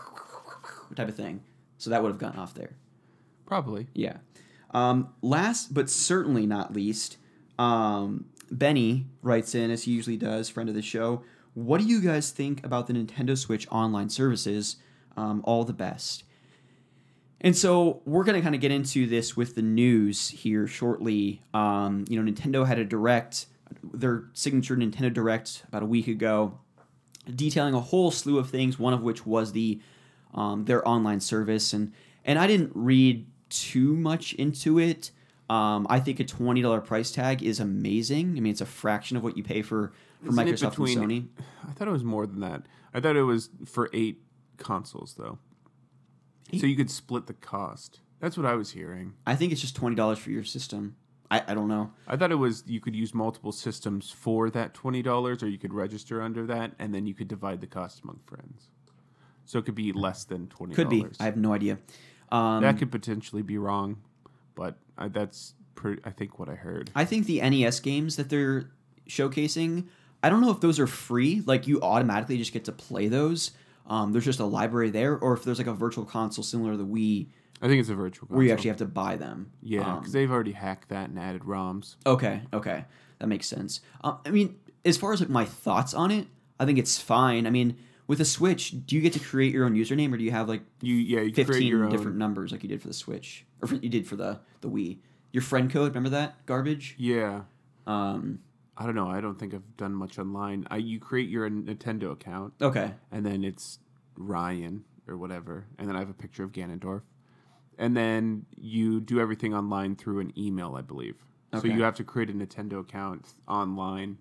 type 0.96 1.08
of 1.08 1.16
thing. 1.16 1.42
So 1.78 1.90
that 1.90 2.02
would 2.02 2.08
have 2.10 2.18
gotten 2.18 2.40
off 2.40 2.54
there. 2.54 2.76
Probably. 3.46 3.88
Yeah. 3.94 4.18
Um, 4.72 5.14
last 5.22 5.74
but 5.74 5.90
certainly 5.90 6.46
not 6.46 6.72
least, 6.72 7.18
um, 7.58 8.26
Benny 8.50 9.06
writes 9.22 9.54
in, 9.54 9.70
as 9.70 9.84
he 9.84 9.92
usually 9.92 10.16
does, 10.16 10.48
friend 10.48 10.68
of 10.68 10.74
the 10.74 10.82
show. 10.82 11.22
What 11.54 11.80
do 11.80 11.86
you 11.86 12.00
guys 12.00 12.30
think 12.30 12.64
about 12.64 12.86
the 12.86 12.92
Nintendo 12.94 13.36
Switch 13.38 13.66
online 13.70 14.08
services? 14.08 14.76
Um, 15.16 15.42
all 15.44 15.64
the 15.64 15.72
best. 15.72 16.24
And 17.40 17.54
so 17.54 18.00
we're 18.06 18.24
going 18.24 18.36
to 18.36 18.40
kind 18.42 18.54
of 18.54 18.60
get 18.60 18.70
into 18.72 19.06
this 19.06 19.36
with 19.36 19.54
the 19.54 19.62
news 19.62 20.30
here 20.30 20.66
shortly. 20.66 21.42
Um, 21.52 22.06
you 22.08 22.20
know, 22.20 22.30
Nintendo 22.32 22.66
had 22.66 22.78
a 22.78 22.84
direct, 22.86 23.46
their 23.82 24.24
signature 24.32 24.76
Nintendo 24.76 25.12
Direct 25.12 25.62
about 25.68 25.82
a 25.82 25.86
week 25.86 26.08
ago, 26.08 26.58
detailing 27.32 27.74
a 27.74 27.80
whole 27.80 28.10
slew 28.10 28.38
of 28.38 28.48
things. 28.48 28.78
One 28.78 28.94
of 28.94 29.02
which 29.02 29.26
was 29.26 29.52
the 29.52 29.78
um, 30.32 30.64
their 30.64 30.86
online 30.88 31.20
service, 31.20 31.74
and 31.74 31.92
and 32.24 32.38
I 32.38 32.46
didn't 32.46 32.72
read 32.74 33.26
too 33.50 33.94
much 33.94 34.32
into 34.32 34.78
it. 34.78 35.10
Um, 35.50 35.86
I 35.90 36.00
think 36.00 36.20
a 36.20 36.24
twenty 36.24 36.62
dollar 36.62 36.80
price 36.80 37.10
tag 37.12 37.42
is 37.42 37.60
amazing. 37.60 38.36
I 38.38 38.40
mean, 38.40 38.52
it's 38.52 38.62
a 38.62 38.66
fraction 38.66 39.18
of 39.18 39.22
what 39.22 39.36
you 39.36 39.44
pay 39.44 39.60
for 39.60 39.92
for 40.22 40.30
Isn't 40.30 40.46
Microsoft 40.46 40.70
between- 40.70 40.98
and 41.02 41.12
Sony. 41.12 41.26
I 41.68 41.72
thought 41.72 41.88
it 41.88 41.92
was 41.92 42.04
more 42.04 42.26
than 42.26 42.40
that. 42.40 42.62
I 42.94 43.00
thought 43.00 43.16
it 43.16 43.22
was 43.22 43.50
for 43.66 43.90
eight 43.92 44.22
consoles 44.56 45.14
though. 45.18 45.38
So 46.58 46.66
you 46.66 46.76
could 46.76 46.90
split 46.90 47.26
the 47.26 47.34
cost. 47.34 48.00
That's 48.20 48.36
what 48.36 48.46
I 48.46 48.54
was 48.54 48.70
hearing. 48.70 49.14
I 49.26 49.34
think 49.34 49.52
it's 49.52 49.60
just 49.60 49.76
twenty 49.76 49.96
dollars 49.96 50.18
for 50.18 50.30
your 50.30 50.44
system. 50.44 50.96
I, 51.30 51.42
I 51.48 51.54
don't 51.54 51.68
know. 51.68 51.90
I 52.06 52.16
thought 52.16 52.30
it 52.30 52.36
was 52.36 52.62
you 52.66 52.80
could 52.80 52.94
use 52.94 53.14
multiple 53.14 53.52
systems 53.52 54.10
for 54.10 54.50
that 54.50 54.74
twenty 54.74 55.02
dollars, 55.02 55.42
or 55.42 55.48
you 55.48 55.58
could 55.58 55.74
register 55.74 56.22
under 56.22 56.46
that, 56.46 56.72
and 56.78 56.94
then 56.94 57.06
you 57.06 57.14
could 57.14 57.28
divide 57.28 57.60
the 57.60 57.66
cost 57.66 58.02
among 58.04 58.20
friends. 58.24 58.68
So 59.46 59.58
it 59.58 59.64
could 59.64 59.74
be 59.74 59.92
less 59.92 60.24
than 60.24 60.46
twenty. 60.48 60.74
Could 60.74 60.90
be. 60.90 61.04
I 61.18 61.24
have 61.24 61.36
no 61.36 61.52
idea. 61.52 61.78
Um, 62.30 62.62
that 62.62 62.78
could 62.78 62.90
potentially 62.90 63.42
be 63.42 63.58
wrong, 63.58 63.98
but 64.54 64.78
I, 64.96 65.08
that's 65.08 65.54
pretty, 65.74 66.02
I 66.04 66.10
think 66.10 66.38
what 66.38 66.48
I 66.48 66.54
heard. 66.54 66.90
I 66.94 67.04
think 67.04 67.26
the 67.26 67.40
NES 67.40 67.80
games 67.80 68.16
that 68.16 68.28
they're 68.28 68.70
showcasing, 69.08 69.86
I 70.22 70.30
don't 70.30 70.40
know 70.40 70.50
if 70.50 70.60
those 70.60 70.80
are 70.80 70.86
free, 70.86 71.42
like 71.46 71.66
you 71.66 71.80
automatically 71.80 72.38
just 72.38 72.52
get 72.52 72.64
to 72.64 72.72
play 72.72 73.08
those. 73.08 73.50
Um, 73.86 74.12
there's 74.12 74.24
just 74.24 74.40
a 74.40 74.44
library 74.46 74.90
there, 74.90 75.16
or 75.16 75.34
if 75.34 75.44
there's 75.44 75.58
like 75.58 75.66
a 75.66 75.72
virtual 75.74 76.04
console 76.04 76.42
similar 76.42 76.72
to 76.72 76.78
the 76.78 76.86
Wii, 76.86 77.26
I 77.62 77.68
think 77.68 77.80
it's 77.80 77.88
a 77.90 77.94
virtual. 77.94 78.26
Console. 78.26 78.38
where 78.38 78.46
you 78.46 78.52
actually 78.52 78.68
have 78.68 78.78
to 78.78 78.86
buy 78.86 79.16
them. 79.16 79.50
yeah, 79.62 79.80
Um, 79.94 79.98
because 80.00 80.12
they've 80.12 80.30
already 80.30 80.52
hacked 80.52 80.88
that 80.88 81.08
and 81.10 81.18
added 81.18 81.42
ROMs. 81.42 81.96
Okay, 82.06 82.42
okay, 82.52 82.84
that 83.18 83.26
makes 83.26 83.46
sense. 83.46 83.80
Um, 84.02 84.18
I 84.24 84.30
mean, 84.30 84.56
as 84.84 84.96
far 84.96 85.12
as 85.12 85.20
like 85.20 85.28
my 85.30 85.44
thoughts 85.44 85.92
on 85.94 86.10
it, 86.10 86.26
I 86.58 86.64
think 86.66 86.78
it's 86.78 86.98
fine. 86.98 87.46
I 87.46 87.50
mean, 87.50 87.76
with 88.06 88.20
a 88.20 88.24
Switch, 88.24 88.74
do 88.86 88.96
you 88.96 89.02
get 89.02 89.12
to 89.14 89.18
create 89.20 89.52
your 89.52 89.64
own 89.66 89.74
username, 89.74 90.12
or 90.12 90.16
do 90.16 90.24
you 90.24 90.30
have 90.30 90.48
like 90.48 90.62
You 90.80 90.94
yeah, 90.94 91.20
you 91.20 91.32
fifteen 91.34 91.66
your 91.68 91.84
own. 91.84 91.90
different 91.90 92.16
numbers 92.16 92.52
like 92.52 92.62
you 92.62 92.68
did 92.68 92.80
for 92.82 92.88
the 92.88 92.94
Switch, 92.94 93.44
or 93.62 93.68
for, 93.68 93.74
you 93.76 93.88
did 93.88 94.06
for 94.06 94.16
the 94.16 94.40
the 94.60 94.68
Wii? 94.70 94.98
Your 95.32 95.42
friend 95.42 95.70
code, 95.70 95.88
remember 95.94 96.10
that 96.10 96.44
garbage? 96.46 96.94
Yeah, 96.98 97.42
Um, 97.86 98.38
I 98.76 98.86
don't 98.86 98.94
know. 98.94 99.08
I 99.08 99.20
don't 99.20 99.38
think 99.38 99.54
I've 99.54 99.76
done 99.76 99.94
much 99.94 100.18
online. 100.18 100.66
I 100.70 100.76
you 100.78 100.98
create 100.98 101.28
your 101.28 101.48
Nintendo 101.48 102.12
account, 102.12 102.54
okay, 102.60 102.92
and 103.12 103.24
then 103.24 103.44
it's 103.44 103.78
Ryan 104.16 104.84
or 105.06 105.16
whatever, 105.16 105.66
and 105.78 105.88
then 105.88 105.96
I 105.96 106.00
have 106.00 106.10
a 106.10 106.14
picture 106.14 106.42
of 106.44 106.52
Ganondorf, 106.52 107.02
and 107.78 107.96
then 107.96 108.46
you 108.56 109.00
do 109.00 109.20
everything 109.20 109.54
online 109.54 109.96
through 109.96 110.20
an 110.20 110.32
email, 110.38 110.74
I 110.76 110.80
believe. 110.82 111.16
So 111.60 111.68
you 111.68 111.82
have 111.82 111.94
to 111.96 112.04
create 112.04 112.30
a 112.30 112.32
Nintendo 112.32 112.80
account 112.80 113.28
online. 113.46 114.18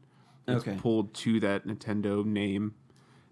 It's 0.47 0.67
Okay. 0.67 0.77
pulled 0.79 1.15
to 1.15 1.39
that 1.39 1.65
Nintendo 1.65 2.23
name, 2.23 2.75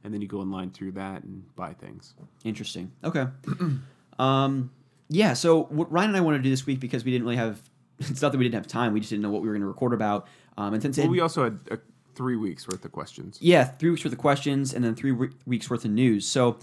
and 0.03 0.11
then 0.11 0.21
you 0.21 0.27
go 0.27 0.39
online 0.39 0.71
through 0.71 0.93
that 0.93 1.23
and 1.23 1.55
buy 1.55 1.73
things. 1.73 2.15
Interesting. 2.43 2.93
Okay. 3.03 3.27
um, 4.19 4.71
yeah, 5.09 5.33
so 5.33 5.63
what 5.65 5.91
Ryan 5.91 6.09
and 6.11 6.17
I 6.17 6.21
wanted 6.21 6.37
to 6.37 6.43
do 6.43 6.49
this 6.49 6.65
week 6.65 6.79
because 6.79 7.03
we 7.05 7.11
didn't 7.11 7.25
really 7.25 7.35
have. 7.35 7.61
It's 8.09 8.21
not 8.21 8.31
that 8.31 8.37
we 8.37 8.43
didn't 8.45 8.55
have 8.55 8.67
time; 8.67 8.93
we 8.93 8.99
just 8.99 9.09
didn't 9.09 9.23
know 9.23 9.31
what 9.31 9.41
we 9.41 9.47
were 9.47 9.53
going 9.53 9.61
to 9.61 9.67
record 9.67 9.93
about. 9.93 10.27
Um, 10.57 10.73
and 10.73 10.81
since 10.81 10.97
it, 10.97 11.09
we 11.09 11.19
also 11.19 11.43
had 11.45 11.59
uh, 11.71 11.77
three 12.15 12.35
weeks 12.35 12.67
worth 12.67 12.83
of 12.83 12.91
questions. 12.91 13.37
yeah, 13.41 13.63
three 13.63 13.89
weeks 13.89 14.03
worth 14.03 14.13
of 14.13 14.19
questions 14.19 14.73
and 14.73 14.83
then 14.83 14.95
three 14.95 15.11
we- 15.11 15.29
weeks 15.45 15.69
worth 15.69 15.85
of 15.85 15.91
news. 15.91 16.27
So, 16.27 16.57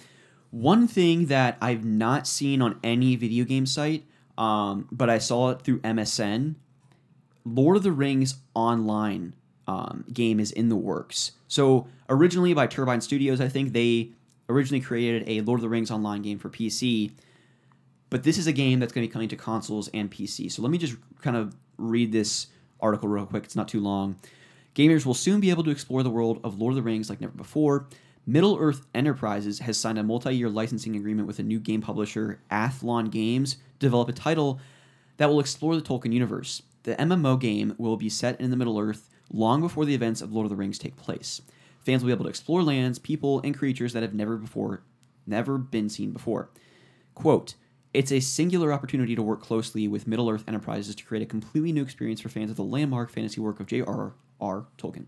one 0.51 0.86
thing 0.86 1.27
that 1.27 1.56
I've 1.60 1.85
not 1.85 2.27
seen 2.27 2.60
on 2.62 2.78
any 2.85 3.16
video 3.16 3.44
game 3.44 3.66
site, 3.66 4.05
um, 4.36 4.89
but 4.93 5.09
I 5.10 5.19
saw 5.19 5.51
it 5.51 5.62
through 5.62 5.81
MSN, 5.81 6.56
Lord 7.44 7.77
of 7.77 7.82
the 7.82 7.93
Rings 7.93 8.36
online 8.55 9.35
um, 9.66 10.05
game 10.12 10.40
is 10.40 10.51
in 10.52 10.69
the 10.69 10.77
works. 10.77 11.32
So, 11.48 11.89
originally 12.09 12.55
by 12.55 12.66
Turbine 12.66 13.01
Studios, 13.01 13.40
I 13.40 13.48
think 13.48 13.73
they 13.73 14.10
originally 14.48 14.81
created 14.81 15.24
a 15.28 15.40
Lord 15.43 15.59
of 15.59 15.62
the 15.62 15.69
Rings 15.69 15.90
online 15.90 16.23
game 16.23 16.39
for 16.39 16.48
PC. 16.48 17.12
But 18.10 18.22
this 18.22 18.39
is 18.39 18.47
a 18.47 18.52
game 18.52 18.80
that's 18.80 18.93
going 18.93 19.05
to 19.05 19.09
be 19.09 19.12
coming 19.12 19.28
to 19.28 19.36
consoles 19.36 19.89
and 19.93 20.10
PC. 20.10 20.51
So 20.51 20.62
let 20.62 20.70
me 20.70 20.78
just 20.78 20.97
kind 21.20 21.36
of 21.36 21.55
read 21.76 22.12
this 22.12 22.47
article 22.80 23.09
real 23.09 23.26
quick. 23.26 23.44
It's 23.44 23.56
not 23.56 23.68
too 23.68 23.80
long. 23.80 24.16
Gamers 24.74 25.05
will 25.05 25.14
soon 25.14 25.40
be 25.40 25.51
able 25.51 25.64
to 25.64 25.70
explore 25.70 26.02
the 26.02 26.10
world 26.10 26.40
of 26.44 26.59
Lord 26.59 26.72
of 26.72 26.76
the 26.76 26.82
Rings 26.82 27.10
like 27.10 27.20
never 27.20 27.32
before. 27.32 27.89
Middle 28.26 28.59
Earth 28.60 28.86
Enterprises 28.94 29.59
has 29.60 29.78
signed 29.78 29.98
a 29.98 30.02
multi 30.02 30.35
year 30.35 30.48
licensing 30.48 30.97
agreement 30.97 31.26
with 31.26 31.39
a 31.39 31.43
new 31.43 31.59
game 31.59 31.80
publisher, 31.80 32.40
Athlon 32.51 33.10
Games, 33.10 33.55
to 33.55 33.86
develop 33.86 34.09
a 34.09 34.12
title 34.12 34.60
that 35.16 35.28
will 35.28 35.40
explore 35.40 35.74
the 35.74 35.82
Tolkien 35.82 36.12
universe. 36.12 36.62
The 36.85 36.94
MMO 36.97 37.40
game 37.40 37.74
will 37.78 37.97
be 37.97 38.09
set 38.09 38.40
in 38.40 38.51
the 38.51 38.56
Middle 38.56 38.78
Earth 38.78 39.09
long 39.32 39.60
before 39.60 39.85
the 39.85 39.94
events 39.94 40.22
of 40.22 40.32
Lord 40.32 40.44
of 40.44 40.51
the 40.51 40.56
Rings 40.56 40.78
take 40.78 40.97
place. 40.97 41.43
Fans 41.80 42.02
will 42.02 42.09
be 42.09 42.12
able 42.12 42.24
to 42.24 42.30
explore 42.30 42.62
lands, 42.62 42.98
people, 42.98 43.40
and 43.43 43.56
creatures 43.56 43.93
that 43.94 44.02
have 44.02 44.14
never 44.14 44.36
before 44.36 44.82
never 45.26 45.59
been 45.59 45.89
seen 45.89 46.12
before. 46.12 46.51
Quote, 47.14 47.55
it's 47.94 48.12
a 48.12 48.20
singular 48.20 48.73
opportunity 48.73 49.15
to 49.16 49.23
work 49.23 49.43
closely 49.43 49.89
with 49.89 50.06
Middle 50.06 50.28
Earth 50.28 50.44
Enterprises 50.47 50.94
to 50.94 51.05
create 51.05 51.23
a 51.23 51.27
completely 51.27 51.73
new 51.73 51.82
experience 51.82 52.20
for 52.20 52.28
fans 52.28 52.51
of 52.51 52.56
the 52.56 52.65
landmark 52.65 53.10
fantasy 53.10 53.40
work 53.40 53.60
of 53.60 53.66
J.R.R. 53.66 54.66
Tolkien. 54.77 55.06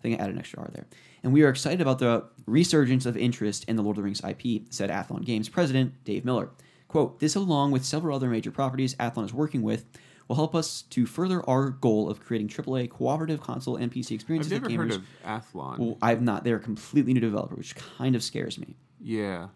I 0.00 0.02
think 0.02 0.18
I 0.18 0.22
added 0.22 0.34
an 0.34 0.38
extra 0.40 0.60
R 0.60 0.70
there. 0.72 0.86
And 1.22 1.32
we 1.32 1.42
are 1.42 1.50
excited 1.50 1.80
about 1.80 1.98
the 1.98 2.24
resurgence 2.46 3.04
of 3.04 3.16
interest 3.16 3.64
in 3.64 3.76
the 3.76 3.82
Lord 3.82 3.96
of 3.96 4.02
the 4.02 4.04
Rings 4.04 4.22
IP, 4.24 4.62
said 4.70 4.90
Athlon 4.90 5.24
Games 5.24 5.48
president 5.48 6.04
Dave 6.04 6.24
Miller. 6.24 6.50
Quote, 6.88 7.20
this 7.20 7.34
along 7.34 7.70
with 7.72 7.84
several 7.84 8.16
other 8.16 8.28
major 8.28 8.50
properties 8.50 8.94
Athlon 8.96 9.24
is 9.24 9.34
working 9.34 9.62
with 9.62 9.84
will 10.26 10.36
help 10.36 10.54
us 10.54 10.82
to 10.82 11.06
further 11.06 11.48
our 11.50 11.70
goal 11.70 12.08
of 12.08 12.20
creating 12.20 12.48
AAA 12.48 12.88
cooperative 12.88 13.40
console 13.40 13.76
and 13.76 13.92
PC 13.92 14.12
experiences. 14.12 14.52
I've 14.52 14.62
never 14.62 14.70
that 14.70 14.76
heard 14.76 14.90
gamers 14.92 14.96
of 14.96 15.04
Athlon. 15.26 15.78
well, 15.78 15.98
I've 16.00 16.22
not. 16.22 16.44
They're 16.44 16.56
a 16.56 16.60
completely 16.60 17.12
new 17.12 17.20
developer, 17.20 17.56
which 17.56 17.74
kind 17.74 18.14
of 18.14 18.22
scares 18.22 18.56
me. 18.56 18.76
yeah. 19.02 19.48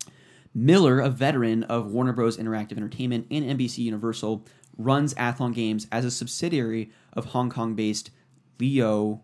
Miller, 0.55 1.01
a 1.01 1.09
veteran 1.11 1.65
of 1.65 1.91
Warner 1.91 2.13
Bros. 2.13 2.37
Interactive 2.37 2.77
Entertainment 2.77 3.27
and 3.31 3.45
NBC 3.59 3.79
Universal, 3.79 4.47
runs 4.79 5.15
Athlon 5.15 5.53
Games 5.55 5.87
as 5.91 6.05
a 6.05 6.11
subsidiary 6.11 6.91
of 7.13 7.27
Hong 7.27 7.51
Kong 7.51 7.75
based 7.75 8.11
Leyou 8.59 9.21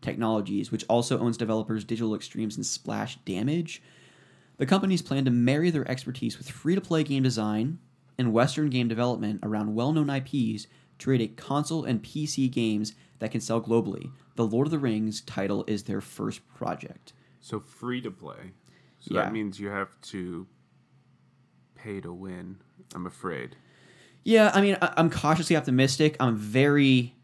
Technologies, 0.00 0.72
which 0.72 0.84
also 0.88 1.18
owns 1.18 1.36
developers 1.36 1.84
Digital 1.84 2.14
Extremes 2.14 2.56
and 2.56 2.64
Splash 2.64 3.16
Damage. 3.26 3.82
The 4.56 4.66
companies 4.66 5.02
plan 5.02 5.24
to 5.26 5.30
marry 5.30 5.70
their 5.70 5.88
expertise 5.90 6.38
with 6.38 6.50
free 6.50 6.74
to 6.74 6.80
play 6.80 7.02
game 7.04 7.22
design 7.22 7.78
and 8.18 8.32
Western 8.32 8.70
game 8.70 8.88
development 8.88 9.40
around 9.42 9.74
well 9.74 9.92
known 9.92 10.08
IPs 10.10 10.66
to 10.98 11.04
create 11.04 11.20
a 11.22 11.34
console 11.34 11.84
and 11.84 12.02
PC 12.02 12.50
games 12.50 12.94
that 13.18 13.30
can 13.30 13.40
sell 13.40 13.60
globally. 13.60 14.10
The 14.36 14.46
Lord 14.46 14.66
of 14.66 14.70
the 14.70 14.78
Rings 14.78 15.20
title 15.22 15.64
is 15.66 15.82
their 15.84 16.00
first 16.00 16.46
project. 16.54 17.12
So 17.40 17.60
free 17.60 18.00
to 18.02 18.10
play. 18.10 18.52
So 19.00 19.14
Yeah. 19.14 19.24
that 19.24 19.32
means 19.32 19.58
you 19.60 19.68
have 19.68 19.98
to 20.02 20.46
pay 21.82 22.00
to 22.00 22.12
win. 22.12 22.56
I'm 22.94 23.06
afraid. 23.06 23.56
Yeah, 24.24 24.50
I 24.54 24.60
mean, 24.60 24.76
I- 24.82 24.92
I'm 24.96 25.10
cautiously 25.10 25.56
optimistic. 25.56 26.16
I'm 26.20 26.36
very 26.36 27.14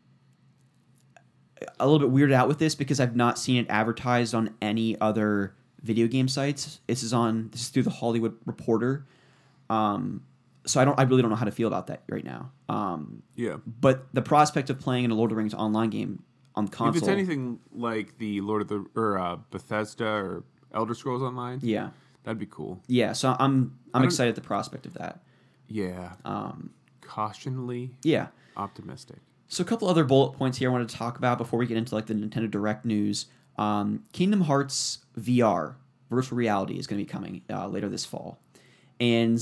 a 1.78 1.88
little 1.88 2.06
bit 2.08 2.14
weirded 2.14 2.32
out 2.34 2.48
with 2.48 2.58
this 2.58 2.74
because 2.74 3.00
I've 3.00 3.16
not 3.16 3.38
seen 3.38 3.56
it 3.56 3.66
advertised 3.70 4.34
on 4.34 4.54
any 4.60 4.98
other 5.00 5.54
video 5.82 6.06
game 6.06 6.28
sites. 6.28 6.80
This 6.86 7.02
is 7.02 7.12
on 7.12 7.48
this 7.50 7.62
is 7.62 7.68
through 7.68 7.84
the 7.84 7.90
Hollywood 7.90 8.36
Reporter. 8.44 9.06
Um, 9.70 10.22
so 10.66 10.80
I 10.80 10.84
don't 10.84 10.98
I 10.98 11.04
really 11.04 11.22
don't 11.22 11.30
know 11.30 11.36
how 11.36 11.44
to 11.44 11.50
feel 11.50 11.68
about 11.68 11.86
that 11.88 12.02
right 12.08 12.24
now. 12.24 12.50
Um, 12.68 13.22
Yeah. 13.36 13.56
but 13.66 14.06
the 14.12 14.22
prospect 14.22 14.68
of 14.70 14.78
playing 14.78 15.04
in 15.04 15.10
a 15.10 15.14
Lord 15.14 15.30
of 15.30 15.36
the 15.36 15.38
Rings 15.38 15.54
online 15.54 15.90
game 15.90 16.22
on 16.54 16.68
console, 16.68 16.88
If 16.90 16.96
it's 16.96 17.08
anything 17.08 17.58
like 17.72 18.18
the 18.18 18.40
Lord 18.42 18.62
of 18.62 18.68
the 18.68 18.84
or 18.94 19.18
uh, 19.18 19.36
Bethesda 19.50 20.06
or 20.06 20.44
Elder 20.74 20.94
Scrolls 20.94 21.22
Online, 21.22 21.58
yeah, 21.62 21.90
that'd 22.26 22.38
be 22.38 22.46
cool. 22.46 22.82
yeah. 22.88 23.12
So 23.14 23.34
I'm 23.38 23.78
I'm 23.94 24.04
excited 24.04 24.28
at 24.30 24.34
the 24.34 24.42
prospect 24.42 24.84
of 24.84 24.92
that. 24.94 25.20
Yeah. 25.68 26.12
Um, 26.26 26.70
Cautionally 27.00 27.90
yeah. 28.02 28.26
optimistic. 28.56 29.16
So 29.48 29.62
a 29.62 29.64
couple 29.66 29.88
other 29.88 30.04
bullet 30.04 30.32
points 30.32 30.58
here 30.58 30.68
I 30.68 30.72
wanted 30.72 30.88
to 30.90 30.96
talk 30.96 31.16
about 31.18 31.38
before 31.38 31.58
we 31.58 31.66
get 31.66 31.76
into 31.78 31.94
like 31.94 32.06
the 32.06 32.14
Nintendo 32.14 32.50
Direct 32.50 32.84
news. 32.84 33.26
Um, 33.56 34.02
Kingdom 34.12 34.42
Hearts 34.42 34.98
VR 35.18 35.76
virtual 36.10 36.36
reality 36.36 36.78
is 36.78 36.86
going 36.86 36.98
to 37.00 37.04
be 37.04 37.10
coming 37.10 37.42
uh, 37.48 37.66
later 37.68 37.88
this 37.88 38.04
fall, 38.04 38.38
and 39.00 39.40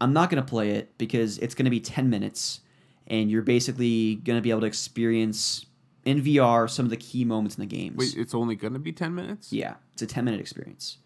I'm 0.00 0.12
not 0.12 0.30
going 0.30 0.42
to 0.42 0.48
play 0.48 0.70
it 0.72 0.96
because 0.98 1.38
it's 1.38 1.54
going 1.54 1.64
to 1.64 1.70
be 1.70 1.80
10 1.80 2.08
minutes, 2.08 2.60
and 3.06 3.30
you're 3.30 3.42
basically 3.42 4.16
going 4.16 4.36
to 4.36 4.42
be 4.42 4.50
able 4.50 4.60
to 4.60 4.66
experience 4.66 5.66
in 6.04 6.22
VR 6.22 6.70
some 6.70 6.86
of 6.86 6.90
the 6.90 6.96
key 6.96 7.24
moments 7.24 7.56
in 7.56 7.60
the 7.60 7.66
games. 7.66 7.96
Wait, 7.96 8.14
it's 8.16 8.34
only 8.34 8.54
gonna 8.54 8.78
be 8.78 8.92
ten 8.92 9.14
minutes? 9.14 9.52
Yeah, 9.52 9.74
it's 9.92 10.02
a 10.02 10.06
10 10.06 10.24
minute 10.24 10.40
experience, 10.40 10.98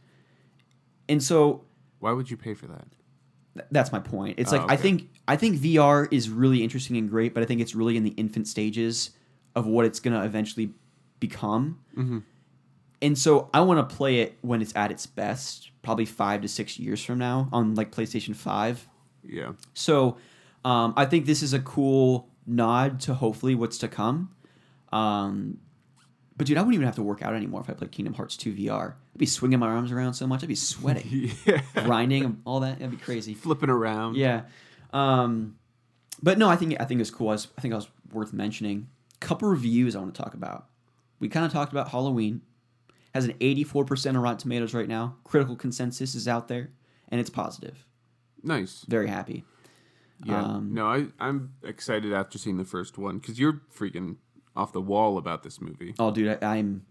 and 1.11 1.23
so 1.23 1.65
Why 1.99 2.13
would 2.13 2.31
you 2.31 2.37
pay 2.37 2.55
for 2.55 2.67
that? 2.69 2.87
Th- 3.55 3.67
that's 3.71 3.93
my 3.93 3.99
point. 3.99 4.39
It's 4.39 4.53
Oh, 4.53 4.57
like 4.59 4.71
I 4.71 4.77
think 4.77 5.09
I 5.29 5.37
think 5.37 5.59
VR 5.59 6.09
is 6.11 6.31
really 6.31 6.63
interesting 6.63 6.97
and 6.97 7.11
great, 7.11 7.35
but 7.35 7.43
I 7.43 7.47
think 7.47 7.61
it's 7.61 7.75
really 7.75 7.97
in 7.97 8.05
the 8.05 8.11
infant 8.11 8.49
stages 8.49 9.11
of 9.55 9.67
what 9.67 9.85
it's 9.85 10.01
going 10.01 10.15
to 10.19 10.25
eventually 10.25 10.71
become. 11.19 11.81
Mm-hmm. 11.97 12.19
And 13.03 13.19
so 13.19 13.49
I 13.53 13.61
want 13.63 13.89
to 13.89 13.97
play 13.97 14.21
it 14.21 14.39
when 14.43 14.61
it's 14.63 14.75
at 14.77 14.91
its 14.91 15.07
best, 15.07 15.71
probably 15.83 16.05
five 16.05 16.43
to 16.43 16.49
six 16.49 16.79
years 16.79 17.03
from 17.05 17.19
now 17.19 17.49
on 17.53 17.75
like 17.75 17.91
PlayStation 17.91 18.37
Five. 18.37 18.87
Yeah. 19.25 19.53
So 19.75 20.17
um, 20.65 20.95
I 20.97 21.07
think 21.07 21.27
this 21.27 21.43
is 21.43 21.53
a 21.53 21.61
cool 21.61 22.29
nod 22.47 23.01
to 23.01 23.15
hopefully 23.15 23.55
what's 23.55 23.79
to 23.79 23.89
come. 23.89 24.31
Um, 24.93 25.59
but 26.41 26.47
dude, 26.47 26.57
I 26.57 26.63
wouldn't 26.63 26.73
even 26.75 26.87
have 26.87 26.95
to 26.95 27.03
work 27.03 27.21
out 27.21 27.35
anymore 27.35 27.61
if 27.61 27.69
I 27.69 27.75
played 27.75 27.93
Kingdom 27.93 28.15
Hearts 28.15 28.35
2 28.39 28.55
VR. 28.55 28.93
I'd 28.95 29.19
be 29.19 29.27
swinging 29.27 29.59
my 29.59 29.67
arms 29.69 29.93
around 29.93 30.15
so 30.15 30.27
much, 30.27 30.43
I'd 30.43 30.49
be 30.49 30.55
sweating, 30.55 31.33
Yeah. 31.45 31.61
grinding, 31.75 32.41
all 32.47 32.61
that. 32.61 32.79
That'd 32.79 32.93
be 32.93 32.97
crazy. 32.97 33.35
Flipping 33.35 33.69
around. 33.69 34.17
Yeah. 34.17 34.45
Um, 34.95 35.59
but 36.23 36.39
no, 36.39 36.49
I 36.49 36.57
think 36.57 36.81
I 36.81 36.87
think 36.87 37.03
it's 37.03 37.11
cool. 37.11 37.29
I, 37.29 37.33
was, 37.33 37.49
I 37.59 37.61
think 37.61 37.75
I 37.75 37.77
was 37.77 37.89
worth 38.11 38.33
mentioning. 38.33 38.89
Couple 39.21 39.49
reviews 39.51 39.95
I 39.95 39.99
want 39.99 40.15
to 40.15 40.23
talk 40.23 40.33
about. 40.33 40.67
We 41.19 41.29
kind 41.29 41.45
of 41.45 41.53
talked 41.53 41.73
about 41.73 41.91
Halloween. 41.91 42.41
Has 43.15 43.27
an 43.27 43.35
84% 43.35 44.09
on 44.11 44.17
Rotten 44.17 44.39
Tomatoes 44.39 44.73
right 44.73 44.89
now. 44.89 45.17
Critical 45.25 45.57
consensus 45.57 46.15
is 46.15 46.27
out 46.27 46.49
there, 46.49 46.71
and 47.11 47.21
it's 47.21 47.29
positive. 47.29 47.85
Nice. 48.43 48.87
Very 48.89 49.09
happy. 49.09 49.45
Yeah. 50.25 50.43
Um, 50.43 50.73
no, 50.73 50.87
I, 50.87 51.07
I'm 51.19 51.53
excited 51.63 52.13
after 52.15 52.39
seeing 52.39 52.57
the 52.57 52.65
first 52.65 52.97
one 52.99 53.19
because 53.19 53.39
you're 53.39 53.61
freaking 53.77 54.17
off 54.57 54.73
the 54.73 54.81
wall 54.81 55.19
about 55.19 55.43
this 55.43 55.61
movie. 55.61 55.95
Oh, 55.99 56.11
dude, 56.11 56.43
I, 56.43 56.57
I'm 56.57 56.85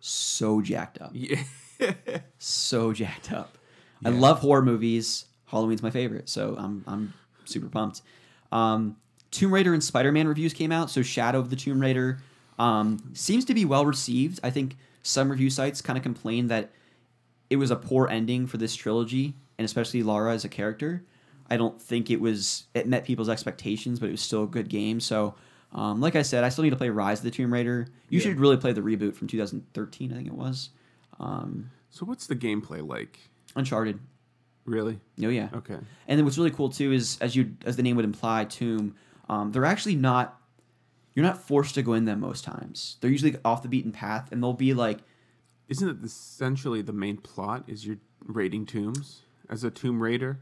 so 0.00 0.60
jacked 0.60 1.00
up. 1.00 1.10
Yeah. 1.12 1.42
So 2.38 2.94
jacked 2.94 3.32
up. 3.32 3.58
I 4.02 4.08
love 4.08 4.38
horror 4.40 4.62
movies. 4.62 5.26
Halloween's 5.46 5.82
my 5.82 5.90
favorite, 5.90 6.28
so 6.28 6.56
I'm 6.58 6.82
I'm 6.86 7.12
super 7.44 7.68
pumped. 7.68 8.00
Um, 8.50 8.96
Tomb 9.30 9.52
Raider 9.52 9.74
and 9.74 9.84
Spider 9.84 10.10
Man 10.10 10.26
reviews 10.26 10.54
came 10.54 10.72
out. 10.72 10.90
So 10.90 11.02
Shadow 11.02 11.38
of 11.38 11.50
the 11.50 11.56
Tomb 11.56 11.80
Raider 11.80 12.18
um, 12.58 12.98
seems 13.12 13.44
to 13.46 13.54
be 13.54 13.64
well 13.66 13.84
received. 13.84 14.40
I 14.42 14.50
think 14.50 14.76
some 15.02 15.30
review 15.30 15.50
sites 15.50 15.82
kind 15.82 15.96
of 15.96 16.02
complained 16.02 16.50
that 16.50 16.70
it 17.50 17.56
was 17.56 17.70
a 17.70 17.76
poor 17.76 18.08
ending 18.08 18.46
for 18.46 18.56
this 18.56 18.74
trilogy, 18.74 19.34
and 19.58 19.64
especially 19.64 20.02
Lara 20.02 20.32
as 20.32 20.44
a 20.44 20.48
character. 20.48 21.04
I 21.48 21.56
don't 21.56 21.80
think 21.80 22.10
it 22.10 22.20
was 22.20 22.64
it 22.74 22.88
met 22.88 23.04
people's 23.04 23.28
expectations, 23.28 24.00
but 24.00 24.08
it 24.08 24.12
was 24.12 24.22
still 24.22 24.44
a 24.44 24.48
good 24.48 24.68
game. 24.68 25.00
So, 25.00 25.34
um, 25.72 26.00
like 26.00 26.16
I 26.16 26.22
said, 26.22 26.44
I 26.44 26.48
still 26.48 26.64
need 26.64 26.70
to 26.70 26.76
play 26.76 26.88
Rise 26.90 27.18
of 27.18 27.24
the 27.24 27.30
Tomb 27.30 27.52
Raider. 27.52 27.86
You 28.08 28.18
Yeah. 28.18 28.24
should 28.24 28.40
really 28.40 28.56
play 28.56 28.72
the 28.72 28.80
reboot 28.80 29.14
from 29.14 29.28
2013, 29.28 30.12
I 30.12 30.16
think 30.16 30.26
it 30.28 30.34
was. 30.34 30.70
Um, 31.20 31.70
so 31.90 32.04
what's 32.06 32.26
the 32.26 32.36
gameplay 32.36 32.86
like? 32.86 33.18
Uncharted. 33.54 33.98
Really? 34.64 34.98
Oh 35.22 35.28
yeah. 35.28 35.48
Okay. 35.54 35.74
And 36.08 36.18
then 36.18 36.24
what's 36.24 36.36
really 36.38 36.50
cool 36.50 36.68
too 36.70 36.92
is, 36.92 37.18
as 37.20 37.36
you 37.36 37.54
as 37.64 37.76
the 37.76 37.82
name 37.82 37.96
would 37.96 38.04
imply, 38.04 38.44
Tomb. 38.44 38.94
Um, 39.28 39.52
they're 39.52 39.64
actually 39.64 39.96
not. 39.96 40.40
You're 41.14 41.24
not 41.24 41.40
forced 41.40 41.74
to 41.76 41.82
go 41.82 41.94
in 41.94 42.04
them 42.04 42.20
most 42.20 42.44
times. 42.44 42.98
They're 43.00 43.10
usually 43.10 43.36
off 43.44 43.62
the 43.62 43.68
beaten 43.68 43.90
path, 43.92 44.30
and 44.32 44.42
they'll 44.42 44.52
be 44.52 44.74
like, 44.74 44.98
Isn't 45.68 45.88
it 45.88 46.04
essentially 46.04 46.82
the 46.82 46.92
main 46.92 47.16
plot 47.16 47.64
is 47.66 47.86
you're 47.86 47.96
raiding 48.24 48.66
tombs 48.66 49.22
as 49.48 49.64
a 49.64 49.70
tomb 49.70 50.02
raider? 50.02 50.40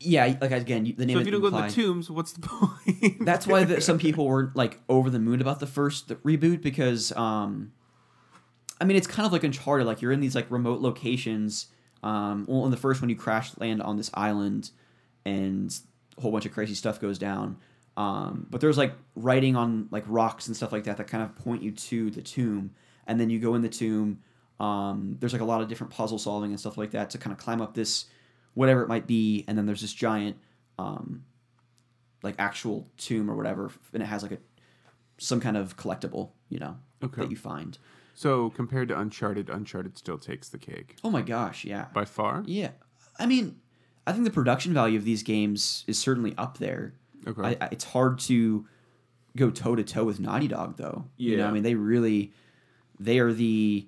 Yeah, 0.00 0.34
like 0.40 0.50
again, 0.50 0.94
the 0.96 1.04
name 1.04 1.16
So 1.16 1.20
if 1.20 1.26
you 1.26 1.32
don't 1.32 1.42
go 1.42 1.50
to 1.50 1.56
the 1.56 1.68
tombs, 1.68 2.10
what's 2.10 2.32
the 2.32 2.40
point? 2.40 3.24
That's 3.24 3.46
why 3.46 3.64
the, 3.64 3.80
some 3.82 3.98
people 4.06 4.26
were 4.26 4.50
like 4.54 4.80
over 4.88 5.10
the 5.10 5.18
moon 5.18 5.40
about 5.42 5.60
the 5.60 5.66
first 5.66 6.08
reboot 6.08 6.62
because, 6.62 7.12
um, 7.12 7.72
I 8.80 8.84
mean, 8.84 8.96
it's 8.96 9.06
kind 9.06 9.26
of 9.26 9.32
like 9.32 9.44
Uncharted. 9.44 9.86
Like 9.86 10.00
you're 10.00 10.12
in 10.12 10.20
these 10.20 10.34
like 10.34 10.50
remote 10.50 10.80
locations. 10.80 11.66
Um, 12.02 12.46
well, 12.48 12.64
in 12.64 12.70
the 12.70 12.78
first 12.78 13.02
one, 13.02 13.10
you 13.10 13.16
crash 13.16 13.50
land 13.58 13.82
on 13.82 13.98
this 13.98 14.10
island, 14.14 14.70
and 15.26 15.78
a 16.16 16.22
whole 16.22 16.32
bunch 16.32 16.46
of 16.46 16.52
crazy 16.52 16.74
stuff 16.74 16.98
goes 16.98 17.18
down. 17.18 17.58
Um, 17.98 18.46
but 18.48 18.62
there's 18.62 18.78
like 18.78 18.94
writing 19.14 19.54
on 19.54 19.88
like 19.90 20.04
rocks 20.06 20.46
and 20.46 20.56
stuff 20.56 20.72
like 20.72 20.84
that 20.84 20.96
that 20.96 21.08
kind 21.08 21.22
of 21.22 21.36
point 21.36 21.62
you 21.62 21.72
to 21.72 22.10
the 22.10 22.22
tomb, 22.22 22.70
and 23.06 23.20
then 23.20 23.28
you 23.28 23.38
go 23.38 23.54
in 23.54 23.60
the 23.60 23.68
tomb. 23.68 24.20
Um, 24.58 25.16
there's 25.20 25.34
like 25.34 25.42
a 25.42 25.46
lot 25.46 25.60
of 25.60 25.68
different 25.68 25.92
puzzle 25.92 26.18
solving 26.18 26.50
and 26.50 26.60
stuff 26.60 26.78
like 26.78 26.92
that 26.92 27.10
to 27.10 27.18
kind 27.18 27.32
of 27.32 27.38
climb 27.38 27.60
up 27.60 27.74
this 27.74 28.06
whatever 28.54 28.82
it 28.82 28.88
might 28.88 29.06
be, 29.06 29.44
and 29.48 29.56
then 29.56 29.66
there's 29.66 29.80
this 29.80 29.92
giant 29.92 30.36
um, 30.78 31.24
like 32.22 32.34
actual 32.38 32.88
tomb 32.96 33.30
or 33.30 33.34
whatever, 33.36 33.70
and 33.92 34.02
it 34.02 34.06
has 34.06 34.22
like 34.22 34.32
a 34.32 34.38
some 35.18 35.40
kind 35.40 35.56
of 35.56 35.76
collectible, 35.76 36.30
you 36.48 36.58
know, 36.58 36.76
Okay. 37.04 37.22
that 37.22 37.30
you 37.30 37.36
find. 37.36 37.76
So 38.14 38.50
compared 38.50 38.88
to 38.88 38.98
Uncharted, 38.98 39.48
Uncharted 39.50 39.96
still 39.98 40.18
takes 40.18 40.48
the 40.48 40.58
cake 40.58 40.96
Oh 41.04 41.10
my 41.10 41.22
gosh, 41.22 41.64
yeah. 41.64 41.86
by 41.94 42.04
far. 42.04 42.42
Yeah, 42.46 42.70
I 43.18 43.26
mean, 43.26 43.56
I 44.06 44.12
think 44.12 44.24
the 44.24 44.30
production 44.30 44.72
value 44.74 44.98
of 44.98 45.04
these 45.04 45.22
games 45.22 45.84
is 45.86 45.98
certainly 45.98 46.34
up 46.38 46.58
there. 46.58 46.94
Okay. 47.26 47.42
I, 47.60 47.64
I, 47.66 47.68
it's 47.70 47.84
hard 47.84 48.18
to 48.20 48.66
go 49.36 49.50
toe 49.50 49.76
to 49.76 49.84
toe 49.84 50.04
with 50.04 50.20
Naughty 50.20 50.48
Dog, 50.48 50.76
though. 50.78 51.04
You 51.18 51.36
know, 51.36 51.44
Yeah. 51.44 51.48
I 51.48 51.52
mean, 51.52 51.62
they 51.62 51.74
really, 51.74 52.32
they 52.98 53.18
are 53.18 53.32
the 53.32 53.86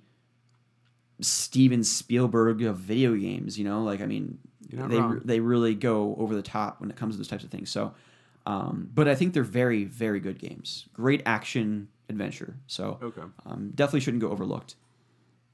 Steven 1.21 1.85
Spielberg 1.85 2.63
of 2.63 2.77
video 2.79 3.15
games. 3.17 3.59
You 3.59 3.65
know, 3.65 3.83
like 3.83 4.01
I 4.01 4.07
mean, 4.07 4.39
they 4.71 4.99
wrong. 4.99 5.21
they 5.25 5.41
really 5.41 5.75
go 5.75 6.15
over 6.19 6.35
the 6.35 6.43
top 6.43 6.81
when 6.81 6.91
it 6.91 6.97
comes 6.97 7.15
to 7.15 7.19
those 7.19 7.29
types 7.29 7.45
of 7.45 7.51
things. 7.51 7.71
So, 7.71 7.95
um, 8.47 8.89
but 8.95 9.09
I 9.09 9.15
think 9.15 9.35
they're 9.35 9.43
very 9.43 9.85
very 9.85 10.21
good 10.21 10.39
games. 10.39 10.87
Great 10.95 11.23
action 11.27 11.89
adventure. 12.09 12.57
So 12.67 12.99
Okay. 13.03 13.23
um, 13.47 13.73
definitely 13.75 14.01
shouldn't 14.01 14.21
go 14.23 14.31
overlooked. 14.31 14.75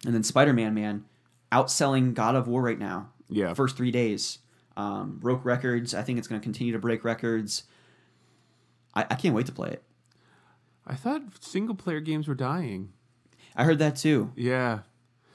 And 0.04 0.14
then 0.14 0.22
Spider 0.22 0.52
Man, 0.52 0.74
man, 0.74 1.04
outselling 1.52 2.14
God 2.14 2.34
of 2.34 2.46
War 2.48 2.62
right 2.62 2.78
now. 2.78 3.10
Yeah. 3.28 3.54
First 3.54 3.76
three 3.76 3.90
days. 3.90 4.38
Um, 4.76 5.18
broke 5.18 5.44
records. 5.44 5.92
I 5.94 6.02
think 6.02 6.18
it's 6.18 6.28
going 6.28 6.40
to 6.40 6.44
continue 6.44 6.72
to 6.72 6.78
break 6.78 7.02
records. 7.04 7.64
I, 8.94 9.02
I 9.10 9.14
can't 9.16 9.34
wait 9.34 9.46
to 9.46 9.52
play 9.52 9.70
it. 9.70 9.82
I 10.86 10.94
thought 10.94 11.22
single 11.44 11.74
player 11.74 12.00
games 12.00 12.28
were 12.28 12.34
dying. 12.36 12.92
I 13.56 13.64
heard 13.64 13.78
that 13.80 13.96
too. 13.96 14.32
Yeah, 14.36 14.80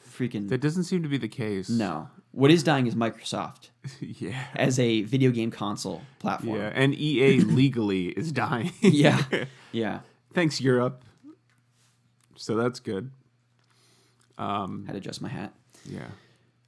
Freaking 0.10 0.48
that 0.50 0.62
doesn't 0.62 0.84
seem 0.86 1.04
to 1.04 1.10
be 1.10 1.18
the 1.18 1.28
case. 1.28 1.70
no. 1.70 2.10
What 2.34 2.50
is 2.50 2.64
dying 2.64 2.88
is 2.88 2.96
Microsoft 2.96 3.70
yeah. 4.00 4.46
as 4.56 4.80
a 4.80 5.04
video 5.04 5.30
game 5.30 5.52
console 5.52 6.02
platform. 6.18 6.60
Yeah, 6.60 6.72
and 6.74 6.96
EA 6.96 7.40
legally 7.42 8.08
is 8.08 8.32
dying. 8.32 8.72
yeah, 8.82 9.22
yeah. 9.72 10.00
Thanks 10.34 10.60
Europe. 10.60 11.04
So 12.36 12.56
that's 12.56 12.80
good. 12.80 13.12
Um, 14.40 14.86
Had 14.88 14.94
to 14.94 14.98
adjust 14.98 15.22
my 15.22 15.30
hat. 15.30 15.54
yeah. 15.86 16.08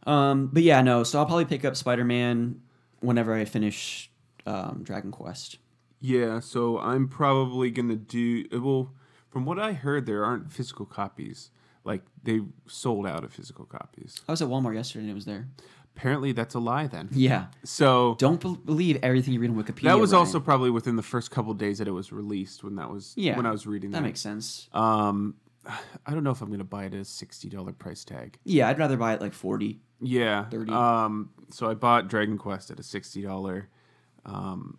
Um, 0.06 0.52
but 0.54 0.62
yeah, 0.62 0.82
no. 0.84 1.04
So 1.04 1.18
I'll 1.18 1.26
probably 1.26 1.46
pick 1.46 1.66
up 1.66 1.76
Spider 1.76 2.06
Man 2.06 2.62
whenever 3.00 3.34
I 3.34 3.44
finish 3.46 4.12
um, 4.46 4.82
Dragon 4.84 5.12
Quest. 5.12 5.58
Yeah, 6.00 6.42
so 6.42 6.78
I'm 6.78 7.08
probably 7.08 7.72
gonna 7.72 7.96
do 7.96 8.46
it 8.52 8.60
well. 8.60 8.94
From 9.30 9.46
what 9.46 9.58
I 9.58 9.74
heard, 9.74 10.06
there 10.06 10.24
aren't 10.24 10.54
physical 10.54 10.86
copies. 10.86 11.50
Like 11.86 12.02
they 12.24 12.42
sold 12.68 13.08
out 13.08 13.24
of 13.24 13.32
physical 13.32 13.64
copies. 13.66 14.22
I 14.28 14.32
was 14.34 14.42
at 14.42 14.50
Walmart 14.50 14.76
yesterday 14.76 15.04
and 15.04 15.12
it 15.12 15.14
was 15.16 15.26
there. 15.26 15.48
Apparently, 15.96 16.34
that's 16.34 16.56
a 16.56 16.60
lie. 16.60 16.88
Then. 16.88 17.08
Yeah. 17.14 17.46
So 17.64 18.16
Don't 18.20 18.42
be- 18.42 18.58
believe 18.66 18.98
everything 19.02 19.34
you 19.34 19.40
read 19.40 19.50
on 19.52 19.56
Wikipedia. 19.56 19.84
that 19.84 19.98
was 20.00 20.12
Ryan. 20.12 20.20
also 20.26 20.40
probably 20.42 20.70
within 20.72 20.98
the 20.98 21.04
first 21.04 21.32
couple 21.32 21.54
days 21.54 21.78
that 21.78 21.88
it 21.88 21.92
was 21.92 22.12
released. 22.12 22.64
When 22.66 22.76
that 22.76 22.90
was 22.92 23.14
Yeah, 23.16 23.38
when 23.38 23.46
I 23.46 23.52
was 23.52 23.66
reading 23.66 23.92
that. 23.92 24.00
that 24.00 24.04
makes 24.04 24.20
sense. 24.20 24.68
Um, 24.74 25.36
I 26.06 26.12
don't 26.14 26.24
know 26.26 26.32
if 26.32 26.42
I'm 26.42 26.52
gonna 26.52 26.64
buy 26.66 26.84
it 26.86 26.94
at 26.94 27.00
a 27.00 27.06
sixty 27.06 27.48
dollar 27.50 27.72
price 27.72 28.04
tag. 28.04 28.38
Yeah, 28.44 28.68
I'd 28.68 28.78
rather 28.80 28.98
buy 28.98 29.14
it 29.14 29.22
like 29.22 29.34
forty. 29.34 29.80
Yeah. 30.02 30.46
30. 30.50 30.74
Um, 30.74 31.30
so 31.50 31.70
I 31.70 31.74
bought 31.76 32.10
Dragon 32.10 32.38
Quest 32.38 32.72
at 32.72 32.80
a 32.80 32.84
sixty 32.84 33.22
dollar, 33.22 33.70
um, 34.26 34.78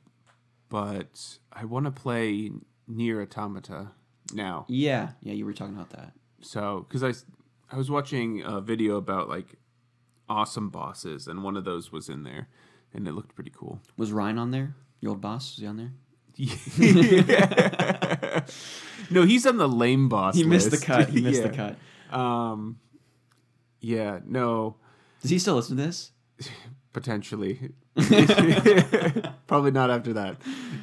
but 0.68 1.38
I 1.52 1.64
want 1.64 1.86
to 1.86 1.90
play 1.92 2.50
Nier 2.88 3.22
Automata 3.22 3.92
now. 4.34 4.66
Yeah, 4.68 5.10
yeah, 5.22 5.32
you 5.32 5.46
were 5.46 5.52
talking 5.54 5.74
about 5.74 5.90
that. 5.90 6.12
So 6.40 6.86
because 6.88 7.02
I 7.02 7.12
I 7.74 7.76
was 7.76 7.90
watching 7.90 8.42
a 8.44 8.60
video 8.60 8.96
about 8.96 9.28
like 9.28 9.56
awesome 10.28 10.70
bosses, 10.70 11.26
and 11.26 11.42
one 11.42 11.56
of 11.56 11.64
those 11.64 11.92
was 11.92 12.08
in 12.08 12.22
there, 12.22 12.48
and 12.92 13.06
it 13.06 13.12
looked 13.12 13.34
pretty 13.34 13.52
cool. 13.54 13.80
Was 13.96 14.12
Ryan 14.12 14.38
on 14.38 14.50
there? 14.50 14.74
Your 15.00 15.10
old 15.10 15.20
boss 15.20 15.56
was 15.56 15.62
he 15.62 15.66
on 15.66 15.76
there? 15.76 15.92
no, 19.10 19.24
he's 19.24 19.46
on 19.46 19.56
the 19.56 19.68
lame 19.68 20.08
boss. 20.08 20.36
He 20.36 20.44
missed 20.44 20.70
the 20.70 20.78
cut. 20.78 21.08
He 21.08 21.22
missed 21.22 21.42
the 21.42 21.48
cut. 21.50 21.76
Um, 22.14 22.78
yeah, 23.80 24.20
no, 24.26 24.76
Does 25.22 25.30
he 25.30 25.38
still 25.38 25.56
listen 25.56 25.76
to 25.76 25.82
this? 25.82 26.12
potentially 26.92 27.72
probably 29.46 29.70
not 29.70 29.90
after 29.90 30.14
that 30.14 30.38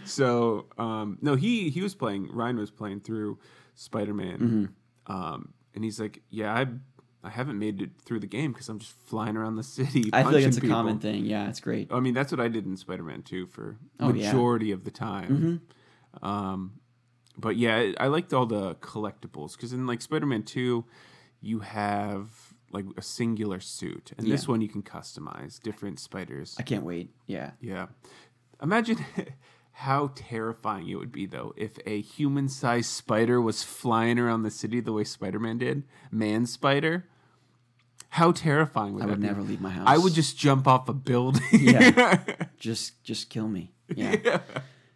so 0.06 0.68
um 0.78 1.18
no 1.24 1.34
he 1.34 1.72
he 1.72 1.82
was 1.82 1.96
playing 1.96 2.30
ryan 2.32 2.56
was 2.56 2.70
playing 2.70 3.00
through 3.00 3.40
spider-man 3.74 4.38
Mm-hmm. 4.38 4.66
Um 5.08 5.54
and 5.76 5.84
he's 5.84 6.00
like 6.00 6.22
yeah 6.30 6.54
i 6.54 6.66
i 7.24 7.30
haven't 7.30 7.58
made 7.60 7.82
it 7.82 7.92
through 8.06 8.20
the 8.20 8.28
game 8.28 8.52
because 8.52 8.70
i'm 8.70 8.80
just 8.80 8.94
flying 9.06 9.36
around 9.38 9.56
the 9.56 9.64
city 9.80 10.10
I 10.14 10.24
feel 10.24 10.32
like 10.34 10.44
it's 10.46 10.58
a 10.58 10.62
people. 10.62 10.76
common 10.76 11.00
thing. 11.00 11.26
Yeah, 11.26 11.50
it's 11.50 11.60
great. 11.60 11.92
i 11.92 12.00
mean 12.00 12.14
that's 12.14 12.32
what 12.32 12.40
i 12.42 12.48
did 12.48 12.66
in 12.66 12.78
spider-man 12.78 13.24
2 13.24 13.48
for 13.48 13.78
Oh, 14.00 14.08
yeah. 14.08 14.14
Mm-hmm. 14.14 14.20
majority 14.38 14.72
of 14.72 14.84
the 14.84 14.92
time 14.92 15.62
um 16.22 16.74
but 17.38 17.56
yeah 17.58 17.76
I- 17.78 17.96
i 18.00 18.08
liked 18.08 18.34
all 18.34 18.46
the 18.46 18.76
collectibles 18.76 19.56
because 19.56 19.74
in 19.74 19.88
like 19.88 20.02
spider-man 20.02 20.44
2 20.44 20.86
you 21.42 21.60
have 21.60 22.30
like 22.72 22.86
a 22.98 23.02
singular 23.02 23.60
suit 23.60 24.12
and 24.18 24.26
this 24.28 24.48
one 24.48 24.62
you 24.62 24.68
can 24.70 24.82
customize 24.82 25.62
different 25.62 26.00
spiders 26.00 26.56
I 26.58 26.64
can't 26.64 26.84
wait. 26.84 27.12
Yeah. 27.28 27.52
yeah. 27.62 27.88
Imagine 28.62 28.98
how 29.78 30.12
terrifying 30.16 30.88
it 30.88 30.96
would 30.96 31.12
be 31.12 31.26
though 31.26 31.54
if 31.58 31.78
a 31.86 32.00
human-sized 32.02 32.90
spider 32.90 33.42
was 33.42 33.64
flying 33.64 34.20
around 34.20 34.44
the 34.44 34.52
city 34.52 34.80
the 34.80 34.94
way 34.94 35.04
Spider-Man 35.04 35.58
did, 35.58 35.84
man 36.12 36.46
spider. 36.46 37.06
How 38.10 38.32
terrifying 38.32 38.94
would 38.94 39.04
I 39.04 39.08
that 39.08 39.12
would 39.14 39.22
be? 39.22 39.28
never 39.28 39.42
leave 39.42 39.60
my 39.60 39.72
house. 39.72 39.86
I 39.88 39.98
would 39.98 40.14
just 40.14 40.38
jump 40.38 40.68
off 40.68 40.88
a 40.88 40.94
building. 40.94 41.42
Yeah. 41.52 42.24
just 42.60 43.04
just 43.04 43.30
kill 43.30 43.48
me. 43.48 43.72
Yeah. 43.96 44.40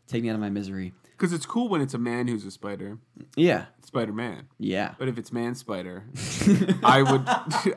Take 0.08 0.24
me 0.24 0.30
out 0.30 0.36
of 0.36 0.40
my 0.42 0.50
misery. 0.50 0.94
Because 1.12 1.34
it's 1.34 1.46
cool 1.48 1.68
when 1.68 1.82
it's 1.82 1.96
a 1.96 1.98
man 1.98 2.28
who's 2.28 2.46
a 2.46 2.52
spider, 2.52 3.00
Yeah. 3.36 3.66
Spider-Man. 3.84 4.48
Yeah. 4.60 4.94
But 5.00 5.08
if 5.08 5.18
it's 5.18 5.32
man 5.34 5.56
spider, 5.56 6.04
I 6.84 7.02
would 7.02 7.24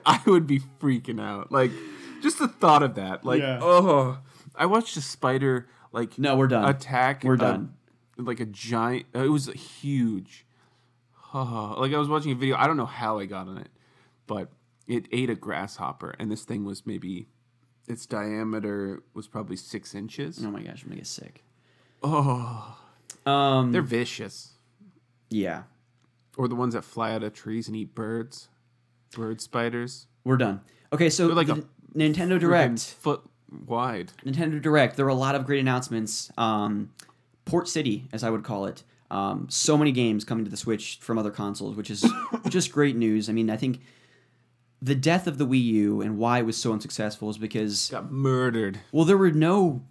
I 0.04 0.20
would 0.26 0.46
be 0.46 0.60
freaking 0.78 1.20
out. 1.20 1.50
Like 1.50 1.70
just 2.22 2.38
the 2.38 2.46
thought 2.48 2.82
of 2.82 2.96
that. 2.96 3.24
Like 3.24 3.40
Yeah. 3.40 3.58
oh, 3.62 4.18
I 4.54 4.66
watched 4.66 4.96
a 4.98 5.00
spider 5.00 5.66
like 5.92 6.18
No, 6.18 6.36
we're 6.36 6.48
done. 6.48 6.68
attack. 6.68 7.24
We're 7.24 7.34
a- 7.34 7.38
done. 7.38 7.74
like 8.16 8.40
a 8.40 8.46
giant. 8.46 9.06
uh, 9.14 9.20
It 9.24 9.28
was 9.30 9.46
huge. 9.48 10.46
Like 11.34 11.92
I 11.92 11.98
was 11.98 12.08
watching 12.08 12.32
a 12.32 12.34
video. 12.34 12.56
I 12.56 12.66
don't 12.66 12.76
know 12.76 12.86
how 12.86 13.18
I 13.20 13.26
got 13.26 13.46
on 13.48 13.58
it, 13.58 13.68
but 14.26 14.50
it 14.88 15.06
ate 15.12 15.30
a 15.30 15.36
grasshopper, 15.36 16.14
and 16.18 16.28
this 16.30 16.42
thing 16.42 16.64
was 16.64 16.84
maybe 16.84 17.28
its 17.86 18.04
diameter 18.06 19.02
was 19.14 19.28
probably 19.28 19.54
six 19.56 19.94
inches. 19.94 20.44
Oh 20.44 20.50
my 20.50 20.62
gosh, 20.62 20.82
I'm 20.82 20.88
gonna 20.88 20.96
get 20.96 21.06
sick. 21.06 21.44
Oh, 22.02 22.76
Um. 23.26 23.70
they're 23.72 23.80
vicious. 23.82 24.54
yeah. 25.28 25.64
Or 26.36 26.48
the 26.48 26.54
ones 26.56 26.74
that 26.74 26.82
fly 26.82 27.12
out 27.12 27.22
of 27.22 27.32
trees 27.34 27.68
and 27.68 27.76
eat 27.76 27.94
birds, 27.94 28.48
bird 29.14 29.40
spiders. 29.40 30.06
We're 30.24 30.36
done. 30.38 30.62
Okay, 30.92 31.10
so 31.10 31.26
They're 31.26 31.36
like 31.36 31.48
a 31.48 31.62
Nintendo 31.94 32.38
Direct. 32.40 32.80
foot 32.80 33.22
wide. 33.66 34.12
Nintendo 34.24 34.60
Direct, 34.60 34.96
there 34.96 35.04
were 35.04 35.10
a 35.10 35.14
lot 35.14 35.34
of 35.34 35.44
great 35.46 35.60
announcements. 35.60 36.30
Um, 36.38 36.90
Port 37.44 37.68
City, 37.68 38.08
as 38.12 38.22
I 38.22 38.30
would 38.30 38.44
call 38.44 38.66
it. 38.66 38.82
Um, 39.10 39.48
so 39.50 39.76
many 39.76 39.90
games 39.90 40.24
coming 40.24 40.44
to 40.44 40.50
the 40.50 40.56
Switch 40.56 40.98
from 41.00 41.18
other 41.18 41.32
consoles, 41.32 41.74
which 41.74 41.90
is 41.90 42.04
just 42.48 42.70
great 42.70 42.96
news. 42.96 43.28
I 43.28 43.32
mean, 43.32 43.50
I 43.50 43.56
think 43.56 43.80
the 44.80 44.94
death 44.94 45.26
of 45.26 45.36
the 45.38 45.46
Wii 45.46 45.62
U 45.64 46.00
and 46.00 46.16
why 46.16 46.38
it 46.38 46.46
was 46.46 46.56
so 46.56 46.72
unsuccessful 46.72 47.28
is 47.28 47.38
because 47.38 47.90
Got 47.90 48.10
murdered. 48.12 48.80
well, 48.92 49.04
there 49.04 49.18
were 49.18 49.32
no 49.32 49.82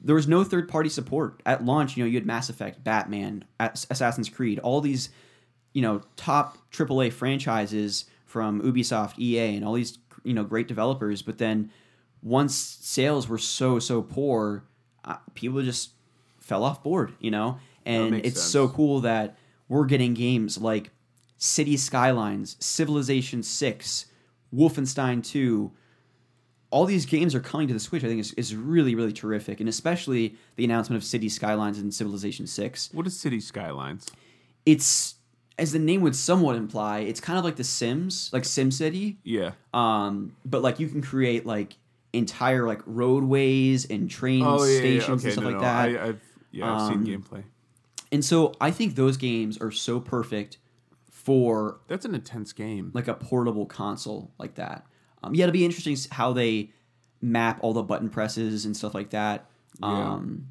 there 0.00 0.14
was 0.14 0.28
no 0.28 0.44
third 0.44 0.68
party 0.68 0.88
support 0.88 1.42
at 1.44 1.64
launch. 1.64 1.96
You 1.96 2.04
know, 2.04 2.08
you 2.08 2.16
had 2.16 2.26
Mass 2.26 2.48
Effect, 2.48 2.84
Batman, 2.84 3.44
Assassin's 3.58 4.28
Creed, 4.28 4.58
all 4.60 4.80
these 4.80 5.10
you 5.72 5.82
know 5.82 6.02
top 6.16 6.56
AAA 6.70 7.12
franchises 7.12 8.04
from 8.26 8.62
Ubisoft, 8.62 9.18
EA, 9.18 9.56
and 9.56 9.64
all 9.64 9.72
these 9.74 9.98
you 10.22 10.34
know 10.34 10.44
great 10.44 10.68
developers. 10.68 11.20
But 11.22 11.38
then 11.38 11.70
once 12.22 12.54
sales 12.54 13.28
were 13.28 13.38
so 13.38 13.78
so 13.78 14.02
poor, 14.02 14.64
uh, 15.04 15.16
people 15.34 15.62
just 15.62 15.90
fell 16.38 16.64
off 16.64 16.82
board. 16.82 17.14
You 17.20 17.30
know, 17.30 17.58
and 17.84 18.14
it's 18.14 18.40
sense. 18.40 18.52
so 18.52 18.68
cool 18.68 19.00
that 19.00 19.36
we're 19.68 19.86
getting 19.86 20.14
games 20.14 20.58
like 20.58 20.90
City 21.36 21.76
Skylines, 21.76 22.56
Civilization 22.60 23.42
Six, 23.42 24.06
Wolfenstein 24.54 25.22
Two 25.24 25.72
all 26.70 26.84
these 26.84 27.06
games 27.06 27.34
are 27.34 27.40
coming 27.40 27.66
to 27.66 27.72
the 27.72 27.80
Switch. 27.80 28.04
I 28.04 28.08
think 28.08 28.20
is, 28.20 28.32
is 28.34 28.54
really 28.54 28.94
really 28.94 29.12
terrific, 29.12 29.60
and 29.60 29.68
especially 29.68 30.36
the 30.56 30.64
announcement 30.64 31.00
of 31.02 31.04
City 31.06 31.28
Skylines 31.28 31.78
and 31.78 31.92
Civilization 31.94 32.46
Six. 32.46 32.90
What 32.92 33.06
is 33.06 33.18
City 33.18 33.40
Skylines? 33.40 34.06
It's 34.66 35.14
as 35.58 35.72
the 35.72 35.78
name 35.78 36.02
would 36.02 36.14
somewhat 36.14 36.56
imply, 36.56 37.00
it's 37.00 37.20
kind 37.20 37.38
of 37.38 37.44
like 37.44 37.56
The 37.56 37.64
Sims, 37.64 38.30
like 38.32 38.44
SimCity, 38.44 39.16
Yeah. 39.24 39.52
um, 39.74 40.36
but 40.44 40.62
like 40.62 40.78
you 40.78 40.88
can 40.88 41.02
create 41.02 41.46
like 41.46 41.76
entire 42.12 42.66
like 42.66 42.80
roadways 42.86 43.84
and 43.90 44.10
train 44.10 44.42
Oh 44.44 44.64
yeah, 44.64 44.72
yeah, 44.72 44.78
stations 44.78 45.20
okay, 45.22 45.28
and 45.28 45.32
stuff 45.32 45.44
no, 45.44 45.50
like 45.50 45.56
no, 45.56 45.60
that. 45.62 45.88
I, 46.00 46.08
I've 46.08 46.22
yeah, 46.50 46.72
I've 46.74 46.80
Um, 46.92 47.04
seen 47.04 47.20
gameplay. 47.22 47.44
and 48.10 48.24
so 48.24 48.54
I 48.60 48.70
think 48.70 48.94
those 48.94 49.16
games 49.16 49.58
are 49.58 49.70
so 49.70 50.00
perfect 50.00 50.58
for 51.10 51.80
That's 51.88 52.04
an 52.06 52.14
intense 52.14 52.52
game. 52.52 52.90
like 52.94 53.08
a 53.08 53.14
portable 53.14 53.66
console 53.66 54.32
like 54.38 54.54
that. 54.54 54.86
Um, 55.22 55.34
yeah, 55.34 55.44
it'll 55.44 55.52
be 55.52 55.64
interesting 55.64 55.96
how 56.10 56.32
they 56.32 56.70
map 57.20 57.58
all 57.60 57.72
the 57.72 57.82
button 57.82 58.08
presses 58.08 58.64
and 58.64 58.76
stuff 58.76 58.94
like 58.94 59.10
that. 59.10 59.46
Yeah. 59.80 59.88
Um, 60.14 60.46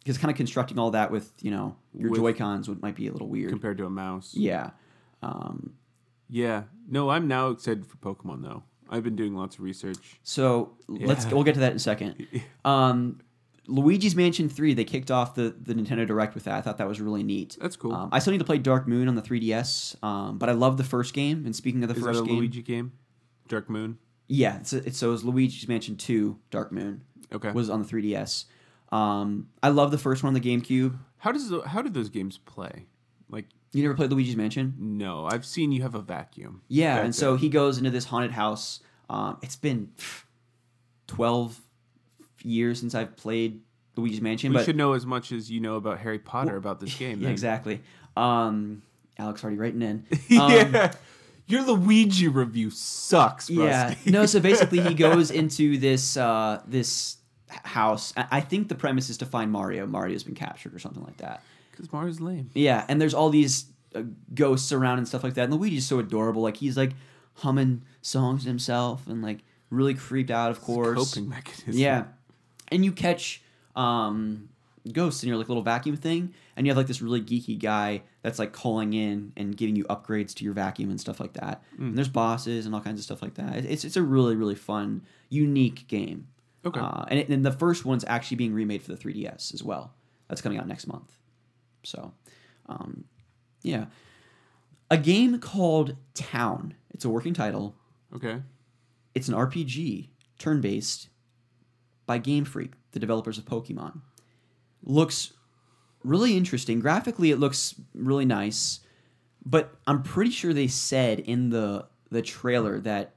because 0.00 0.16
kind 0.18 0.30
of 0.30 0.36
constructing 0.38 0.78
all 0.78 0.90
that 0.92 1.10
with 1.10 1.30
you 1.42 1.50
know 1.50 1.76
your 1.94 2.10
With- 2.10 2.20
Joy 2.20 2.32
Cons 2.32 2.68
would 2.68 2.80
might 2.82 2.96
be 2.96 3.06
a 3.08 3.12
little 3.12 3.28
weird. 3.28 3.50
compared 3.50 3.78
to 3.78 3.86
a 3.86 3.90
mouse. 3.90 4.34
yeah. 4.34 4.70
Um, 5.22 5.74
Yeah. 6.28 6.64
No, 6.88 7.10
I'm 7.10 7.28
now 7.28 7.48
excited 7.50 7.86
for 7.86 7.96
Pokemon 7.98 8.42
though. 8.42 8.62
I've 8.88 9.02
been 9.04 9.16
doing 9.16 9.34
lots 9.34 9.56
of 9.56 9.62
research. 9.62 10.18
so 10.22 10.72
let's 10.88 11.26
we'll 11.26 11.44
get 11.44 11.54
to 11.54 11.60
that 11.60 11.70
in 11.72 11.76
a 11.76 11.80
second. 11.80 12.26
Um, 12.64 13.20
Luigi's 13.70 14.16
Mansion 14.16 14.48
Three 14.48 14.72
they 14.72 14.84
kicked 14.84 15.10
off 15.10 15.34
the 15.34 15.54
the 15.60 15.74
Nintendo 15.74 16.06
Direct 16.06 16.34
with 16.34 16.44
that. 16.44 16.54
I 16.54 16.60
thought 16.62 16.78
that 16.78 16.88
was 16.88 17.00
really 17.00 17.22
neat. 17.22 17.56
That's 17.60 17.76
cool. 17.76 17.92
Um, 17.92 18.08
I 18.12 18.18
still 18.18 18.30
need 18.32 18.38
to 18.38 18.44
play 18.44 18.58
Dark 18.58 18.88
Moon 18.88 19.08
on 19.08 19.14
the 19.14 19.20
3DS, 19.22 20.02
um, 20.02 20.38
but 20.38 20.48
I 20.48 20.52
love 20.52 20.76
the 20.78 20.84
first 20.84 21.12
game. 21.12 21.44
And 21.44 21.54
speaking 21.54 21.82
of 21.82 21.88
the 21.90 21.94
Is 21.96 22.02
first 22.02 22.20
a 22.20 22.24
game, 22.24 22.36
Luigi 22.38 22.62
game? 22.62 22.92
Dark 23.46 23.68
Moon. 23.68 23.98
yeah, 24.26 24.56
it's, 24.58 24.72
it's 24.72 24.96
so 24.98 25.08
it 25.08 25.12
was 25.12 25.24
Luigi's 25.24 25.68
Mansion 25.68 25.96
2 25.96 26.38
Dark 26.50 26.72
Moon 26.72 27.02
Okay. 27.32 27.52
was 27.52 27.68
on 27.68 27.82
the 27.82 27.88
3DS. 27.88 28.46
Um, 28.90 29.48
I 29.62 29.68
love 29.68 29.90
the 29.90 29.98
first 29.98 30.22
one 30.22 30.34
on 30.34 30.40
the 30.40 30.40
GameCube. 30.40 30.98
how 31.18 31.32
does 31.32 31.50
the, 31.50 31.60
how 31.62 31.82
do 31.82 31.90
those 31.90 32.08
games 32.08 32.38
play? 32.38 32.86
You 33.72 33.82
never 33.82 33.94
played 33.94 34.10
Luigi's 34.10 34.36
Mansion? 34.36 34.74
no, 34.78 35.26
I've 35.26 35.44
seen 35.44 35.72
you 35.72 35.82
have 35.82 35.94
a 35.94 36.00
vacuum. 36.00 36.62
Yeah, 36.68 36.98
and 36.98 37.14
so 37.14 37.36
he 37.36 37.48
goes 37.48 37.78
into 37.78 37.90
this 37.90 38.06
haunted 38.06 38.30
house. 38.32 38.80
Um, 39.10 39.38
it's 39.42 39.56
been 39.56 39.90
12 41.08 41.60
years 42.42 42.80
since 42.80 42.94
I've 42.94 43.16
played 43.16 43.60
Luigi's 43.96 44.20
Mansion, 44.20 44.52
we 44.52 44.58
but 44.58 44.64
should 44.64 44.76
know 44.76 44.92
as 44.92 45.04
much 45.06 45.32
as 45.32 45.50
you 45.50 45.60
know 45.60 45.76
about 45.76 45.98
Harry 45.98 46.18
Potter 46.18 46.56
about 46.56 46.80
this 46.80 46.94
game. 46.98 47.20
yeah, 47.20 47.28
exactly. 47.30 47.80
Um, 48.16 48.82
Alex 49.18 49.42
already 49.42 49.58
writing 49.58 49.82
in. 49.82 50.06
Um, 50.38 50.52
yeah. 50.52 50.92
Your 51.46 51.62
Luigi 51.62 52.28
review 52.28 52.68
sucks, 52.70 53.48
Yeah. 53.48 53.94
No, 54.04 54.26
so 54.26 54.38
basically 54.38 54.80
he 54.80 54.92
goes 55.06 55.30
into 55.30 55.78
this 55.78 56.16
uh 56.16 56.60
this 56.66 57.16
house. 57.48 58.12
I 58.16 58.26
I 58.32 58.40
think 58.42 58.68
the 58.68 58.74
premise 58.74 59.08
is 59.08 59.16
to 59.18 59.26
find 59.26 59.50
Mario. 59.50 59.86
Mario's 59.86 60.22
been 60.24 60.34
captured 60.34 60.74
or 60.74 60.78
something 60.78 61.02
like 61.02 61.16
that. 61.18 61.42
Because 61.78 61.92
Mario's 61.92 62.20
lame. 62.20 62.50
Yeah, 62.54 62.84
and 62.88 63.00
there's 63.00 63.14
all 63.14 63.30
these 63.30 63.66
uh, 63.94 64.02
ghosts 64.34 64.72
around 64.72 64.98
and 64.98 65.08
stuff 65.08 65.24
like 65.24 65.34
that. 65.34 65.44
And 65.44 65.54
Luigi's 65.54 65.86
so 65.86 65.98
adorable. 65.98 66.42
Like 66.42 66.58
he's 66.58 66.76
like 66.76 66.92
humming 67.34 67.82
songs 68.02 68.42
to 68.42 68.48
himself 68.48 69.06
and 69.06 69.22
like 69.22 69.38
really 69.70 69.94
creeped 69.94 70.30
out, 70.30 70.50
of 70.50 70.60
course. 70.60 71.14
Coping 71.14 71.28
mechanism. 71.28 71.72
Yeah. 71.72 72.04
And 72.68 72.84
you 72.84 72.92
catch 72.92 73.42
um 73.76 74.48
ghosts 74.92 75.22
in 75.22 75.28
your 75.28 75.36
like 75.38 75.48
little 75.48 75.62
vacuum 75.62 75.96
thing 75.96 76.32
and 76.56 76.66
you 76.66 76.70
have 76.70 76.76
like 76.76 76.86
this 76.86 77.02
really 77.02 77.20
geeky 77.20 77.58
guy 77.58 78.02
that's 78.22 78.38
like 78.38 78.52
calling 78.52 78.94
in 78.94 79.32
and 79.36 79.56
giving 79.56 79.76
you 79.76 79.84
upgrades 79.84 80.34
to 80.34 80.44
your 80.44 80.54
vacuum 80.54 80.90
and 80.90 81.00
stuff 81.00 81.20
like 81.20 81.34
that. 81.34 81.62
Mm. 81.74 81.88
And 81.88 81.98
there's 81.98 82.08
bosses 82.08 82.66
and 82.66 82.74
all 82.74 82.80
kinds 82.80 82.98
of 82.98 83.04
stuff 83.04 83.22
like 83.22 83.34
that. 83.34 83.64
It's 83.64 83.84
it's 83.84 83.96
a 83.96 84.02
really 84.02 84.36
really 84.36 84.54
fun, 84.54 85.02
unique 85.28 85.86
game. 85.88 86.28
Okay. 86.64 86.80
Uh, 86.80 87.04
and, 87.08 87.20
it, 87.20 87.28
and 87.28 87.46
the 87.46 87.52
first 87.52 87.84
one's 87.84 88.04
actually 88.06 88.36
being 88.36 88.52
remade 88.52 88.82
for 88.82 88.92
the 88.92 88.98
3DS 88.98 89.54
as 89.54 89.62
well. 89.62 89.94
That's 90.28 90.40
coming 90.40 90.58
out 90.58 90.66
next 90.66 90.86
month. 90.86 91.17
So, 91.88 92.12
um, 92.66 93.04
yeah. 93.62 93.86
A 94.90 94.98
game 94.98 95.38
called 95.38 95.96
Town. 96.14 96.74
It's 96.90 97.04
a 97.04 97.08
working 97.08 97.34
title. 97.34 97.74
Okay. 98.14 98.42
It's 99.14 99.28
an 99.28 99.34
RPG, 99.34 100.08
turn 100.38 100.60
based, 100.60 101.08
by 102.06 102.18
Game 102.18 102.44
Freak, 102.44 102.72
the 102.92 103.00
developers 103.00 103.38
of 103.38 103.44
Pokemon. 103.44 104.00
Looks 104.82 105.32
really 106.04 106.36
interesting. 106.36 106.80
Graphically, 106.80 107.30
it 107.30 107.38
looks 107.38 107.74
really 107.94 108.24
nice, 108.24 108.80
but 109.44 109.74
I'm 109.86 110.02
pretty 110.02 110.30
sure 110.30 110.52
they 110.52 110.68
said 110.68 111.20
in 111.20 111.50
the 111.50 111.86
the 112.10 112.22
trailer 112.22 112.80
that 112.80 113.16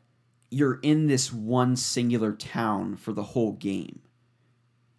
you're 0.49 0.79
in 0.81 1.07
this 1.07 1.31
one 1.31 1.77
singular 1.77 2.33
town 2.33 2.97
for 2.97 3.13
the 3.13 3.23
whole 3.23 3.53
game. 3.53 4.01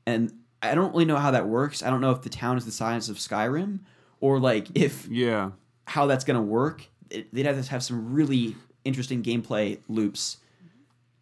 And 0.07 0.33
I 0.63 0.75
don't 0.75 0.93
really 0.93 1.05
know 1.05 1.17
how 1.19 1.33
that 1.33 1.47
works. 1.49 1.83
I 1.83 1.91
don't 1.91 2.01
know 2.01 2.13
if 2.13 2.23
the 2.23 2.29
town 2.31 2.57
is 2.57 2.65
the 2.65 2.71
size 2.73 3.09
of 3.09 3.17
Skyrim 3.17 3.81
or 4.21 4.39
like 4.39 4.69
if 4.75 5.09
Yeah. 5.09 5.51
how 5.87 6.07
that's 6.07 6.25
going 6.25 6.37
to 6.37 6.43
work. 6.43 6.87
It, 7.11 7.33
they'd 7.35 7.45
have 7.47 7.63
to 7.63 7.71
have 7.71 7.83
some 7.83 8.13
really 8.15 8.57
interesting 8.85 9.23
gameplay 9.23 9.79
loops 9.89 10.39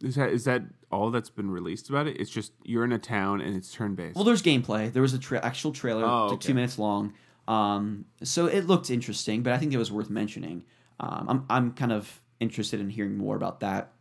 Is 0.02 0.14
that 0.14 0.30
is 0.30 0.44
that 0.44 0.62
all 0.92 1.10
that's 1.10 1.30
been 1.30 1.50
released 1.50 1.88
about 1.88 2.06
it? 2.06 2.16
It's 2.20 2.30
just 2.30 2.52
you're 2.64 2.84
in 2.84 2.92
a 2.92 2.98
town 2.98 3.40
and 3.40 3.56
it's 3.56 3.72
turn 3.72 3.94
based. 3.94 4.14
Well, 4.16 4.24
there's 4.24 4.42
gameplay. 4.42 4.92
There 4.92 5.02
was 5.02 5.14
a 5.14 5.18
tra- 5.18 5.44
actual 5.44 5.72
trailer, 5.72 6.04
Oh, 6.04 6.26
okay. 6.32 6.36
two 6.48 6.54
minutes 6.54 6.78
long. 6.78 7.12
Um, 7.48 8.04
so 8.22 8.46
it 8.46 8.66
looked 8.66 8.90
interesting, 8.90 9.42
but 9.42 9.52
I 9.52 9.58
think 9.58 9.72
it 9.72 9.78
was 9.78 9.90
worth 9.90 10.10
mentioning. 10.10 10.64
Um, 11.00 11.26
I'm 11.28 11.46
I'm 11.50 11.72
kind 11.72 11.92
of 11.92 12.20
interested 12.38 12.78
in 12.80 12.88
hearing 12.90 13.16
more 13.16 13.34
about 13.36 13.60
that. 13.60 13.92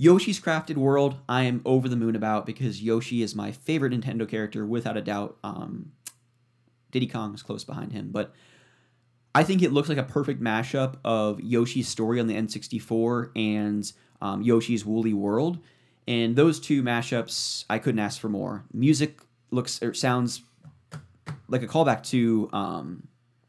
Yoshi's 0.00 0.40
Crafted 0.40 0.78
World, 0.78 1.16
I 1.28 1.42
am 1.42 1.60
over 1.66 1.86
the 1.86 1.94
moon 1.94 2.16
about 2.16 2.46
because 2.46 2.82
Yoshi 2.82 3.20
is 3.20 3.34
my 3.34 3.52
favorite 3.52 3.92
Nintendo 3.92 4.26
character 4.26 4.64
without 4.64 4.96
a 4.96 5.02
doubt. 5.02 5.36
Um, 5.44 5.92
Diddy 6.90 7.06
Kong 7.06 7.34
is 7.34 7.42
close 7.42 7.64
behind 7.64 7.92
him, 7.92 8.08
but 8.10 8.32
I 9.34 9.44
think 9.44 9.60
it 9.60 9.74
looks 9.74 9.90
like 9.90 9.98
a 9.98 10.02
perfect 10.02 10.42
mashup 10.42 10.96
of 11.04 11.38
Yoshi's 11.42 11.86
story 11.86 12.18
on 12.18 12.28
the 12.28 12.34
N64 12.34 13.32
and 13.36 13.92
um, 14.22 14.40
Yoshi's 14.40 14.86
Woolly 14.86 15.12
World. 15.12 15.58
And 16.08 16.34
those 16.34 16.60
two 16.60 16.82
mashups, 16.82 17.66
I 17.68 17.78
couldn't 17.78 18.00
ask 18.00 18.18
for 18.18 18.30
more. 18.30 18.64
Music 18.72 19.20
looks 19.50 19.82
or 19.82 19.92
sounds 19.92 20.40
like 21.46 21.62
a 21.62 21.66
callback 21.66 22.04
to 22.04 22.48
um, 22.54 23.06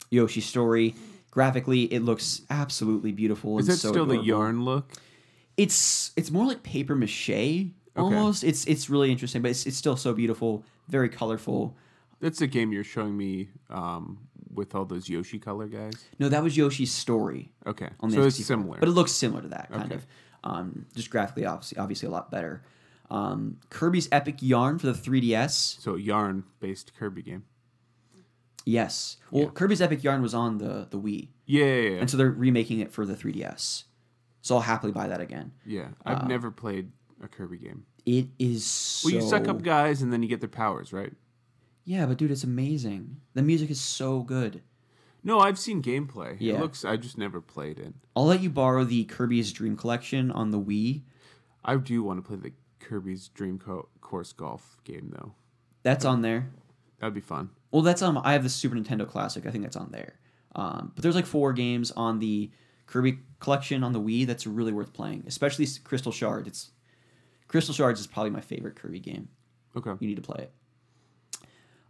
Yoshi's 0.09 0.45
story. 0.45 0.95
Graphically, 1.31 1.83
it 1.83 2.01
looks 2.01 2.41
absolutely 2.49 3.13
beautiful. 3.13 3.57
is 3.57 3.69
and 3.69 3.73
that 3.73 3.79
so 3.79 3.91
still 3.91 4.05
the 4.05 4.17
yarn 4.17 4.65
look? 4.65 4.91
It's 5.57 6.11
it's 6.15 6.31
more 6.31 6.45
like 6.45 6.63
paper 6.63 6.95
mache 6.95 7.67
almost. 7.95 8.43
It's 8.43 8.65
it's 8.65 8.89
really 8.89 9.11
interesting, 9.11 9.41
but 9.41 9.51
it's, 9.51 9.65
it's 9.65 9.77
still 9.77 9.97
so 9.97 10.13
beautiful, 10.13 10.63
very 10.87 11.09
colorful. 11.09 11.75
That's 12.19 12.39
the 12.39 12.47
game 12.47 12.71
you're 12.71 12.83
showing 12.83 13.17
me 13.17 13.49
um, 13.69 14.19
with 14.53 14.75
all 14.75 14.85
those 14.85 15.09
Yoshi 15.09 15.39
color 15.39 15.67
guys. 15.67 15.93
No, 16.19 16.29
that 16.29 16.43
was 16.43 16.55
Yoshi's 16.55 16.91
story. 16.91 17.51
Okay, 17.65 17.89
on 17.99 18.09
the 18.09 18.15
so 18.17 18.21
it's 18.23 18.39
N64. 18.39 18.43
similar. 18.45 18.77
but 18.79 18.87
it 18.89 18.91
looks 18.91 19.11
similar 19.11 19.41
to 19.41 19.47
that 19.49 19.71
kind 19.71 19.85
Okay. 19.85 19.95
of. 19.95 20.05
Um, 20.43 20.85
just 20.95 21.09
graphically, 21.11 21.45
obviously, 21.45 21.77
obviously 21.77 22.07
a 22.07 22.11
lot 22.11 22.31
better. 22.31 22.63
Um, 23.11 23.57
Kirby's 23.69 24.07
Epic 24.11 24.37
Yarn 24.41 24.79
for 24.79 24.87
the 24.87 24.93
3DS. 24.93 25.79
so 25.81 25.95
yarn 25.95 26.43
based 26.59 26.93
Kirby 26.95 27.21
game. 27.23 27.43
Yes. 28.65 29.17
Well, 29.31 29.49
Kirby's 29.49 29.81
Epic 29.81 30.03
Yarn 30.03 30.21
was 30.21 30.33
on 30.33 30.59
the 30.59 30.87
the 30.89 30.99
Wii, 30.99 31.29
Yeah, 31.45 31.65
yeah, 31.65 31.89
yeah. 31.89 31.97
and 31.97 32.09
so 32.09 32.15
they're 32.17 32.29
remaking 32.31 32.79
it 32.79 32.91
for 32.91 33.05
the 33.05 33.15
3DS. 33.15 33.83
So 34.41 34.55
I'll 34.55 34.61
happily 34.61 34.91
buy 34.91 35.07
that 35.07 35.21
again. 35.21 35.51
yeah. 35.65 35.89
I've 36.05 36.23
uh, 36.23 36.27
never 36.27 36.51
played 36.51 36.91
a 37.23 37.27
Kirby 37.27 37.57
game. 37.57 37.85
It 38.05 38.27
is 38.39 38.65
so. 38.65 39.07
Well, 39.07 39.15
you 39.15 39.21
suck 39.29 39.47
up 39.47 39.61
guys 39.61 40.01
and 40.01 40.11
then 40.11 40.23
you 40.23 40.29
get 40.29 40.39
their 40.39 40.49
powers, 40.49 40.91
right? 40.91 41.13
Yeah, 41.85 42.05
but 42.05 42.17
dude, 42.17 42.31
it's 42.31 42.43
amazing. 42.43 43.17
The 43.33 43.43
music 43.43 43.69
is 43.69 43.79
so 43.79 44.21
good. 44.21 44.61
No, 45.23 45.39
I've 45.39 45.59
seen 45.59 45.83
gameplay. 45.83 46.35
Yeah. 46.39 46.55
It 46.55 46.59
looks. 46.61 46.83
I 46.83 46.97
just 46.97 47.17
never 47.17 47.41
played 47.41 47.77
it. 47.77 47.93
I'll 48.15 48.25
let 48.25 48.41
you 48.41 48.49
borrow 48.49 48.83
the 48.83 49.03
Kirby's 49.03 49.51
Dream 49.51 49.77
Collection 49.77 50.31
on 50.31 50.49
the 50.49 50.59
Wii. 50.59 51.01
I 51.63 51.75
do 51.75 52.01
want 52.01 52.23
to 52.23 52.27
play 52.27 52.37
the 52.37 52.53
Kirby's 52.79 53.27
Dream 53.27 53.59
Co- 53.59 53.89
Course 54.01 54.33
Golf 54.33 54.77
game 54.83 55.13
though. 55.15 55.33
That's 55.83 56.05
on 56.05 56.21
there. 56.23 56.49
That'd 56.99 57.13
be 57.13 57.21
fun. 57.21 57.49
Well, 57.69 57.83
that's 57.83 58.01
um. 58.01 58.19
I 58.23 58.33
have 58.33 58.43
the 58.43 58.49
Super 58.49 58.75
Nintendo 58.75 59.07
Classic. 59.07 59.45
I 59.45 59.51
think 59.51 59.63
that's 59.63 59.77
on 59.77 59.91
there. 59.91 60.15
Um, 60.55 60.91
but 60.95 61.03
there's 61.03 61.15
like 61.15 61.27
four 61.27 61.53
games 61.53 61.91
on 61.91 62.17
the 62.19 62.49
Kirby 62.91 63.19
collection 63.39 63.83
on 63.83 63.93
the 63.93 64.01
Wii 64.01 64.27
that's 64.27 64.45
really 64.45 64.73
worth 64.73 64.91
playing, 64.91 65.23
especially 65.25 65.65
Crystal 65.85 66.11
Shards. 66.11 66.47
It's 66.47 66.71
Crystal 67.47 67.73
Shards 67.73 67.99
is 68.01 68.05
probably 68.07 68.31
my 68.31 68.41
favorite 68.41 68.75
Kirby 68.75 68.99
game. 68.99 69.29
Okay. 69.77 69.91
You 69.99 70.07
need 70.09 70.17
to 70.17 70.21
play 70.21 70.43
it. 70.49 70.51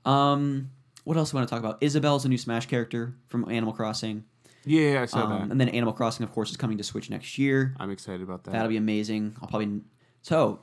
Um, 0.05 0.69
what 1.03 1.17
else 1.17 1.31
do 1.31 1.37
I 1.37 1.39
want 1.39 1.49
to 1.49 1.55
talk 1.55 1.59
about? 1.63 1.81
Isabelle's 1.81 2.25
a 2.25 2.29
new 2.29 2.37
Smash 2.37 2.67
character 2.67 3.15
from 3.27 3.49
Animal 3.49 3.73
Crossing. 3.73 4.23
Yeah, 4.65 4.93
yeah 4.93 5.01
I 5.01 5.05
saw 5.05 5.23
Um, 5.23 5.29
that. 5.31 5.51
and 5.51 5.59
then 5.59 5.69
Animal 5.69 5.93
Crossing, 5.93 6.23
of 6.23 6.31
course, 6.31 6.51
is 6.51 6.57
coming 6.57 6.77
to 6.77 6.83
Switch 6.83 7.09
next 7.09 7.37
year. 7.39 7.75
I'm 7.79 7.89
excited 7.89 8.21
about 8.21 8.43
that. 8.43 8.51
That'll 8.51 8.69
be 8.69 8.77
amazing. 8.77 9.35
I'll 9.41 9.47
probably. 9.47 9.81
So, 10.21 10.61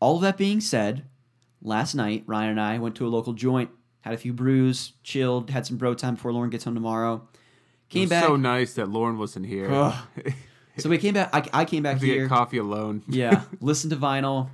all 0.00 0.16
of 0.16 0.22
that 0.22 0.36
being 0.36 0.60
said, 0.60 1.04
last 1.62 1.94
night 1.94 2.24
Ryan 2.26 2.50
and 2.50 2.60
I 2.60 2.78
went 2.78 2.96
to 2.96 3.06
a 3.06 3.08
local 3.08 3.32
joint, 3.34 3.70
had 4.00 4.14
a 4.14 4.18
few 4.18 4.32
brews, 4.32 4.92
chilled, 5.04 5.50
had 5.50 5.64
some 5.66 5.76
bro 5.76 5.94
time 5.94 6.14
before 6.16 6.32
Lauren 6.32 6.50
gets 6.50 6.64
home 6.64 6.74
tomorrow. 6.74 7.28
Came 7.88 8.08
back. 8.08 8.24
so 8.24 8.36
nice 8.36 8.74
that 8.74 8.88
Lauren 8.88 9.18
wasn't 9.18 9.46
here. 9.46 9.92
So 10.78 10.90
we 10.90 10.98
came 10.98 11.14
back. 11.14 11.30
I, 11.32 11.62
I 11.62 11.64
came 11.64 11.82
back 11.82 12.00
to 12.00 12.04
get 12.04 12.16
here. 12.16 12.28
coffee 12.28 12.58
alone. 12.58 13.02
yeah, 13.08 13.44
listen 13.62 13.88
to 13.88 13.96
vinyl, 13.96 14.50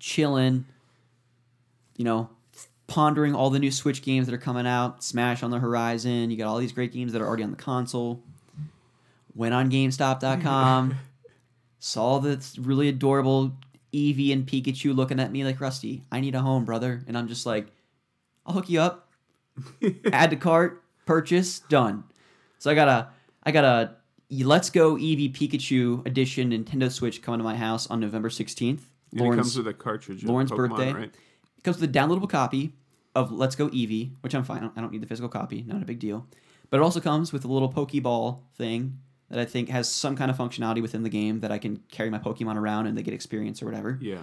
chilling. 0.00 0.64
You 1.96 2.04
know, 2.04 2.30
pondering 2.88 3.36
all 3.36 3.48
the 3.48 3.60
new 3.60 3.70
Switch 3.70 4.02
games 4.02 4.26
that 4.26 4.34
are 4.34 4.38
coming 4.38 4.66
out. 4.66 5.04
Smash 5.04 5.44
on 5.44 5.52
the 5.52 5.60
horizon. 5.60 6.32
You 6.32 6.36
got 6.36 6.48
all 6.48 6.58
these 6.58 6.72
great 6.72 6.92
games 6.92 7.12
that 7.12 7.22
are 7.22 7.26
already 7.28 7.44
on 7.44 7.52
the 7.52 7.56
console. 7.56 8.20
Went 9.32 9.54
on 9.54 9.70
GameStop.com. 9.70 10.96
saw 11.78 12.18
this 12.18 12.58
really 12.58 12.88
adorable 12.88 13.52
Eevee 13.92 14.32
and 14.32 14.46
Pikachu 14.46 14.94
looking 14.94 15.20
at 15.20 15.32
me 15.32 15.44
like 15.44 15.60
Rusty, 15.60 16.04
I 16.12 16.20
need 16.20 16.34
a 16.34 16.40
home, 16.40 16.64
brother, 16.64 17.02
and 17.06 17.16
I'm 17.16 17.28
just 17.28 17.46
like, 17.46 17.68
I'll 18.44 18.54
hook 18.54 18.68
you 18.68 18.80
up. 18.80 19.08
Add 20.12 20.30
to 20.30 20.36
cart, 20.36 20.82
purchase, 21.06 21.60
done. 21.60 22.04
So 22.58 22.70
I 22.70 22.74
got 22.74 22.88
a 22.88 23.08
I 23.44 23.50
got 23.52 23.64
a 23.64 23.94
Let's 24.30 24.68
Go 24.70 24.96
Eevee 24.96 25.32
Pikachu 25.34 26.06
edition 26.06 26.50
Nintendo 26.50 26.90
Switch 26.90 27.22
coming 27.22 27.38
to 27.38 27.44
my 27.44 27.56
house 27.56 27.86
on 27.88 28.00
November 28.00 28.28
16th. 28.28 28.80
And 29.12 29.20
it 29.22 29.36
comes 29.36 29.56
with 29.56 29.66
a 29.66 29.72
cartridge. 29.72 30.22
Lauren's 30.24 30.50
Pokemon, 30.50 30.68
birthday. 30.70 30.92
right? 30.92 31.14
It 31.56 31.64
comes 31.64 31.80
with 31.80 31.88
a 31.88 31.92
downloadable 31.92 32.28
copy 32.28 32.74
of 33.14 33.32
Let's 33.32 33.56
Go 33.56 33.68
Eevee, 33.68 34.10
which 34.20 34.34
I'm 34.34 34.44
fine. 34.44 34.58
I 34.58 34.60
don't- 34.62 34.72
I 34.76 34.80
don't 34.82 34.92
need 34.92 35.02
the 35.02 35.06
physical 35.06 35.30
copy. 35.30 35.62
Not 35.66 35.80
a 35.82 35.86
big 35.86 35.98
deal. 35.98 36.26
But 36.70 36.80
it 36.80 36.82
also 36.82 37.00
comes 37.00 37.32
with 37.32 37.44
a 37.46 37.48
little 37.48 37.72
Pokeball 37.72 38.40
thing 38.54 38.98
that 39.30 39.38
I 39.38 39.46
think 39.46 39.70
has 39.70 39.88
some 39.88 40.14
kind 40.14 40.30
of 40.30 40.36
functionality 40.36 40.82
within 40.82 41.02
the 41.04 41.08
game 41.08 41.40
that 41.40 41.50
I 41.50 41.56
can 41.58 41.80
carry 41.90 42.10
my 42.10 42.18
Pokemon 42.18 42.56
around 42.56 42.86
and 42.86 42.96
they 42.98 43.02
get 43.02 43.14
experience 43.14 43.62
or 43.62 43.66
whatever. 43.66 43.98
Yeah. 44.02 44.18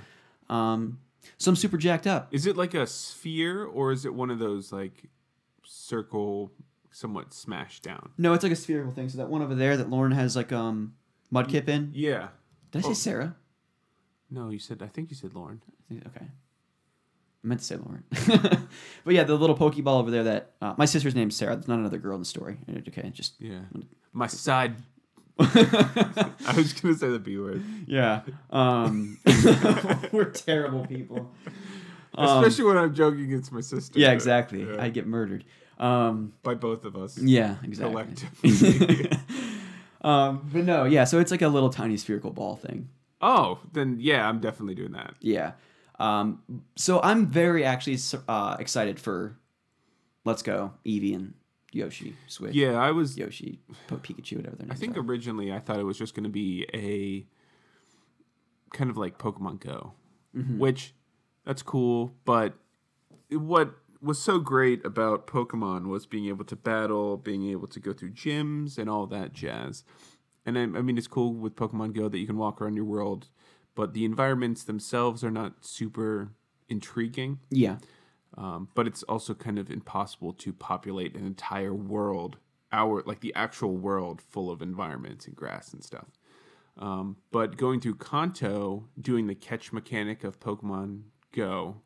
Um, 0.50 1.00
so 1.40 1.50
I'm 1.50 1.56
super 1.56 1.78
jacked 1.78 2.06
up. 2.06 2.28
Is 2.32 2.46
it 2.46 2.56
like 2.56 2.76
a 2.76 2.86
sphere 2.86 3.66
or 3.66 3.92
is 3.92 4.06
it 4.06 4.14
one 4.14 4.30
of 4.30 4.38
those 4.38 4.72
like 4.72 5.06
circle, 5.64 6.52
somewhat 6.96 7.34
smashed 7.34 7.84
down? 7.84 8.12
No, 8.18 8.34
it's 8.34 8.44
like 8.44 8.54
a 8.54 8.56
spherical 8.56 8.92
thing. 8.94 9.10
So 9.10 9.18
that 9.18 9.30
one 9.30 9.42
over 9.42 9.54
there 9.56 9.76
that 9.78 9.90
Lauren 9.90 10.14
has 10.14 10.36
like 10.36 10.52
um 10.54 10.94
Mudkip 11.34 11.68
in. 11.68 11.92
Yeah. 11.94 12.30
Did 12.72 12.80
I 12.80 12.82
say 12.84 12.90
Oh. 12.92 12.94
Sarah? 12.94 13.36
No, 14.32 14.50
you 14.50 14.60
said. 14.60 14.82
I 14.82 14.88
think 14.88 15.10
you 15.10 15.16
said 15.16 15.34
Lauren. 15.36 15.62
Okay. 15.92 16.26
I 16.26 17.48
meant 17.48 17.60
to 17.60 17.66
say 17.66 17.76
Lauren. 17.76 18.04
but 19.04 19.14
yeah, 19.14 19.24
the 19.24 19.36
little 19.36 19.56
Pokeball 19.58 20.00
over 20.00 20.10
there 20.10 20.24
that 20.24 20.54
uh, 20.62 20.74
my 20.78 20.86
sister's 20.86 21.14
name's 21.16 21.36
Sarah. 21.36 21.56
There's 21.56 21.68
not 21.68 21.80
another 21.80 21.98
girl 22.00 22.16
in 22.16 22.22
the 22.22 22.26
story. 22.26 22.58
Okay, 22.88 23.10
just 23.12 23.40
Yeah. 23.40 23.62
My 24.14 24.28
side. 24.28 24.76
I 25.40 26.54
was 26.56 26.72
gonna 26.74 26.96
say 26.96 27.10
the 27.10 27.20
B 27.20 27.38
word, 27.38 27.62
Yeah. 27.88 28.22
Um, 28.52 29.20
we're 30.14 30.32
terrible 30.32 30.88
people. 30.88 31.30
Um, 32.18 32.42
especially 32.42 32.64
when 32.64 32.78
I'm 32.78 32.94
joking 32.96 33.26
against 33.26 33.52
my 33.52 33.60
sister. 33.60 34.00
yeah, 34.00 34.12
exactly. 34.12 34.66
I'd 34.80 34.94
get 34.94 35.06
murdered. 35.06 35.44
Um, 35.78 36.34
by 36.44 36.54
both 36.56 36.86
of 36.86 36.96
us. 36.96 37.18
yeah, 37.18 37.58
exactly. 37.64 37.92
Collectively. 38.42 39.12
um, 40.02 40.50
but 40.54 40.64
no, 40.64 40.86
yeah. 40.86 41.04
So 41.04 41.20
it's 41.20 41.32
like 41.32 41.42
a 41.42 41.48
little 41.50 41.70
tiny 41.70 41.98
spherical 41.98 42.32
ball 42.32 42.56
thing. 42.56 42.90
oh, 43.22 43.60
then 43.74 43.98
yeah, 44.00 44.28
I'm 44.28 44.40
definitely 44.40 44.76
doing 44.76 44.92
that. 44.94 45.16
Yeah. 45.20 45.54
Um, 46.00 46.42
so 46.76 47.02
I'm 47.02 47.28
very 47.28 47.64
actually 47.64 47.98
uh, 48.28 48.58
excited 48.60 49.00
for 49.00 49.38
Let's 50.26 50.42
Go 50.44 50.74
Eevee 50.86 51.16
and 51.16 51.34
Yoshi 51.72 52.16
Switch. 52.28 52.54
Yeah, 52.56 52.74
I 52.78 52.92
was. 52.92 53.18
Yoshi, 53.18 53.60
Pikachu, 53.90 54.38
whatever 54.38 54.56
their 54.58 54.68
I 54.72 54.76
think 54.76 54.96
are. 54.98 55.02
originally 55.02 55.52
I 55.54 55.60
thought 55.60 55.80
it 55.80 55.84
was 55.84 55.98
just 55.98 56.14
going 56.14 56.24
to 56.26 56.30
be 56.30 56.66
a 56.74 57.26
kind 58.76 58.90
of 58.90 58.98
like 58.98 59.18
Pokemon 59.18 59.60
Go, 59.60 59.94
Mm-hmm. 60.36 60.60
which 60.60 60.94
that's 61.46 61.62
cool. 61.62 62.14
But 62.26 62.54
what 63.32 63.74
was 64.06 64.20
so 64.20 64.40
great 64.40 64.86
about 64.86 65.28
Pokemon 65.28 65.88
was 65.88 66.06
being 66.06 66.28
able 66.28 66.46
to 66.46 66.56
battle, 66.56 67.18
being 67.18 67.50
able 67.50 67.68
to 67.68 67.80
go 67.80 67.92
through 67.92 68.12
gyms, 68.12 68.78
and 68.78 68.90
all 68.90 69.08
that 69.08 69.34
jazz. 69.34 69.84
And 70.46 70.58
I, 70.58 70.62
I 70.62 70.82
mean, 70.82 70.98
it's 70.98 71.08
cool 71.08 71.34
with 71.34 71.56
Pokemon 71.56 71.94
Go 71.94 72.08
that 72.08 72.20
you 72.20 72.28
can 72.28 72.38
walk 72.38 72.62
around 72.62 72.76
your 72.76 72.86
world, 72.86 73.30
but 73.74 73.94
the 73.94 74.06
environments 74.06 74.64
themselves 74.64 75.24
are 75.24 75.32
not 75.32 75.66
super 75.66 76.30
intriguing. 76.70 77.40
Yeah. 77.50 77.78
Um, 78.38 78.70
but 78.76 78.86
it's 78.86 79.04
also 79.04 79.34
kind 79.34 79.58
of 79.58 79.72
impossible 79.72 80.34
to 80.34 80.54
populate 80.54 81.16
an 81.16 81.26
entire 81.26 81.74
world, 81.74 82.38
our 82.72 83.02
like 83.06 83.22
the 83.22 83.34
actual 83.34 83.76
world, 83.76 84.22
full 84.22 84.52
of 84.52 84.62
environments 84.62 85.26
and 85.26 85.36
grass 85.36 85.74
and 85.74 85.84
stuff. 85.84 86.08
Um, 86.78 87.18
but 87.32 87.58
going 87.58 87.80
through 87.80 87.96
Kanto, 87.96 88.90
doing 89.00 89.28
the 89.28 89.36
catch 89.36 89.72
mechanic 89.72 90.24
of 90.24 90.40
Pokemon 90.40 91.04
Go, 91.32 91.82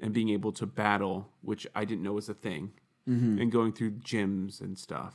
and 0.00 0.12
being 0.12 0.28
able 0.30 0.52
to 0.52 0.66
battle, 0.66 1.28
which 1.42 1.66
I 1.74 1.84
didn't 1.84 2.02
know 2.02 2.12
was 2.12 2.28
a 2.28 2.34
thing, 2.34 2.72
and 3.40 3.50
going 3.50 3.72
through 3.72 3.92
gyms 3.92 4.60
and 4.60 4.78
stuff, 4.78 5.14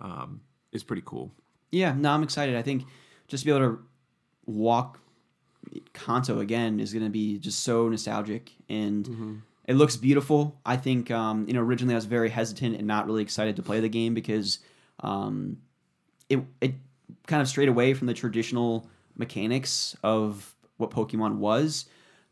um, 0.00 0.40
is 0.72 0.82
pretty 0.84 1.02
cool. 1.06 1.32
Yeah, 1.72 1.94
no, 1.96 2.10
I'm 2.10 2.22
excited. 2.22 2.54
I 2.54 2.62
think 2.62 2.84
just 3.28 3.44
to 3.44 3.46
be 3.50 3.56
able 3.56 3.76
to 3.76 3.78
walk 4.46 5.00
Kanto 5.94 6.40
again 6.40 6.80
is 6.80 6.92
going 6.92 7.04
to 7.04 7.10
be 7.10 7.38
just 7.38 7.62
so 7.62 7.88
nostalgic 7.88 8.52
and 8.68 9.06
it 9.66 9.74
looks 9.74 9.96
beautiful. 9.96 10.60
I 10.66 10.76
think, 10.76 11.10
um, 11.10 11.46
you 11.48 11.54
know, 11.54 11.62
originally 11.62 11.94
I 11.94 11.96
was 11.96 12.04
very 12.04 12.28
hesitant 12.28 12.76
and 12.76 12.86
not 12.86 13.06
really 13.06 13.22
excited 13.22 13.56
to 13.56 13.62
play 13.62 13.80
the 13.80 13.88
game 13.88 14.12
because 14.12 14.58
um, 15.00 15.56
it, 16.28 16.40
it 16.60 16.74
kind 17.26 17.40
of 17.40 17.48
strayed 17.48 17.70
away 17.70 17.94
from 17.94 18.06
the 18.06 18.14
traditional 18.14 18.86
mechanics 19.16 19.96
of 20.02 20.54
what 20.76 20.90
Pokemon 20.90 21.36
was. 21.36 21.86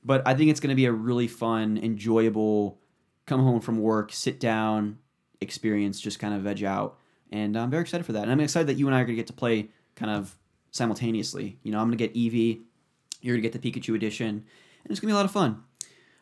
But 0.04 0.26
I 0.26 0.34
think 0.34 0.50
it's 0.50 0.60
going 0.60 0.70
to 0.70 0.76
be 0.76 0.86
a 0.86 0.92
really 0.92 1.28
fun, 1.28 1.78
enjoyable, 1.78 2.80
come 3.26 3.40
home 3.40 3.60
from 3.60 3.78
work, 3.78 4.12
sit 4.12 4.40
down 4.40 4.98
experience, 5.40 6.00
just 6.00 6.18
kind 6.18 6.34
of 6.34 6.42
veg 6.42 6.64
out. 6.64 6.98
And 7.30 7.56
I'm 7.56 7.70
very 7.70 7.82
excited 7.82 8.04
for 8.04 8.12
that. 8.12 8.22
And 8.24 8.32
I'm 8.32 8.40
excited 8.40 8.66
that 8.68 8.74
you 8.74 8.86
and 8.86 8.94
I 8.94 9.00
are 9.00 9.04
going 9.04 9.16
to 9.16 9.20
get 9.20 9.28
to 9.28 9.32
play 9.32 9.68
kind 9.96 10.10
of 10.10 10.36
simultaneously. 10.70 11.58
You 11.62 11.72
know, 11.72 11.78
I'm 11.78 11.88
going 11.88 11.98
to 11.98 12.08
get 12.08 12.14
Eevee, 12.14 12.60
you're 13.20 13.36
going 13.36 13.42
to 13.42 13.48
get 13.48 13.60
the 13.60 13.70
Pikachu 13.70 13.94
edition, 13.94 14.28
and 14.28 14.90
it's 14.90 15.00
going 15.00 15.08
to 15.08 15.12
be 15.12 15.12
a 15.12 15.16
lot 15.16 15.24
of 15.24 15.30
fun. 15.30 15.62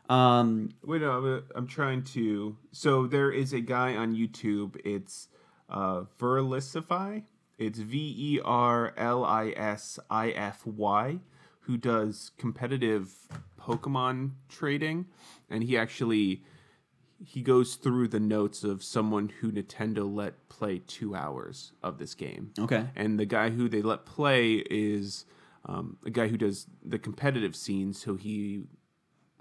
Um, 0.08 0.70
Wait, 0.84 1.00
no, 1.00 1.12
I'm, 1.12 1.44
I'm 1.54 1.66
trying 1.66 2.02
to. 2.04 2.56
So 2.72 3.06
there 3.06 3.30
is 3.30 3.52
a 3.52 3.60
guy 3.60 3.94
on 3.94 4.14
YouTube. 4.14 4.76
It's 4.84 5.28
uh, 5.68 6.02
Verlisify. 6.18 7.22
It's 7.58 7.78
V 7.78 8.14
E 8.18 8.40
R 8.44 8.92
L 8.96 9.24
I 9.24 9.52
S 9.56 9.98
I 10.10 10.30
F 10.30 10.66
Y, 10.66 11.18
who 11.60 11.76
does 11.76 12.32
competitive 12.38 13.12
Pokemon 13.58 14.32
trading, 14.48 15.06
and 15.48 15.62
he 15.64 15.76
actually 15.76 16.42
he 17.22 17.42
goes 17.42 17.74
through 17.74 18.08
the 18.08 18.20
notes 18.20 18.64
of 18.64 18.82
someone 18.82 19.28
who 19.40 19.52
Nintendo 19.52 20.12
let 20.12 20.48
play 20.48 20.80
two 20.86 21.14
hours 21.14 21.72
of 21.82 21.98
this 21.98 22.14
game. 22.14 22.52
okay. 22.58 22.86
And 22.96 23.18
the 23.18 23.26
guy 23.26 23.50
who 23.50 23.68
they 23.68 23.82
let 23.82 24.06
play 24.06 24.64
is 24.70 25.26
um, 25.66 25.98
a 26.04 26.10
guy 26.10 26.28
who 26.28 26.38
does 26.38 26.66
the 26.82 26.98
competitive 26.98 27.54
scene. 27.54 27.92
So 27.92 28.16
he, 28.16 28.64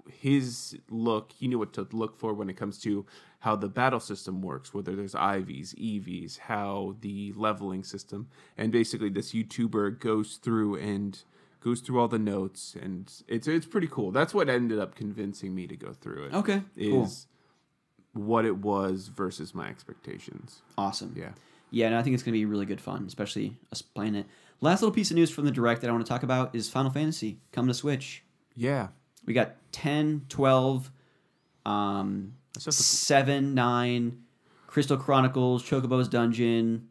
his 0.06 0.76
look, 0.90 1.32
he 1.32 1.48
knew 1.48 1.58
what 1.58 1.72
to 1.74 1.88
look 1.92 2.16
for 2.16 2.34
when 2.34 2.50
it 2.50 2.56
comes 2.58 2.78
to 2.80 3.06
how 3.40 3.56
the 3.56 3.68
battle 3.68 4.00
system 4.00 4.42
works, 4.42 4.74
whether 4.74 4.94
there's 4.94 5.14
IVs, 5.14 5.74
EVs, 5.74 6.38
how 6.38 6.96
the 7.00 7.32
leveling 7.34 7.82
system, 7.82 8.28
and 8.58 8.70
basically 8.70 9.08
this 9.08 9.32
YouTuber 9.32 9.98
goes 9.98 10.36
through 10.36 10.76
and 10.76 11.22
goes 11.60 11.80
through 11.80 12.00
all 12.00 12.08
the 12.08 12.18
notes, 12.18 12.74
and 12.80 13.12
it's 13.28 13.46
it's 13.46 13.66
pretty 13.66 13.86
cool. 13.88 14.10
That's 14.10 14.32
what 14.34 14.48
ended 14.48 14.78
up 14.78 14.94
convincing 14.94 15.54
me 15.54 15.66
to 15.66 15.76
go 15.76 15.92
through 15.92 16.26
it. 16.26 16.34
Okay, 16.34 16.62
is 16.76 17.26
cool. 18.14 18.24
what 18.26 18.44
it 18.44 18.56
was 18.58 19.08
versus 19.08 19.54
my 19.54 19.68
expectations. 19.68 20.62
Awesome. 20.78 21.14
Yeah. 21.16 21.30
Yeah, 21.72 21.86
and 21.86 21.94
I 21.94 22.02
think 22.02 22.14
it's 22.14 22.24
going 22.24 22.32
to 22.32 22.38
be 22.38 22.44
really 22.46 22.66
good 22.66 22.80
fun, 22.80 23.04
especially 23.06 23.56
us 23.70 23.80
playing 23.80 24.16
it. 24.16 24.26
Last 24.60 24.82
little 24.82 24.92
piece 24.92 25.10
of 25.12 25.16
news 25.16 25.30
from 25.30 25.44
the 25.44 25.52
direct 25.52 25.80
that 25.82 25.88
I 25.88 25.92
want 25.92 26.04
to 26.04 26.08
talk 26.08 26.24
about 26.24 26.52
is 26.54 26.68
Final 26.68 26.90
Fantasy 26.90 27.38
coming 27.52 27.68
to 27.68 27.74
Switch. 27.74 28.24
Yeah. 28.56 28.88
We 29.24 29.34
got 29.34 29.52
10, 29.70 30.26
12, 30.28 30.90
um, 31.64 32.32
That's 32.54 32.64
just 32.64 32.80
7, 32.80 33.54
9, 33.54 34.18
Crystal 34.66 34.96
Chronicles, 34.96 35.62
Chocobo's 35.62 36.08
Dungeon, 36.08 36.88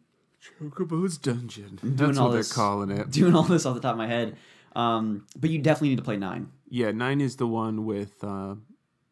Chocobo's 0.59 1.17
Dungeon. 1.17 1.77
doing 1.81 1.95
That's 1.97 2.17
all 2.17 2.29
what 2.29 2.37
this- 2.37 2.47
they're 2.49 2.55
calling 2.55 2.91
it. 2.91 3.11
doing 3.11 3.35
all 3.35 3.43
this 3.43 3.65
off 3.65 3.75
the 3.75 3.81
top 3.81 3.91
of 3.93 3.97
my 3.97 4.07
head. 4.07 4.37
Um, 4.75 5.25
but 5.37 5.49
you 5.49 5.59
definitely 5.59 5.89
need 5.89 5.97
to 5.97 6.03
play 6.03 6.17
9. 6.17 6.49
Yeah, 6.69 6.91
nine 6.91 7.21
is 7.21 7.37
the 7.37 7.47
one 7.47 7.85
with 7.85 8.23
uh, 8.23 8.55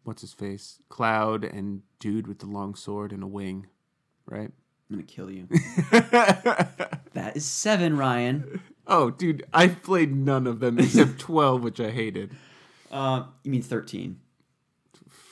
what's 0.04 0.22
his 0.22 0.34
face, 0.34 0.80
Cloud, 0.90 1.44
and 1.44 1.82
dude 2.00 2.28
with 2.28 2.40
the 2.40 2.46
long 2.46 2.76
sword 2.76 3.12
and 3.12 3.24
a 3.24 3.28
wing, 3.28 3.68
right? 4.26 4.52
I'm 4.90 4.96
going 4.96 5.06
to 5.06 5.14
kill 5.14 5.30
you. 5.32 5.48
that 7.14 7.34
is 7.36 7.46
7, 7.46 7.98
Ryan. 7.98 8.62
oh, 8.86 9.10
dude, 9.10 9.46
I 9.54 9.68
played 9.68 10.16
none 10.16 10.48
of 10.48 10.60
them 10.60 10.80
except 10.80 11.20
twelve, 11.20 11.62
which 11.64 11.80
I 11.80 11.90
hated. 11.90 12.32
Uh, 12.92 13.24
you 13.44 13.52
mean 13.52 13.62
13. 13.62 14.20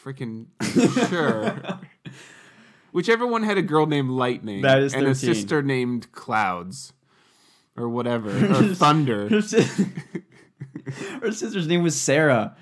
Freaking 0.03 0.47
sure. 1.10 1.80
Whichever 2.91 3.26
one 3.26 3.43
had 3.43 3.57
a 3.57 3.61
girl 3.61 3.88
named 3.88 4.10
Lightning 4.11 4.61
That 4.61 4.81
is 4.81 4.93
and 4.93 5.06
a 5.07 5.15
sister 5.15 5.61
named 5.61 6.11
Clouds, 6.11 6.93
or 7.76 7.89
whatever, 7.89 8.30
or 8.30 8.64
Thunder. 8.76 9.30
Her, 11.22 11.31
sister's 11.31 11.68
name 11.68 11.84
was 11.84 11.95
Serah. 11.95 12.56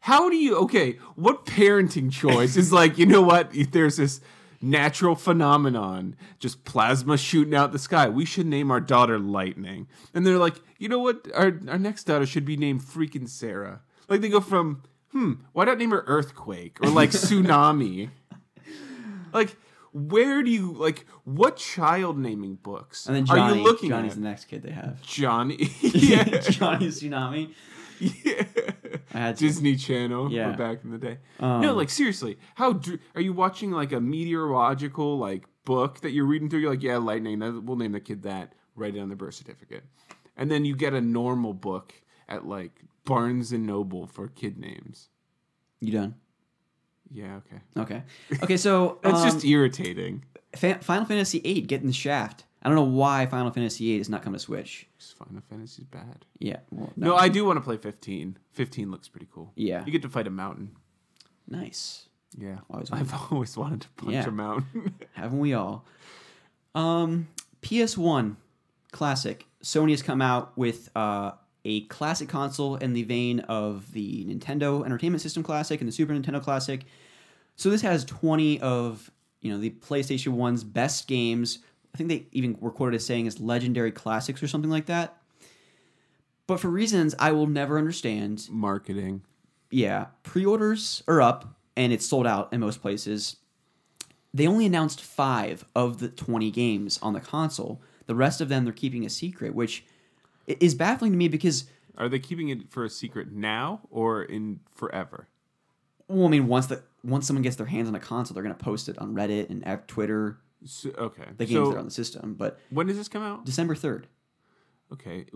How 0.00 0.28
do 0.28 0.36
you 0.36 0.56
okay? 0.58 0.98
What 1.16 1.46
parenting 1.46 2.12
choice 2.12 2.56
is 2.56 2.72
like? 2.72 2.98
You 2.98 3.06
know 3.06 3.22
what? 3.22 3.54
If 3.54 3.70
there's 3.70 3.96
this 3.96 4.20
natural 4.60 5.14
phenomenon, 5.14 6.16
just 6.38 6.64
plasma 6.64 7.16
shooting 7.16 7.54
out 7.54 7.72
the 7.72 7.78
sky. 7.78 8.08
We 8.08 8.24
should 8.24 8.46
name 8.46 8.70
our 8.70 8.80
daughter 8.80 9.18
Lightning. 9.18 9.88
And 10.14 10.26
they're 10.26 10.38
like, 10.38 10.56
you 10.78 10.88
know 10.88 10.98
what? 10.98 11.26
Our 11.34 11.60
our 11.68 11.78
next 11.78 12.04
daughter 12.04 12.26
should 12.26 12.44
be 12.44 12.56
named 12.56 12.82
freaking 12.82 13.28
Serah. 13.28 13.80
Like 14.08 14.20
they 14.20 14.28
go 14.28 14.40
from, 14.40 14.82
hmm, 15.12 15.34
why 15.52 15.64
not 15.64 15.78
name 15.78 15.90
her 15.90 16.04
Earthquake 16.06 16.78
or 16.82 16.90
like 16.90 17.10
Tsunami? 17.12 18.10
like, 19.32 19.56
where 19.92 20.42
do 20.42 20.50
you 20.50 20.72
like 20.72 21.06
what 21.24 21.56
child 21.56 22.18
naming 22.18 22.56
books 22.56 23.06
And 23.06 23.16
then 23.16 23.24
Johnny, 23.26 23.40
are 23.40 23.56
you 23.56 23.62
looking 23.62 23.88
Johnny's 23.90 24.12
at? 24.12 24.18
the 24.18 24.24
next 24.24 24.44
kid 24.46 24.62
they 24.62 24.70
have. 24.72 25.00
Johnny. 25.02 25.56
yeah. 25.80 26.24
Johnny's 26.40 27.00
Tsunami. 27.02 27.54
yeah. 28.00 28.44
I 29.14 29.18
had 29.18 29.36
to. 29.38 29.44
Disney 29.46 29.74
Channel 29.76 30.30
Yeah. 30.30 30.52
back 30.52 30.84
in 30.84 30.90
the 30.90 30.98
day. 30.98 31.18
Um, 31.40 31.60
no, 31.62 31.74
like 31.74 31.90
seriously, 31.90 32.38
how 32.54 32.74
dr- 32.74 33.00
are 33.14 33.20
you 33.20 33.32
watching 33.32 33.70
like 33.72 33.92
a 33.92 34.00
meteorological 34.00 35.18
like 35.18 35.46
book 35.64 36.00
that 36.02 36.10
you're 36.12 36.26
reading 36.26 36.48
through? 36.48 36.60
You're 36.60 36.70
like, 36.70 36.82
yeah, 36.82 36.98
lightning. 36.98 37.40
We'll 37.66 37.76
name 37.76 37.92
the 37.92 38.00
kid 38.00 38.22
that. 38.22 38.54
Write 38.76 38.94
it 38.94 39.00
on 39.00 39.08
the 39.08 39.16
birth 39.16 39.34
certificate, 39.34 39.82
and 40.36 40.48
then 40.50 40.64
you 40.64 40.76
get 40.76 40.94
a 40.94 41.00
normal 41.00 41.52
book 41.52 41.92
at 42.28 42.46
like 42.46 42.82
Barnes 43.04 43.50
and 43.50 43.66
Noble 43.66 44.06
for 44.06 44.28
kid 44.28 44.56
names. 44.58 45.08
You 45.80 45.90
done? 45.92 46.14
Yeah, 47.12 47.36
okay. 47.36 47.60
Okay. 47.76 48.02
Okay. 48.42 48.56
So 48.56 48.98
it's 49.04 49.18
um, 49.18 49.24
just 49.30 49.44
irritating. 49.44 50.24
Fa- 50.56 50.78
Final 50.80 51.04
Fantasy 51.06 51.40
VIII 51.40 51.62
getting 51.62 51.86
the 51.86 51.92
shaft. 51.92 52.44
I 52.62 52.68
don't 52.68 52.74
know 52.76 52.82
why 52.82 53.26
Final 53.26 53.50
Fantasy 53.50 53.84
VIII 53.86 53.98
has 53.98 54.08
not 54.08 54.22
come 54.22 54.32
to 54.32 54.38
Switch. 54.38 54.86
Final 55.18 55.42
Fantasy's 55.48 55.84
bad. 55.86 56.24
Yeah. 56.38 56.58
Well, 56.70 56.92
No, 56.96 57.14
I 57.16 57.28
do 57.28 57.44
want 57.44 57.56
to 57.56 57.60
play 57.60 57.76
15. 57.76 58.36
15 58.52 58.90
looks 58.90 59.08
pretty 59.08 59.28
cool. 59.32 59.52
Yeah. 59.54 59.84
You 59.84 59.92
get 59.92 60.02
to 60.02 60.08
fight 60.08 60.26
a 60.26 60.30
mountain. 60.30 60.72
Nice. 61.46 62.08
Yeah. 62.36 62.58
Always 62.70 62.90
I've 62.90 63.14
always 63.32 63.56
wanted 63.56 63.82
to 63.82 63.88
punch 63.96 64.12
Yeah. 64.12 64.26
a 64.26 64.30
mountain. 64.30 64.94
Haven't 65.12 65.38
we 65.38 65.54
all? 65.54 65.84
Um, 66.74 67.28
PS1 67.62 68.36
classic. 68.92 69.46
Sony 69.62 69.90
has 69.90 70.02
come 70.02 70.20
out 70.22 70.56
with 70.56 70.90
uh, 70.96 71.32
a 71.68 71.82
classic 71.82 72.30
console 72.30 72.76
in 72.76 72.94
the 72.94 73.02
vein 73.02 73.40
of 73.40 73.92
the 73.92 74.24
Nintendo 74.24 74.84
Entertainment 74.86 75.20
System 75.20 75.42
Classic 75.42 75.78
and 75.80 75.86
the 75.86 75.92
Super 75.92 76.14
Nintendo 76.14 76.42
Classic. 76.42 76.84
So 77.56 77.68
this 77.68 77.82
has 77.82 78.04
20 78.06 78.60
of 78.60 79.10
you 79.42 79.52
know 79.52 79.58
the 79.58 79.70
PlayStation 79.70 80.34
1's 80.34 80.64
best 80.64 81.06
games. 81.06 81.58
I 81.94 81.98
think 81.98 82.08
they 82.08 82.26
even 82.32 82.56
were 82.58 82.70
quoted 82.70 82.96
as 82.96 83.04
saying 83.04 83.26
as 83.26 83.38
legendary 83.38 83.92
classics 83.92 84.42
or 84.42 84.48
something 84.48 84.70
like 84.70 84.86
that. 84.86 85.16
But 86.46 86.58
for 86.58 86.68
reasons 86.68 87.14
I 87.18 87.32
will 87.32 87.46
never 87.46 87.76
understand, 87.76 88.48
Marketing. 88.50 89.22
yeah, 89.70 90.06
pre-orders 90.22 91.02
are 91.06 91.20
up 91.20 91.58
and 91.76 91.92
it's 91.92 92.06
sold 92.06 92.26
out 92.26 92.50
in 92.52 92.60
most 92.60 92.80
places. 92.80 93.36
They 94.32 94.46
only 94.46 94.64
announced 94.64 95.02
five 95.02 95.64
of 95.74 95.98
the 95.98 96.08
20 96.08 96.50
games 96.50 96.98
on 97.02 97.12
the 97.12 97.20
console. 97.20 97.82
The 98.06 98.14
rest 98.14 98.40
of 98.40 98.48
them 98.48 98.64
they're 98.64 98.72
keeping 98.72 99.04
a 99.04 99.10
secret, 99.10 99.54
which 99.54 99.84
is 100.60 100.74
baffling 100.74 101.12
to 101.12 101.18
me 101.18 101.28
because, 101.28 101.64
Are 101.96 102.08
they 102.08 102.18
keeping 102.18 102.48
it 102.48 102.68
for 102.70 102.84
a 102.84 102.90
secret 102.90 103.32
now 103.32 103.80
or 103.90 104.22
in 104.22 104.60
forever? 104.70 105.28
well, 106.08 106.26
I 106.26 106.30
mean, 106.30 106.46
once 106.48 106.66
the 106.66 106.82
once 107.04 107.26
someone 107.26 107.42
gets 107.42 107.56
their 107.56 107.66
hands 107.66 107.86
on 107.88 107.94
a 107.94 108.00
console, 108.00 108.34
they're 108.34 108.42
going 108.42 108.54
to 108.56 108.64
post 108.64 108.88
it 108.88 108.98
on 108.98 109.14
Reddit 109.14 109.50
and 109.50 109.62
F- 109.66 109.86
Twitter, 109.86 110.38
So, 110.64 110.90
okay. 110.98 111.24
the 111.36 111.44
games 111.46 111.52
so 111.52 111.68
that 111.70 111.76
are 111.76 111.78
on 111.78 111.84
the 111.84 111.90
system. 111.90 112.34
But 112.34 112.58
when 112.70 112.86
does 112.86 112.96
this 112.96 113.08
come 113.08 113.22
out? 113.22 113.44
December 113.44 113.74
3rd. 113.74 114.04
Okay. 114.92 115.26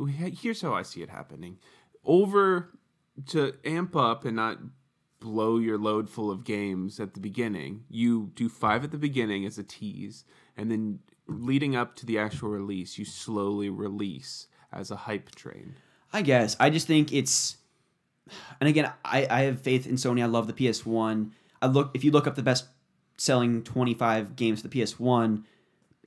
Here's 0.40 0.60
how 0.62 0.72
I 0.74 0.82
see 0.82 1.02
it 1.02 1.10
happening. 1.10 1.58
Over 2.04 2.70
to 3.28 3.52
amp 3.64 3.94
up 3.94 4.24
and 4.24 4.34
not 4.36 4.58
blow 5.20 5.58
your 5.58 5.78
load 5.78 6.08
full 6.10 6.30
of 6.32 6.42
games 6.44 6.98
at 6.98 7.14
the 7.14 7.20
beginning, 7.20 7.84
you 7.88 8.32
do 8.34 8.48
five 8.48 8.82
at 8.82 8.90
the 8.90 8.98
beginning 8.98 9.44
as 9.46 9.56
a 9.58 9.62
tease, 9.62 10.24
and 10.56 10.68
then 10.70 10.98
leading 11.28 11.76
up 11.76 11.94
to 11.96 12.06
the 12.06 12.18
actual 12.18 12.48
release, 12.48 12.98
you 12.98 13.04
slowly 13.04 13.68
release 13.70 14.48
as 14.72 14.90
a 14.90 14.96
hype 14.96 15.34
train. 15.34 15.74
I 16.12 16.22
guess. 16.22 16.56
I 16.60 16.70
just 16.70 16.86
think 16.86 17.12
it's, 17.12 17.56
and 18.60 18.68
again, 18.68 18.92
I, 19.04 19.26
I 19.30 19.40
have 19.42 19.60
faith 19.60 19.86
in 19.86 19.94
Sony. 19.94 20.22
I 20.22 20.26
love 20.26 20.46
the 20.46 20.52
PS1. 20.52 21.30
I 21.60 21.66
look 21.66 21.90
if 21.94 22.04
you 22.04 22.10
look 22.10 22.26
up 22.26 22.34
the 22.34 22.42
best 22.42 22.66
selling 23.16 23.62
25 23.62 24.36
games 24.36 24.60
for 24.60 24.68
the 24.68 24.80
PS1, 24.80 25.44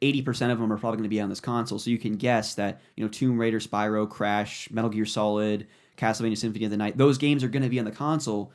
80% 0.01 0.51
of 0.51 0.59
them 0.59 0.71
are 0.71 0.77
probably 0.77 0.97
going 0.97 1.03
to 1.03 1.09
be 1.09 1.21
on 1.21 1.29
this 1.29 1.39
console. 1.39 1.79
So 1.79 1.89
you 1.89 1.97
can 1.97 2.17
guess 2.17 2.55
that 2.55 2.81
you 2.95 3.03
know 3.03 3.09
Tomb 3.09 3.39
Raider, 3.39 3.59
Spyro, 3.59 4.09
Crash, 4.09 4.69
Metal 4.69 4.89
Gear 4.89 5.05
Solid, 5.05 5.67
Castlevania 5.97 6.37
Symphony 6.37 6.65
of 6.65 6.71
the 6.71 6.77
Night. 6.77 6.97
Those 6.97 7.17
games 7.17 7.43
are 7.43 7.47
going 7.47 7.63
to 7.63 7.69
be 7.69 7.79
on 7.79 7.85
the 7.85 7.91
console. 7.91 8.51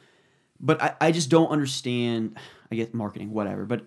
But 0.61 0.83
I, 0.83 0.95
I 1.01 1.13
just 1.13 1.31
don't 1.31 1.49
understand. 1.49 2.37
I 2.71 2.77
get 2.77 2.93
marketing, 2.93 3.33
whatever. 3.33 3.65
But 3.65 3.87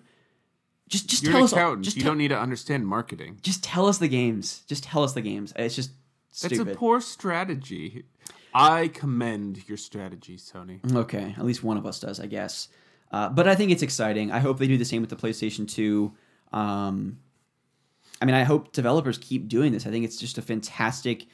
just 0.89 1.07
just 1.07 1.23
You're 1.23 1.33
tell 1.33 1.43
us. 1.43 1.77
Just 1.81 1.97
you 1.97 2.03
tell, 2.03 2.11
don't 2.11 2.17
need 2.17 2.29
to 2.29 2.39
understand 2.39 2.85
marketing. 2.87 3.37
just 3.41 3.63
tell 3.63 3.85
us 3.85 3.99
the 3.99 4.07
games. 4.07 4.63
Just 4.67 4.83
tell 4.83 5.03
us 5.03 5.13
the 5.13 5.21
games. 5.21 5.53
It's 5.55 5.75
just 5.75 5.91
Stupid. 6.33 6.69
a 6.69 6.75
poor 6.75 6.99
strategy. 6.99 8.05
I 8.53 8.87
commend 8.87 9.67
your 9.67 9.77
strategy, 9.77 10.37
Sony. 10.37 10.79
Okay, 10.95 11.35
at 11.37 11.45
least 11.45 11.63
one 11.63 11.77
of 11.77 11.85
us 11.85 11.99
does, 11.99 12.19
I 12.19 12.25
guess. 12.25 12.67
Uh, 13.11 13.29
but 13.29 13.47
I 13.47 13.55
think 13.55 13.71
it's 13.71 13.83
exciting. 13.83 14.31
I 14.31 14.39
hope 14.39 14.57
they 14.57 14.67
do 14.67 14.77
the 14.77 14.85
same 14.85 15.01
with 15.01 15.09
the 15.09 15.15
PlayStation 15.15 15.67
2. 15.71 16.11
Um, 16.51 17.19
I 18.21 18.25
mean, 18.25 18.35
I 18.35 18.43
hope 18.43 18.71
developers 18.71 19.17
keep 19.19 19.47
doing 19.47 19.71
this. 19.71 19.85
I 19.85 19.91
think 19.91 20.05
it's 20.05 20.17
just 20.17 20.37
a 20.37 20.41
fantastic 20.41 21.27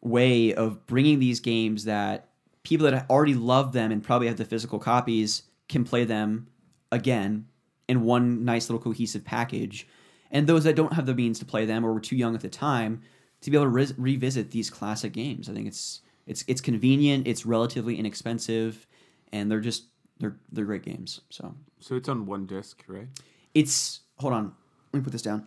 way 0.00 0.54
of 0.54 0.86
bringing 0.86 1.18
these 1.18 1.40
games 1.40 1.84
that 1.84 2.28
people 2.62 2.88
that 2.88 3.08
already 3.10 3.34
love 3.34 3.72
them 3.72 3.90
and 3.90 4.02
probably 4.02 4.28
have 4.28 4.36
the 4.36 4.44
physical 4.44 4.78
copies 4.78 5.42
can 5.68 5.84
play 5.84 6.04
them 6.04 6.48
again 6.92 7.46
in 7.88 8.02
one 8.02 8.44
nice 8.44 8.68
little 8.68 8.82
cohesive 8.82 9.24
package. 9.24 9.88
And 10.30 10.46
those 10.46 10.64
that 10.64 10.76
don't 10.76 10.92
have 10.92 11.06
the 11.06 11.14
means 11.14 11.38
to 11.40 11.44
play 11.44 11.66
them 11.66 11.84
or 11.84 11.92
were 11.92 12.00
too 12.00 12.16
young 12.16 12.34
at 12.34 12.40
the 12.40 12.48
time 12.48 13.02
to 13.42 13.50
be 13.50 13.56
able 13.56 13.66
to 13.66 13.70
re- 13.70 13.94
revisit 13.98 14.50
these 14.50 14.70
classic 14.70 15.12
games. 15.12 15.48
I 15.48 15.52
think 15.52 15.66
it's 15.68 16.00
it's 16.26 16.44
it's 16.48 16.60
convenient, 16.60 17.26
it's 17.26 17.44
relatively 17.44 17.98
inexpensive, 17.98 18.86
and 19.32 19.50
they're 19.50 19.60
just 19.60 19.84
they're 20.18 20.36
they're 20.50 20.64
great 20.64 20.82
games. 20.82 21.20
So 21.30 21.54
So 21.80 21.96
it's 21.96 22.08
on 22.08 22.26
one 22.26 22.46
disc, 22.46 22.82
right? 22.88 23.08
it's 23.54 24.00
hold 24.18 24.32
on, 24.32 24.54
let 24.92 25.00
me 25.00 25.04
put 25.04 25.12
this 25.12 25.22
down. 25.22 25.46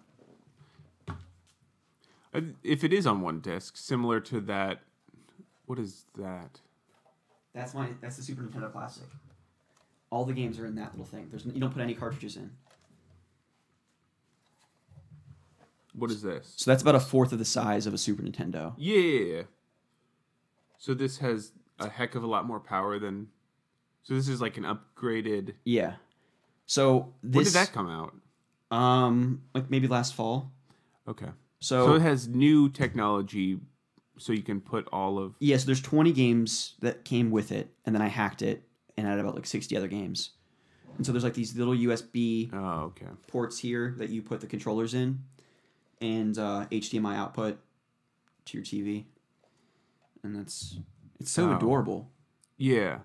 Uh, 2.34 2.42
If 2.64 2.84
it 2.84 2.94
is 2.94 3.08
on 3.08 3.22
one 3.22 3.40
disc, 3.40 3.78
similar 3.78 4.20
to 4.22 4.42
that, 4.42 4.82
what 5.66 5.80
is 5.80 6.06
that? 6.18 6.60
That's 7.54 7.74
my 7.74 7.90
that's 8.02 8.18
the 8.18 8.24
Super 8.24 8.44
Nintendo 8.44 8.72
Classic. 8.72 9.08
All 10.12 10.26
the 10.26 10.34
games 10.34 10.60
are 10.60 10.66
in 10.66 10.76
that 10.76 10.92
little 10.92 11.06
thing. 11.06 11.28
There's 11.30 11.46
you 11.46 11.60
don't 11.60 11.72
put 11.74 11.82
any 11.82 11.94
cartridges 11.96 12.36
in. 12.36 12.52
What 15.98 16.12
is 16.12 16.22
this? 16.22 16.54
So 16.58 16.70
that's 16.72 16.82
about 16.82 16.96
a 16.96 17.00
fourth 17.00 17.32
of 17.32 17.40
the 17.40 17.46
size 17.46 17.88
of 17.88 17.94
a 17.94 17.98
Super 17.98 18.22
Nintendo. 18.24 18.74
Yeah. 18.78 19.44
So 20.78 20.94
this 20.94 21.18
has 21.20 21.52
a 21.80 21.90
heck 21.90 22.16
of 22.16 22.24
a 22.24 22.28
lot 22.28 22.46
more 22.46 22.60
power 22.60 23.00
than. 23.00 23.28
So 24.04 24.14
this 24.14 24.28
is 24.28 24.42
like 24.42 24.58
an 24.58 24.64
upgraded. 24.64 25.54
Yeah. 25.64 25.94
So 26.66 27.14
this 27.24 27.36
When 27.36 27.44
did 27.46 27.54
that 27.54 27.72
come 27.74 27.90
out? 27.90 28.14
um 28.72 29.44
like 29.54 29.70
maybe 29.70 29.88
last 29.88 30.16
fall. 30.16 30.52
Okay. 31.08 31.30
So, 31.60 31.88
So 31.88 31.94
it 31.96 32.02
has 32.02 32.28
new 32.28 32.70
technology, 32.70 33.60
so 34.18 34.34
you 34.34 34.42
can 34.44 34.60
put 34.62 34.88
all 34.92 35.18
of. 35.18 35.36
yeah, 35.40 35.58
so 35.58 35.66
there's 35.68 35.82
20 35.82 36.12
games 36.12 36.74
that 36.82 37.06
came 37.06 37.32
with 37.32 37.52
it, 37.52 37.72
and 37.86 37.96
then 37.96 38.02
I 38.02 38.08
hacked 38.08 38.42
it 38.42 38.64
and 38.98 39.08
added 39.08 39.22
about 39.22 39.36
like 39.36 39.46
60 39.46 39.76
other 39.78 39.88
games. 39.88 40.32
And 40.98 41.06
so 41.06 41.12
there's 41.12 41.24
like 41.24 41.34
these 41.34 41.56
little 41.56 41.74
USB 41.76 42.50
Oh, 42.54 42.86
okay. 42.92 43.08
ports 43.28 43.58
here 43.60 43.96
that 43.98 44.10
you 44.10 44.22
put 44.22 44.42
the 44.42 44.48
controllers 44.48 44.94
in, 44.94 45.24
and 46.02 46.38
uh, 46.38 46.66
HDMI 46.72 47.16
output 47.16 47.60
to 48.46 48.58
your 48.58 48.64
TV, 48.66 49.06
and 50.24 50.36
that's 50.36 50.78
it's 51.20 51.32
so 51.32 51.50
Oh. 51.52 51.56
adorable. 51.56 52.12
Yeah. 52.58 53.00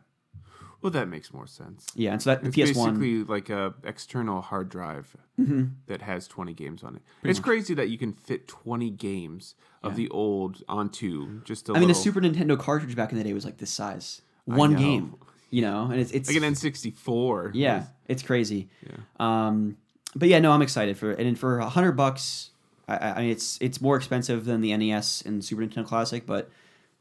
Well, 0.82 0.90
that 0.92 1.08
makes 1.08 1.32
more 1.32 1.46
sense. 1.46 1.86
Yeah, 1.94 2.12
and 2.12 2.22
so 2.22 2.30
that 2.34 2.42
It's 2.44 2.56
PS 2.72 2.74
One. 2.76 2.94
basically 2.94 3.22
like 3.24 3.50
a 3.50 3.74
external 3.84 4.40
hard 4.40 4.68
drive 4.70 5.14
Mm-hmm. 5.38 5.64
that 5.86 6.02
has 6.02 6.26
20 6.28 6.52
games 6.54 6.82
on 6.82 6.96
it. 6.96 7.02
it's 7.22 7.40
crazy 7.40 7.72
that 7.74 7.88
you 7.88 7.96
can 7.98 8.12
fit 8.12 8.46
20 8.46 8.90
games 8.90 9.54
of 9.82 9.96
the 9.96 10.08
old 10.10 10.62
onto 10.68 11.40
just 11.44 11.68
a 11.70 11.72
I 11.74 11.80
mean, 11.80 11.88
a 11.90 11.94
Super 11.94 12.20
Nintendo 12.20 12.58
cartridge 12.58 12.94
back 12.94 13.10
in 13.12 13.16
the 13.18 13.24
day 13.24 13.32
was 13.32 13.44
like 13.46 13.56
this 13.56 13.70
size, 13.70 14.20
one 14.44 14.74
game. 14.76 15.14
You 15.50 15.62
know, 15.62 15.84
and 15.90 15.98
it's 16.00 16.12
it's 16.12 16.28
like 16.28 16.36
an 16.36 16.44
N64. 16.54 17.50
yeah, 17.54 17.86
it's 18.06 18.22
crazy. 18.22 18.68
Yeah. 18.86 18.96
Um, 19.18 19.76
but 20.14 20.28
yeah, 20.28 20.38
no, 20.40 20.52
I'm 20.52 20.62
excited 20.62 20.96
for 20.98 21.10
it. 21.12 21.18
And 21.26 21.38
for 21.38 21.58
a 21.58 21.68
hundred 21.68 21.92
bucks, 21.92 22.50
I, 22.88 22.96
I 22.96 23.20
mean, 23.20 23.30
it's 23.30 23.58
it's 23.60 23.80
more 23.80 23.96
expensive 23.96 24.44
than 24.44 24.60
the 24.60 24.76
NES 24.76 25.22
and 25.22 25.44
Super 25.44 25.62
Nintendo 25.62 25.86
Classic, 25.86 26.26
but 26.26 26.50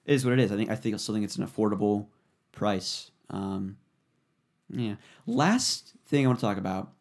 it 0.06 0.14
is 0.14 0.26
what 0.26 0.34
it 0.34 0.40
is. 0.40 0.52
I 0.52 0.56
think 0.56 0.70
I 0.70 0.76
think 0.76 1.00
still 1.00 1.16
think 1.16 1.26
it's 1.26 1.38
an 1.38 1.48
affordable 1.48 2.08
price. 2.52 3.12
Um, 3.30 3.78
yeah. 4.70 4.96
Last 5.26 5.94
thing 6.06 6.26
I 6.26 6.28
want 6.28 6.40
to 6.40 6.46
talk 6.46 6.58
about. 6.58 6.92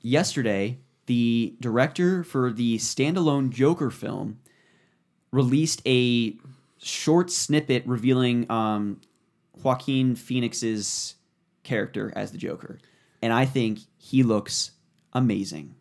Yesterday, 0.00 0.78
the 1.06 1.54
director 1.60 2.22
for 2.24 2.52
the 2.52 2.78
standalone 2.78 3.50
Joker 3.50 3.90
film 3.90 4.38
released 5.30 5.82
a 5.86 6.36
short 6.78 7.30
snippet 7.30 7.86
revealing 7.86 8.50
um, 8.50 9.00
Joaquin 9.62 10.14
Phoenix's 10.14 11.14
character 11.62 12.12
as 12.14 12.32
the 12.32 12.38
Joker, 12.38 12.78
and 13.22 13.32
I 13.32 13.46
think 13.46 13.80
he 13.96 14.22
looks 14.22 14.72
amazing. 15.14 15.74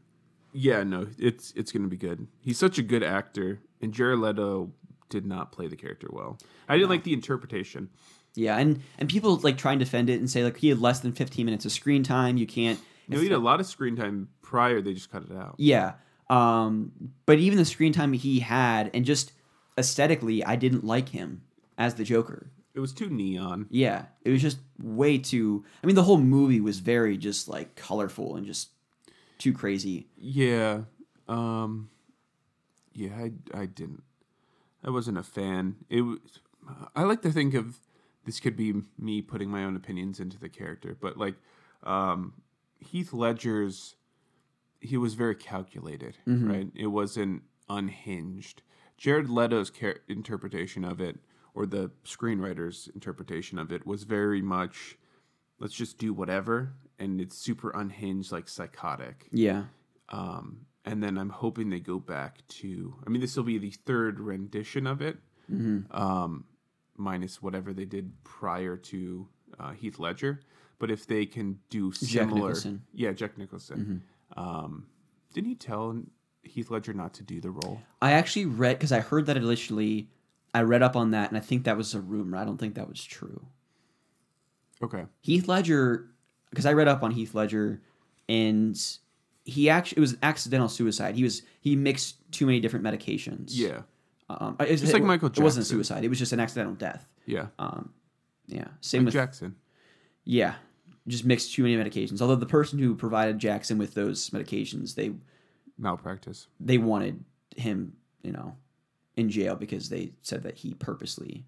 Yeah, 0.53 0.83
no, 0.83 1.07
it's 1.17 1.51
it's 1.55 1.71
gonna 1.71 1.87
be 1.87 1.97
good. 1.97 2.27
He's 2.41 2.57
such 2.57 2.77
a 2.77 2.83
good 2.83 3.03
actor, 3.03 3.59
and 3.81 3.93
Jared 3.93 4.19
Leto 4.19 4.71
did 5.09 5.25
not 5.25 5.51
play 5.51 5.67
the 5.67 5.75
character 5.75 6.07
well. 6.11 6.37
I 6.69 6.77
didn't 6.77 6.89
like 6.89 7.03
the 7.03 7.13
interpretation. 7.13 7.89
Yeah, 8.35 8.57
and 8.57 8.81
and 8.97 9.09
people 9.09 9.35
like 9.37 9.57
try 9.57 9.71
and 9.71 9.79
defend 9.79 10.09
it 10.09 10.19
and 10.19 10.29
say 10.29 10.43
like 10.43 10.57
he 10.57 10.69
had 10.69 10.79
less 10.79 10.99
than 11.01 11.11
15 11.13 11.45
minutes 11.45 11.65
of 11.65 11.71
screen 11.71 12.03
time. 12.03 12.37
You 12.37 12.47
can't. 12.47 12.79
You 13.07 13.15
know, 13.15 13.21
he 13.21 13.27
had 13.27 13.35
a 13.35 13.39
lot 13.39 13.59
of 13.59 13.65
screen 13.65 13.95
time 13.95 14.29
prior. 14.41 14.81
They 14.81 14.93
just 14.93 15.11
cut 15.11 15.23
it 15.23 15.35
out. 15.35 15.55
Yeah, 15.57 15.93
um, 16.29 16.91
but 17.25 17.39
even 17.39 17.57
the 17.57 17.65
screen 17.65 17.93
time 17.93 18.13
he 18.13 18.39
had, 18.39 18.89
and 18.93 19.05
just 19.05 19.33
aesthetically, 19.77 20.43
I 20.43 20.55
didn't 20.55 20.83
like 20.83 21.09
him 21.09 21.43
as 21.77 21.95
the 21.95 22.03
Joker. 22.03 22.49
It 22.73 22.79
was 22.79 22.91
too 22.91 23.09
neon. 23.09 23.67
Yeah, 23.69 24.05
it 24.23 24.31
was 24.31 24.41
just 24.41 24.57
way 24.79 25.19
too. 25.19 25.63
I 25.83 25.87
mean, 25.87 25.95
the 25.95 26.03
whole 26.03 26.17
movie 26.17 26.61
was 26.61 26.79
very 26.79 27.17
just 27.17 27.47
like 27.47 27.75
colorful 27.75 28.35
and 28.35 28.45
just 28.47 28.69
too 29.43 29.53
crazy. 29.53 30.07
Yeah. 30.17 30.81
Um 31.27 31.89
yeah, 32.93 33.15
I 33.15 33.31
I 33.61 33.65
didn't. 33.65 34.03
I 34.83 34.89
wasn't 34.89 35.17
a 35.17 35.23
fan. 35.23 35.77
It 35.89 36.01
was 36.01 36.19
I 36.95 37.03
like 37.03 37.21
to 37.23 37.31
think 37.31 37.53
of 37.53 37.79
this 38.25 38.39
could 38.39 38.55
be 38.55 38.73
me 38.97 39.21
putting 39.21 39.49
my 39.49 39.63
own 39.63 39.75
opinions 39.75 40.19
into 40.19 40.37
the 40.39 40.49
character, 40.49 40.95
but 40.99 41.17
like 41.17 41.35
um 41.83 42.33
Heath 42.79 43.13
Ledger's 43.13 43.95
he 44.79 44.97
was 44.97 45.13
very 45.13 45.35
calculated, 45.35 46.17
right? 46.49 46.67
It 46.75 46.87
wasn't 46.87 47.43
unhinged. 47.69 48.61
Jared 48.97 49.29
Leto's 49.29 49.69
char- 49.69 49.99
interpretation 50.07 50.83
of 50.85 50.99
it 51.01 51.19
or 51.55 51.65
the 51.65 51.91
screenwriter's 52.05 52.89
interpretation 52.93 53.57
of 53.59 53.71
it 53.71 53.85
was 53.87 54.03
very 54.03 54.41
much 54.41 54.97
let's 55.59 55.73
just 55.73 55.97
do 55.97 56.13
whatever 56.13 56.73
and 56.99 57.19
it's 57.21 57.37
super 57.37 57.71
unhinged 57.71 58.31
like 58.31 58.47
psychotic 58.47 59.27
Yeah, 59.31 59.63
um, 60.09 60.65
and 60.85 61.01
then 61.03 61.17
I'm 61.17 61.29
hoping 61.29 61.69
they 61.69 61.79
go 61.79 61.99
back 61.99 62.39
to. 62.59 62.95
I 63.05 63.09
mean, 63.09 63.21
this 63.21 63.35
will 63.35 63.43
be 63.43 63.57
the 63.57 63.71
third 63.71 64.19
rendition 64.19 64.85
of 64.87 65.01
it, 65.01 65.17
um, 65.91 66.45
minus 66.97 67.41
whatever 67.41 67.73
they 67.73 67.85
did 67.85 68.11
prior 68.23 68.77
to 68.77 69.27
uh, 69.59 69.71
Heath 69.71 69.99
Ledger. 69.99 70.39
But 70.79 70.91
if 70.91 71.07
they 71.07 71.25
can 71.25 71.59
do 71.69 71.91
similar, 71.93 72.49
Nicholson. 72.49 72.81
yeah, 72.93 73.11
Jack 73.13 73.37
Nicholson. 73.37 74.03
Um, 74.35 74.87
didn't 75.33 75.47
he 75.49 75.55
tell 75.55 76.01
Heath 76.43 76.69
Ledger 76.69 76.93
not 76.93 77.13
to 77.15 77.23
do 77.23 77.39
the 77.39 77.51
role? 77.51 77.81
I 78.01 78.11
actually 78.13 78.45
read 78.47 78.77
because 78.77 78.91
I 78.91 78.99
heard 78.99 79.25
that 79.27 79.37
initially. 79.37 80.09
I 80.53 80.61
read 80.61 80.83
up 80.83 80.95
on 80.95 81.11
that, 81.11 81.29
and 81.29 81.37
I 81.37 81.39
think 81.41 81.63
that 81.63 81.77
was 81.77 81.93
a 81.95 82.01
rumor. 82.01 82.37
I 82.37 82.43
don't 82.45 82.57
think 82.57 82.75
that 82.75 82.89
was 82.89 83.03
true. 83.03 83.45
Okay, 84.83 85.05
Heath 85.21 85.47
Ledger, 85.47 86.09
because 86.53 86.67
I 86.67 86.73
read 86.73 86.87
up 86.87 87.01
on 87.01 87.11
Heath 87.11 87.33
Ledger, 87.33 87.81
and 88.29 88.79
he 89.43 89.69
actually 89.69 89.97
it 89.97 90.01
was 90.01 90.13
an 90.13 90.19
accidental 90.21 90.69
suicide. 90.69 91.15
He 91.15 91.23
was 91.23 91.41
he 91.59 91.75
mixed 91.75 92.17
too 92.31 92.45
many 92.45 92.59
different 92.59 92.85
medications. 92.85 93.49
yeah, 93.51 93.81
um, 94.29 94.55
it's 94.59 94.81
Just 94.81 94.93
like 94.93 95.03
Michael 95.03 95.29
It 95.29 95.39
wasn't 95.39 95.65
a 95.65 95.69
suicide. 95.69 96.03
It 96.03 96.09
was 96.09 96.19
just 96.19 96.31
an 96.31 96.39
accidental 96.39 96.75
death. 96.75 97.07
yeah. 97.25 97.47
Yeah, 98.47 98.67
same 98.81 99.01
Mike 99.03 99.05
with 99.05 99.13
Jackson. 99.13 99.55
yeah, 100.25 100.55
just 101.07 101.23
mixed 101.25 101.53
too 101.53 101.63
many 101.63 101.77
medications. 101.77 102.21
Although 102.21 102.35
the 102.35 102.45
person 102.45 102.77
who 102.77 102.93
provided 102.93 103.39
Jackson 103.39 103.77
with 103.77 103.93
those 103.93 104.29
medications, 104.31 104.95
they 104.95 105.13
Malpractice. 105.77 106.47
they 106.59 106.77
wanted 106.77 107.23
him, 107.55 107.93
you 108.21 108.33
know, 108.33 108.57
in 109.15 109.29
jail 109.29 109.55
because 109.55 109.87
they 109.89 110.11
said 110.21 110.43
that 110.43 110.57
he 110.57 110.73
purposely. 110.73 111.45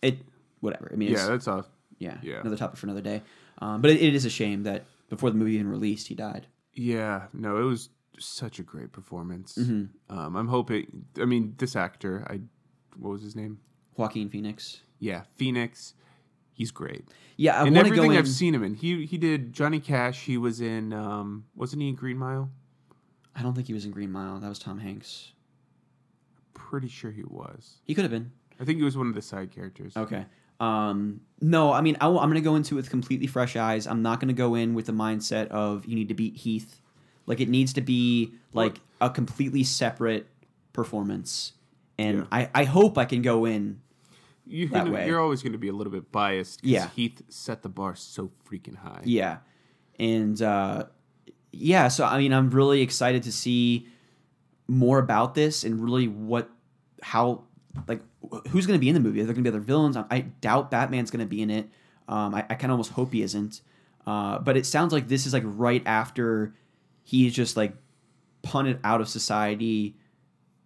It 0.00 0.18
whatever. 0.60 0.90
I 0.92 0.96
mean, 0.96 1.12
it's, 1.12 1.20
Yeah, 1.20 1.28
that's 1.28 1.48
off. 1.48 1.66
Yeah, 1.98 2.18
yeah. 2.22 2.40
another 2.40 2.56
topic 2.56 2.78
for 2.78 2.86
another 2.86 3.00
day. 3.00 3.22
Um, 3.58 3.80
but 3.80 3.90
it, 3.90 4.02
it 4.02 4.14
is 4.14 4.24
a 4.24 4.30
shame 4.30 4.64
that 4.64 4.84
before 5.08 5.30
the 5.30 5.36
movie 5.36 5.54
even 5.54 5.68
released, 5.68 6.08
he 6.08 6.14
died. 6.14 6.46
Yeah, 6.72 7.26
no, 7.32 7.58
it 7.58 7.64
was 7.64 7.88
such 8.18 8.58
a 8.58 8.62
great 8.62 8.92
performance. 8.92 9.56
Mm-hmm. 9.58 10.16
Um, 10.16 10.36
I'm 10.36 10.48
hoping. 10.48 11.06
I 11.20 11.24
mean, 11.24 11.54
this 11.58 11.76
actor. 11.76 12.26
I 12.28 12.40
what 12.98 13.10
was 13.10 13.22
his 13.22 13.36
name? 13.36 13.58
Joaquin 13.96 14.28
Phoenix. 14.28 14.80
Yeah, 14.98 15.22
Phoenix. 15.36 15.94
He's 16.52 16.70
great. 16.70 17.04
Yeah, 17.36 17.60
I 17.60 17.66
and 17.66 17.76
want 17.76 17.88
to 17.88 17.94
go 17.94 18.02
everything 18.02 18.12
in. 18.12 18.18
I've 18.18 18.28
seen 18.28 18.54
him 18.54 18.62
in. 18.62 18.74
He 18.74 19.04
he 19.06 19.18
did 19.18 19.52
Johnny 19.52 19.80
Cash. 19.80 20.24
He 20.24 20.38
was 20.38 20.60
in. 20.60 20.92
Um, 20.92 21.44
wasn't 21.54 21.82
he 21.82 21.88
in 21.88 21.94
Green 21.94 22.16
Mile? 22.16 22.50
I 23.34 23.42
don't 23.42 23.54
think 23.54 23.66
he 23.66 23.74
was 23.74 23.84
in 23.84 23.90
Green 23.90 24.10
Mile. 24.10 24.40
That 24.40 24.48
was 24.48 24.58
Tom 24.58 24.78
Hanks. 24.78 25.32
Pretty 26.54 26.88
sure 26.88 27.10
he 27.10 27.22
was. 27.22 27.80
He 27.84 27.94
could 27.94 28.04
have 28.04 28.10
been. 28.10 28.32
I 28.58 28.64
think 28.64 28.78
he 28.78 28.84
was 28.84 28.96
one 28.96 29.08
of 29.08 29.14
the 29.14 29.20
side 29.20 29.54
characters. 29.54 29.94
Okay. 29.94 30.24
Um, 30.60 31.20
no, 31.40 31.72
I 31.72 31.80
mean, 31.82 31.96
I, 32.00 32.06
am 32.06 32.14
going 32.14 32.34
to 32.34 32.40
go 32.40 32.56
into 32.56 32.74
it 32.74 32.76
with 32.76 32.90
completely 32.90 33.26
fresh 33.26 33.56
eyes. 33.56 33.86
I'm 33.86 34.02
not 34.02 34.20
going 34.20 34.28
to 34.28 34.34
go 34.34 34.54
in 34.54 34.74
with 34.74 34.86
the 34.86 34.92
mindset 34.92 35.48
of 35.48 35.84
you 35.86 35.94
need 35.94 36.08
to 36.08 36.14
beat 36.14 36.36
Heath. 36.36 36.80
Like, 37.26 37.40
it 37.40 37.48
needs 37.48 37.72
to 37.74 37.80
be 37.80 38.32
like 38.52 38.80
a 39.00 39.10
completely 39.10 39.64
separate 39.64 40.26
performance. 40.72 41.52
And 41.98 42.18
Yeah. 42.18 42.24
I, 42.32 42.50
I 42.54 42.64
hope 42.64 42.96
I 42.98 43.04
can 43.04 43.22
go 43.22 43.44
in. 43.44 43.80
You, 44.46 44.68
That 44.68 44.88
way. 44.88 45.06
You're 45.06 45.20
always 45.20 45.42
going 45.42 45.52
to 45.52 45.58
be 45.58 45.68
a 45.68 45.72
little 45.72 45.92
bit 45.92 46.10
biased. 46.12 46.62
'cause 46.62 46.70
Yeah. 46.70 46.88
Heath 46.94 47.20
set 47.28 47.62
the 47.62 47.68
bar 47.68 47.96
so 47.96 48.30
freaking 48.48 48.76
high. 48.76 49.02
Yeah. 49.04 49.38
And 49.98 50.40
uh, 50.40 50.84
yeah, 51.52 51.88
so 51.88 52.04
I 52.04 52.18
mean, 52.18 52.32
I'm 52.32 52.50
really 52.50 52.80
excited 52.80 53.24
to 53.24 53.32
see 53.32 53.88
more 54.68 54.98
about 54.98 55.34
this 55.34 55.64
and 55.64 55.82
really 55.82 56.06
what, 56.08 56.48
how, 57.02 57.44
like, 57.88 58.02
who's 58.50 58.66
going 58.66 58.78
to 58.78 58.80
be 58.80 58.88
in 58.88 58.94
the 58.94 59.00
movie? 59.00 59.20
Are 59.20 59.24
there 59.24 59.34
going 59.34 59.44
to 59.44 59.50
be 59.50 59.56
other 59.56 59.64
villains? 59.64 59.96
I, 59.96 60.20
doubt 60.40 60.70
Batman's 60.70 61.10
going 61.10 61.20
to 61.20 61.26
be 61.26 61.42
in 61.42 61.50
it. 61.50 61.68
Um, 62.08 62.34
I, 62.34 62.40
I 62.48 62.54
kind 62.54 62.66
of 62.66 62.72
almost 62.72 62.92
hope 62.92 63.12
he 63.12 63.22
isn't. 63.22 63.60
Uh, 64.06 64.38
but 64.38 64.56
it 64.56 64.66
sounds 64.66 64.92
like 64.92 65.08
this 65.08 65.26
is 65.26 65.32
like 65.32 65.42
right 65.44 65.82
after 65.84 66.54
he's 67.02 67.34
just 67.34 67.56
like 67.56 67.74
punted 68.42 68.78
out 68.84 69.00
of 69.00 69.08
society, 69.08 69.96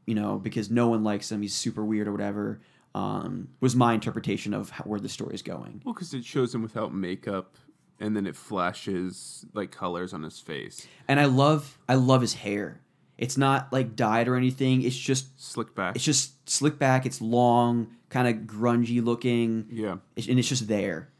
you 0.07 0.15
know, 0.15 0.39
because 0.39 0.71
no 0.71 0.89
one 0.89 1.03
likes 1.03 1.33
him. 1.33 1.41
He's 1.43 1.55
super 1.55 1.85
weird 1.85 2.09
or 2.09 2.13
whatever. 2.13 2.61
Um, 2.95 3.49
was 3.61 3.77
my 3.77 3.95
interpretation 3.95 4.53
of 4.53 4.71
how, 4.71 4.85
where 4.85 5.01
the 5.01 5.09
story 5.09 5.35
is 5.35 5.43
going. 5.43 5.81
Well, 5.85 5.95
because 5.95 6.13
it 6.13 6.25
shows 6.25 6.55
him 6.55 6.63
without 6.63 6.93
makeup, 6.93 7.57
and 8.01 8.17
then 8.17 8.27
it 8.27 8.35
flashes 8.35 9.47
like 9.55 9.71
colors 9.71 10.13
on 10.13 10.25
his 10.25 10.41
face, 10.41 10.89
and 11.07 11.21
I 11.21 11.27
love 11.27 11.79
I 11.89 11.95
love 11.95 12.21
his 12.21 12.35
hair. 12.35 12.81
It's 13.21 13.37
not 13.37 13.73
like 13.73 13.95
dyed 13.95 14.27
or 14.29 14.35
anything. 14.35 14.83
It's 14.83 14.97
just 14.97 15.39
slick 15.41 15.75
back. 15.75 15.95
it's 15.95 16.05
just 16.05 16.49
slick 16.49 16.79
back. 16.79 17.05
It's 17.07 17.21
long, 17.21 17.89
kind 18.09 18.27
of 18.27 18.45
grungy 18.47 19.05
looking, 19.05 19.67
yeah. 19.71 19.97
It's- 20.17 20.27
and 20.29 20.39
it's 20.39 20.49
just 20.49 20.67
there. 20.67 21.11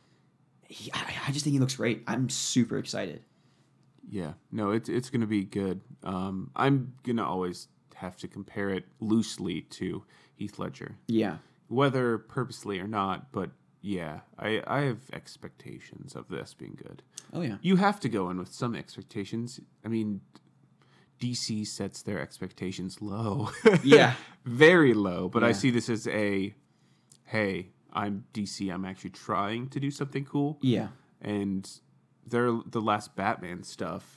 He, 0.67 0.91
I, 0.93 1.05
I 1.29 1.33
just 1.33 1.45
think 1.45 1.53
he 1.55 1.61
looks 1.61 1.77
great. 1.77 2.03
I'm 2.07 2.29
super 2.31 2.79
excited. 2.79 3.23
Yeah, 4.09 4.33
no, 4.51 4.71
it's 4.73 4.89
it's 4.89 5.11
gonna 5.11 5.27
be 5.27 5.45
good. 5.45 5.81
Um, 6.03 6.51
I'm 6.57 6.95
gonna 7.05 7.25
always 7.25 7.69
have 7.97 8.17
to 8.19 8.29
compare 8.29 8.71
it 8.71 8.85
loosely 8.99 9.61
to 9.63 10.03
Heath 10.37 10.59
Ledger, 10.59 10.97
Yeah, 11.07 11.37
whether 11.69 12.19
purposely 12.19 12.81
or 12.81 12.89
not. 12.89 13.31
But 13.31 13.51
yeah, 13.83 14.21
I 14.39 14.63
I 14.67 14.81
have 14.83 14.99
expectations 15.13 16.15
of 16.17 16.29
this 16.29 16.55
being 16.55 16.77
good. 16.83 17.03
oh 17.33 17.43
yeah, 17.43 17.59
You 17.63 17.77
have 17.77 18.01
to 18.01 18.09
go 18.09 18.31
in 18.31 18.39
with 18.39 18.53
some 18.53 18.75
expectations. 18.75 19.61
I 19.85 19.89
mean, 19.89 20.23
DC 21.21 21.67
sets 21.67 22.03
their 22.03 22.19
expectations 22.21 23.01
low. 23.03 23.51
Yeah. 23.83 24.15
very 24.45 24.95
low. 24.95 25.29
But 25.29 25.45
I 25.45 25.53
see 25.53 25.71
this 25.71 25.89
as 25.89 26.07
a, 26.09 26.55
hey, 27.25 27.69
I'm 27.93 28.25
DC. 28.33 28.73
I'm 28.73 28.85
actually 28.85 29.11
trying 29.11 29.69
to 29.69 29.81
do 29.81 29.91
something 29.91 30.25
cool 30.25 30.59
yeah, 30.63 30.89
and 31.21 31.69
they're 32.27 32.53
the 32.67 32.81
last 32.81 33.15
Batman 33.17 33.63
stuff. 33.63 34.17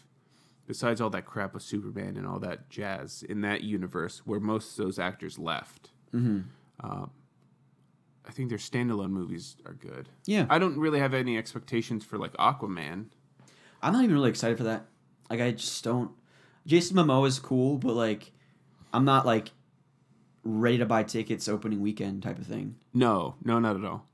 Besides 0.65 1.01
all 1.01 1.09
that 1.09 1.25
crap 1.25 1.53
with 1.53 1.61
Superman 1.63 2.15
and 2.15 2.25
all 2.25 2.39
that 2.39 2.69
jazz 2.69 3.21
in 3.27 3.41
that 3.41 3.63
universe, 3.63 4.21
where 4.25 4.39
most 4.39 4.79
of 4.79 4.85
those 4.85 4.97
actors 4.99 5.37
left, 5.37 5.89
Mm-hmm. 6.13 6.41
um, 6.79 7.09
I 8.25 8.31
think 8.31 8.47
their 8.47 8.57
standalone 8.59 9.09
movies 9.09 9.57
are 9.65 9.73
good. 9.73 10.07
Yeah. 10.25 10.45
I 10.49 10.59
don't 10.59 10.77
really 10.77 10.99
have 10.99 11.13
any 11.13 11.37
expectations 11.37 12.05
for 12.05 12.17
like 12.17 12.31
Aquaman. 12.37 13.07
I'm 13.81 13.91
not 13.91 14.03
even 14.03 14.15
really 14.15 14.29
excited 14.29 14.57
for 14.57 14.63
that. 14.63 14.85
Like 15.29 15.41
I 15.41 15.51
just 15.51 15.83
don't. 15.83 16.11
Jason 16.65 16.95
Momoa 16.97 17.27
is 17.27 17.39
cool, 17.39 17.77
but 17.77 17.93
like 17.93 18.31
I'm 18.93 19.05
not 19.05 19.25
like 19.25 19.51
ready 20.43 20.77
to 20.77 20.85
buy 20.85 21.03
tickets 21.03 21.47
opening 21.47 21.81
weekend 21.81 22.23
type 22.23 22.37
of 22.37 22.45
thing. 22.45 22.75
No, 22.93 23.35
no, 23.43 23.59
not 23.59 23.75
at 23.75 23.85
all. 23.85 24.07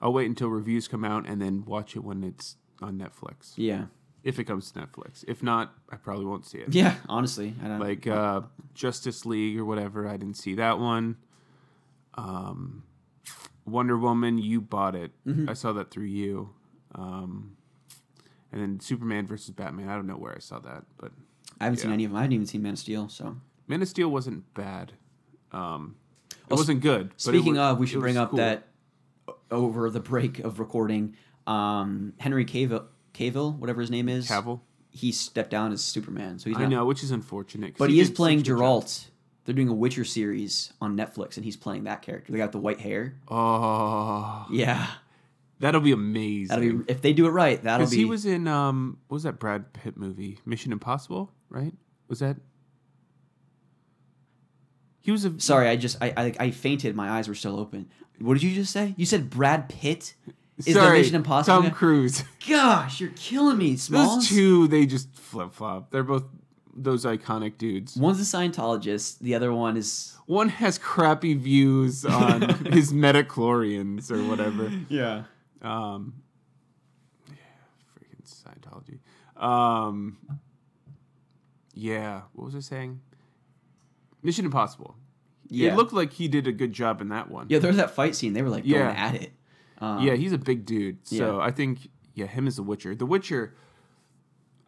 I'll 0.00 0.12
wait 0.12 0.26
until 0.26 0.48
reviews 0.48 0.88
come 0.88 1.04
out 1.04 1.26
and 1.28 1.40
then 1.40 1.64
watch 1.66 1.94
it 1.96 2.00
when 2.04 2.24
it's 2.24 2.56
on 2.80 2.98
Netflix. 2.98 3.52
Yeah, 3.56 3.84
If 4.24 4.38
it 4.38 4.44
comes 4.44 4.70
to 4.72 4.80
Netflix. 4.80 5.22
If 5.28 5.42
not, 5.42 5.74
I 5.90 5.96
probably 5.96 6.24
won't 6.24 6.46
see 6.46 6.58
it. 6.58 6.74
yeah. 6.74 6.94
Honestly, 7.08 7.54
I 7.62 7.68
don't 7.68 7.80
like 7.80 8.06
uh, 8.06 8.40
Justice 8.74 9.26
League 9.26 9.58
or 9.58 9.66
whatever. 9.66 10.08
I 10.08 10.16
didn't 10.16 10.38
see 10.38 10.54
that 10.54 10.78
one. 10.78 11.16
Um, 12.14 12.84
Wonder 13.66 13.98
Woman, 13.98 14.38
you 14.38 14.60
bought 14.62 14.94
it. 14.94 15.12
Mm-hmm. 15.26 15.48
I 15.48 15.52
saw 15.52 15.72
that 15.74 15.90
through 15.90 16.04
you. 16.06 16.50
Um, 16.94 17.56
and 18.50 18.60
then 18.60 18.80
Superman 18.80 19.26
versus 19.26 19.50
Batman. 19.50 19.88
I 19.88 19.94
don't 19.94 20.06
know 20.06 20.16
where 20.16 20.34
I 20.34 20.38
saw 20.40 20.58
that, 20.60 20.84
but 20.98 21.12
I 21.60 21.64
haven't 21.64 21.78
seen 21.78 21.92
any 21.92 22.04
of 22.04 22.10
them. 22.12 22.16
I 22.16 22.22
haven't 22.22 22.32
even 22.34 22.46
seen 22.46 22.62
Man 22.62 22.72
of 22.72 22.78
Steel. 22.78 23.08
So 23.08 23.36
Man 23.68 23.82
of 23.82 23.88
Steel 23.88 24.08
wasn't 24.08 24.52
bad. 24.54 24.92
Um, 25.52 25.96
it 26.30 26.36
Oh, 26.52 26.56
wasn't 26.56 26.80
good. 26.80 27.12
Speaking 27.16 27.56
wa- 27.56 27.70
of, 27.72 27.78
we 27.78 27.86
should 27.86 28.00
bring 28.00 28.16
up 28.16 28.30
cool. 28.30 28.38
that 28.38 28.66
over 29.50 29.90
the 29.90 30.00
break 30.00 30.38
of 30.40 30.58
recording, 30.58 31.14
um, 31.46 32.12
Henry 32.18 32.44
Cavill, 32.44 32.86
Cavill, 33.14 33.56
whatever 33.58 33.80
his 33.80 33.90
name 33.90 34.08
is, 34.08 34.28
Cavill. 34.28 34.60
he 34.90 35.12
stepped 35.12 35.50
down 35.50 35.72
as 35.72 35.82
Superman. 35.82 36.38
So 36.38 36.50
he's 36.50 36.56
I 36.58 36.62
not, 36.62 36.70
know, 36.70 36.84
which 36.86 37.02
is 37.04 37.10
unfortunate. 37.10 37.74
but 37.78 37.90
he, 37.90 38.00
is 38.00 38.10
playing. 38.10 38.42
Geralt. 38.42 39.06
They're 39.44 39.54
doing 39.54 39.68
a 39.68 39.74
Witcher 39.74 40.04
series 40.04 40.72
on 40.80 40.96
Netflix, 40.96 41.36
and 41.36 41.44
he's 41.44 41.56
playing 41.56 41.84
that 41.84 42.02
character. 42.02 42.30
They 42.30 42.38
got 42.38 42.52
the 42.52 42.58
white 42.58 42.80
hair. 42.80 43.16
Oh, 43.28 44.46
Yeah, 44.50 44.86
that'll 45.60 45.80
be 45.80 45.92
amazing. 45.92 46.48
that'll 46.48 46.78
be 46.78 46.84
if 46.92 47.00
they 47.02 47.12
do 47.12 47.26
it 47.26 47.30
right. 47.30 47.62
That'll 47.62 47.80
Because 47.86 47.92
be. 47.92 47.96
he 47.98 48.04
was 48.04 48.26
in 48.26 48.48
um, 48.48 48.98
what 49.08 49.14
was 49.16 49.22
that 49.22 49.38
Brad 49.38 49.72
Pitt 49.72 49.96
movie? 49.96 50.38
Mission 50.44 50.72
Impossible, 50.72 51.30
right? 51.48 51.72
Was 52.08 52.18
that? 52.18 52.36
He 55.02 55.10
was 55.10 55.24
a 55.24 55.38
Sorry, 55.40 55.68
I 55.68 55.76
just 55.76 55.96
I, 56.02 56.12
I 56.16 56.34
I 56.46 56.50
fainted. 56.50 56.94
My 56.94 57.10
eyes 57.10 57.28
were 57.28 57.34
still 57.34 57.58
open. 57.58 57.88
What 58.20 58.34
did 58.34 58.42
you 58.42 58.54
just 58.54 58.72
say? 58.72 58.94
You 58.98 59.06
said 59.06 59.30
Brad 59.30 59.68
Pitt 59.68 60.14
is 60.58 60.74
sorry, 60.74 60.98
the 60.98 61.02
Mission 61.02 61.14
Impossible. 61.16 61.62
Tom? 61.62 61.70
Cruise. 61.70 62.22
Gosh, 62.48 63.00
you're 63.00 63.10
killing 63.16 63.56
me, 63.56 63.76
Smalls. 63.76 64.16
Those 64.16 64.28
two, 64.28 64.68
they 64.68 64.84
just 64.84 65.14
flip 65.14 65.52
flop. 65.54 65.90
They're 65.90 66.02
both 66.04 66.24
those 66.74 67.04
iconic 67.06 67.56
dudes. 67.56 67.96
One's 67.96 68.20
a 68.20 68.36
Scientologist. 68.36 69.20
The 69.20 69.34
other 69.34 69.52
one 69.54 69.76
is 69.78 70.14
One 70.26 70.50
has 70.50 70.76
crappy 70.76 71.32
views 71.34 72.04
on 72.04 72.42
his 72.66 72.92
metachlorians 72.92 74.10
or 74.10 74.22
whatever. 74.28 74.70
yeah. 74.90 75.22
Um, 75.62 76.22
yeah, 77.28 77.34
freaking 77.94 78.24
Scientology. 78.24 78.98
Um, 79.42 80.18
yeah, 81.74 82.22
what 82.32 82.46
was 82.46 82.54
I 82.54 82.60
saying? 82.60 83.00
Mission 84.22 84.44
Impossible. 84.44 84.96
Yeah. 85.48 85.72
It 85.72 85.76
looked 85.76 85.92
like 85.92 86.12
he 86.12 86.28
did 86.28 86.46
a 86.46 86.52
good 86.52 86.72
job 86.72 87.00
in 87.00 87.08
that 87.08 87.30
one. 87.30 87.46
Yeah, 87.48 87.58
there 87.58 87.68
was 87.68 87.76
that 87.78 87.90
fight 87.90 88.14
scene. 88.14 88.32
They 88.34 88.42
were 88.42 88.50
like 88.50 88.64
going 88.64 88.74
Yeah. 88.82 88.90
at 88.90 89.14
it. 89.16 89.32
Um, 89.78 90.06
yeah, 90.06 90.14
he's 90.14 90.32
a 90.32 90.38
big 90.38 90.64
dude. 90.66 91.06
So 91.06 91.38
yeah. 91.38 91.44
I 91.44 91.50
think, 91.50 91.88
yeah, 92.14 92.26
him 92.26 92.46
as 92.46 92.56
The 92.56 92.62
Witcher. 92.62 92.94
The 92.94 93.06
Witcher, 93.06 93.54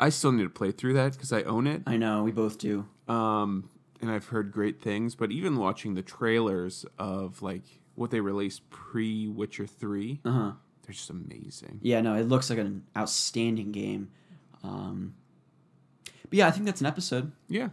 I 0.01 0.09
still 0.09 0.32
need 0.32 0.44
to 0.44 0.48
play 0.48 0.73
through 0.73 0.94
that 0.94 1.12
because 1.12 1.32
I 1.32 1.43
own 1.43 1.66
it. 1.66 1.82
I 1.86 1.97
know. 1.98 2.24
We 2.24 2.32
both 2.32 2.59
do. 2.59 2.86
Um, 3.09 3.69
and 4.01 4.10
I've 4.10 4.27
heard 4.28 4.51
great 4.51 4.81
things. 4.81 5.14
But 5.14 5.31
even 5.31 5.56
watching 5.56 5.94
the 5.94 6.02
trailers 6.02 6.85
of 6.98 7.43
like 7.43 7.62
what 7.94 8.10
they 8.10 8.20
released 8.20 8.69
pre 8.70 9.28
Witcher 9.28 9.66
3, 9.66 10.20
Uh 10.24 10.31
huh. 10.32 10.52
They're 10.84 10.92
just 10.94 11.10
amazing. 11.10 11.78
Yeah, 11.82 12.00
no, 12.00 12.14
it 12.14 12.28
looks 12.28 12.50
like 12.50 12.59
an 12.59 12.82
outstanding 12.96 13.72
game. 13.72 14.10
Um, 14.64 15.14
but 16.04 16.32
yeah, 16.34 16.48
I 16.48 16.50
think 16.50 16.66
that's 16.66 16.80
an 16.80 16.86
episode. 16.86 17.32
Yeah. 17.48 17.68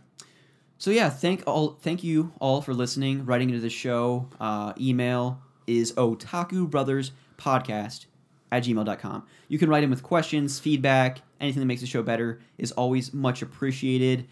So 0.78 0.92
yeah, 0.92 1.10
thank 1.10 1.44
all, 1.48 1.78
thank 1.82 2.04
you 2.04 2.32
all 2.40 2.62
for 2.62 2.74
listening, 2.74 3.26
writing 3.26 3.50
into 3.50 3.62
the 3.62 3.70
show. 3.70 4.30
Uh, 4.40 4.74
email 4.80 5.42
is 5.68 5.92
otaku 5.94 6.70
brothers 6.70 7.12
podcast 7.38 8.06
at 8.52 8.64
gmail.com. 8.64 9.26
You 9.48 9.60
can 9.60 9.70
write 9.70 9.84
in 9.84 9.90
with 9.90 10.04
questions, 10.04 10.60
feedback, 10.60 11.20
anything 11.40 11.60
that 11.60 11.66
makes 11.66 11.82
the 11.82 11.88
show 11.88 12.02
better 12.04 12.40
is 12.58 12.72
always 12.74 13.14
much 13.14 13.42
appreciated. 13.42 14.28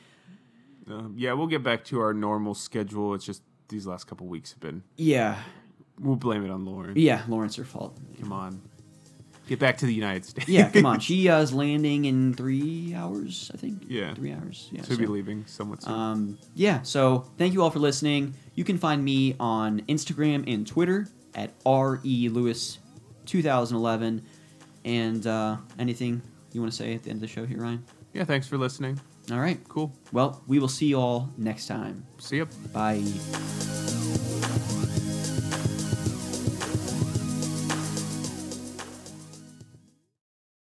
Um, 0.89 1.15
yeah, 1.17 1.33
we'll 1.33 1.47
get 1.47 1.63
back 1.63 1.83
to 1.85 1.99
our 1.99 2.13
normal 2.13 2.53
schedule. 2.53 3.13
It's 3.13 3.25
just 3.25 3.41
these 3.67 3.85
last 3.85 4.05
couple 4.05 4.25
weeks 4.27 4.51
have 4.51 4.59
been. 4.61 4.83
Yeah, 4.95 5.37
We'll 5.99 6.15
blame 6.15 6.45
it 6.45 6.51
on 6.51 6.63
Lauren. 6.63 6.93
yeah, 6.95 7.23
Lauren's, 7.27 7.55
her 7.55 7.63
fault. 7.65 7.97
Come 8.21 8.31
on, 8.31 8.61
get 9.47 9.59
back 9.59 9.77
to 9.77 9.85
the 9.85 9.93
United 9.93 10.25
States. 10.25 10.47
Yeah, 10.47 10.69
come 10.69 10.85
on. 10.85 10.99
She 11.07 11.29
uh, 11.29 11.41
is 11.41 11.53
landing 11.53 12.05
in 12.05 12.33
three 12.33 12.93
hours, 12.95 13.51
I 13.53 13.57
think. 13.57 13.83
Yeah. 13.87 14.13
three 14.13 14.31
hours. 14.33 14.69
Yeah, 14.71 14.83
She'll 14.83 14.97
be 14.97 15.05
leaving 15.07 15.45
somewhat 15.45 15.83
soon. 15.83 15.93
Um, 15.93 16.37
yeah, 16.55 16.81
so 16.81 17.25
thank 17.37 17.53
you 17.53 17.61
all 17.63 17.69
for 17.71 17.79
listening. 17.79 18.33
You 18.55 18.63
can 18.63 18.77
find 18.77 19.03
me 19.03 19.35
on 19.39 19.81
Instagram 19.81 20.51
and 20.51 20.65
Twitter 20.67 21.07
at 21.35 21.57
RELewis2011. 21.63 24.21
And 24.85 25.27
uh, 25.27 25.57
anything 25.79 26.21
you 26.53 26.61
want 26.61 26.71
to 26.71 26.77
say 26.77 26.93
at 26.95 27.03
the 27.03 27.09
end 27.09 27.17
of 27.17 27.21
the 27.21 27.27
show 27.27 27.45
here, 27.45 27.59
Ryan? 27.59 27.83
yeah, 28.13 28.23
thanks 28.23 28.47
for 28.47 28.57
listening. 28.57 28.99
All 29.31 29.39
right. 29.39 29.59
Cool. 29.67 29.91
Well, 30.13 30.41
we 30.47 30.59
will 30.59 30.69
see 30.69 30.87
you 30.87 30.97
all 30.99 31.29
next 31.37 31.67
time. 31.67 32.05
See 32.17 32.37
ya. 32.37 32.45
Bye. 32.73 33.03